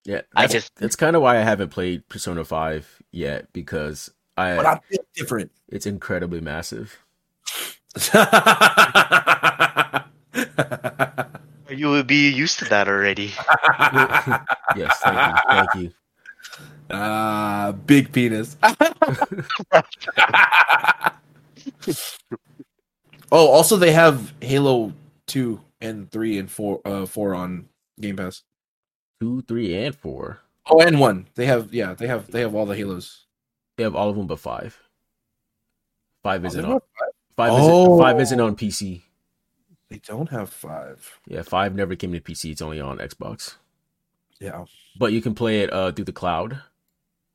Yeah, 0.03 0.21
I 0.35 0.41
that's, 0.43 0.53
just- 0.53 0.75
that's 0.75 0.95
kind 0.95 1.15
of 1.15 1.23
why 1.23 1.37
I 1.37 1.41
haven't 1.41 1.69
played 1.69 2.07
Persona 2.07 2.45
Five 2.45 3.01
yet 3.11 3.51
because 3.53 4.11
I 4.37 4.55
But 4.55 4.65
I 4.67 4.79
feel 4.87 5.03
different. 5.15 5.51
it's 5.67 5.87
incredibly 5.87 6.41
massive. 6.41 6.99
You 11.75 11.89
would 11.91 12.07
be 12.07 12.29
used 12.29 12.59
to 12.59 12.65
that 12.65 12.87
already. 12.87 13.31
Yes, 14.75 14.99
thank 14.99 15.15
you, 15.17 15.41
thank 15.49 15.75
you. 15.75 15.91
Ah, 16.91 17.73
big 17.85 18.11
penis. 18.11 18.57
oh, 23.31 23.47
also 23.47 23.77
they 23.77 23.91
have 23.91 24.33
Halo 24.41 24.93
two 25.27 25.61
and 25.81 26.11
three 26.11 26.37
and 26.37 26.49
four, 26.49 26.81
uh, 26.85 27.05
four 27.05 27.33
on 27.35 27.67
Game 27.99 28.17
Pass. 28.17 28.43
Two, 29.21 29.41
three, 29.43 29.73
and 29.77 29.95
four. 29.95 30.39
Oh, 30.69 30.81
and 30.81 30.99
one. 30.99 31.27
They 31.35 31.45
have 31.45 31.73
yeah, 31.73 31.93
they 31.93 32.07
have 32.07 32.29
they 32.31 32.41
have 32.41 32.53
all 32.53 32.65
the 32.65 32.75
Halos. 32.75 33.25
They 33.77 33.83
have 33.83 33.95
all 33.95 34.09
of 34.09 34.15
them 34.17 34.27
but 34.27 34.39
five. 34.39 34.77
5 36.23 36.43
isn't 36.45 36.61
they 36.61 36.65
on. 36.65 36.71
don't- 36.71 36.83
Five 37.37 37.51
Oh. 37.53 37.83
isn't. 37.93 37.99
Five 38.03 38.19
isn't 38.21 38.39
on 38.39 38.55
PC. 38.55 39.03
They 39.89 39.99
don't 40.05 40.29
have 40.29 40.49
five. 40.49 41.19
Yeah, 41.27 41.43
five 41.43 41.75
never 41.75 41.95
came 41.95 42.11
to 42.13 42.19
PC. 42.19 42.51
It's 42.51 42.61
only 42.61 42.79
on 42.81 42.97
Xbox. 42.97 43.55
Yeah. 44.39 44.65
But 44.97 45.13
you 45.13 45.21
can 45.21 45.35
play 45.35 45.61
it 45.61 45.71
uh, 45.71 45.91
through 45.91 46.05
the 46.05 46.11
cloud. 46.11 46.61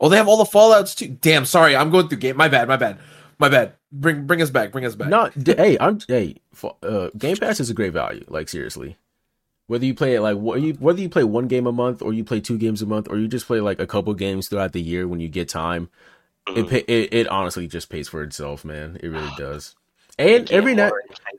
Oh, 0.01 0.09
they 0.09 0.17
have 0.17 0.29
all 0.29 0.37
the 0.39 0.45
Fallout's 0.45 0.95
too. 0.95 1.09
Damn, 1.09 1.45
sorry, 1.45 1.77
I'm 1.77 1.91
going 1.91 2.09
through 2.09 2.19
game. 2.19 2.37
My 2.37 2.49
bad, 2.49 2.67
my 2.69 2.77
bad, 2.77 2.99
my 3.39 3.49
bad. 3.49 3.75
Bring 3.93 4.27
bring 4.27 4.41
us 4.43 4.51
back. 4.51 4.73
Bring 4.73 4.85
us 4.85 4.95
back. 4.95 5.09
No, 5.09 5.29
d- 5.37 5.55
hey, 5.57 5.77
I'm 5.79 6.01
hey. 6.09 6.37
f- 6.53 6.75
Uh, 6.83 7.11
Game 7.19 7.37
Pass 7.37 7.61
is 7.61 7.71
a 7.71 7.75
great 7.75 7.93
value. 7.93 8.25
Like 8.29 8.49
seriously, 8.49 8.97
whether 9.67 9.85
you 9.85 9.95
play 9.95 10.15
it 10.15 10.21
like 10.23 10.37
what 10.39 10.61
you 10.63 10.73
whether 10.75 11.01
you 11.01 11.09
play 11.09 11.25
one 11.25 11.49
game 11.49 11.67
a 11.67 11.73
month 11.73 12.01
or 12.03 12.13
you 12.13 12.25
play 12.25 12.41
two 12.41 12.57
games 12.57 12.81
a 12.83 12.87
month 12.87 13.09
or 13.11 13.19
you 13.19 13.29
just 13.29 13.47
play 13.47 13.61
like 13.61 13.79
a 13.79 13.87
couple 13.87 14.15
games 14.15 14.49
throughout 14.49 14.73
the 14.73 14.81
year 14.81 15.07
when 15.07 15.21
you 15.21 15.29
get 15.29 15.49
time, 15.49 15.91
it 16.49 16.69
pay, 16.69 16.79
it 16.89 17.13
it 17.13 17.29
honestly 17.29 17.67
just 17.67 17.91
pays 17.91 18.09
for 18.09 18.23
itself, 18.23 18.65
man. 18.65 18.99
It 19.03 19.09
really 19.09 19.31
does. 19.39 19.75
And 20.19 20.51
every 20.51 20.75
now 20.75 20.89
more 20.89 21.03
enticing. 21.03 21.30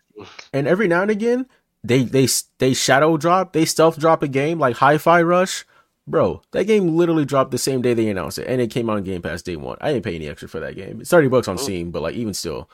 And 0.53 0.67
every 0.67 0.87
now 0.87 1.01
and 1.01 1.11
again, 1.11 1.45
they 1.83 2.03
they 2.03 2.27
they 2.59 2.73
shadow 2.73 3.17
drop, 3.17 3.53
they 3.53 3.65
stealth 3.65 3.97
drop 3.99 4.21
a 4.23 4.27
game 4.27 4.59
like 4.59 4.77
Hi-Fi 4.77 5.21
Rush. 5.23 5.65
Bro, 6.07 6.41
that 6.51 6.65
game 6.65 6.95
literally 6.97 7.25
dropped 7.25 7.51
the 7.51 7.57
same 7.59 7.81
day 7.81 7.93
they 7.93 8.09
announced 8.09 8.39
it, 8.39 8.47
and 8.47 8.59
it 8.59 8.71
came 8.71 8.89
out 8.89 8.97
on 8.97 9.03
Game 9.03 9.21
Pass 9.21 9.41
day 9.43 9.55
one. 9.55 9.77
I 9.81 9.93
didn't 9.93 10.03
pay 10.03 10.15
any 10.15 10.27
extra 10.27 10.49
for 10.49 10.59
that 10.59 10.75
game. 10.75 11.01
It's 11.01 11.09
thirty 11.11 11.27
bucks 11.27 11.47
on 11.47 11.57
Steam, 11.57 11.91
but 11.91 12.01
like 12.01 12.15
even 12.15 12.33
still, 12.33 12.69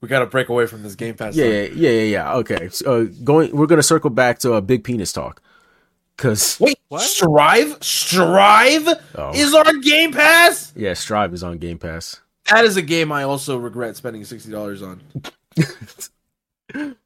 We 0.00 0.08
got 0.08 0.20
to 0.20 0.26
break 0.26 0.48
away 0.48 0.66
from 0.66 0.82
this 0.82 0.94
Game 0.94 1.14
Pass. 1.14 1.36
yeah, 1.36 1.64
stuff. 1.66 1.76
yeah, 1.76 1.90
yeah, 1.90 2.00
yeah, 2.00 2.02
yeah. 2.02 2.34
Okay, 2.36 2.68
so, 2.70 3.02
uh, 3.02 3.04
going, 3.24 3.54
we're 3.54 3.66
gonna 3.66 3.82
circle 3.82 4.10
back 4.10 4.38
to 4.40 4.54
a 4.54 4.62
big 4.62 4.84
penis 4.84 5.12
talk, 5.12 5.40
cause 6.16 6.58
Wait, 6.60 6.78
What? 6.88 7.02
Strive, 7.02 7.78
Strive 7.82 8.88
Oh. 9.14 9.32
is 9.34 9.54
on 9.54 9.80
Game 9.80 10.12
Pass. 10.12 10.72
yeah, 10.76 10.94
Strive 10.94 11.32
is 11.34 11.42
on 11.42 11.58
Game 11.58 11.78
Pass. 11.78 12.20
That 12.50 12.64
is 12.64 12.76
a 12.76 12.82
game 12.82 13.12
I 13.12 13.22
also 13.22 13.56
regret 13.56 13.96
spending 13.96 14.24
sixty 14.24 14.50
dollars 14.50 14.82
on. 14.82 15.00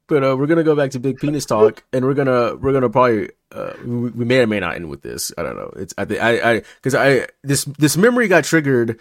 But 0.07 0.23
uh, 0.23 0.37
we're 0.37 0.47
gonna 0.47 0.63
go 0.63 0.75
back 0.75 0.91
to 0.91 0.99
big 0.99 1.17
penis 1.17 1.45
talk, 1.45 1.83
and 1.91 2.05
we're 2.05 2.13
gonna 2.13 2.55
we're 2.55 2.71
gonna 2.71 2.89
probably 2.89 3.29
uh, 3.51 3.73
we, 3.85 4.09
we 4.11 4.25
may 4.25 4.39
or 4.39 4.47
may 4.47 4.59
not 4.61 4.75
end 4.75 4.89
with 4.89 5.01
this. 5.01 5.33
I 5.37 5.43
don't 5.43 5.57
know. 5.57 5.73
It's 5.75 5.93
I 5.97 6.05
think 6.05 6.21
I 6.21 6.53
I 6.53 6.61
because 6.77 6.95
I 6.95 7.27
this 7.43 7.65
this 7.65 7.97
memory 7.97 8.29
got 8.29 8.45
triggered 8.45 8.99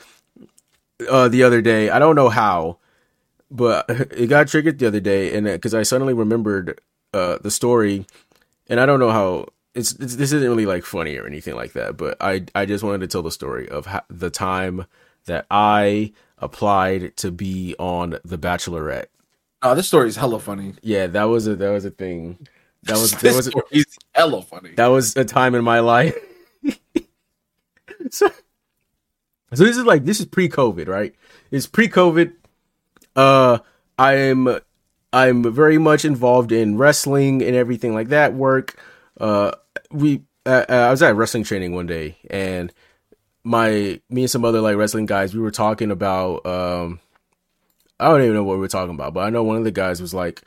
uh 1.08 1.28
the 1.28 1.44
other 1.44 1.62
day. 1.62 1.90
I 1.90 2.00
don't 2.00 2.16
know 2.16 2.28
how, 2.28 2.78
but 3.50 3.84
it 3.88 4.26
got 4.26 4.48
triggered 4.48 4.80
the 4.80 4.88
other 4.88 4.98
day, 4.98 5.36
and 5.36 5.46
because 5.46 5.74
I 5.74 5.84
suddenly 5.84 6.12
remembered 6.12 6.80
uh 7.14 7.38
the 7.40 7.52
story, 7.52 8.04
and 8.68 8.80
I 8.80 8.86
don't 8.86 9.00
know 9.00 9.10
how. 9.10 9.46
It's, 9.76 9.92
it's 9.92 10.16
this 10.16 10.32
isn't 10.32 10.48
really 10.48 10.64
like 10.66 10.84
funny 10.84 11.18
or 11.18 11.26
anything 11.26 11.54
like 11.54 11.74
that, 11.74 11.96
but 11.98 12.16
I 12.20 12.46
I 12.54 12.64
just 12.66 12.82
wanted 12.82 13.00
to 13.02 13.06
tell 13.06 13.22
the 13.22 13.30
story 13.30 13.68
of 13.68 13.86
the 14.08 14.30
time 14.30 14.86
that 15.26 15.46
I 15.50 16.12
applied 16.38 17.16
to 17.18 17.30
be 17.30 17.74
on 17.78 18.18
The 18.24 18.38
Bachelorette. 18.38 19.06
Oh, 19.62 19.74
this 19.74 19.88
story 19.88 20.08
is 20.08 20.16
hella 20.16 20.38
funny. 20.38 20.74
Yeah, 20.82 21.06
that 21.08 21.24
was 21.24 21.46
a 21.46 21.56
that 21.56 21.70
was 21.70 21.84
a 21.84 21.90
thing. 21.90 22.46
That 22.84 22.98
was 22.98 23.12
that 23.22 23.34
was 23.34 23.50
is 23.70 23.86
hella 24.14 24.42
funny. 24.42 24.74
that 24.74 24.88
was 24.88 25.16
a 25.16 25.24
time 25.24 25.54
in 25.54 25.64
my 25.64 25.80
life. 25.80 26.16
so, 28.10 28.28
so 29.54 29.64
this 29.64 29.76
is 29.76 29.84
like 29.84 30.04
this 30.04 30.20
is 30.20 30.26
pre-COVID, 30.26 30.88
right? 30.88 31.14
It's 31.50 31.66
pre-COVID. 31.66 32.32
Uh, 33.14 33.58
I'm 33.98 34.60
I'm 35.12 35.52
very 35.52 35.78
much 35.78 36.04
involved 36.04 36.52
in 36.52 36.76
wrestling 36.76 37.42
and 37.42 37.56
everything 37.56 37.94
like 37.94 38.08
that. 38.08 38.34
Work. 38.34 38.78
Uh, 39.18 39.52
we 39.90 40.22
uh, 40.44 40.64
uh, 40.68 40.72
I 40.72 40.90
was 40.90 41.02
at 41.02 41.16
wrestling 41.16 41.44
training 41.44 41.74
one 41.74 41.86
day, 41.86 42.18
and 42.30 42.72
my 43.47 44.01
me 44.10 44.23
and 44.23 44.31
some 44.31 44.44
other 44.44 44.60
like 44.60 44.77
wrestling 44.77 45.06
guys, 45.06 45.35
we 45.35 45.40
were 45.40 45.52
talking 45.52 45.93
about 45.93 46.44
um, 46.44 46.98
I 48.01 48.09
don't 48.09 48.23
even 48.23 48.35
know 48.35 48.43
what 48.43 48.55
we 48.55 48.60
were 48.60 48.68
talking 48.68 48.94
about, 48.94 49.14
but 49.14 49.20
I 49.20 49.31
know 49.31 49.44
one 49.44 49.56
of 49.56 49.64
the 49.64 49.70
guys 49.70 50.01
was 50.02 50.12
like 50.12 50.43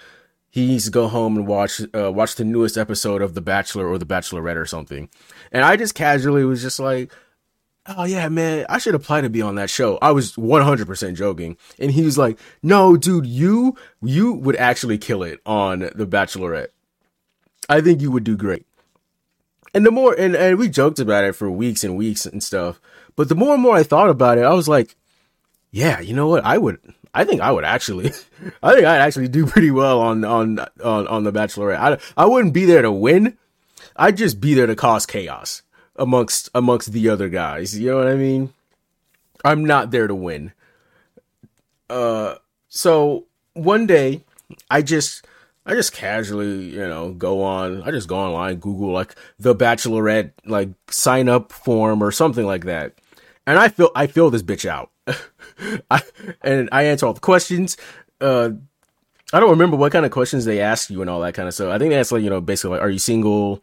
he 0.50 0.68
needs 0.68 0.86
to 0.86 0.92
go 0.92 1.08
home 1.08 1.38
and 1.38 1.48
watch 1.48 1.82
uh, 1.96 2.12
watch 2.12 2.36
the 2.36 2.44
newest 2.44 2.78
episode 2.78 3.22
of 3.22 3.36
The 3.36 3.42
Bachelor 3.42 3.88
or 3.88 3.98
The 3.98 4.06
Bachelorette 4.06 4.58
or 4.58 4.66
something. 4.66 5.10
And 5.52 5.64
I 5.64 5.78
just 5.78 5.96
casually 5.96 6.44
was 6.44 6.62
just 6.62 6.78
like, 6.78 7.14
"Oh 7.88 8.04
yeah, 8.04 8.28
man, 8.28 8.66
I 8.68 8.80
should 8.80 8.96
apply 8.96 9.22
to 9.22 9.30
be 9.30 9.42
on 9.42 9.56
that 9.56 9.70
show." 9.70 9.98
I 10.02 10.12
was 10.12 10.34
100% 10.34 11.16
joking. 11.16 11.56
And 11.80 11.92
he 11.92 12.04
was 12.04 12.18
like, 12.18 12.38
"No, 12.62 12.98
dude, 12.98 13.26
you 13.26 13.78
you 14.02 14.34
would 14.34 14.58
actually 14.58 14.98
kill 14.98 15.24
it 15.24 15.40
on 15.46 15.90
The 15.96 16.06
Bachelorette. 16.06 16.70
I 17.70 17.80
think 17.80 18.02
you 18.02 18.12
would 18.12 18.26
do 18.26 18.36
great." 18.36 18.66
And 19.74 19.86
the 19.86 19.92
more 19.92 20.14
and, 20.14 20.36
and 20.36 20.58
we 20.58 20.68
joked 20.68 21.00
about 21.00 21.24
it 21.24 21.34
for 21.34 21.50
weeks 21.50 21.84
and 21.84 21.96
weeks 21.96 22.26
and 22.26 22.44
stuff. 22.44 22.82
But 23.15 23.30
the 23.30 23.36
more 23.36 23.53
and 23.53 23.61
more 23.61 23.76
I 23.76 23.84
thought 23.84 24.10
about 24.10 24.38
it, 24.38 24.44
I 24.44 24.53
was 24.53 24.68
like, 24.68 24.95
yeah, 25.72 25.99
you 25.99 26.14
know 26.14 26.27
what? 26.27 26.44
I 26.45 26.57
would. 26.57 26.80
I 27.14 27.26
think 27.26 27.41
I 27.41 27.52
would 27.52 27.64
actually. 27.64 28.07
I 28.64 28.73
think 28.73 28.86
I'd 28.86 29.02
actually 29.02 29.27
do 29.27 29.45
pretty 29.45 29.72
well 29.72 29.99
on 29.99 30.23
on 30.23 30.60
on 30.84 31.07
on 31.07 31.23
the 31.23 31.31
Bachelorette. 31.31 31.77
I 32.18 32.23
I 32.23 32.26
wouldn't 32.26 32.53
be 32.53 32.65
there 32.65 32.81
to 32.81 32.91
win. 32.91 33.38
I'd 33.95 34.18
just 34.18 34.40
be 34.40 34.53
there 34.53 34.68
to 34.68 34.76
cause 34.76 35.06
chaos 35.06 35.61
amongst 35.95 36.49
amongst 36.56 36.91
the 36.91 37.10
other 37.10 37.30
guys. 37.30 37.77
You 37.77 37.91
know 37.91 37.98
what 37.98 38.07
I 38.07 38.15
mean? 38.15 38.53
I'm 39.44 39.65
not 39.65 39.91
there 39.91 40.07
to 40.07 40.15
win. 40.15 40.53
Uh, 41.90 42.36
so 42.68 43.26
one 43.53 43.88
day, 43.88 44.23
I 44.69 44.81
just 44.81 45.26
I 45.65 45.76
just 45.76 45.94
casually, 45.94 46.69
you 46.69 46.88
know, 46.88 47.11
go 47.11 47.44
on. 47.44 47.84
I 47.84 47.91
just 47.91 48.07
go 48.07 48.18
online, 48.18 48.56
Google 48.56 48.91
like 48.91 49.15
the 49.38 49.56
Bachelorette 49.56 50.31
like 50.45 50.69
sign 50.90 51.30
up 51.30 51.52
form 51.52 52.02
or 52.02 52.11
something 52.11 52.45
like 52.45 52.65
that, 52.65 52.94
and 53.45 53.60
I 53.60 53.69
fill 53.69 53.91
I 53.95 54.07
fill 54.07 54.30
this 54.30 54.44
bitch 54.44 54.68
out. 54.68 54.91
I, 55.91 56.02
and 56.41 56.69
I 56.72 56.84
answer 56.84 57.06
all 57.06 57.14
the 57.14 57.19
questions. 57.19 57.77
Uh, 58.22 58.52
I 59.31 59.40
don't 59.40 59.52
remember 59.52 59.77
what 59.77 59.91
kind 59.91 60.06
of 60.06 60.11
questions 60.11 60.45
they 60.45 60.60
ask 60.60 60.90
you 60.90 61.02
and 61.02 61.10
all 61.10 61.19
that 61.22 61.36
kind 61.36 61.48
of 61.48 61.53
stuff. 61.53 61.72
I 61.72 61.77
think 61.77 61.91
they 61.91 61.99
ask 61.99 62.11
like 62.11 62.23
you 62.23 62.30
know 62.30 62.41
basically 62.41 62.77
like, 62.77 62.81
are 62.81 62.90
you 62.90 62.99
single? 62.99 63.61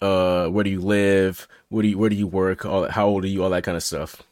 Uh, 0.00 0.46
where 0.46 0.64
do 0.64 0.70
you 0.70 0.80
live? 0.80 1.48
Where 1.68 1.82
do 1.82 1.88
you 1.88 1.98
where 1.98 2.08
do 2.08 2.16
you 2.16 2.26
work? 2.26 2.64
All 2.64 2.88
how 2.88 3.08
old 3.08 3.24
are 3.24 3.28
you? 3.28 3.42
All 3.42 3.50
that 3.50 3.64
kind 3.64 3.76
of 3.76 3.82
stuff. 3.82 4.22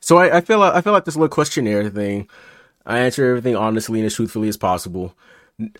So 0.00 0.16
I, 0.16 0.38
I 0.38 0.40
feel 0.40 0.58
like, 0.58 0.74
I 0.74 0.80
feel 0.80 0.94
like 0.94 1.04
this 1.04 1.16
little 1.16 1.28
questionnaire 1.28 1.90
thing. 1.90 2.28
I 2.86 3.00
answer 3.00 3.28
everything 3.28 3.56
honestly 3.56 3.98
and 3.98 4.06
as 4.06 4.14
truthfully 4.14 4.48
as 4.48 4.56
possible. 4.56 5.14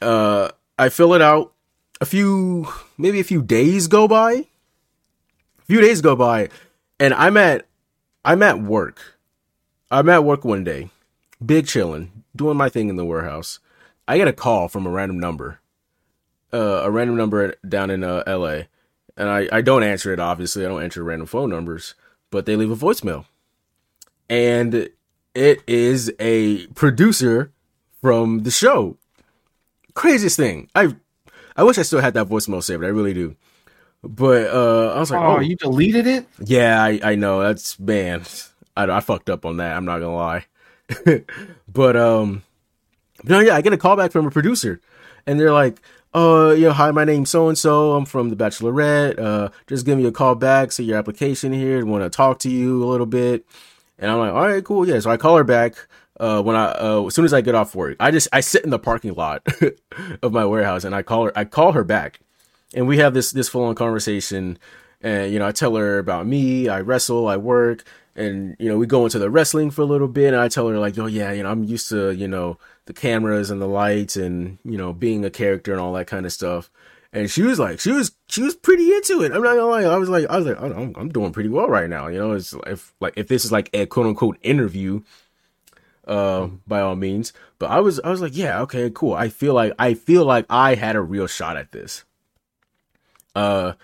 Uh, 0.01 0.51
I 0.79 0.89
fill 0.89 1.15
it 1.15 1.23
out. 1.23 1.53
A 2.01 2.07
few 2.07 2.69
maybe 2.97 3.21
a 3.21 3.25
few 3.25 3.43
days 3.43 3.89
go 3.89 4.07
by. 4.07 4.33
A 4.33 5.65
few 5.67 5.81
days 5.81 6.01
go 6.01 6.15
by, 6.15 6.49
and 7.01 7.13
I'm 7.15 7.37
at 7.37 7.67
I'm 8.25 8.43
at 8.43 8.61
work. 8.61 9.19
I'm 9.91 10.09
at 10.09 10.25
work 10.25 10.45
one 10.45 10.65
day, 10.65 10.91
big 11.45 11.67
chilling, 11.67 12.25
doing 12.37 12.57
my 12.57 12.69
thing 12.69 12.89
in 12.89 12.97
the 12.97 13.05
warehouse. 13.05 13.59
I 14.07 14.19
get 14.19 14.29
a 14.29 14.33
call 14.33 14.69
from 14.69 14.87
a 14.87 14.91
random 14.91 15.19
number, 15.19 15.61
uh, 16.53 16.83
a 16.85 16.91
random 16.91 17.17
number 17.17 17.55
down 17.67 17.91
in 17.91 18.05
uh, 18.05 18.23
L.A. 18.27 18.69
And 19.17 19.29
I, 19.29 19.49
I 19.51 19.61
don't 19.61 19.83
answer 19.83 20.13
it. 20.13 20.21
Obviously, 20.21 20.65
I 20.65 20.69
don't 20.69 20.83
answer 20.83 21.03
random 21.03 21.27
phone 21.27 21.51
numbers, 21.51 21.95
but 22.31 22.47
they 22.47 22.55
leave 22.55 22.71
a 22.71 22.77
voicemail, 22.77 23.25
and 24.29 24.91
it 25.35 25.63
is 25.67 26.13
a 26.21 26.67
producer 26.69 27.53
from 28.01 28.45
the 28.45 28.51
show. 28.51 28.97
Craziest 29.99 30.37
thing. 30.37 30.71
I 30.77 30.95
I 31.57 31.65
wish 31.65 31.77
I 31.77 31.83
still 31.83 32.01
had 32.01 32.15
that 32.15 32.29
voicemail 32.29 32.63
saved. 32.63 32.85
I 32.85 32.89
really 32.89 33.13
do. 33.13 33.35
But 34.05 34.47
uh, 34.47 34.93
I 34.95 35.01
was 35.01 35.11
like, 35.11 35.21
oh, 35.21 35.39
oh, 35.39 35.41
you 35.41 35.57
deleted 35.57 36.07
it? 36.07 36.25
yeah, 36.45 36.81
I, 36.81 37.01
I 37.03 37.15
know. 37.17 37.41
That's 37.41 37.81
man, 37.81 38.23
I, 38.77 38.85
I 38.85 39.01
fucked 39.01 39.29
up 39.29 39.45
on 39.45 39.57
that. 39.57 39.77
I'm 39.77 39.85
not 39.85 39.99
gonna 39.99 40.15
lie. 40.15 40.47
but 41.73 41.97
um, 41.97 42.45
no, 43.25 43.41
yeah, 43.41 43.57
I 43.57 43.61
get 43.61 43.73
a 43.73 43.77
call 43.77 43.97
back 43.97 44.13
from 44.13 44.25
a 44.25 44.31
producer, 44.31 44.81
and 45.27 45.41
they're 45.41 45.53
like, 45.53 45.81
"Uh, 46.15 46.55
you 46.57 46.67
know, 46.67 46.73
hi, 46.73 46.93
my 46.93 47.05
name's 47.05 47.31
so 47.31 47.49
and 47.49 47.59
so. 47.59 47.95
I'm 47.95 48.05
from 48.05 48.31
The 48.31 48.37
Bachelorette. 48.37 49.19
Uh, 49.19 49.49
just 49.67 49.85
give 49.85 49.99
me 49.99 50.07
a 50.07 50.13
call 50.13 50.37
back. 50.37 50.71
See 50.71 50.85
your 50.85 50.97
application 50.97 51.53
here. 51.53 51.85
Want 51.85 52.05
to 52.05 52.11
talk 52.11 52.39
to 52.41 52.51
you 52.51 52.85
a 52.85 52.87
little 52.87 53.05
bit." 53.05 53.45
And 53.99 54.13
I'm 54.13 54.19
like, 54.19 54.33
"All 54.33 54.47
right, 54.47 54.65
cool, 54.65 54.87
yeah." 54.87 55.01
So 55.01 55.11
I 55.11 55.17
call 55.17 55.37
her 55.37 55.43
back. 55.43 55.75
Uh, 56.19 56.43
when 56.43 56.57
I 56.57 56.73
uh, 56.73 57.05
as 57.07 57.15
soon 57.15 57.25
as 57.25 57.33
I 57.33 57.41
get 57.41 57.55
off 57.55 57.75
work, 57.75 57.97
I 58.01 58.11
just 58.11 58.29
I 58.33 58.41
sit 58.41 58.65
in 58.65 58.71
the 58.71 58.79
parking 58.79 59.15
lot 59.15 59.47
of 60.23 60.33
my 60.33 60.45
warehouse 60.45 60.85
and 60.85 60.95
I 60.95 61.03
call 61.03 61.27
her. 61.27 61.33
I 61.39 61.45
call 61.45 61.73
her 61.73 61.85
back, 61.85 62.21
and 62.75 62.87
we 62.87 62.99
have 62.99 63.15
this 63.15 63.31
this 63.31 63.49
full 63.49 63.65
on 63.65 63.75
conversation. 63.75 64.59
And 65.01 65.33
you 65.33 65.39
know, 65.39 65.47
I 65.47 65.53
tell 65.53 65.77
her 65.77 65.99
about 65.99 66.27
me. 66.27 66.69
I 66.69 66.81
wrestle. 66.81 67.29
I 67.29 67.37
work 67.37 67.85
and 68.17 68.57
you 68.59 68.69
know 68.69 68.77
we 68.77 68.87
go 68.87 69.05
into 69.05 69.19
the 69.21 69.31
wrestling 69.31 69.71
for 69.71 69.83
a 69.83 69.85
little 69.85 70.09
bit 70.09 70.35
and 70.35 70.43
i 70.43 70.49
tell 70.49 70.67
her 70.67 70.77
like 70.77 70.99
oh 70.99 71.07
yeah 71.07 71.31
you 71.31 71.45
know 71.45 71.51
i'm 71.53 71.63
used 71.63 71.89
to 71.89 72.11
you 72.11 72.27
know 72.27 72.59
the 72.87 72.93
cameras 72.93 73.49
and 73.49 73.63
the 73.63 73.67
lights 73.69 74.17
and 74.17 74.59
you 74.65 74.77
know 74.77 74.93
being 74.93 75.25
a 75.25 75.31
character 75.31 75.71
and 75.71 75.81
all 75.81 75.93
that 75.93 76.09
kind 76.09 76.27
of 76.27 76.33
stuff 76.33 76.69
and 77.13 77.31
she 77.31 77.43
was 77.43 77.59
like, 77.59 77.81
she 77.81 77.91
was 77.91 78.13
she 78.29 78.43
was 78.43 78.55
pretty 78.55 78.93
into 78.95 79.23
it. 79.23 79.33
I'm 79.33 79.43
not 79.43 79.57
gonna 79.57 79.67
lie. 79.67 79.85
I 79.85 79.97
was 79.97 80.09
like, 80.09 80.27
I 80.29 80.37
was 80.37 80.47
like, 80.47 80.61
I'm, 80.61 80.93
I'm 80.97 81.09
doing 81.09 81.33
pretty 81.33 81.49
well 81.49 81.69
right 81.69 81.89
now. 81.89 82.09
You 82.09 82.19
know, 82.19 82.33
it's 82.33 82.55
if 82.67 82.93
like 83.01 83.15
if 83.17 83.29
this 83.29 83.45
is 83.45 83.53
like 83.53 83.71
a 83.73 83.87
quote 83.87 84.07
unquote 84.07 84.39
interview, 84.43 85.01
uh, 86.09 86.49
by 86.67 86.81
all 86.81 86.97
means. 86.97 87.33
But 87.59 87.71
I 87.71 87.81
was 87.81 88.01
I 88.01 88.11
was 88.11 88.21
like, 88.21 88.37
yeah, 88.37 88.61
okay, 88.63 88.91
cool. 88.93 89.15
I 89.15 89.29
feel 89.29 89.55
like 89.55 89.73
I 89.79 89.95
feel 89.95 90.25
like 90.25 90.47
I 90.49 90.75
had 90.75 90.97
a 90.97 91.01
real 91.01 91.27
shot 91.27 91.57
at 91.57 91.73
this. 91.73 92.05
Uh, 93.35 93.75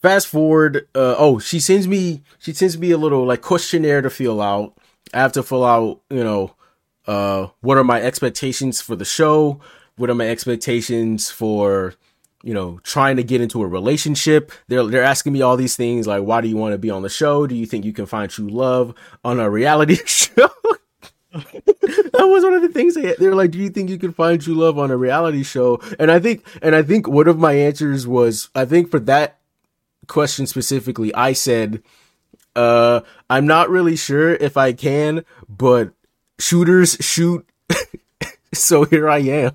fast 0.00 0.28
forward. 0.28 0.88
Uh, 0.94 1.14
oh, 1.18 1.38
she 1.38 1.60
sends 1.60 1.88
me 1.88 2.22
she 2.38 2.52
sends 2.52 2.78
me 2.78 2.90
a 2.92 2.98
little 2.98 3.26
like 3.26 3.42
questionnaire 3.42 4.02
to 4.02 4.10
fill 4.10 4.40
out. 4.40 4.74
I 5.12 5.18
have 5.20 5.32
to 5.32 5.42
fill 5.42 5.64
out, 5.64 6.00
you 6.10 6.22
know, 6.22 6.54
uh, 7.06 7.48
what 7.60 7.78
are 7.78 7.84
my 7.84 8.00
expectations 8.00 8.80
for 8.80 8.94
the 8.94 9.04
show? 9.04 9.60
What 9.96 10.10
are 10.10 10.14
my 10.14 10.28
expectations 10.28 11.30
for, 11.30 11.94
you 12.42 12.54
know, 12.54 12.78
trying 12.84 13.16
to 13.16 13.24
get 13.24 13.40
into 13.40 13.62
a 13.62 13.66
relationship? 13.66 14.52
They're 14.68 14.84
they're 14.84 15.02
asking 15.02 15.32
me 15.32 15.42
all 15.42 15.56
these 15.56 15.74
things 15.74 16.06
like, 16.06 16.22
why 16.22 16.42
do 16.42 16.48
you 16.48 16.56
want 16.56 16.72
to 16.74 16.78
be 16.78 16.90
on 16.90 17.02
the 17.02 17.08
show? 17.08 17.46
Do 17.46 17.54
you 17.54 17.66
think 17.66 17.84
you 17.84 17.92
can 17.92 18.06
find 18.06 18.30
true 18.30 18.48
love 18.48 18.94
on 19.24 19.40
a 19.40 19.50
reality 19.50 19.96
show? 20.04 20.50
that 21.32 22.26
was 22.26 22.42
one 22.42 22.54
of 22.54 22.62
the 22.62 22.68
things 22.68 22.94
they 22.94 23.14
they're 23.14 23.34
like, 23.34 23.50
do 23.50 23.58
you 23.58 23.68
think 23.68 23.90
you 23.90 23.98
can 23.98 24.12
find 24.12 24.40
true 24.40 24.54
love 24.54 24.78
on 24.78 24.90
a 24.90 24.96
reality 24.96 25.42
show? 25.42 25.80
And 25.98 26.10
I 26.10 26.18
think 26.18 26.46
and 26.62 26.74
I 26.74 26.82
think 26.82 27.06
one 27.06 27.28
of 27.28 27.38
my 27.38 27.52
answers 27.52 28.06
was 28.06 28.48
I 28.54 28.64
think 28.64 28.90
for 28.90 28.98
that 29.00 29.38
question 30.06 30.46
specifically, 30.46 31.14
I 31.14 31.34
said, 31.34 31.82
uh, 32.56 33.02
I'm 33.28 33.46
not 33.46 33.68
really 33.68 33.94
sure 33.94 34.34
if 34.34 34.56
I 34.56 34.72
can, 34.72 35.24
but 35.48 35.92
shooters 36.38 36.96
shoot. 37.00 37.46
so 38.54 38.84
here 38.84 39.08
I 39.08 39.18
am. 39.18 39.52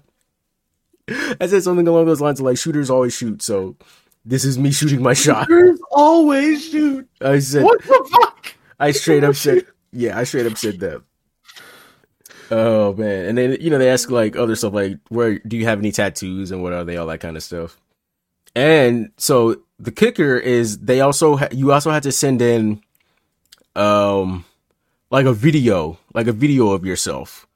I 1.10 1.48
said 1.48 1.64
something 1.64 1.88
along 1.88 2.06
those 2.06 2.22
lines 2.22 2.40
of 2.40 2.46
like 2.46 2.58
shooters 2.58 2.92
always 2.92 3.14
shoot, 3.14 3.42
so 3.42 3.76
this 4.24 4.46
is 4.46 4.60
me 4.60 4.72
shooting 4.72 5.02
my 5.02 5.14
shot. 5.14 5.48
Shooters 5.48 5.82
always 5.92 6.70
shoot. 6.70 7.10
I 7.20 7.40
said 7.40 7.64
What 7.64 7.82
the 7.82 8.10
fuck? 8.12 8.56
I 8.80 8.92
straight 8.92 9.24
up 9.24 9.36
said 9.36 9.66
yeah, 9.92 10.18
I 10.18 10.24
straight 10.24 10.46
up 10.46 10.58
said 10.58 10.80
that. 10.80 11.02
Oh 12.52 12.94
man. 12.94 13.26
And 13.26 13.38
then 13.38 13.58
you 13.60 13.70
know, 13.70 13.78
they 13.78 13.90
ask 13.90 14.10
like 14.12 14.36
other 14.36 14.56
stuff 14.56 14.74
like 14.74 14.98
where 15.10 15.40
do 15.40 15.58
you 15.58 15.66
have 15.66 15.80
any 15.80 15.92
tattoos 15.92 16.52
and 16.52 16.62
what 16.62 16.74
are 16.74 16.84
they, 16.84 16.98
all 16.98 17.08
that 17.08 17.20
kind 17.20 17.38
of 17.38 17.44
stuff. 17.44 17.78
And 18.56 19.12
so 19.18 19.62
the 19.80 19.92
kicker 19.92 20.38
is 20.38 20.80
they 20.80 21.02
also 21.02 21.38
ha- 21.38 21.50
you 21.52 21.72
also 21.72 21.92
had 21.92 22.04
to 22.04 22.12
send 22.12 22.42
in 22.42 22.82
um 23.76 24.46
like 25.10 25.26
a 25.26 25.34
video, 25.34 25.98
like 26.14 26.28
a 26.28 26.34
video 26.34 26.70
of 26.70 26.86
yourself. 26.86 27.48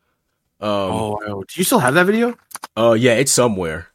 Um 0.60 0.70
Oh, 0.92 1.20
oh, 1.28 1.44
do 1.44 1.54
you 1.56 1.64
still 1.64 1.80
have 1.80 1.94
that 1.96 2.06
video? 2.06 2.36
oh 2.76 2.94
yeah, 2.94 3.14
it's 3.14 3.32
somewhere. 3.32 3.88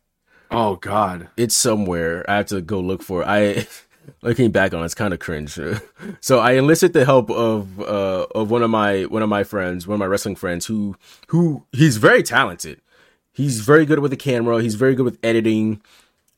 Oh 0.51 0.77
God. 0.77 1.29
It's 1.37 1.55
somewhere. 1.57 2.25
I 2.31 2.37
have 2.37 2.47
to 2.47 2.61
go 2.61 2.81
look 2.81 3.03
for 3.03 3.23
it. 3.23 3.27
I 3.29 3.67
looking 4.23 4.51
back 4.51 4.75
on 4.75 4.83
it, 4.83 4.85
it's 4.87 4.95
kind 4.95 5.15
of 5.15 5.21
cringe. 5.21 5.59
so 6.21 6.39
I 6.39 6.53
enlisted 6.53 6.93
the 6.93 7.05
help 7.05 7.31
of 7.31 7.81
uh 7.81 8.27
of 8.35 8.51
one 8.51 8.63
of 8.63 8.71
my 8.71 9.03
one 9.05 9.23
of 9.23 9.29
my 9.29 9.45
friends, 9.45 9.87
one 9.87 9.95
of 9.95 10.01
my 10.01 10.07
wrestling 10.07 10.37
friends 10.37 10.67
who 10.67 10.97
who 11.29 11.65
he's 11.73 11.97
very 11.97 12.23
talented. 12.23 12.81
He's 13.33 13.61
very 13.61 13.87
good 13.87 14.01
with 14.01 14.11
the 14.11 14.17
camera, 14.17 14.63
he's 14.63 14.75
very 14.75 14.95
good 14.95 15.05
with 15.05 15.19
editing 15.23 15.81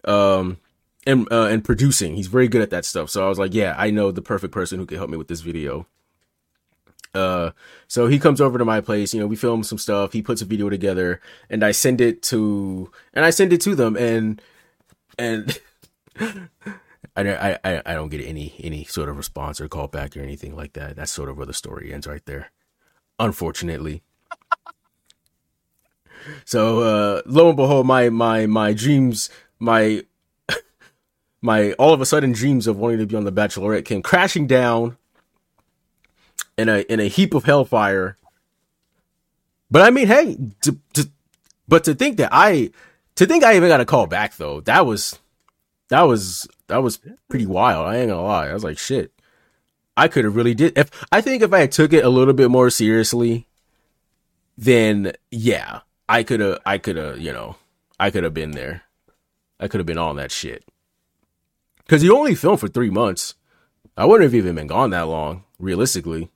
um 0.05 0.59
and 1.07 1.31
uh, 1.31 1.47
and 1.47 1.65
producing. 1.65 2.17
He's 2.17 2.29
very 2.29 2.49
good 2.49 2.63
at 2.63 2.71
that 2.71 2.85
stuff. 2.85 3.11
So 3.11 3.25
I 3.25 3.29
was 3.29 3.39
like, 3.39 3.55
yeah, 3.55 3.75
I 3.77 3.91
know 3.91 4.11
the 4.11 4.23
perfect 4.23 4.53
person 4.53 4.79
who 4.79 4.87
can 4.87 4.99
help 4.99 5.11
me 5.11 5.17
with 5.17 5.29
this 5.29 5.41
video. 5.41 5.87
Uh, 7.15 7.53
so 7.87 8.09
he 8.09 8.19
comes 8.19 8.41
over 8.41 8.59
to 8.59 8.65
my 8.65 8.81
place, 8.81 9.15
you 9.15 9.21
know, 9.21 9.27
we 9.27 9.37
film 9.37 9.63
some 9.63 9.79
stuff, 9.79 10.13
he 10.13 10.21
puts 10.21 10.43
a 10.43 10.45
video 10.45 10.69
together 10.69 11.21
and 11.49 11.65
I 11.65 11.71
send 11.71 12.01
it 12.01 12.23
to, 12.25 12.91
and 13.13 13.25
I 13.25 13.31
send 13.31 13.53
it 13.53 13.61
to 13.63 13.77
them 13.77 13.97
and, 13.97 14.43
and 15.17 15.61
I, 17.17 17.59
I, 17.65 17.83
I 17.87 17.95
don't 17.95 18.09
get 18.09 18.21
any, 18.21 18.55
any 18.63 18.85
sort 18.85 19.09
of 19.09 19.17
response 19.17 19.61
or 19.61 19.69
call 19.69 19.89
back 19.89 20.17
or 20.17 20.21
anything 20.21 20.57
like 20.57 20.73
that. 20.73 20.97
That's 20.97 21.13
sort 21.13 21.29
of 21.29 21.37
where 21.37 21.47
the 21.47 21.55
story 21.55 21.93
ends 21.93 22.07
right 22.07 22.25
there. 22.27 22.51
Unfortunately. 23.19 24.03
So, 26.45 26.81
uh, 26.81 27.23
lo 27.27 27.49
and 27.49 27.57
behold, 27.57 27.87
my, 27.87 28.09
my, 28.09 28.47
my 28.47 28.73
dreams, 28.73 29.31
my, 29.59 30.05
my 31.43 31.73
all 31.73 31.93
of 31.93 32.01
a 32.01 32.07
sudden 32.07 32.33
dreams 32.33 32.67
of 32.67 32.79
wanting 32.79 32.99
to 32.99 33.07
be 33.07 33.15
on 33.15 33.25
the 33.25 33.33
Bachelorette 33.33 33.85
came 33.85 34.03
crashing 34.03 34.47
down 34.47 34.97
in 36.57 36.69
a 36.69 36.81
in 36.89 37.01
a 37.01 37.09
heap 37.09 37.35
of 37.35 37.45
hellfire. 37.45 38.17
But 39.71 39.83
I 39.83 39.91
mean, 39.91 40.07
hey, 40.07 40.39
to, 40.63 40.79
to, 40.95 41.11
but 41.67 41.85
to 41.85 41.95
think 41.95 42.17
that 42.19 42.31
I 42.33 42.71
to 43.17 43.27
think 43.27 43.45
I 43.45 43.57
even 43.57 43.69
got 43.69 43.81
a 43.81 43.85
call 43.85 44.07
back 44.07 44.37
though, 44.37 44.61
that 44.63 44.87
was 44.87 45.19
that 45.89 46.03
was 46.03 46.49
that 46.69 46.83
was 46.83 47.01
pretty 47.29 47.47
wild. 47.47 47.87
I 47.87 47.99
ain't 47.99 48.11
gonna 48.11 48.23
lie. 48.23 48.49
I 48.49 48.55
was 48.55 48.65
like, 48.65 48.79
shit. 48.79 49.13
I 49.97 50.09
could 50.09 50.25
have 50.25 50.35
really 50.35 50.55
did 50.55 50.77
if 50.77 50.91
I 51.13 51.21
think 51.21 51.43
if 51.43 51.53
I 51.53 51.61
had 51.61 51.73
took 51.73 51.93
it 51.93 52.05
a 52.05 52.09
little 52.09 52.35
bit 52.35 52.51
more 52.51 52.71
seriously, 52.71 53.47
then 54.57 55.13
yeah, 55.31 55.81
I 56.09 56.23
could 56.23 56.41
have 56.41 56.59
I 56.67 56.79
could 56.79 56.97
have, 56.97 57.21
you 57.21 57.33
know, 57.33 57.57
I 57.99 58.11
could 58.11 58.25
have 58.25 58.35
been 58.35 58.53
there. 58.53 58.83
I 59.61 59.69
could 59.69 59.79
have 59.79 59.87
been 59.87 59.99
on 59.99 60.17
that 60.17 60.33
shit. 60.33 60.65
Cause 61.87 62.03
you 62.03 62.17
only 62.17 62.35
filmed 62.35 62.61
for 62.61 62.69
three 62.69 62.91
months. 62.91 63.35
I 63.97 64.07
wouldn't 64.07 64.25
have 64.25 64.35
even 64.35 64.57
been 64.57 64.67
gone 64.67 64.91
that 64.91 65.03
long, 65.03 65.45
realistically. 65.59 66.31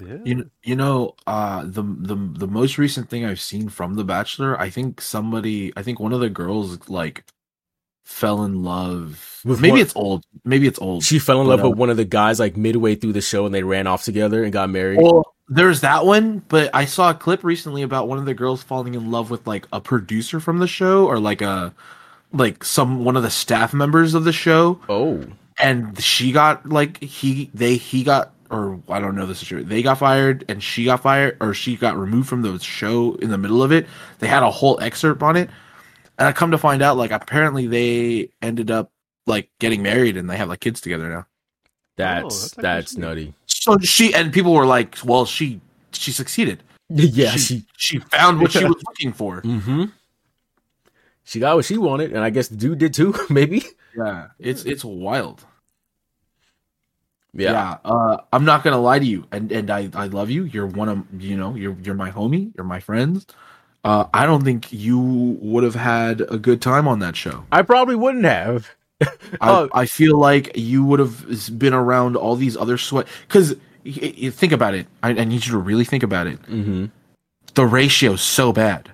Yeah. 0.00 0.18
You 0.24 0.50
you 0.62 0.76
know 0.76 1.14
uh 1.26 1.62
the 1.64 1.82
the 1.82 2.14
the 2.14 2.46
most 2.46 2.78
recent 2.78 3.08
thing 3.08 3.24
I've 3.24 3.40
seen 3.40 3.68
from 3.68 3.94
The 3.94 4.04
Bachelor, 4.04 4.60
I 4.60 4.70
think 4.70 5.00
somebody, 5.00 5.72
I 5.76 5.82
think 5.82 5.98
one 5.98 6.12
of 6.12 6.20
the 6.20 6.30
girls 6.30 6.88
like 6.88 7.24
fell 8.08 8.42
in 8.44 8.64
love. 8.64 9.42
With 9.44 9.60
maybe 9.60 9.80
it's 9.80 9.94
old. 9.94 10.24
Maybe 10.42 10.66
it's 10.66 10.80
old. 10.80 11.04
She 11.04 11.18
fell 11.18 11.42
in 11.42 11.46
love 11.46 11.62
with 11.62 11.76
one 11.76 11.90
of 11.90 11.98
the 11.98 12.06
guys 12.06 12.40
like 12.40 12.56
midway 12.56 12.94
through 12.94 13.12
the 13.12 13.20
show 13.20 13.44
and 13.44 13.54
they 13.54 13.62
ran 13.62 13.86
off 13.86 14.02
together 14.02 14.42
and 14.42 14.52
got 14.52 14.70
married. 14.70 14.98
Well, 15.00 15.34
there's 15.48 15.82
that 15.82 16.06
one, 16.06 16.42
but 16.48 16.70
I 16.74 16.86
saw 16.86 17.10
a 17.10 17.14
clip 17.14 17.44
recently 17.44 17.82
about 17.82 18.08
one 18.08 18.18
of 18.18 18.24
the 18.24 18.34
girls 18.34 18.62
falling 18.62 18.94
in 18.94 19.10
love 19.10 19.30
with 19.30 19.46
like 19.46 19.68
a 19.72 19.80
producer 19.80 20.40
from 20.40 20.58
the 20.58 20.66
show 20.66 21.06
or 21.06 21.20
like 21.20 21.42
a 21.42 21.74
like 22.32 22.64
some 22.64 23.04
one 23.04 23.16
of 23.16 23.22
the 23.22 23.30
staff 23.30 23.72
members 23.72 24.14
of 24.14 24.24
the 24.24 24.32
show 24.32 24.80
oh. 24.88 25.24
and 25.58 26.02
she 26.02 26.32
got 26.32 26.68
like 26.68 27.02
he 27.02 27.50
they 27.54 27.76
he 27.76 28.02
got 28.02 28.32
or 28.50 28.80
I 28.88 29.00
don't 29.00 29.14
know 29.14 29.26
the 29.26 29.34
situation. 29.34 29.68
They 29.68 29.82
got 29.82 29.98
fired 29.98 30.46
and 30.48 30.62
she 30.62 30.84
got 30.86 31.02
fired 31.02 31.36
or 31.40 31.52
she 31.52 31.76
got 31.76 31.98
removed 31.98 32.28
from 32.28 32.40
the 32.40 32.58
show 32.58 33.14
in 33.16 33.30
the 33.30 33.38
middle 33.38 33.62
of 33.62 33.70
it. 33.70 33.86
They 34.18 34.26
had 34.26 34.42
a 34.42 34.50
whole 34.50 34.80
excerpt 34.80 35.22
on 35.22 35.36
it. 35.36 35.50
And 36.18 36.26
I 36.26 36.32
come 36.32 36.50
to 36.50 36.58
find 36.58 36.82
out 36.82 36.96
like 36.96 37.12
apparently 37.12 37.66
they 37.66 38.30
ended 38.42 38.70
up 38.70 38.90
like 39.26 39.50
getting 39.60 39.82
married 39.82 40.16
and 40.16 40.28
they 40.28 40.36
have 40.36 40.48
like 40.48 40.60
kids 40.60 40.80
together 40.80 41.08
now. 41.08 41.26
That's 41.96 42.50
that's 42.50 42.54
that's 42.54 42.96
nutty. 42.96 43.34
So 43.46 43.78
she 43.78 44.14
and 44.14 44.32
people 44.32 44.52
were 44.54 44.66
like, 44.66 44.96
"Well, 45.04 45.26
she 45.26 45.60
she 45.92 46.12
succeeded. 46.12 46.62
yeah, 46.88 47.32
she, 47.32 47.38
she 47.38 47.66
she 47.76 47.98
found 47.98 48.40
what 48.40 48.52
she 48.52 48.64
was 48.64 48.82
looking 48.86 49.12
for." 49.12 49.42
mm-hmm. 49.42 49.84
She 51.24 51.40
got 51.40 51.56
what 51.56 51.66
she 51.66 51.76
wanted, 51.76 52.12
and 52.12 52.24
I 52.24 52.30
guess 52.30 52.48
the 52.48 52.56
dude 52.56 52.78
did 52.78 52.94
too, 52.94 53.14
maybe. 53.30 53.62
Yeah, 53.96 54.28
it's 54.38 54.64
it's 54.64 54.84
wild. 54.84 55.44
Yeah. 57.34 57.52
Yeah, 57.52 57.76
uh, 57.84 58.16
I'm 58.32 58.46
not 58.46 58.64
gonna 58.64 58.80
lie 58.80 58.98
to 58.98 59.04
you, 59.04 59.26
and 59.30 59.52
and 59.52 59.70
I 59.70 59.90
I 59.92 60.06
love 60.06 60.30
you. 60.30 60.44
You're 60.44 60.66
one 60.66 60.88
of 60.88 61.22
you 61.22 61.36
know 61.36 61.54
you're 61.54 61.76
you're 61.82 61.94
my 61.94 62.10
homie. 62.10 62.52
You're 62.56 62.64
my 62.64 62.80
friends. 62.80 63.26
Uh, 63.84 64.04
I 64.12 64.26
don't 64.26 64.44
think 64.44 64.72
you 64.72 64.98
would 65.40 65.64
have 65.64 65.74
had 65.74 66.20
a 66.20 66.38
good 66.38 66.60
time 66.60 66.88
on 66.88 66.98
that 66.98 67.16
show. 67.16 67.44
I 67.52 67.62
probably 67.62 67.96
wouldn't 67.96 68.24
have. 68.24 68.68
I. 69.40 69.68
I 69.72 69.86
feel 69.86 70.18
like 70.18 70.56
you 70.56 70.84
would 70.84 70.98
have 70.98 71.58
been 71.58 71.74
around 71.74 72.16
all 72.16 72.36
these 72.36 72.56
other 72.56 72.76
sweat 72.76 73.06
because 73.26 73.54
think 73.84 74.52
about 74.52 74.74
it. 74.74 74.86
I, 75.02 75.10
I 75.10 75.24
need 75.24 75.46
you 75.46 75.52
to 75.52 75.58
really 75.58 75.84
think 75.84 76.02
about 76.02 76.26
it. 76.26 76.42
Mm-hmm. 76.42 76.86
The 77.54 77.66
ratio's 77.66 78.22
so 78.22 78.52
bad. 78.52 78.90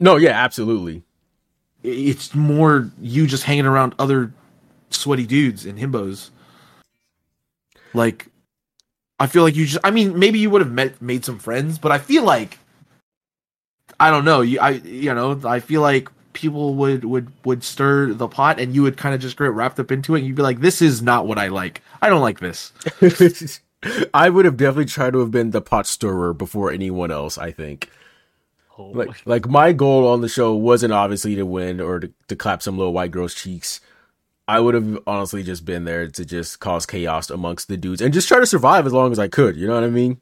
No, 0.00 0.16
yeah, 0.16 0.32
absolutely. 0.32 1.02
It's 1.82 2.34
more 2.34 2.90
you 3.00 3.26
just 3.26 3.44
hanging 3.44 3.66
around 3.66 3.94
other 3.98 4.32
sweaty 4.90 5.26
dudes 5.26 5.64
and 5.64 5.78
himbos. 5.78 6.30
Like, 7.94 8.28
I 9.18 9.26
feel 9.26 9.42
like 9.42 9.54
you 9.54 9.66
just. 9.66 9.84
I 9.84 9.90
mean, 9.90 10.18
maybe 10.18 10.38
you 10.38 10.50
would 10.50 10.60
have 10.60 10.72
met 10.72 11.00
made 11.00 11.24
some 11.24 11.38
friends, 11.38 11.78
but 11.78 11.92
I 11.92 11.98
feel 11.98 12.24
like 12.24 12.58
I 14.06 14.10
don't 14.10 14.24
know. 14.24 14.40
You, 14.40 14.60
I 14.60 14.70
you 14.70 15.14
know, 15.14 15.40
I 15.44 15.60
feel 15.60 15.80
like 15.80 16.08
people 16.32 16.74
would 16.74 17.04
would 17.04 17.28
would 17.44 17.62
stir 17.62 18.12
the 18.12 18.28
pot, 18.28 18.58
and 18.60 18.74
you 18.74 18.82
would 18.82 18.96
kind 18.96 19.14
of 19.14 19.20
just 19.20 19.36
get 19.38 19.52
wrapped 19.52 19.78
up 19.80 19.92
into 19.92 20.14
it. 20.14 20.18
and 20.18 20.26
You'd 20.26 20.36
be 20.36 20.42
like, 20.42 20.60
"This 20.60 20.80
is 20.82 21.02
not 21.02 21.26
what 21.26 21.38
I 21.38 21.48
like. 21.48 21.82
I 22.00 22.08
don't 22.08 22.20
like 22.22 22.40
this." 22.40 22.72
I 24.14 24.28
would 24.28 24.44
have 24.44 24.56
definitely 24.56 24.84
tried 24.86 25.12
to 25.14 25.18
have 25.20 25.30
been 25.30 25.50
the 25.50 25.60
pot 25.60 25.86
stirrer 25.86 26.32
before 26.32 26.70
anyone 26.70 27.10
else. 27.10 27.36
I 27.38 27.50
think. 27.50 27.88
Oh 28.78 28.86
Like, 28.90 29.08
my- 29.08 29.14
like 29.26 29.48
my 29.48 29.72
goal 29.72 30.06
on 30.08 30.20
the 30.22 30.28
show 30.28 30.54
wasn't 30.54 30.92
obviously 30.92 31.34
to 31.36 31.44
win 31.44 31.80
or 31.80 32.00
to, 32.00 32.10
to 32.28 32.36
clap 32.36 32.62
some 32.62 32.78
little 32.78 32.92
white 32.92 33.10
girl's 33.10 33.34
cheeks. 33.34 33.80
I 34.48 34.60
would 34.60 34.74
have 34.74 34.98
honestly 35.06 35.42
just 35.42 35.64
been 35.64 35.84
there 35.84 36.08
to 36.08 36.24
just 36.24 36.58
cause 36.58 36.84
chaos 36.86 37.30
amongst 37.30 37.68
the 37.68 37.76
dudes 37.76 38.00
and 38.00 38.12
just 38.14 38.28
try 38.28 38.40
to 38.40 38.46
survive 38.46 38.86
as 38.86 38.92
long 38.92 39.12
as 39.12 39.18
I 39.18 39.28
could. 39.28 39.56
You 39.56 39.66
know 39.68 39.74
what 39.74 39.84
I 39.84 39.90
mean? 39.90 40.20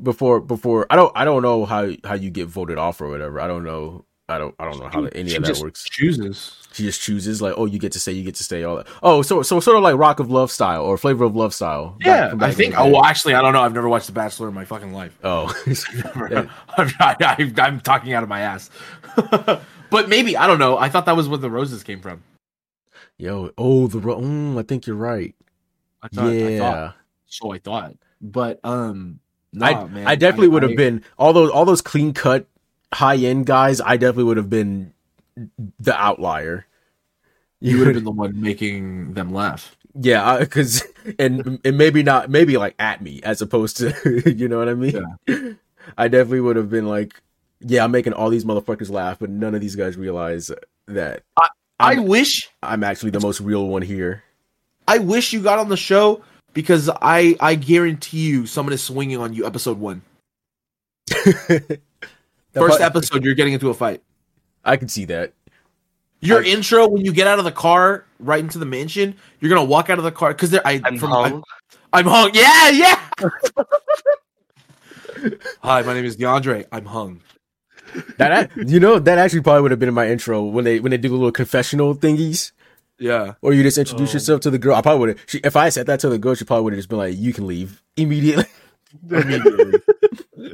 Before, 0.00 0.40
before 0.40 0.86
I 0.88 0.96
don't, 0.96 1.12
I 1.14 1.24
don't 1.24 1.42
know 1.42 1.64
how 1.64 1.90
how 2.04 2.14
you 2.14 2.30
get 2.30 2.46
voted 2.46 2.78
off 2.78 3.00
or 3.00 3.08
whatever. 3.08 3.40
I 3.40 3.46
don't 3.46 3.64
know. 3.64 4.04
I 4.30 4.38
don't 4.38 4.54
I 4.58 4.64
don't 4.64 4.78
know 4.78 4.88
how 4.88 5.04
any 5.06 5.30
She 5.30 5.36
of 5.36 5.42
that 5.42 5.48
just 5.48 5.62
works. 5.62 5.84
Chooses. 5.84 6.56
She 6.72 6.84
just 6.84 7.02
chooses 7.02 7.42
like, 7.42 7.54
oh, 7.56 7.66
you 7.66 7.80
get 7.80 7.92
to 7.92 8.00
say, 8.00 8.12
you 8.12 8.22
get 8.22 8.36
to 8.36 8.44
stay, 8.44 8.62
all 8.62 8.76
that. 8.76 8.86
Oh, 9.02 9.22
so 9.22 9.42
so 9.42 9.58
sort 9.58 9.76
of 9.76 9.82
like 9.82 9.96
Rock 9.96 10.20
of 10.20 10.30
Love 10.30 10.52
style 10.52 10.84
or 10.84 10.96
Flavor 10.96 11.24
of 11.24 11.34
Love 11.34 11.52
style. 11.52 11.96
Yeah, 12.00 12.30
from 12.30 12.38
back 12.38 12.50
I 12.50 12.54
think. 12.54 12.74
Oh, 12.78 12.88
well, 12.88 13.04
actually, 13.04 13.34
I 13.34 13.42
don't 13.42 13.52
know. 13.52 13.62
I've 13.62 13.74
never 13.74 13.88
watched 13.88 14.06
The 14.06 14.12
Bachelor 14.12 14.48
in 14.48 14.54
my 14.54 14.64
fucking 14.64 14.92
life. 14.92 15.18
Oh, 15.24 15.52
I'm, 16.76 16.90
I, 17.00 17.36
am 17.58 17.80
talking 17.80 18.12
out 18.12 18.22
of 18.22 18.28
my 18.28 18.40
ass. 18.40 18.70
but 19.90 20.08
maybe 20.08 20.36
I 20.36 20.46
don't 20.46 20.60
know. 20.60 20.78
I 20.78 20.88
thought 20.88 21.06
that 21.06 21.16
was 21.16 21.28
where 21.28 21.38
the 21.38 21.50
roses 21.50 21.82
came 21.82 22.00
from. 22.00 22.22
yo, 23.18 23.50
oh 23.58 23.88
the 23.88 23.98
ro- 23.98 24.20
mm, 24.20 24.58
I 24.58 24.62
think 24.62 24.86
you're 24.86 24.96
right. 24.96 25.34
I 26.02 26.08
thought, 26.08 26.26
I 26.26 26.32
yeah, 26.32 26.58
thought, 26.58 26.96
so 27.26 27.52
I 27.52 27.58
thought. 27.58 27.96
But 28.20 28.60
um, 28.62 29.18
I 29.58 29.84
man, 29.84 30.06
I 30.06 30.14
definitely 30.14 30.48
would 30.48 30.62
have 30.62 30.72
I- 30.72 30.76
been 30.76 31.04
all 31.18 31.32
those 31.32 31.50
all 31.50 31.64
those 31.64 31.82
clean 31.82 32.12
cut 32.12 32.46
high 32.92 33.16
end 33.16 33.46
guys. 33.46 33.80
I 33.80 33.96
definitely 33.96 34.24
would 34.24 34.36
have 34.36 34.50
been 34.50 34.92
the 35.78 35.94
outlier. 35.94 36.66
You 37.60 37.78
would 37.78 37.88
have 37.88 37.96
been 37.96 38.04
the 38.04 38.10
one 38.10 38.40
making 38.40 39.14
them 39.14 39.32
laugh. 39.32 39.76
Yeah, 39.94 40.38
because 40.38 40.84
and 41.18 41.60
and 41.64 41.76
maybe 41.78 42.02
not 42.02 42.30
maybe 42.30 42.56
like 42.56 42.74
at 42.78 43.02
me 43.02 43.20
as 43.22 43.42
opposed 43.42 43.78
to 43.78 44.22
you 44.36 44.48
know 44.48 44.58
what 44.58 44.68
I 44.68 44.74
mean. 44.74 45.58
I 45.98 46.08
definitely 46.08 46.40
would 46.40 46.56
have 46.56 46.70
been 46.70 46.86
like, 46.86 47.20
yeah, 47.60 47.82
I'm 47.82 47.90
making 47.90 48.12
all 48.12 48.30
these 48.30 48.44
motherfuckers 48.44 48.90
laugh, 48.90 49.18
but 49.18 49.30
none 49.30 49.54
of 49.54 49.60
these 49.60 49.74
guys 49.74 49.96
realize 49.96 50.50
that 50.86 51.22
I 51.38 51.48
I'm, 51.94 52.06
wish 52.06 52.48
I'm 52.62 52.84
actually 52.84 53.10
the 53.10 53.20
most 53.20 53.40
real 53.40 53.66
one 53.66 53.82
here. 53.82 54.22
I 54.86 54.98
wish 54.98 55.32
you 55.32 55.40
got 55.42 55.58
on 55.58 55.68
the 55.68 55.76
show 55.76 56.22
because 56.52 56.90
I 57.00 57.36
I 57.40 57.54
guarantee 57.54 58.26
you 58.28 58.46
someone 58.46 58.72
is 58.72 58.82
swinging 58.82 59.18
on 59.18 59.32
you. 59.32 59.46
Episode 59.46 59.78
one, 59.78 60.02
first 61.10 61.68
part- 62.54 62.80
episode, 62.80 63.24
you're 63.24 63.34
getting 63.34 63.54
into 63.54 63.70
a 63.70 63.74
fight. 63.74 64.02
I 64.64 64.76
can 64.76 64.88
see 64.88 65.04
that. 65.06 65.32
Your 66.20 66.42
I- 66.42 66.46
intro 66.46 66.86
when 66.88 67.04
you 67.04 67.12
get 67.12 67.26
out 67.26 67.38
of 67.38 67.44
the 67.44 67.52
car 67.52 68.04
right 68.18 68.40
into 68.40 68.58
the 68.58 68.66
mansion, 68.66 69.14
you're 69.40 69.48
gonna 69.48 69.64
walk 69.64 69.90
out 69.90 69.98
of 69.98 70.04
the 70.04 70.12
car 70.12 70.32
because 70.32 70.50
there. 70.50 70.66
I 70.66 70.80
I'm 70.84 70.98
from, 70.98 71.10
hung. 71.10 71.44
I'm 71.92 72.06
hung. 72.06 72.30
Yeah, 72.34 72.68
yeah. 72.70 73.00
Hi, 75.62 75.82
my 75.82 75.94
name 75.94 76.04
is 76.04 76.16
DeAndre. 76.16 76.66
I'm 76.72 76.86
hung. 76.86 77.20
That 78.18 78.50
you 78.56 78.78
know 78.78 78.98
that 78.98 79.18
actually 79.18 79.40
probably 79.40 79.62
would 79.62 79.70
have 79.72 79.80
been 79.80 79.88
in 79.88 79.94
my 79.94 80.08
intro 80.08 80.42
when 80.42 80.64
they 80.64 80.78
when 80.80 80.90
they 80.90 80.96
do 80.98 81.08
the 81.08 81.14
little 81.14 81.32
confessional 81.32 81.94
thingies. 81.94 82.52
Yeah. 83.00 83.32
Or 83.40 83.52
you 83.54 83.62
just 83.64 83.78
introduce 83.78 84.10
Oh. 84.10 84.12
yourself 84.14 84.40
to 84.42 84.50
the 84.50 84.58
girl. 84.58 84.76
I 84.76 84.82
probably 84.82 85.00
would 85.00 85.08
have. 85.18 85.40
If 85.42 85.56
I 85.56 85.70
said 85.70 85.86
that 85.86 85.98
to 86.00 86.08
the 86.10 86.18
girl, 86.18 86.34
she 86.34 86.44
probably 86.44 86.64
would 86.64 86.72
have 86.74 86.78
just 86.78 86.88
been 86.90 86.98
like, 86.98 87.16
"You 87.18 87.32
can 87.32 87.46
leave 87.46 87.82
immediately." 87.96 88.44
Immediately. 89.10 89.80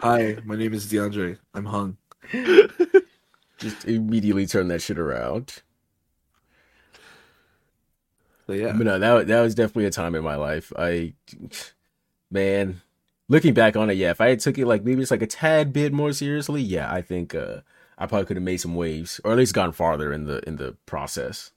Hi, 0.02 0.36
my 0.44 0.56
name 0.56 0.72
is 0.74 0.86
DeAndre. 0.86 1.38
I'm 1.54 1.64
hung. 1.64 1.96
just 3.58 3.84
immediately 3.86 4.46
turn 4.46 4.68
that 4.68 4.82
shit 4.82 4.98
around. 4.98 5.62
So 8.46 8.52
yeah. 8.52 8.72
But 8.72 8.86
no, 8.86 8.98
that 8.98 9.26
that 9.26 9.40
was 9.40 9.54
definitely 9.54 9.86
a 9.86 9.90
time 9.90 10.14
in 10.14 10.22
my 10.22 10.36
life. 10.36 10.72
I, 10.78 11.14
man, 12.30 12.82
looking 13.28 13.54
back 13.54 13.74
on 13.76 13.90
it, 13.90 13.94
yeah, 13.96 14.10
if 14.10 14.20
I 14.20 14.28
had 14.28 14.40
took 14.40 14.58
it 14.58 14.66
like 14.66 14.84
maybe 14.84 15.00
just 15.00 15.10
like 15.10 15.22
a 15.22 15.26
tad 15.26 15.72
bit 15.72 15.92
more 15.92 16.12
seriously, 16.12 16.62
yeah, 16.62 16.92
I 16.92 17.00
think 17.02 17.34
uh, 17.34 17.60
I 17.98 18.06
probably 18.06 18.26
could 18.26 18.36
have 18.36 18.44
made 18.44 18.58
some 18.58 18.74
waves, 18.74 19.20
or 19.24 19.32
at 19.32 19.38
least 19.38 19.54
gone 19.54 19.72
farther 19.72 20.12
in 20.12 20.26
the 20.26 20.46
in 20.48 20.56
the 20.56 20.76
process. 20.86 21.50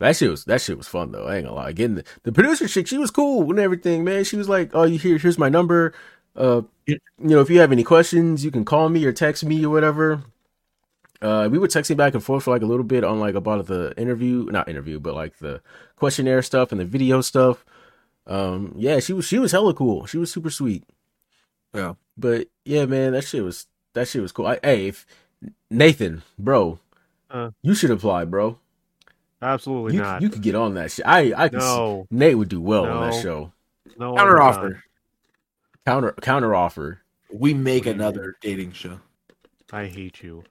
That 0.00 0.16
shit 0.16 0.30
was 0.30 0.44
that 0.44 0.60
shit 0.60 0.76
was 0.76 0.86
fun 0.88 1.12
though. 1.12 1.26
I 1.26 1.36
ain't 1.36 1.46
gonna 1.46 1.56
lie. 1.56 1.72
Getting 1.72 1.96
the, 1.96 2.04
the 2.22 2.32
producer 2.32 2.68
chick, 2.68 2.86
she 2.86 2.98
was 2.98 3.10
cool 3.10 3.48
and 3.50 3.58
everything, 3.58 4.04
man. 4.04 4.24
She 4.24 4.36
was 4.36 4.48
like, 4.48 4.70
"Oh, 4.72 4.84
you 4.84 4.98
here? 4.98 5.18
Here's 5.18 5.38
my 5.38 5.48
number. 5.48 5.92
Uh, 6.36 6.62
you 6.86 6.98
know, 7.18 7.40
if 7.40 7.50
you 7.50 7.58
have 7.58 7.72
any 7.72 7.82
questions, 7.82 8.44
you 8.44 8.50
can 8.52 8.64
call 8.64 8.88
me 8.88 9.04
or 9.04 9.12
text 9.12 9.44
me 9.44 9.64
or 9.64 9.70
whatever." 9.70 10.22
Uh, 11.20 11.48
we 11.50 11.58
were 11.58 11.66
texting 11.66 11.96
back 11.96 12.14
and 12.14 12.22
forth 12.22 12.44
for 12.44 12.52
like 12.52 12.62
a 12.62 12.66
little 12.66 12.84
bit 12.84 13.02
on 13.02 13.18
like 13.18 13.34
about 13.34 13.66
the 13.66 13.92
interview, 14.00 14.44
not 14.52 14.68
interview, 14.68 15.00
but 15.00 15.14
like 15.14 15.36
the 15.38 15.60
questionnaire 15.96 16.42
stuff 16.42 16.70
and 16.70 16.80
the 16.80 16.84
video 16.84 17.20
stuff. 17.20 17.64
Um, 18.28 18.74
yeah, 18.76 19.00
she 19.00 19.12
was 19.12 19.24
she 19.26 19.40
was 19.40 19.50
hella 19.50 19.74
cool. 19.74 20.06
She 20.06 20.16
was 20.18 20.30
super 20.30 20.50
sweet. 20.50 20.84
Yeah. 21.74 21.94
But 22.16 22.46
yeah, 22.64 22.86
man, 22.86 23.12
that 23.12 23.24
shit 23.24 23.42
was 23.42 23.66
that 23.94 24.06
shit 24.06 24.22
was 24.22 24.30
cool. 24.30 24.46
I, 24.46 24.60
hey, 24.62 24.88
if 24.88 25.06
Nathan, 25.72 26.22
bro, 26.38 26.78
Uh. 27.30 27.50
you 27.62 27.74
should 27.74 27.90
apply, 27.90 28.24
bro. 28.24 28.58
Absolutely 29.40 29.94
You 29.94 30.02
not. 30.02 30.22
you 30.22 30.28
could 30.30 30.42
get 30.42 30.54
on 30.54 30.74
that 30.74 30.90
shit. 30.90 31.06
I 31.06 31.32
I 31.36 31.48
can 31.48 31.60
see, 31.60 31.66
no, 31.66 32.06
Nate 32.10 32.36
would 32.36 32.48
do 32.48 32.60
well 32.60 32.86
on 32.86 33.10
that 33.10 33.22
show. 33.22 33.52
no 33.98 34.16
Counter 34.16 34.40
I'm 34.40 34.46
not. 34.50 34.56
offer. 34.58 34.84
Counter 35.86 36.12
counter 36.20 36.54
offer. 36.54 37.00
We 37.32 37.54
make 37.54 37.84
What 37.86 37.92
do 37.92 38.00
another 38.00 38.36
dating 38.40 38.72
show. 38.72 39.00
I 39.72 39.86
hate 39.86 40.22
you. 40.22 40.44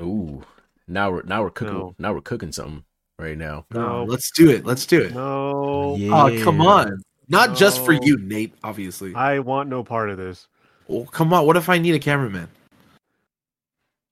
Ooh, 0.00 0.42
now 0.86 1.10
we're 1.10 1.22
now 1.22 1.42
we're 1.42 1.50
cooking 1.50 1.74
No. 1.74 1.94
now 1.98 2.12
we're 2.12 2.20
cooking 2.20 2.52
something 2.52 2.84
right 3.18 3.38
now. 3.38 3.64
No. 3.72 4.04
let's 4.04 4.30
do 4.30 4.50
it. 4.50 4.64
Let's 4.66 4.84
do 4.86 5.00
it. 5.02 5.14
No, 5.14 5.96
Oh, 5.96 5.96
oh 6.12 6.42
come 6.44 6.60
on. 6.60 7.02
Not 7.28 7.56
just 7.56 7.84
for 7.84 7.92
you, 7.92 8.18
Nate, 8.18 8.54
obviously. 8.64 9.14
I 9.14 9.38
want 9.40 9.68
no 9.68 9.84
part 9.84 10.08
of 10.10 10.16
this. 10.16 10.48
Oh, 10.88 11.04
come 11.04 11.32
on. 11.34 11.46
What 11.46 11.56
if 11.58 11.68
I 11.68 11.78
need 11.78 11.94
a 11.94 11.98
cameraman? 11.98 12.48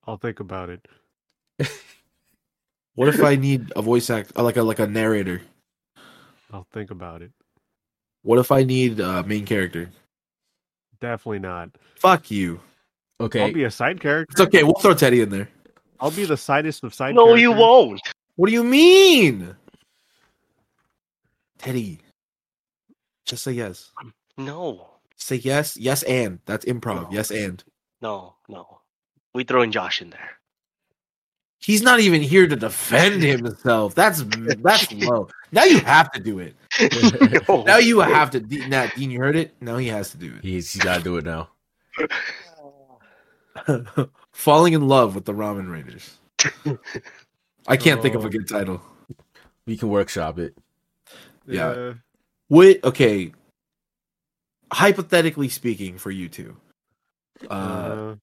I'll 0.06 0.18
think 0.18 0.38
about 0.40 0.68
it. 0.70 0.86
What 2.96 3.08
if 3.08 3.22
I 3.22 3.36
need 3.36 3.72
a 3.76 3.82
voice 3.82 4.10
act 4.10 4.32
uh, 4.36 4.42
like 4.42 4.56
a 4.56 4.62
like 4.62 4.78
a 4.78 4.86
narrator? 4.86 5.42
I'll 6.52 6.66
think 6.72 6.90
about 6.90 7.22
it. 7.22 7.30
What 8.22 8.38
if 8.38 8.50
I 8.50 8.64
need 8.64 8.98
a 9.00 9.22
main 9.22 9.44
character? 9.44 9.90
Definitely 11.00 11.40
not. 11.40 11.70
Fuck 11.96 12.30
you. 12.30 12.60
Okay, 13.20 13.42
I'll 13.42 13.52
be 13.52 13.64
a 13.64 13.70
side 13.70 14.00
character. 14.00 14.32
It's 14.32 14.40
okay. 14.40 14.62
We'll 14.62 14.74
throw 14.74 14.94
Teddy 14.94 15.20
in 15.20 15.28
there. 15.28 15.48
I'll 16.00 16.10
be 16.10 16.24
the 16.24 16.36
sidest 16.36 16.84
of 16.84 16.94
side. 16.94 17.14
No, 17.14 17.34
you 17.34 17.52
won't. 17.52 18.00
What 18.36 18.48
do 18.48 18.52
you 18.52 18.64
mean? 18.64 19.54
Teddy. 21.58 22.00
Just 23.24 23.44
say 23.44 23.52
yes. 23.52 23.92
No, 24.36 24.88
Say 25.16 25.36
yes. 25.36 25.76
Yes 25.76 26.02
and. 26.04 26.38
That's 26.46 26.64
improv. 26.66 27.02
No. 27.02 27.08
Yes 27.10 27.30
and. 27.30 27.62
no, 28.00 28.34
no. 28.48 28.80
We 29.34 29.44
throwing 29.44 29.70
Josh 29.70 30.00
in 30.00 30.10
there. 30.10 30.38
He's 31.58 31.82
not 31.82 32.00
even 32.00 32.20
here 32.22 32.46
to 32.46 32.54
defend 32.56 33.22
himself. 33.24 33.94
That's 33.94 34.22
that's 34.58 34.92
low. 34.92 35.28
Now 35.52 35.64
you 35.64 35.80
have 35.80 36.10
to 36.12 36.20
do 36.20 36.38
it. 36.38 36.54
no. 37.48 37.62
Now 37.64 37.78
you 37.78 38.00
have 38.00 38.30
to. 38.32 38.40
De- 38.40 38.68
Now, 38.68 38.86
Dean, 38.96 39.10
you 39.10 39.18
heard 39.18 39.36
it. 39.36 39.54
Now 39.60 39.76
he 39.78 39.88
has 39.88 40.10
to 40.10 40.18
do 40.18 40.34
he's 40.42 40.72
he's 40.72 40.82
gotta 40.82 41.02
do 41.02 41.16
it 41.16 41.24
now. 41.24 41.48
Falling 44.32 44.74
in 44.74 44.86
love 44.86 45.14
with 45.14 45.24
the 45.24 45.32
Ramen 45.32 45.70
Raiders. 45.70 46.18
I 47.66 47.76
can't 47.76 48.02
think 48.02 48.14
of 48.14 48.24
a 48.24 48.28
Oh. 48.28 48.30
good 48.30 48.48
title. 48.48 48.82
We 49.66 49.76
can 49.76 49.88
workshop 49.88 50.38
it. 50.38 50.56
Yeah. 51.46 51.94
Wait, 52.48 52.84
okay. 52.84 53.32
Hypothetically 54.72 55.48
speaking, 55.48 55.96
for 55.98 56.10
you 56.10 56.28
two, 56.28 56.56
uh, 57.50 57.52
Uh, 57.52 58.14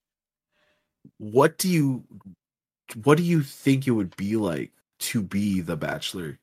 what 1.18 1.58
do 1.58 1.68
you, 1.68 2.04
what 3.02 3.18
do 3.18 3.24
you 3.24 3.42
think 3.42 3.86
it 3.86 3.92
would 3.92 4.16
be 4.16 4.36
like 4.36 4.70
to 5.00 5.22
be 5.22 5.60
the 5.60 5.76
Bachelor? 5.76 6.38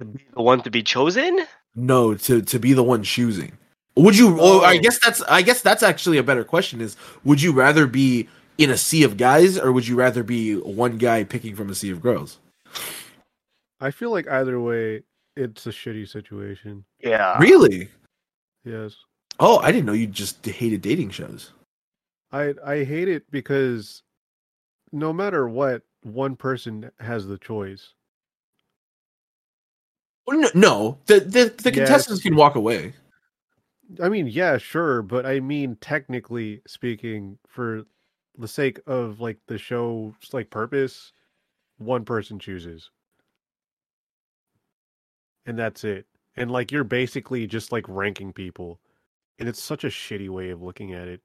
To 0.00 0.04
be 0.04 0.24
the 0.32 0.42
one 0.42 0.62
to 0.62 0.70
be 0.70 0.82
chosen? 0.82 1.46
No, 1.74 2.14
to 2.14 2.42
to 2.42 2.58
be 2.58 2.72
the 2.72 2.82
one 2.82 3.02
choosing. 3.02 3.52
Would 3.96 4.16
you? 4.16 4.38
Oh, 4.40 4.60
I 4.60 4.76
guess 4.76 4.98
that's. 4.98 5.22
I 5.22 5.42
guess 5.42 5.60
that's 5.60 5.82
actually 5.82 6.18
a 6.18 6.22
better 6.22 6.44
question. 6.44 6.80
Is 6.80 6.96
would 7.24 7.42
you 7.42 7.52
rather 7.52 7.86
be 7.86 8.28
in 8.58 8.70
a 8.70 8.76
sea 8.76 9.02
of 9.02 9.16
guys, 9.16 9.58
or 9.58 9.72
would 9.72 9.88
you 9.88 9.96
rather 9.96 10.22
be 10.22 10.54
one 10.56 10.98
guy 10.98 11.24
picking 11.24 11.56
from 11.56 11.70
a 11.70 11.74
sea 11.74 11.90
of 11.90 12.00
girls? 12.00 12.38
I 13.80 13.90
feel 13.90 14.10
like 14.10 14.28
either 14.28 14.60
way, 14.60 15.02
it's 15.36 15.66
a 15.66 15.70
shitty 15.70 16.08
situation. 16.08 16.84
Yeah. 17.00 17.38
Really? 17.38 17.88
Yes. 18.64 18.96
Oh, 19.40 19.58
I 19.58 19.70
didn't 19.70 19.86
know 19.86 19.92
you 19.92 20.06
just 20.06 20.44
hated 20.44 20.82
dating 20.82 21.10
shows. 21.10 21.52
I 22.32 22.54
I 22.64 22.84
hate 22.84 23.08
it 23.08 23.30
because 23.30 24.02
no 24.92 25.12
matter 25.12 25.48
what, 25.48 25.82
one 26.02 26.36
person 26.36 26.90
has 27.00 27.26
the 27.26 27.38
choice. 27.38 27.94
No, 30.28 30.50
no. 30.54 30.98
The 31.06 31.20
the, 31.20 31.54
the 31.62 31.72
Yes. 31.72 31.72
contestants 31.72 32.22
can 32.22 32.36
walk 32.36 32.56
away. 32.56 32.94
I 34.02 34.08
mean, 34.10 34.28
yeah, 34.28 34.58
sure, 34.58 35.02
but 35.02 35.26
I 35.26 35.40
mean 35.40 35.76
technically 35.80 36.62
speaking, 36.66 37.38
for 37.48 37.84
the 38.38 38.48
sake 38.48 38.80
of 38.86 39.20
like 39.20 39.38
the 39.48 39.58
show's 39.58 40.14
like 40.32 40.50
purpose, 40.50 41.12
one 41.78 42.04
person 42.04 42.38
chooses. 42.38 42.90
And 45.46 45.58
that's 45.58 45.84
it. 45.84 46.06
And 46.36 46.50
like 46.50 46.72
you're 46.72 46.84
basically 46.84 47.46
just 47.46 47.72
like 47.72 47.86
ranking 47.88 48.32
people. 48.32 48.80
And 49.38 49.48
it's 49.48 49.62
such 49.62 49.84
a 49.84 49.88
shitty 49.88 50.30
way 50.30 50.50
of 50.50 50.62
looking 50.62 50.94
at 50.94 51.08
it. 51.08 51.22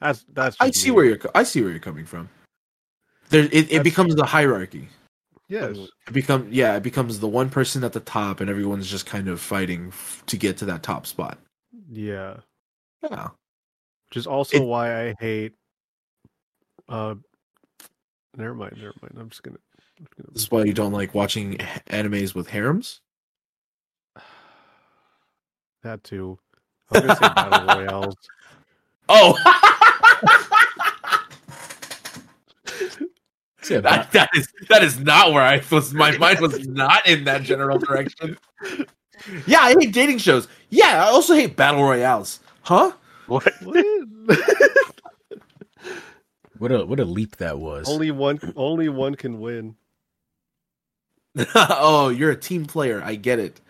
That's 0.00 0.24
that's 0.32 0.56
I 0.60 0.70
see 0.70 0.88
me. 0.90 0.96
where 0.96 1.04
you're. 1.04 1.18
I 1.34 1.42
see 1.42 1.60
where 1.62 1.70
you're 1.70 1.78
coming 1.80 2.04
from. 2.06 2.28
There, 3.30 3.44
it, 3.44 3.52
it 3.54 3.62
That's- 3.68 3.82
becomes 3.84 4.14
the 4.16 4.24
hierarchy. 4.24 4.88
Yes. 5.48 5.76
It 6.06 6.12
become 6.12 6.46
yeah, 6.50 6.76
it 6.76 6.82
becomes 6.82 7.20
the 7.20 7.28
one 7.28 7.48
person 7.48 7.82
at 7.84 7.92
the 7.94 8.00
top, 8.00 8.40
and 8.40 8.50
everyone's 8.50 8.90
just 8.90 9.06
kind 9.06 9.28
of 9.28 9.40
fighting 9.40 9.88
f- 9.88 10.22
to 10.26 10.36
get 10.36 10.58
to 10.58 10.66
that 10.66 10.82
top 10.82 11.06
spot. 11.06 11.38
Yeah. 11.90 12.36
Yeah, 13.02 13.28
which 14.10 14.16
is 14.18 14.26
also 14.26 14.58
It- 14.58 14.62
why 14.64 15.08
I 15.08 15.14
hate. 15.20 15.54
Uh, 16.88 17.14
never 18.36 18.54
mind. 18.54 18.76
Never 18.76 18.92
mind. 19.00 19.14
I'm 19.18 19.30
just 19.30 19.42
gonna. 19.42 19.56
I'm 19.98 20.04
just 20.04 20.16
gonna 20.16 20.28
That's 20.32 20.50
why 20.50 20.64
you 20.64 20.74
don't 20.74 20.92
like 20.92 21.14
watching 21.14 21.56
animes 21.88 22.34
with 22.34 22.48
harems. 22.48 23.00
that 25.82 26.02
too. 26.04 26.38
I'm 26.90 27.00
gonna 27.06 27.14
say 27.16 27.20
battle 27.34 27.76
royales. 27.84 28.14
Oh, 29.08 29.36
Yeah, 33.70 33.80
that, 33.80 34.12
that 34.12 34.30
is 34.34 34.48
that 34.68 34.82
is 34.82 34.98
not 34.98 35.32
where 35.32 35.42
I 35.42 35.62
was. 35.70 35.92
My 35.92 36.16
mind 36.16 36.40
was 36.40 36.66
not 36.66 37.06
in 37.06 37.24
that 37.24 37.42
general 37.42 37.78
direction. 37.78 38.38
Yeah, 39.46 39.60
I 39.60 39.74
hate 39.78 39.92
dating 39.92 40.18
shows. 40.18 40.48
Yeah, 40.70 41.04
I 41.04 41.08
also 41.08 41.34
hate 41.34 41.56
battle 41.56 41.82
royales. 41.82 42.40
Huh? 42.62 42.92
What? 43.26 43.52
What? 43.62 43.84
what 46.58 46.72
a 46.72 46.86
what 46.86 47.00
a 47.00 47.04
leap 47.04 47.36
that 47.36 47.58
was. 47.58 47.88
only 47.88 48.10
one. 48.10 48.38
Only 48.56 48.88
one 48.88 49.14
can 49.14 49.40
win. 49.40 49.76
oh, 51.54 52.08
you're 52.08 52.30
a 52.30 52.36
team 52.36 52.64
player. 52.64 53.02
I 53.04 53.16
get 53.16 53.38
it. 53.38 53.60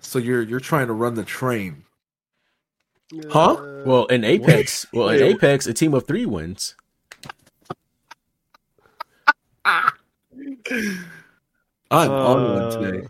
So 0.00 0.18
you're 0.18 0.42
you're 0.42 0.60
trying 0.60 0.86
to 0.86 0.92
run 0.92 1.14
the 1.14 1.24
train. 1.24 1.84
Huh? 3.30 3.54
Uh, 3.54 3.82
well, 3.84 4.06
in 4.06 4.24
Apex, 4.24 4.86
well 4.92 5.08
in 5.10 5.20
Wait. 5.20 5.36
Apex, 5.36 5.66
a 5.66 5.74
team 5.74 5.94
of 5.94 6.06
three 6.06 6.26
wins. 6.26 6.76
I'm 9.64 9.94
on 11.90 12.10
Uh, 12.10 12.52
one 12.52 12.70
today. 12.70 13.06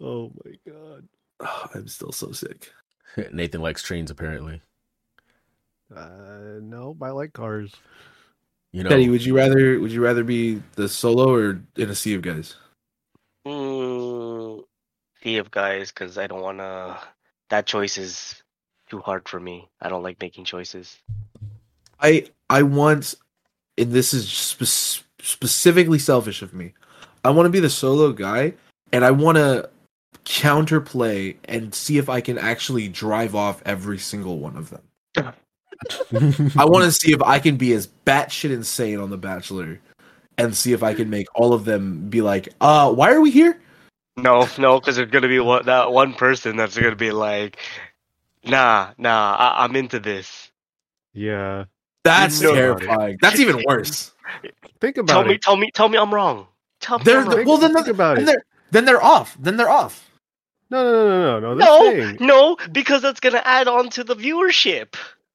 Oh 0.00 0.32
my 0.44 0.52
god. 0.66 1.08
Oh, 1.40 1.66
I'm 1.74 1.88
still 1.88 2.12
so 2.12 2.32
sick. 2.32 2.72
Nathan 3.32 3.60
likes 3.60 3.82
trains 3.82 4.10
apparently. 4.10 4.60
Uh, 5.94 6.58
no, 6.60 6.96
I 7.02 7.10
like 7.10 7.32
cars. 7.32 7.72
You 8.72 8.82
know, 8.84 8.88
Teddy, 8.90 9.10
would 9.10 9.24
you 9.24 9.36
rather 9.36 9.78
would 9.80 9.92
you 9.92 10.02
rather 10.02 10.24
be 10.24 10.62
the 10.76 10.88
solo 10.88 11.34
or 11.34 11.62
in 11.76 11.90
a 11.90 11.94
sea 11.94 12.14
of 12.14 12.22
guys? 12.22 12.56
Mm, 13.46 14.62
sea 15.22 15.36
of 15.36 15.50
guys, 15.50 15.90
because 15.92 16.16
I 16.16 16.26
don't 16.26 16.40
want 16.40 16.58
to. 16.58 16.98
That 17.50 17.66
choice 17.66 17.98
is 17.98 18.42
too 18.92 19.00
hard 19.00 19.26
for 19.26 19.40
me. 19.40 19.68
I 19.80 19.88
don't 19.88 20.02
like 20.02 20.20
making 20.20 20.44
choices. 20.44 20.98
I 22.00 22.26
I 22.50 22.62
want, 22.62 23.14
and 23.78 23.90
this 23.90 24.12
is 24.12 24.28
spe- 24.28 25.04
specifically 25.22 25.98
selfish 25.98 26.42
of 26.42 26.52
me. 26.52 26.74
I 27.24 27.30
want 27.30 27.46
to 27.46 27.50
be 27.50 27.60
the 27.60 27.70
solo 27.70 28.12
guy, 28.12 28.52
and 28.92 29.02
I 29.04 29.10
want 29.10 29.38
to 29.38 29.70
counterplay 30.26 31.36
and 31.46 31.74
see 31.74 31.96
if 31.96 32.10
I 32.10 32.20
can 32.20 32.36
actually 32.36 32.88
drive 32.88 33.34
off 33.34 33.62
every 33.64 33.98
single 33.98 34.38
one 34.38 34.56
of 34.56 34.70
them. 34.70 34.82
I 36.56 36.64
want 36.66 36.84
to 36.84 36.92
see 36.92 37.12
if 37.12 37.22
I 37.22 37.38
can 37.38 37.56
be 37.56 37.72
as 37.72 37.88
batshit 38.06 38.52
insane 38.52 39.00
on 39.00 39.08
The 39.08 39.16
Bachelor, 39.16 39.80
and 40.36 40.54
see 40.54 40.74
if 40.74 40.82
I 40.82 40.92
can 40.92 41.08
make 41.08 41.28
all 41.34 41.54
of 41.54 41.64
them 41.64 42.10
be 42.10 42.20
like, 42.20 42.50
"Uh, 42.60 42.92
why 42.92 43.10
are 43.12 43.22
we 43.22 43.30
here?" 43.30 43.58
No, 44.18 44.46
no, 44.58 44.78
because 44.78 44.96
there's 44.96 45.10
gonna 45.10 45.28
be 45.28 45.40
one, 45.40 45.64
that 45.64 45.90
one 45.90 46.12
person 46.12 46.56
that's 46.56 46.76
gonna 46.76 46.94
be 46.94 47.12
like, 47.12 47.58
"Nah, 48.44 48.90
nah, 48.98 49.36
I, 49.38 49.64
I'm 49.64 49.74
into 49.76 49.98
this." 50.00 50.50
Yeah. 51.12 51.64
That's 52.04 52.40
know 52.40 52.54
terrifying. 52.54 53.18
That's 53.22 53.38
even 53.38 53.62
worse. 53.66 54.12
Think 54.80 54.96
about 54.96 55.26
me, 55.28 55.34
it. 55.34 55.42
tell 55.42 55.56
me, 55.56 55.70
tell 55.70 55.88
me, 55.88 55.88
tell 55.88 55.88
me 55.88 55.98
I'm 55.98 56.12
wrong. 56.12 56.46
Tell 56.80 56.98
me, 56.98 57.04
They're 57.04 57.20
I'm 57.20 57.30
the, 57.30 57.36
wrong. 57.38 57.46
well 57.46 57.58
then. 57.58 57.72
Think 57.74 57.84
they're- 57.86 57.94
about 57.94 58.14
then 58.16 58.22
it. 58.24 58.26
they're 58.26 58.44
then 58.72 58.84
they're 58.86 59.02
off. 59.02 59.36
Then 59.38 59.56
they're 59.56 59.70
off. 59.70 60.08
No, 60.70 60.82
no, 60.82 61.38
no, 61.38 61.54
no, 61.54 61.54
no, 61.54 61.90
no. 61.92 61.92
No, 62.12 62.16
no, 62.20 62.56
because 62.72 63.02
that's 63.02 63.20
gonna 63.20 63.42
add 63.44 63.68
on 63.68 63.90
to 63.90 64.02
the 64.04 64.16
viewership. 64.16 64.94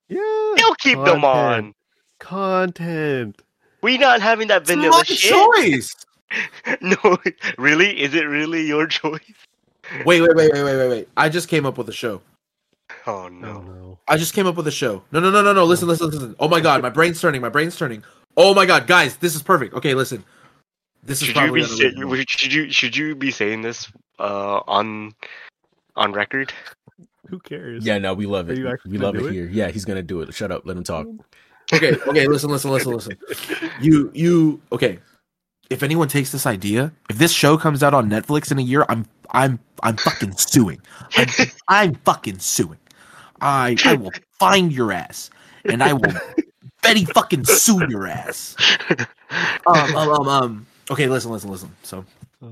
Yeah. 0.09 0.53
They'll 0.57 0.75
keep 0.75 0.97
them 1.03 1.23
on. 1.23 1.73
Content. 2.19 3.41
We 3.81 3.97
not 3.97 4.21
having 4.21 4.47
that 4.49 4.63
It's 4.63 4.71
vanilla 4.71 4.89
my 4.97 5.03
shit. 5.03 5.31
choice. 5.31 5.95
No, 6.81 7.17
really? 7.57 8.01
Is 8.01 8.13
it 8.13 8.23
really 8.25 8.65
your 8.67 8.85
choice? 8.99 9.21
Wait, 10.05 10.19
wait, 10.21 10.35
wait, 10.35 10.51
wait, 10.51 10.63
wait, 10.63 10.75
wait, 10.77 10.89
wait. 10.89 11.07
I 11.15 11.29
just 11.29 11.47
came 11.47 11.65
up 11.65 11.77
with 11.77 11.87
a 11.87 11.93
show. 11.93 12.21
Oh 13.05 13.27
No, 13.27 13.61
no. 13.61 13.61
no. 13.61 13.99
I 14.07 14.17
just 14.17 14.33
came 14.33 14.47
up 14.47 14.55
with 14.55 14.67
a 14.67 14.71
show. 14.71 15.03
No, 15.11 15.19
no, 15.19 15.29
no, 15.29 15.41
no, 15.41 15.53
no. 15.53 15.65
Listen, 15.65 15.87
listen, 15.87 16.09
listen. 16.09 16.35
Oh 16.39 16.47
my 16.47 16.59
god, 16.59 16.81
my 16.81 16.89
brain's 16.89 17.19
turning. 17.19 17.41
My 17.41 17.49
brain's 17.49 17.75
turning. 17.77 18.03
Oh 18.35 18.53
my 18.53 18.65
god, 18.65 18.87
guys, 18.87 19.17
this 19.17 19.35
is 19.35 19.41
perfect. 19.43 19.73
Okay, 19.73 19.93
listen. 19.93 20.23
This 21.03 21.21
is 21.21 21.27
Should 21.27 21.35
you 21.35 21.41
probably 21.41 21.61
be 21.61 21.67
say, 21.67 21.85
unoriginal. 21.87 22.25
should 22.27 22.53
you 22.53 22.71
should 22.71 22.95
you 22.97 23.15
be 23.15 23.31
saying 23.31 23.61
this 23.61 23.91
uh 24.19 24.59
on 24.67 25.13
on 25.95 26.11
record? 26.13 26.53
Who 27.29 27.39
cares? 27.39 27.85
yeah, 27.85 27.97
no, 27.97 28.13
we 28.13 28.25
love 28.25 28.49
it. 28.49 28.57
We 28.85 28.97
love 28.97 29.15
it 29.15 29.25
it? 29.25 29.31
here. 29.33 29.49
Yeah, 29.49 29.69
he's 29.69 29.85
gonna 29.85 30.03
do 30.03 30.21
it. 30.21 30.33
Shut 30.33 30.51
up. 30.51 30.65
Let 30.65 30.77
him 30.77 30.83
talk. 30.83 31.07
Okay, 31.73 31.93
okay, 32.07 32.27
listen, 32.27 32.49
listen, 32.49 32.71
listen, 32.71 32.93
listen. 32.93 33.17
You, 33.81 34.09
you. 34.13 34.61
Okay, 34.71 34.99
if 35.69 35.83
anyone 35.83 36.07
takes 36.07 36.31
this 36.31 36.45
idea, 36.45 36.91
if 37.09 37.17
this 37.17 37.31
show 37.31 37.57
comes 37.57 37.83
out 37.83 37.93
on 37.93 38.09
Netflix 38.09 38.51
in 38.51 38.59
a 38.59 38.61
year, 38.61 38.85
I'm, 38.89 39.05
I'm, 39.31 39.59
I'm 39.83 39.97
fucking 39.97 40.33
suing. 40.33 40.81
I'm, 41.15 41.27
I'm 41.67 41.95
fucking 41.95 42.39
suing. 42.39 42.79
I, 43.41 43.75
I 43.85 43.95
will 43.95 44.11
find 44.39 44.71
your 44.71 44.91
ass, 44.91 45.29
and 45.65 45.83
I 45.83 45.93
will 45.93 46.13
Betty 46.83 47.05
fucking 47.05 47.45
sue 47.45 47.85
your 47.89 48.07
ass. 48.07 48.55
Um, 49.65 49.95
um, 49.95 50.09
um, 50.09 50.27
um. 50.27 50.65
Okay, 50.89 51.07
listen, 51.07 51.31
listen, 51.31 51.51
listen. 51.51 51.71
So. 51.83 52.05
Uh, 52.41 52.47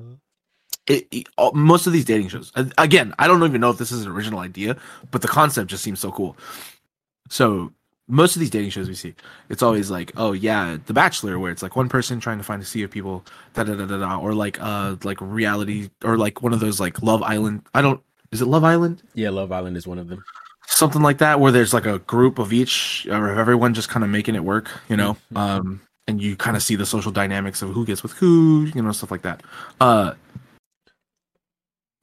it, 0.88 1.08
it- 1.12 1.28
all- 1.38 1.54
most 1.54 1.88
of 1.88 1.94
these 1.94 2.06
dating 2.06 2.28
shows 2.28 2.52
again 2.78 3.12
i 3.18 3.26
don't 3.28 3.44
even 3.44 3.60
know 3.60 3.72
if 3.72 3.78
this 3.80 3.92
is 3.92 4.06
an 4.06 4.12
original 4.12 4.38
idea 4.40 4.78
but 5.10 5.24
the 5.24 5.28
concept 5.28 5.68
just 5.68 5.84
seems 5.84 6.00
so 6.00 6.12
cool 6.12 6.38
so 7.28 7.72
most 8.08 8.36
of 8.36 8.40
these 8.40 8.52
dating 8.52 8.70
shows 8.70 8.88
we 8.88 8.94
see 8.94 9.16
it's 9.50 9.64
always 9.64 9.90
like 9.90 10.12
oh 10.16 10.32
yeah 10.32 10.78
the 10.86 10.94
bachelor 10.94 11.40
where 11.40 11.52
it's 11.52 11.64
like 11.64 11.76
one 11.76 11.90
person 11.90 12.20
trying 12.20 12.38
to 12.38 12.44
find 12.44 12.62
a 12.62 12.66
sea 12.66 12.84
of 12.84 12.92
people 12.92 13.26
da 13.56 13.64
da 13.64 13.74
da 13.74 13.86
da 13.86 13.98
da 13.98 14.20
or 14.20 14.34
like 14.34 14.62
uh 14.62 14.96
like 15.04 15.18
reality 15.22 15.90
or 16.04 16.18
like 16.18 16.44
one 16.44 16.54
of 16.54 16.60
those 16.60 16.80
like 16.80 17.02
love 17.02 17.24
island 17.24 17.64
i 17.74 17.82
don't 17.82 18.02
is 18.32 18.42
it 18.42 18.48
love 18.48 18.64
island? 18.66 19.02
Yeah, 19.14 19.30
Love 19.30 19.52
Island 19.54 19.78
is 19.78 19.88
one 19.88 19.98
of 19.98 20.10
them. 20.10 20.24
something 20.68 21.02
like 21.02 21.20
that 21.20 21.40
where 21.40 21.52
there's 21.52 21.74
like 21.74 21.86
a 21.86 22.00
group 22.00 22.38
of 22.38 22.52
each 22.52 23.08
or 23.10 23.30
of 23.32 23.38
everyone 23.38 23.74
just 23.74 23.88
kind 23.88 24.04
of 24.04 24.10
making 24.10 24.36
it 24.36 24.44
work 24.44 24.70
you 24.90 24.98
know? 24.98 25.16
Um 25.36 25.82
and 26.08 26.22
you 26.22 26.36
kind 26.36 26.58
of 26.58 26.62
see 26.62 26.76
the 26.76 26.86
social 26.86 27.12
dynamics 27.12 27.62
of 27.62 27.70
who 27.70 27.86
gets 27.86 28.04
with 28.04 28.12
who 28.14 28.70
you 28.76 28.82
know 28.82 28.92
stuff 28.92 29.12
like 29.12 29.22
that. 29.22 29.42
Uh 29.80 30.14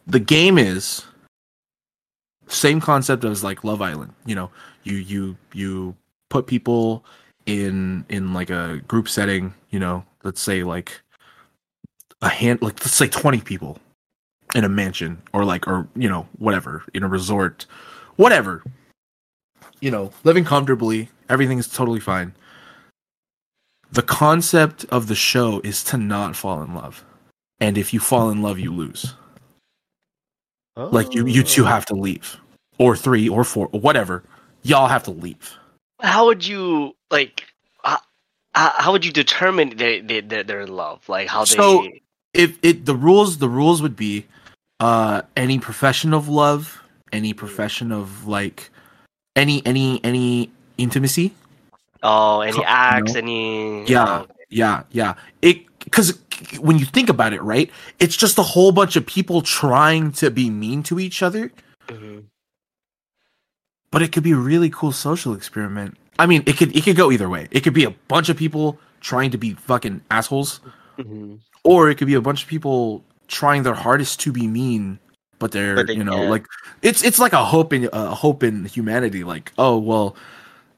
the 0.06 0.20
game 0.20 0.58
is 0.58 1.04
same 2.48 2.80
concept 2.80 3.24
as 3.24 3.44
like 3.44 3.62
love 3.62 3.80
island 3.82 4.12
you 4.26 4.34
know 4.34 4.50
you 4.84 4.96
you 4.96 5.36
you 5.52 5.96
put 6.28 6.46
people 6.46 7.04
in 7.46 8.04
in 8.08 8.32
like 8.32 8.50
a 8.50 8.80
group 8.88 9.08
setting 9.08 9.52
you 9.70 9.78
know 9.78 10.04
let's 10.22 10.40
say 10.40 10.62
like 10.62 11.00
a 12.22 12.28
hand 12.28 12.60
like 12.62 12.78
let's 12.80 12.94
say 12.94 13.08
20 13.08 13.40
people 13.40 13.78
in 14.54 14.64
a 14.64 14.68
mansion 14.68 15.20
or 15.32 15.44
like 15.44 15.66
or 15.66 15.88
you 15.96 16.08
know 16.08 16.26
whatever 16.38 16.84
in 16.94 17.02
a 17.02 17.08
resort 17.08 17.66
whatever 18.16 18.62
you 19.80 19.90
know 19.90 20.12
living 20.24 20.44
comfortably 20.44 21.08
everything's 21.32 21.66
totally 21.66 22.00
fine. 22.00 22.34
The 23.90 24.02
concept 24.02 24.84
of 24.90 25.08
the 25.08 25.14
show 25.14 25.60
is 25.64 25.82
to 25.84 25.96
not 25.96 26.36
fall 26.36 26.62
in 26.62 26.74
love. 26.74 27.04
And 27.58 27.78
if 27.78 27.92
you 27.92 28.00
fall 28.00 28.30
in 28.30 28.42
love 28.42 28.58
you 28.58 28.72
lose. 28.72 29.14
Like 30.76 31.14
you 31.14 31.26
you 31.26 31.42
two 31.42 31.64
oh. 31.64 31.66
have 31.66 31.86
to 31.86 31.94
leave. 31.94 32.38
Or 32.78 32.96
three 32.96 33.28
or 33.28 33.44
four 33.44 33.68
or 33.72 33.80
whatever 33.80 34.22
y'all 34.62 34.88
have 34.88 35.02
to 35.04 35.10
leave 35.10 35.56
How 36.00 36.26
would 36.26 36.46
you 36.46 36.94
like? 37.10 37.44
Uh, 37.84 37.96
how 38.54 38.92
would 38.92 39.04
you 39.04 39.12
determine 39.12 39.76
they 39.76 40.00
they 40.00 40.20
they're, 40.20 40.60
in 40.60 40.68
love? 40.76 41.08
Like 41.08 41.28
how 41.28 41.44
they. 41.44 41.56
So- 41.56 41.88
if 42.34 42.58
it 42.62 42.86
the 42.86 42.96
rules 42.96 43.38
the 43.38 43.48
rules 43.48 43.82
would 43.82 43.94
be 43.96 44.24
uh 44.80 45.20
any 45.36 45.58
profession 45.58 46.14
of 46.14 46.28
love 46.28 46.82
any 47.12 47.34
profession 47.34 47.92
of 47.92 48.26
like 48.26 48.70
any 49.36 49.60
any 49.66 50.00
any 50.02 50.50
intimacy 50.78 51.34
Oh, 52.02 52.40
any 52.40 52.52
Co- 52.56 52.64
acts? 52.66 53.12
no. 53.14 53.18
Any? 53.20 53.84
Yeah. 53.86 54.24
yeah 54.48 54.82
yeah 54.92 55.14
it 55.42 55.58
because 55.84 56.18
when 56.58 56.78
you 56.78 56.86
think 56.86 57.10
about 57.10 57.34
it 57.34 57.42
right 57.42 57.70
it's 58.00 58.16
just 58.16 58.38
a 58.38 58.42
whole 58.42 58.72
bunch 58.72 58.96
of 58.96 59.04
people 59.04 59.42
trying 59.42 60.10
to 60.12 60.30
be 60.30 60.48
mean 60.48 60.82
to 60.84 60.98
each 60.98 61.22
other 61.22 61.52
Mhm. 61.88 62.24
But 63.92 64.02
it 64.02 64.10
could 64.12 64.24
be 64.24 64.32
a 64.32 64.36
really 64.50 64.68
cool 64.70 64.90
social 64.92 65.32
experiment 65.34 65.96
i 66.18 66.26
mean 66.26 66.42
it 66.46 66.56
could 66.58 66.74
it 66.76 66.82
could 66.84 66.96
go 66.96 67.12
either 67.12 67.28
way 67.28 67.46
it 67.52 67.60
could 67.64 67.74
be 67.74 67.84
a 67.84 67.94
bunch 68.08 68.28
of 68.28 68.36
people 68.36 68.78
trying 69.00 69.30
to 69.30 69.38
be 69.38 69.54
fucking 69.54 70.00
assholes 70.10 70.60
Mhm. 70.98 71.38
or 71.64 71.88
it 71.90 71.96
could 71.98 72.08
be 72.08 72.14
a 72.14 72.20
bunch 72.20 72.42
of 72.42 72.48
people 72.48 73.02
trying 73.28 73.62
their 73.62 73.74
hardest 73.86 74.20
to 74.24 74.32
be 74.32 74.46
mean 74.46 74.98
but 75.38 75.52
they're 75.52 75.74
But 75.76 75.86
they 75.86 75.94
you 75.94 76.04
know 76.04 76.16
can't. 76.18 76.30
like 76.30 76.46
it's 76.82 77.02
it's 77.02 77.18
like 77.18 77.32
a 77.32 77.44
hope 77.44 77.72
in 77.72 77.88
a 77.92 78.14
hope 78.14 78.42
in 78.42 78.64
humanity 78.66 79.24
like 79.24 79.52
oh 79.58 79.78
well 79.78 80.14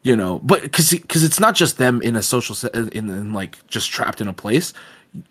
you 0.02 0.14
know 0.16 0.38
but 0.44 0.62
because 0.62 0.90
because 0.90 1.24
it's 1.24 1.40
not 1.40 1.54
just 1.54 1.78
them 1.78 2.00
in 2.02 2.14
a 2.16 2.22
social 2.22 2.54
se- 2.54 2.70
in, 2.74 3.10
in 3.10 3.32
like 3.32 3.58
just 3.66 3.90
trapped 3.90 4.20
in 4.20 4.28
a 4.28 4.32
place 4.32 4.72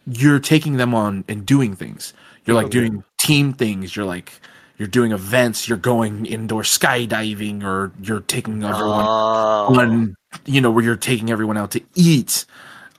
you're 0.05 0.39
taking 0.39 0.77
them 0.77 0.93
on 0.93 1.23
and 1.29 1.45
doing 1.45 1.75
things 1.75 2.13
you're 2.45 2.55
like 2.55 2.67
Okay. 2.67 2.79
doing 2.79 3.03
team 3.17 3.53
things 3.53 3.95
you're 3.95 4.05
like 4.17 4.29
you're 4.77 4.87
doing 4.87 5.11
events, 5.11 5.67
you're 5.67 5.77
going 5.77 6.25
indoor 6.25 6.63
skydiving, 6.63 7.63
or 7.63 7.91
you're 8.01 8.21
taking 8.21 8.63
everyone 8.63 9.05
Oh. 9.07 9.79
on, 9.79 10.15
you 10.45 10.61
know, 10.61 10.71
where 10.71 10.83
you're 10.83 10.95
taking 10.95 11.29
everyone 11.29 11.57
out 11.57 11.71
to 11.71 11.81
eat. 11.95 12.45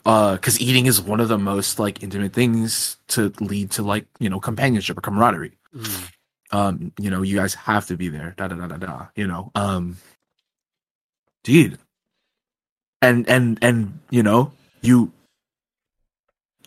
Because 0.04 0.60
eating 0.60 0.86
is 0.86 1.00
one 1.00 1.18
of 1.20 1.28
the 1.28 1.38
most 1.38 1.78
like 1.78 2.02
intimate 2.02 2.32
things 2.34 2.98
to 3.08 3.32
lead 3.40 3.70
to 3.72 3.82
like 3.82 4.04
you 4.20 4.28
know 4.28 4.38
companionship 4.38 4.98
or 4.98 5.00
camaraderie 5.00 5.52
Mm. 5.74 6.08
um 6.52 6.92
you 7.00 7.10
know 7.10 7.22
you 7.22 7.34
guys 7.36 7.54
have 7.54 7.86
to 7.86 7.96
be 7.96 8.08
there 8.08 8.34
da 8.36 8.46
da 8.46 8.54
da 8.54 8.66
da 8.68 8.76
da 8.76 9.06
you 9.16 9.26
know 9.26 9.50
um 9.56 9.96
dude 11.42 11.78
and 13.02 13.28
and 13.28 13.58
and 13.62 13.98
you 14.10 14.22
know 14.22 14.52
you 14.82 15.10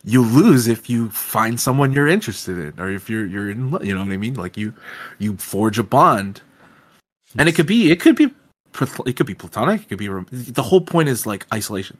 you 0.08 0.22
lose 0.22 0.68
if 0.68 0.88
you 0.88 1.10
find 1.10 1.60
someone 1.60 1.92
you're 1.92 2.08
interested 2.08 2.56
in 2.58 2.80
or 2.80 2.90
if 2.90 3.10
you're 3.10 3.26
you're 3.26 3.50
in 3.50 3.60
you 3.82 3.94
know 3.94 4.00
what 4.04 4.12
i 4.12 4.16
mean 4.16 4.34
like 4.34 4.56
you 4.56 4.72
you 5.18 5.36
forge 5.36 5.78
a 5.78 5.82
bond 5.82 6.40
and 7.38 7.48
it 7.48 7.54
could 7.54 7.66
be 7.66 7.90
it 7.90 8.00
could 8.00 8.16
be 8.16 8.32
it 9.06 9.16
could 9.16 9.26
be 9.26 9.34
platonic 9.34 9.82
it 9.82 9.88
could 9.88 9.98
be 9.98 10.08
the 10.32 10.62
whole 10.62 10.80
point 10.80 11.08
is 11.08 11.26
like 11.26 11.46
isolation 11.52 11.98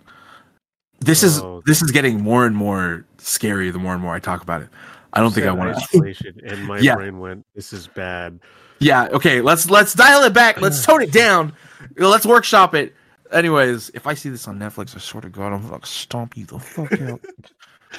this 1.01 1.23
is 1.23 1.41
Oh. 1.41 1.63
this 1.67 1.83
is 1.83 1.91
getting 1.91 2.21
more 2.23 2.47
and 2.47 2.57
more 2.57 3.05
scary 3.19 3.71
the 3.71 3.79
more 3.79 3.93
and 3.95 4.03
more 4.03 4.15
i 4.15 4.21
talk 4.21 4.43
about 4.43 4.63
it 4.63 4.69
i 5.13 5.21
don't 5.21 5.33
think 5.33 5.47
i 5.47 5.53
want 5.53 5.75
to 5.77 5.83
isolation, 5.83 6.41
and 6.47 6.65
my 6.65 6.79
Yeah. 6.79 6.95
brain 6.97 7.19
went, 7.19 7.45
"This 7.55 7.73
is 7.73 7.87
bad." 7.89 8.41
Yeah, 8.81 9.09
okay, 9.19 9.41
let's 9.41 9.69
let's 9.69 9.93
dial 9.93 10.23
it 10.23 10.33
back. 10.33 10.61
Let's 10.61 10.85
tone 10.87 11.03
it 11.03 11.11
down. 11.13 11.53
Let's 11.97 12.25
workshop 12.25 12.75
it. 12.77 12.95
Anyways, 13.33 13.91
if 13.93 14.07
I 14.07 14.15
see 14.15 14.29
this 14.29 14.47
on 14.47 14.57
Netflix, 14.59 14.95
I 14.95 15.01
swear 15.01 15.23
to 15.23 15.29
God, 15.29 15.53
I'm 15.53 15.69
gonna 15.69 15.85
stomp 15.85 16.37
you 16.37 16.47
the 16.47 16.61
fuck 16.61 16.93
out. 17.01 17.21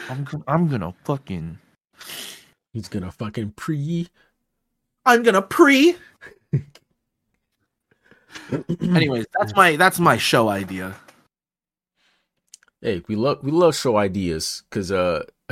I'm 0.10 0.24
gonna, 0.24 0.44
I'm 0.48 0.68
gonna 0.68 0.94
fucking 1.04 1.58
He's 2.74 2.88
gonna 2.88 3.12
fucking 3.12 3.52
pre. 3.52 4.08
I'm 5.06 5.24
gonna 5.24 5.42
pre. 5.42 5.96
Anyways, 8.82 9.26
that's 9.38 9.56
my 9.56 9.76
that's 9.76 10.00
my 10.00 10.18
show 10.18 10.50
idea. 10.50 10.96
Hey, 12.82 13.04
we 13.08 13.16
love 13.16 13.40
we 13.44 13.52
love 13.52 13.76
show 13.76 13.98
ideas 13.98 14.64
because 14.70 14.92
uh, 14.92 15.24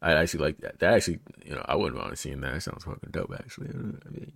I 0.00 0.12
actually 0.12 0.44
like 0.44 0.58
that. 0.58 0.78
That 0.78 0.94
actually, 0.94 1.18
you 1.44 1.54
know, 1.54 1.64
I 1.66 1.74
wouldn't 1.76 2.00
mind 2.00 2.18
seeing 2.18 2.40
that. 2.40 2.54
That 2.54 2.60
sounds 2.62 2.84
fucking 2.84 3.10
dope. 3.10 3.34
Actually, 3.34 3.68
I 3.70 4.08
mean, 4.10 4.32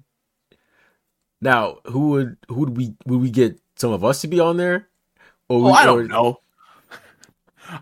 now 1.40 1.78
who 1.86 2.10
would 2.10 2.36
who 2.48 2.54
would 2.56 2.76
we 2.76 2.94
would 3.06 3.20
we 3.20 3.30
get 3.30 3.60
some 3.76 3.92
of 3.92 4.04
us 4.04 4.20
to 4.22 4.28
be 4.28 4.40
on 4.40 4.56
there? 4.56 4.88
Or 5.48 5.60
Oh, 5.60 5.66
we- 5.66 5.72
I 5.72 5.84
don't 5.84 6.08
know. 6.08 6.40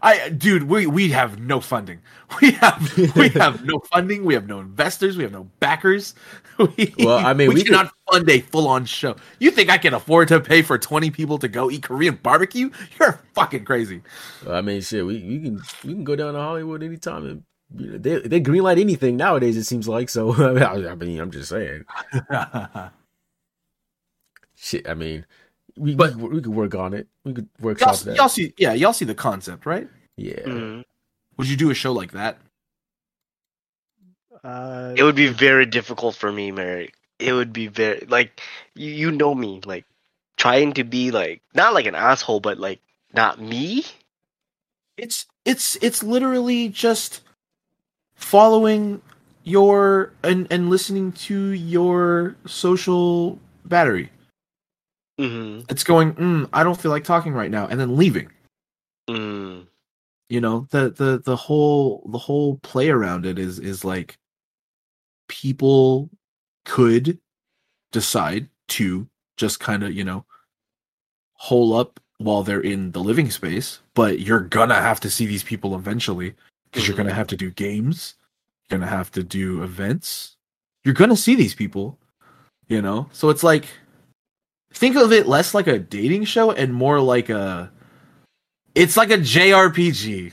I 0.02 0.28
dude, 0.30 0.64
we 0.64 0.86
we 0.86 1.08
have 1.10 1.38
no 1.40 1.60
funding. 1.60 2.00
We 2.42 2.50
have 2.52 2.96
we 3.16 3.28
have 3.40 3.64
no 3.64 3.78
funding. 3.90 4.24
We 4.24 4.34
have 4.34 4.46
no 4.46 4.60
investors. 4.60 5.16
We 5.16 5.22
have 5.22 5.32
no 5.32 5.44
backers. 5.60 6.14
We, 6.58 6.92
Well, 6.98 7.24
I 7.24 7.34
mean, 7.34 7.48
we, 7.50 7.54
we 7.54 7.60
could- 7.62 7.70
cannot 7.72 7.92
fund 8.10 8.28
a 8.28 8.40
full 8.40 8.66
on 8.66 8.84
show. 8.84 9.14
You 9.38 9.52
think 9.52 9.70
I 9.70 9.78
can 9.78 9.94
afford 9.94 10.26
to 10.28 10.40
pay 10.40 10.62
for 10.62 10.76
twenty 10.76 11.10
people 11.10 11.38
to 11.38 11.46
go 11.48 11.70
eat 11.70 11.84
Korean 11.84 12.18
barbecue? 12.22 12.70
You're 12.98 13.20
fucking 13.34 13.64
crazy. 13.64 14.02
I 14.48 14.60
mean, 14.60 14.80
shit, 14.80 15.06
we, 15.06 15.22
we 15.22 15.40
can 15.40 15.62
we 15.84 15.92
can 15.94 16.04
go 16.04 16.16
down 16.16 16.34
to 16.34 16.40
Hollywood 16.40 16.82
anytime 16.82 17.26
and 17.26 17.42
you 17.76 17.92
know, 17.92 17.98
they 17.98 18.18
they 18.20 18.40
greenlight 18.40 18.80
anything 18.80 19.16
nowadays. 19.16 19.56
It 19.56 19.64
seems 19.64 19.86
like 19.86 20.08
so. 20.08 20.32
I 20.34 20.94
mean, 20.96 21.20
I'm 21.20 21.30
just 21.30 21.50
saying, 21.50 21.84
shit. 24.56 24.88
I 24.88 24.94
mean, 24.94 25.26
we 25.78 25.94
But- 25.94 26.16
we, 26.16 26.28
we 26.28 26.40
could 26.42 26.54
work 26.54 26.74
on 26.74 26.94
it. 26.94 27.06
We 27.24 27.32
could 27.34 27.48
work 27.60 27.80
y'all, 27.80 27.94
that. 27.94 28.16
y'all 28.16 28.28
see, 28.28 28.52
yeah, 28.58 28.72
y'all 28.74 28.92
see 28.92 29.04
the 29.04 29.14
concept, 29.14 29.64
right? 29.66 29.88
yeah, 30.16 30.40
Mhm. 30.40 30.84
Would 31.36 31.48
you 31.48 31.56
do 31.56 31.70
a 31.70 31.74
show 31.74 31.92
like 31.92 32.10
that? 32.12 32.38
Uh, 34.42 34.94
It 34.96 35.02
would 35.02 35.14
be 35.16 35.28
very 35.28 35.66
difficult 35.66 36.14
for 36.16 36.32
me, 36.32 36.50
Mary. 36.52 36.92
It 37.18 37.32
would 37.32 37.52
be 37.52 37.66
very 37.66 38.06
like 38.08 38.40
you, 38.74 38.90
you 38.90 39.10
know 39.10 39.34
me, 39.34 39.60
like 39.64 39.84
trying 40.36 40.72
to 40.74 40.84
be 40.84 41.10
like 41.10 41.42
not 41.54 41.74
like 41.74 41.86
an 41.86 41.94
asshole, 41.96 42.40
but 42.40 42.58
like 42.58 42.80
not 43.12 43.40
me. 43.40 43.84
It's 44.96 45.26
it's 45.44 45.76
it's 45.82 46.02
literally 46.02 46.68
just 46.68 47.22
following 48.14 49.02
your 49.44 50.12
and 50.22 50.46
and 50.50 50.70
listening 50.70 51.12
to 51.26 51.50
your 51.50 52.36
social 52.46 53.38
battery. 53.64 54.10
Hmm 55.18 55.60
It's 55.68 55.84
going, 55.84 56.14
mm, 56.14 56.48
I 56.52 56.62
don't 56.62 56.80
feel 56.80 56.90
like 56.90 57.04
talking 57.04 57.32
right 57.32 57.50
now, 57.50 57.66
and 57.66 57.78
then 57.78 57.96
leaving. 57.96 58.30
Mm. 59.08 59.66
You 60.28 60.40
know, 60.40 60.66
the 60.70 60.90
the 60.90 61.22
the 61.24 61.36
whole 61.36 62.06
the 62.12 62.18
whole 62.18 62.58
play 62.58 62.90
around 62.90 63.26
it 63.26 63.38
is 63.38 63.58
is 63.58 63.84
like 63.84 64.18
people 65.28 66.10
could 66.64 67.18
decide 67.92 68.48
to 68.68 69.08
just 69.36 69.60
kind 69.60 69.82
of, 69.82 69.92
you 69.94 70.04
know, 70.04 70.24
hole 71.34 71.74
up 71.74 72.00
while 72.18 72.42
they're 72.42 72.60
in 72.60 72.92
the 72.92 73.00
living 73.00 73.30
space, 73.30 73.80
but 73.94 74.20
you're 74.20 74.40
gonna 74.40 74.74
have 74.74 75.00
to 75.00 75.10
see 75.10 75.24
these 75.26 75.42
people 75.44 75.74
eventually 75.74 76.34
because 76.70 76.86
you're 76.86 76.96
gonna 76.96 77.10
Mhm. 77.10 77.14
have 77.14 77.28
to 77.28 77.36
do 77.36 77.50
games, 77.50 78.14
you're 78.68 78.78
gonna 78.78 78.90
have 78.90 79.10
to 79.12 79.22
do 79.22 79.62
events. 79.62 80.36
You're 80.84 80.94
gonna 80.94 81.16
see 81.16 81.34
these 81.34 81.54
people, 81.54 81.98
you 82.68 82.82
know? 82.82 83.08
So 83.12 83.30
it's 83.30 83.42
like 83.42 83.66
think 84.72 84.96
of 84.96 85.12
it 85.12 85.26
less 85.26 85.54
like 85.54 85.66
a 85.66 85.78
dating 85.78 86.24
show 86.24 86.50
and 86.52 86.72
more 86.72 87.00
like 87.00 87.28
a 87.30 87.70
it's 88.74 88.96
like 88.96 89.10
a 89.10 89.18
JRPG. 89.18 90.32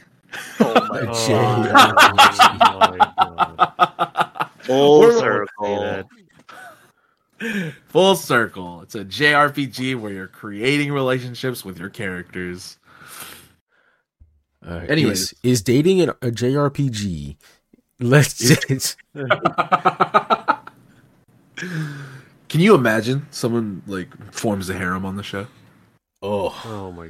Oh 0.60 0.88
my 0.90 1.02
my 2.80 2.98
God. 3.18 4.50
Full 4.60 5.00
We're- 5.00 5.20
circle. 5.20 6.04
Full 7.88 8.16
circle. 8.16 8.82
It's 8.82 8.96
a 8.96 9.04
JRPG 9.06 10.00
where 10.00 10.12
you're 10.12 10.28
creating 10.28 10.92
relationships 10.92 11.64
with 11.66 11.78
your 11.78 11.90
characters. 11.90 12.78
Uh, 14.66 14.86
Anyways. 14.90 15.22
is, 15.22 15.34
is 15.44 15.62
dating 15.62 16.02
an, 16.02 16.10
a 16.10 16.32
JRPG? 16.32 17.36
Let's 18.00 18.38
just, 18.38 18.98
Can 22.56 22.62
you 22.62 22.74
imagine 22.74 23.28
someone 23.32 23.84
like 23.86 24.08
forms 24.32 24.70
a 24.70 24.76
harem 24.76 25.06
on 25.06 25.18
the 25.18 25.24
show? 25.24 25.48
oh 26.22 26.58
Oh 26.64 26.90
my. 26.90 27.10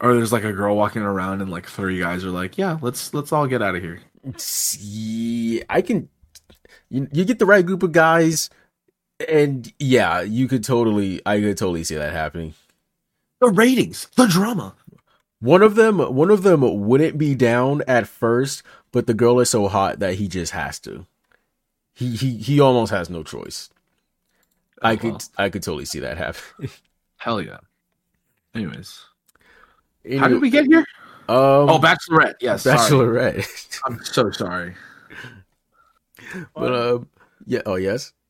Or 0.00 0.14
there's 0.14 0.30
like 0.30 0.44
a 0.44 0.52
girl 0.52 0.76
walking 0.76 1.02
around 1.02 1.42
and 1.42 1.50
like 1.50 1.66
three 1.66 1.98
guys 1.98 2.24
are 2.24 2.30
like, 2.30 2.56
"Yeah, 2.56 2.78
let's 2.80 3.12
let's 3.12 3.32
all 3.32 3.48
get 3.48 3.62
out 3.62 3.74
of 3.74 3.82
here." 3.82 4.00
See, 4.36 5.60
I 5.68 5.82
can. 5.82 6.08
You, 6.88 7.08
you 7.10 7.24
get 7.24 7.40
the 7.40 7.46
right 7.46 7.66
group 7.66 7.82
of 7.82 7.90
guys, 7.90 8.48
and 9.28 9.72
yeah, 9.80 10.20
you 10.20 10.46
could 10.46 10.62
totally. 10.62 11.20
I 11.26 11.40
could 11.40 11.58
totally 11.58 11.82
see 11.82 11.96
that 11.96 12.12
happening. 12.12 12.54
The 13.40 13.48
ratings, 13.48 14.06
the 14.14 14.28
drama. 14.28 14.76
One 15.40 15.62
of 15.62 15.74
them, 15.74 15.98
one 15.98 16.30
of 16.30 16.44
them 16.44 16.86
wouldn't 16.86 17.18
be 17.18 17.34
down 17.34 17.82
at 17.88 18.06
first, 18.06 18.62
but 18.92 19.08
the 19.08 19.14
girl 19.14 19.40
is 19.40 19.50
so 19.50 19.66
hot 19.66 19.98
that 19.98 20.14
he 20.14 20.28
just 20.28 20.52
has 20.52 20.78
to. 20.82 21.06
He 21.92 22.14
he 22.14 22.36
he 22.36 22.60
almost 22.60 22.92
has 22.92 23.10
no 23.10 23.24
choice. 23.24 23.68
I 24.82 24.96
could 24.96 25.12
well. 25.12 25.20
I 25.38 25.48
could 25.50 25.62
totally 25.62 25.84
see 25.84 26.00
that 26.00 26.16
happen. 26.16 26.40
Hell 27.16 27.40
yeah. 27.42 27.58
Anyways, 28.54 29.04
how 30.18 30.28
did 30.28 30.40
we 30.40 30.50
get 30.50 30.66
here? 30.66 30.84
Um, 31.28 31.68
Oh, 31.68 31.78
Bachelorette. 31.78 32.34
Yes. 32.40 32.64
Bachelorette. 32.64 33.80
I'm 33.86 34.02
so 34.04 34.30
sorry. 34.30 34.74
but 36.54 36.74
um, 36.74 37.08
yeah. 37.46 37.62
Oh 37.66 37.76
yes. 37.76 38.12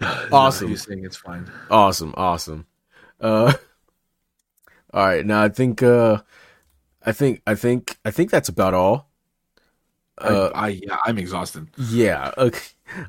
No, 0.00 0.28
Awesome. 0.30 0.68
he's 0.68 0.82
saying 0.84 1.04
it's 1.04 1.16
fine. 1.16 1.50
Awesome, 1.70 2.12
awesome. 2.16 2.66
Uh 3.20 3.52
All 4.92 5.06
right, 5.06 5.24
now 5.24 5.42
I 5.42 5.48
think 5.48 5.82
uh 5.82 6.18
I 7.04 7.12
think 7.12 7.40
I 7.46 7.54
think 7.54 7.96
I 8.04 8.10
think 8.10 8.30
that's 8.30 8.48
about 8.50 8.74
all. 8.74 9.08
Uh 10.18 10.50
I, 10.54 10.66
I 10.66 10.68
yeah, 10.68 10.96
I'm 11.06 11.16
exhausted. 11.18 11.68
yeah, 11.78 12.30
okay. 12.36 12.60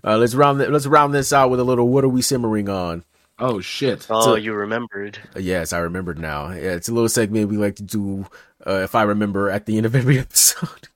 Uh 0.04 0.18
let's 0.18 0.36
round 0.36 0.60
th- 0.60 0.70
let's 0.72 0.88
round 0.88 1.14
this 1.14 1.32
out 1.34 1.50
with 1.50 1.60
a 1.60 1.64
little 1.64 1.88
what 1.88 2.04
are 2.04 2.10
we 2.10 2.22
simmering 2.22 2.70
on? 2.70 3.04
Oh 3.40 3.60
shit. 3.62 4.08
Oh, 4.10 4.22
So- 4.22 4.36
you 4.36 4.54
remembered. 4.54 5.20
Uh, 5.36 5.40
yes, 5.40 5.72
I 5.74 5.80
remembered 5.80 6.18
now. 6.20 6.50
Yeah, 6.50 6.74
it's 6.74 6.90
a 6.90 6.94
little 6.94 7.10
segment 7.10 7.50
we 7.50 7.58
like 7.58 7.76
to 7.78 7.84
do 7.84 8.26
uh 8.66 8.82
if 8.84 8.96
I 8.96 9.04
remember 9.04 9.50
at 9.50 9.66
the 9.66 9.78
end 9.78 9.86
of 9.86 9.96
every 9.96 10.18
episode. 10.26 10.88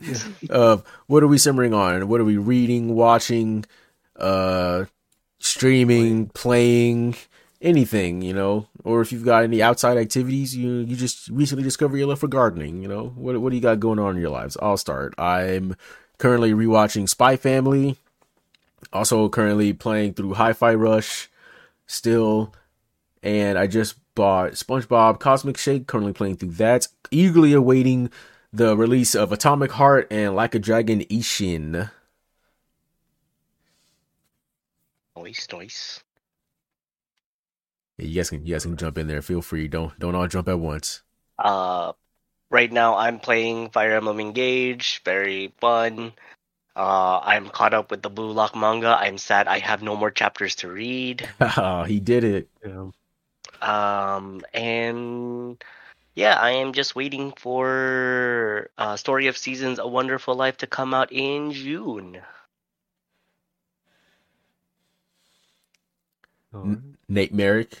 of 0.50 0.82
what 1.08 1.22
are 1.22 1.26
we 1.28 1.36
simmering 1.38 1.74
on? 1.74 2.08
What 2.08 2.20
are 2.20 2.24
we 2.24 2.38
reading, 2.38 2.94
watching, 2.94 3.64
uh 4.16 4.86
streaming, 5.38 6.28
playing, 6.28 7.16
anything, 7.60 8.22
you 8.22 8.32
know? 8.34 8.66
Or 8.84 9.00
if 9.02 9.12
you've 9.12 9.24
got 9.24 9.44
any 9.44 9.62
outside 9.62 9.98
activities, 9.98 10.56
you 10.56 10.70
you 10.78 10.96
just 10.96 11.28
recently 11.28 11.62
discovered 11.64 11.98
your 11.98 12.06
love 12.08 12.18
for 12.20 12.28
gardening, 12.28 12.82
you 12.82 12.88
know? 12.88 13.12
What 13.14 13.38
what 13.40 13.50
do 13.50 13.56
you 13.56 13.62
got 13.62 13.80
going 13.80 13.98
on 13.98 14.16
in 14.16 14.20
your 14.22 14.30
lives? 14.30 14.56
I'll 14.62 14.76
start. 14.78 15.14
I'm 15.18 15.76
currently 16.18 16.52
rewatching 16.52 17.08
Spy 17.08 17.36
Family. 17.36 17.96
Also 18.92 19.28
currently 19.28 19.72
playing 19.72 20.14
through 20.14 20.34
Hi-Fi 20.34 20.74
Rush 20.74 21.30
still 21.86 22.54
and 23.22 23.58
I 23.58 23.66
just 23.66 23.96
bought 24.14 24.52
SpongeBob 24.52 25.20
Cosmic 25.20 25.56
Shake, 25.56 25.86
currently 25.86 26.12
playing 26.12 26.36
through 26.36 26.52
that. 26.52 26.88
Eagerly 27.10 27.52
awaiting 27.52 28.10
the 28.52 28.76
release 28.76 29.14
of 29.14 29.32
Atomic 29.32 29.72
Heart 29.72 30.08
and 30.10 30.34
Like 30.34 30.54
a 30.54 30.58
Dragon 30.58 31.00
Ishin. 31.04 31.90
Noise, 35.16 35.48
noise. 35.52 36.00
Yeah, 37.98 38.06
you 38.06 38.14
guys 38.16 38.30
can 38.30 38.46
you 38.46 38.54
guys 38.54 38.64
can 38.64 38.76
jump 38.76 38.96
in 38.96 39.06
there. 39.06 39.20
Feel 39.20 39.42
free. 39.42 39.68
Don't 39.68 39.98
don't 39.98 40.14
all 40.14 40.26
jump 40.26 40.48
at 40.48 40.58
once. 40.58 41.02
Uh, 41.38 41.92
right 42.50 42.72
now 42.72 42.96
I'm 42.96 43.20
playing 43.20 43.70
Fire 43.70 43.92
Emblem 43.92 44.18
Engage. 44.18 45.02
Very 45.04 45.52
fun. 45.60 46.12
Uh, 46.76 47.20
I'm 47.22 47.48
caught 47.48 47.74
up 47.74 47.90
with 47.90 48.02
the 48.02 48.10
Blue 48.10 48.32
Lock 48.32 48.54
manga. 48.56 48.96
I'm 48.98 49.18
sad 49.18 49.48
I 49.48 49.58
have 49.58 49.82
no 49.82 49.96
more 49.96 50.10
chapters 50.10 50.56
to 50.56 50.68
read. 50.68 51.28
Oh, 51.56 51.84
he 51.84 52.00
did 52.00 52.24
it. 52.24 52.48
Yeah. 52.64 52.90
Um, 53.60 54.42
and 54.54 55.62
yeah, 56.14 56.36
I 56.38 56.50
am 56.52 56.72
just 56.72 56.94
waiting 56.94 57.32
for 57.32 58.70
uh, 58.78 58.96
Story 58.96 59.26
of 59.26 59.36
Seasons: 59.36 59.78
A 59.78 59.86
Wonderful 59.86 60.34
Life 60.34 60.58
to 60.58 60.66
come 60.66 60.94
out 60.94 61.12
in 61.12 61.52
June. 61.52 62.22
N- 66.54 66.96
Nate 67.08 67.32
Merrick. 67.34 67.78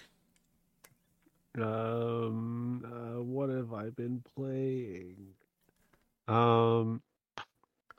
Um, 1.56 2.84
uh, 2.84 3.22
what 3.22 3.50
have 3.50 3.72
I 3.72 3.90
been 3.90 4.22
playing? 4.34 5.34
Um, 6.28 7.02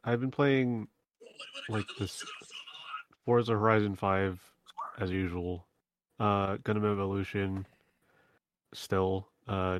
I've 0.03 0.19
been 0.19 0.31
playing 0.31 0.87
like 1.69 1.85
this 1.99 2.23
Forza 3.25 3.53
Horizon 3.53 3.95
Five 3.95 4.39
as 4.97 5.11
usual. 5.11 5.65
Uh, 6.19 6.57
Gundam 6.57 6.91
Evolution. 6.91 7.65
Still. 8.73 9.27
Uh. 9.47 9.79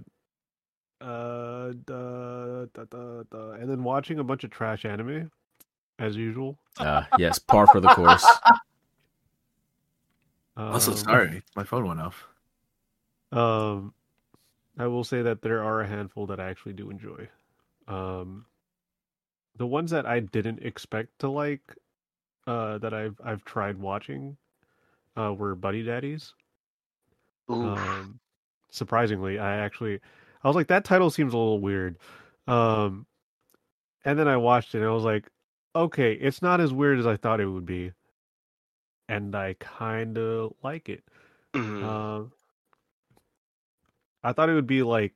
Uh, 1.00 1.74
da, 1.86 2.66
da, 2.76 2.84
da, 2.92 3.24
da. 3.32 3.52
and 3.54 3.68
then 3.68 3.84
watching 3.84 4.20
a 4.20 4.24
bunch 4.24 4.44
of 4.44 4.52
trash 4.52 4.86
anime, 4.86 5.32
as 5.98 6.16
usual. 6.16 6.60
Uh, 6.78 7.02
yes, 7.18 7.40
par 7.40 7.66
for 7.66 7.80
the 7.80 7.88
course. 7.90 8.24
I'm 10.56 10.80
so 10.80 10.92
Um, 10.92 10.98
sorry. 10.98 11.42
My 11.56 11.64
phone 11.64 11.88
went 11.88 12.02
off. 12.02 12.28
Um, 13.32 13.96
I 14.78 14.86
will 14.86 15.04
say 15.04 15.24
that 15.24 15.42
there 15.42 15.64
are 15.64 15.82
a 15.82 15.88
handful 15.88 16.28
that 16.28 16.40
I 16.40 16.50
actually 16.52 16.74
do 16.74 16.92
enjoy. 16.92 17.28
Um, 17.88 18.46
the 19.56 19.68
ones 19.68 19.92
that 19.92 20.06
I 20.06 20.20
didn't 20.22 20.64
expect 20.64 21.20
to 21.20 21.30
like, 21.30 21.76
uh, 22.48 22.78
that 22.80 22.94
I've 22.94 23.20
I've 23.24 23.44
tried 23.46 23.78
watching, 23.78 24.38
uh, 25.18 25.34
were 25.34 25.56
Buddy 25.56 25.84
Daddies. 25.84 26.34
Um, 27.50 28.20
surprisingly, 28.70 29.40
I 29.40 29.58
actually, 29.58 30.00
I 30.44 30.48
was 30.48 30.56
like, 30.56 30.68
that 30.68 30.86
title 30.86 31.10
seems 31.10 31.34
a 31.34 31.38
little 31.38 31.60
weird. 31.60 31.98
Um, 32.48 33.06
and 34.06 34.18
then 34.18 34.28
I 34.28 34.38
watched 34.38 34.74
it 34.74 34.80
and 34.80 34.88
I 34.88 34.92
was 34.92 35.04
like, 35.04 35.30
okay, 35.76 36.14
it's 36.14 36.42
not 36.42 36.62
as 36.62 36.74
weird 36.74 37.00
as 37.00 37.08
I 37.08 37.18
thought 37.18 37.40
it 37.42 37.46
would 37.48 37.66
be, 37.66 37.92
and 39.10 39.36
I 39.36 39.56
kind 39.60 40.18
of 40.18 40.54
like 40.64 40.90
it. 40.90 41.04
Mhm. 41.54 41.84
Um, 41.84 42.32
I 44.24 44.34
thought 44.34 44.50
it 44.50 44.54
would 44.54 44.68
be 44.68 44.84
like, 44.84 45.14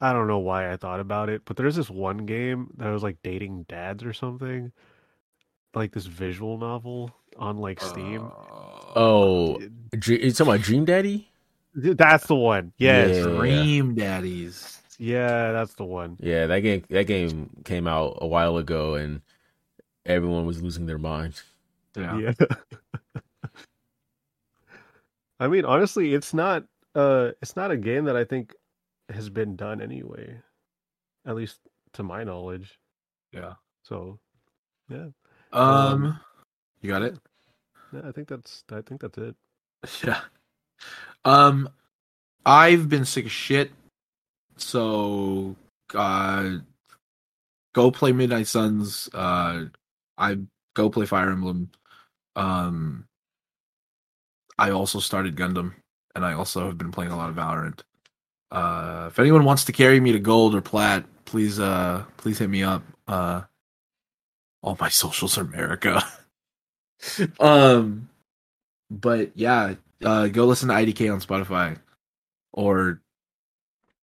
I 0.00 0.12
don't 0.12 0.26
know 0.26 0.38
why 0.38 0.70
I 0.72 0.76
thought 0.76 1.00
about 1.00 1.28
it, 1.28 1.42
but 1.44 1.56
there's 1.56 1.76
this 1.76 1.88
one 1.88 2.26
game 2.26 2.68
that 2.76 2.90
was 2.90 3.02
like 3.02 3.16
dating 3.22 3.64
dads 3.68 4.04
or 4.04 4.12
something, 4.12 4.72
like 5.74 5.92
this 5.92 6.06
visual 6.06 6.58
novel 6.58 7.10
on 7.38 7.58
like 7.58 7.80
Steam. 7.80 8.30
Oh, 8.94 9.58
Dr- 9.98 10.22
you 10.22 10.32
talking 10.32 10.52
about 10.54 10.64
Dream 10.64 10.84
Daddy? 10.84 11.28
That's 11.74 12.26
the 12.26 12.34
one. 12.34 12.72
Yes. 12.78 13.16
Yeah. 13.16 13.22
Dream 13.22 13.94
Daddies. 13.94 14.80
Yeah, 14.98 15.52
that's 15.52 15.74
the 15.74 15.84
one. 15.84 16.16
Yeah, 16.20 16.46
that 16.46 16.60
game 16.60 16.84
that 16.88 17.06
game 17.06 17.50
came 17.64 17.86
out 17.86 18.18
a 18.20 18.26
while 18.26 18.56
ago, 18.56 18.94
and 18.94 19.20
everyone 20.06 20.46
was 20.46 20.62
losing 20.62 20.86
their 20.86 20.98
mind. 20.98 21.40
Yeah. 21.96 22.18
Yeah. 22.18 22.32
I 25.40 25.48
mean, 25.48 25.64
honestly, 25.64 26.14
it's 26.14 26.32
not 26.32 26.64
uh 26.94 27.32
it's 27.42 27.56
not 27.56 27.70
a 27.70 27.76
game 27.76 28.04
that 28.06 28.16
I 28.16 28.24
think 28.24 28.54
has 29.10 29.28
been 29.28 29.56
done 29.56 29.80
anyway. 29.80 30.38
At 31.26 31.36
least 31.36 31.58
to 31.94 32.02
my 32.02 32.24
knowledge. 32.24 32.78
Yeah. 33.32 33.54
So, 33.82 34.18
yeah. 34.88 35.08
Um, 35.52 36.18
you 36.80 36.90
got 36.90 37.02
it. 37.02 37.18
Yeah, 37.92 38.02
I 38.04 38.12
think 38.12 38.28
that's 38.28 38.64
I 38.70 38.80
think 38.82 39.00
that's 39.00 39.18
it. 39.18 39.34
Yeah. 40.04 40.20
Um, 41.24 41.68
I've 42.44 42.88
been 42.88 43.04
sick 43.04 43.26
of 43.26 43.32
shit. 43.32 43.70
So, 44.56 45.56
uh, 45.94 46.58
go 47.74 47.90
play 47.90 48.12
Midnight 48.12 48.46
Suns. 48.46 49.08
Uh, 49.12 49.66
I 50.16 50.38
go 50.74 50.90
play 50.90 51.06
Fire 51.06 51.30
Emblem. 51.30 51.70
Um, 52.36 53.06
I 54.58 54.70
also 54.70 55.00
started 55.00 55.36
Gundam, 55.36 55.74
and 56.14 56.24
I 56.24 56.32
also 56.32 56.66
have 56.66 56.78
been 56.78 56.92
playing 56.92 57.12
a 57.12 57.16
lot 57.16 57.30
of 57.30 57.36
Valorant. 57.36 57.80
Uh, 58.50 59.06
if 59.08 59.18
anyone 59.18 59.44
wants 59.44 59.64
to 59.64 59.72
carry 59.72 60.00
me 60.00 60.12
to 60.12 60.18
gold 60.18 60.54
or 60.54 60.60
plat, 60.60 61.04
please, 61.24 61.58
uh, 61.58 62.04
please 62.16 62.38
hit 62.38 62.48
me 62.48 62.62
up. 62.62 62.82
Uh, 63.08 63.42
all 64.62 64.76
my 64.80 64.88
socials 64.88 65.36
are 65.38 65.42
America. 65.42 66.02
um, 67.40 68.08
but 68.90 69.32
yeah, 69.34 69.74
uh, 70.04 70.28
go 70.28 70.46
listen 70.46 70.68
to 70.68 70.74
IDK 70.74 71.12
on 71.12 71.20
Spotify, 71.20 71.78
or 72.52 73.00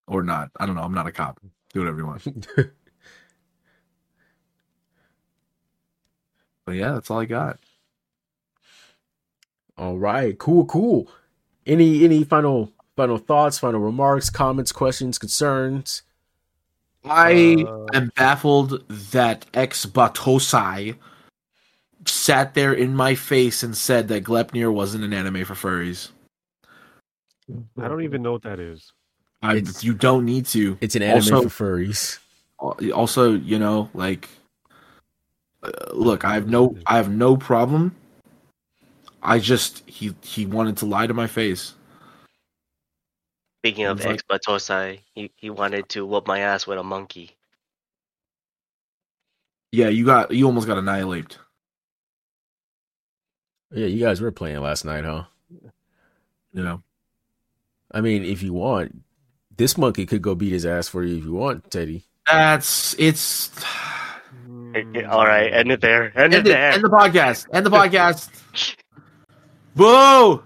or 0.07 0.23
not. 0.23 0.51
I 0.59 0.65
don't 0.65 0.75
know. 0.75 0.83
I'm 0.83 0.93
not 0.93 1.07
a 1.07 1.11
cop. 1.11 1.39
Do 1.73 1.79
whatever 1.79 1.97
you 1.97 2.05
want. 2.07 2.47
But 6.65 6.75
yeah, 6.75 6.93
that's 6.93 7.11
all 7.11 7.19
I 7.19 7.25
got. 7.25 7.59
All 9.77 9.97
right, 9.97 10.37
cool, 10.37 10.65
cool. 10.65 11.09
Any 11.65 12.03
any 12.05 12.23
final 12.23 12.72
final 12.95 13.17
thoughts, 13.17 13.59
final 13.59 13.79
remarks, 13.79 14.29
comments, 14.29 14.71
questions, 14.71 15.17
concerns? 15.17 16.03
I 17.05 17.65
Uh, 17.67 17.85
am 17.93 18.11
baffled 18.15 18.87
that 19.11 19.45
ex 19.53 19.85
Batosai 19.85 20.95
sat 22.05 22.53
there 22.53 22.73
in 22.73 22.95
my 22.95 23.15
face 23.15 23.63
and 23.63 23.75
said 23.75 24.07
that 24.09 24.23
Glepnir 24.23 24.71
wasn't 24.73 25.03
an 25.03 25.13
anime 25.13 25.43
for 25.45 25.53
furries. 25.53 26.09
I 27.77 27.87
don't 27.87 28.03
even 28.03 28.21
know 28.21 28.31
what 28.33 28.43
that 28.43 28.59
is. 28.59 28.91
I, 29.41 29.63
you 29.81 29.93
don't 29.93 30.23
need 30.23 30.45
to. 30.47 30.77
It's 30.79 30.95
an 30.95 31.01
anime 31.03 31.33
Also- 31.35 31.49
for 31.49 31.65
furries. 31.65 32.19
also 32.93 33.33
you 33.33 33.59
know 33.59 33.89
like 33.93 34.29
uh, 35.63 35.69
look 35.91 36.23
i 36.23 36.33
have 36.33 36.47
no 36.47 36.77
i 36.85 36.95
have 36.95 37.09
no 37.09 37.35
problem 37.35 37.93
i 39.21 39.37
just 39.37 39.83
he 39.85 40.15
he 40.21 40.45
wanted 40.45 40.77
to 40.77 40.85
lie 40.85 41.05
to 41.05 41.13
my 41.13 41.27
face 41.27 41.73
Speaking 43.63 43.85
of 43.85 44.05
ex 44.05 44.21
Batosai, 44.29 44.99
he, 45.15 45.31
he 45.37 45.49
wanted 45.49 45.87
to 45.89 46.05
whoop 46.05 46.27
my 46.27 46.39
ass 46.39 46.67
with 46.67 46.77
a 46.77 46.83
monkey. 46.83 47.31
yeah 49.71 49.87
you 49.87 50.05
got 50.05 50.31
you 50.31 50.45
almost 50.45 50.67
got 50.67 50.77
annihilated 50.77 51.37
Yeah, 53.71 53.87
you 53.87 54.03
guys 54.03 54.19
were 54.21 54.31
playing 54.31 54.59
last 54.59 54.83
night, 54.85 55.05
huh? 55.05 55.23
you 56.51 56.61
know 56.63 56.83
I 57.91 58.01
mean, 58.01 58.23
if 58.25 58.41
you 58.43 58.53
want, 58.53 59.03
this 59.55 59.77
monkey 59.77 60.05
could 60.07 60.21
go 60.23 60.35
beat 60.35 60.51
his 60.51 60.65
ass 60.65 60.87
for 60.89 61.03
you 61.03 61.17
if 61.17 61.23
you 61.23 61.33
want, 61.33 61.71
Teddy. 61.71 62.03
that's 62.25 62.95
it's 62.99 63.49
All 65.09 65.25
right, 65.25 65.53
end 65.53 65.71
it 65.71 65.79
there. 65.79 66.05
End, 66.19 66.33
end, 66.33 66.33
it 66.33 66.39
it, 66.47 66.53
there. 66.53 66.71
end 66.73 66.83
the 66.83 66.89
podcast 66.89 67.45
end 67.53 67.65
the 67.65 67.69
podcast 67.79 68.29
boo 69.75 70.43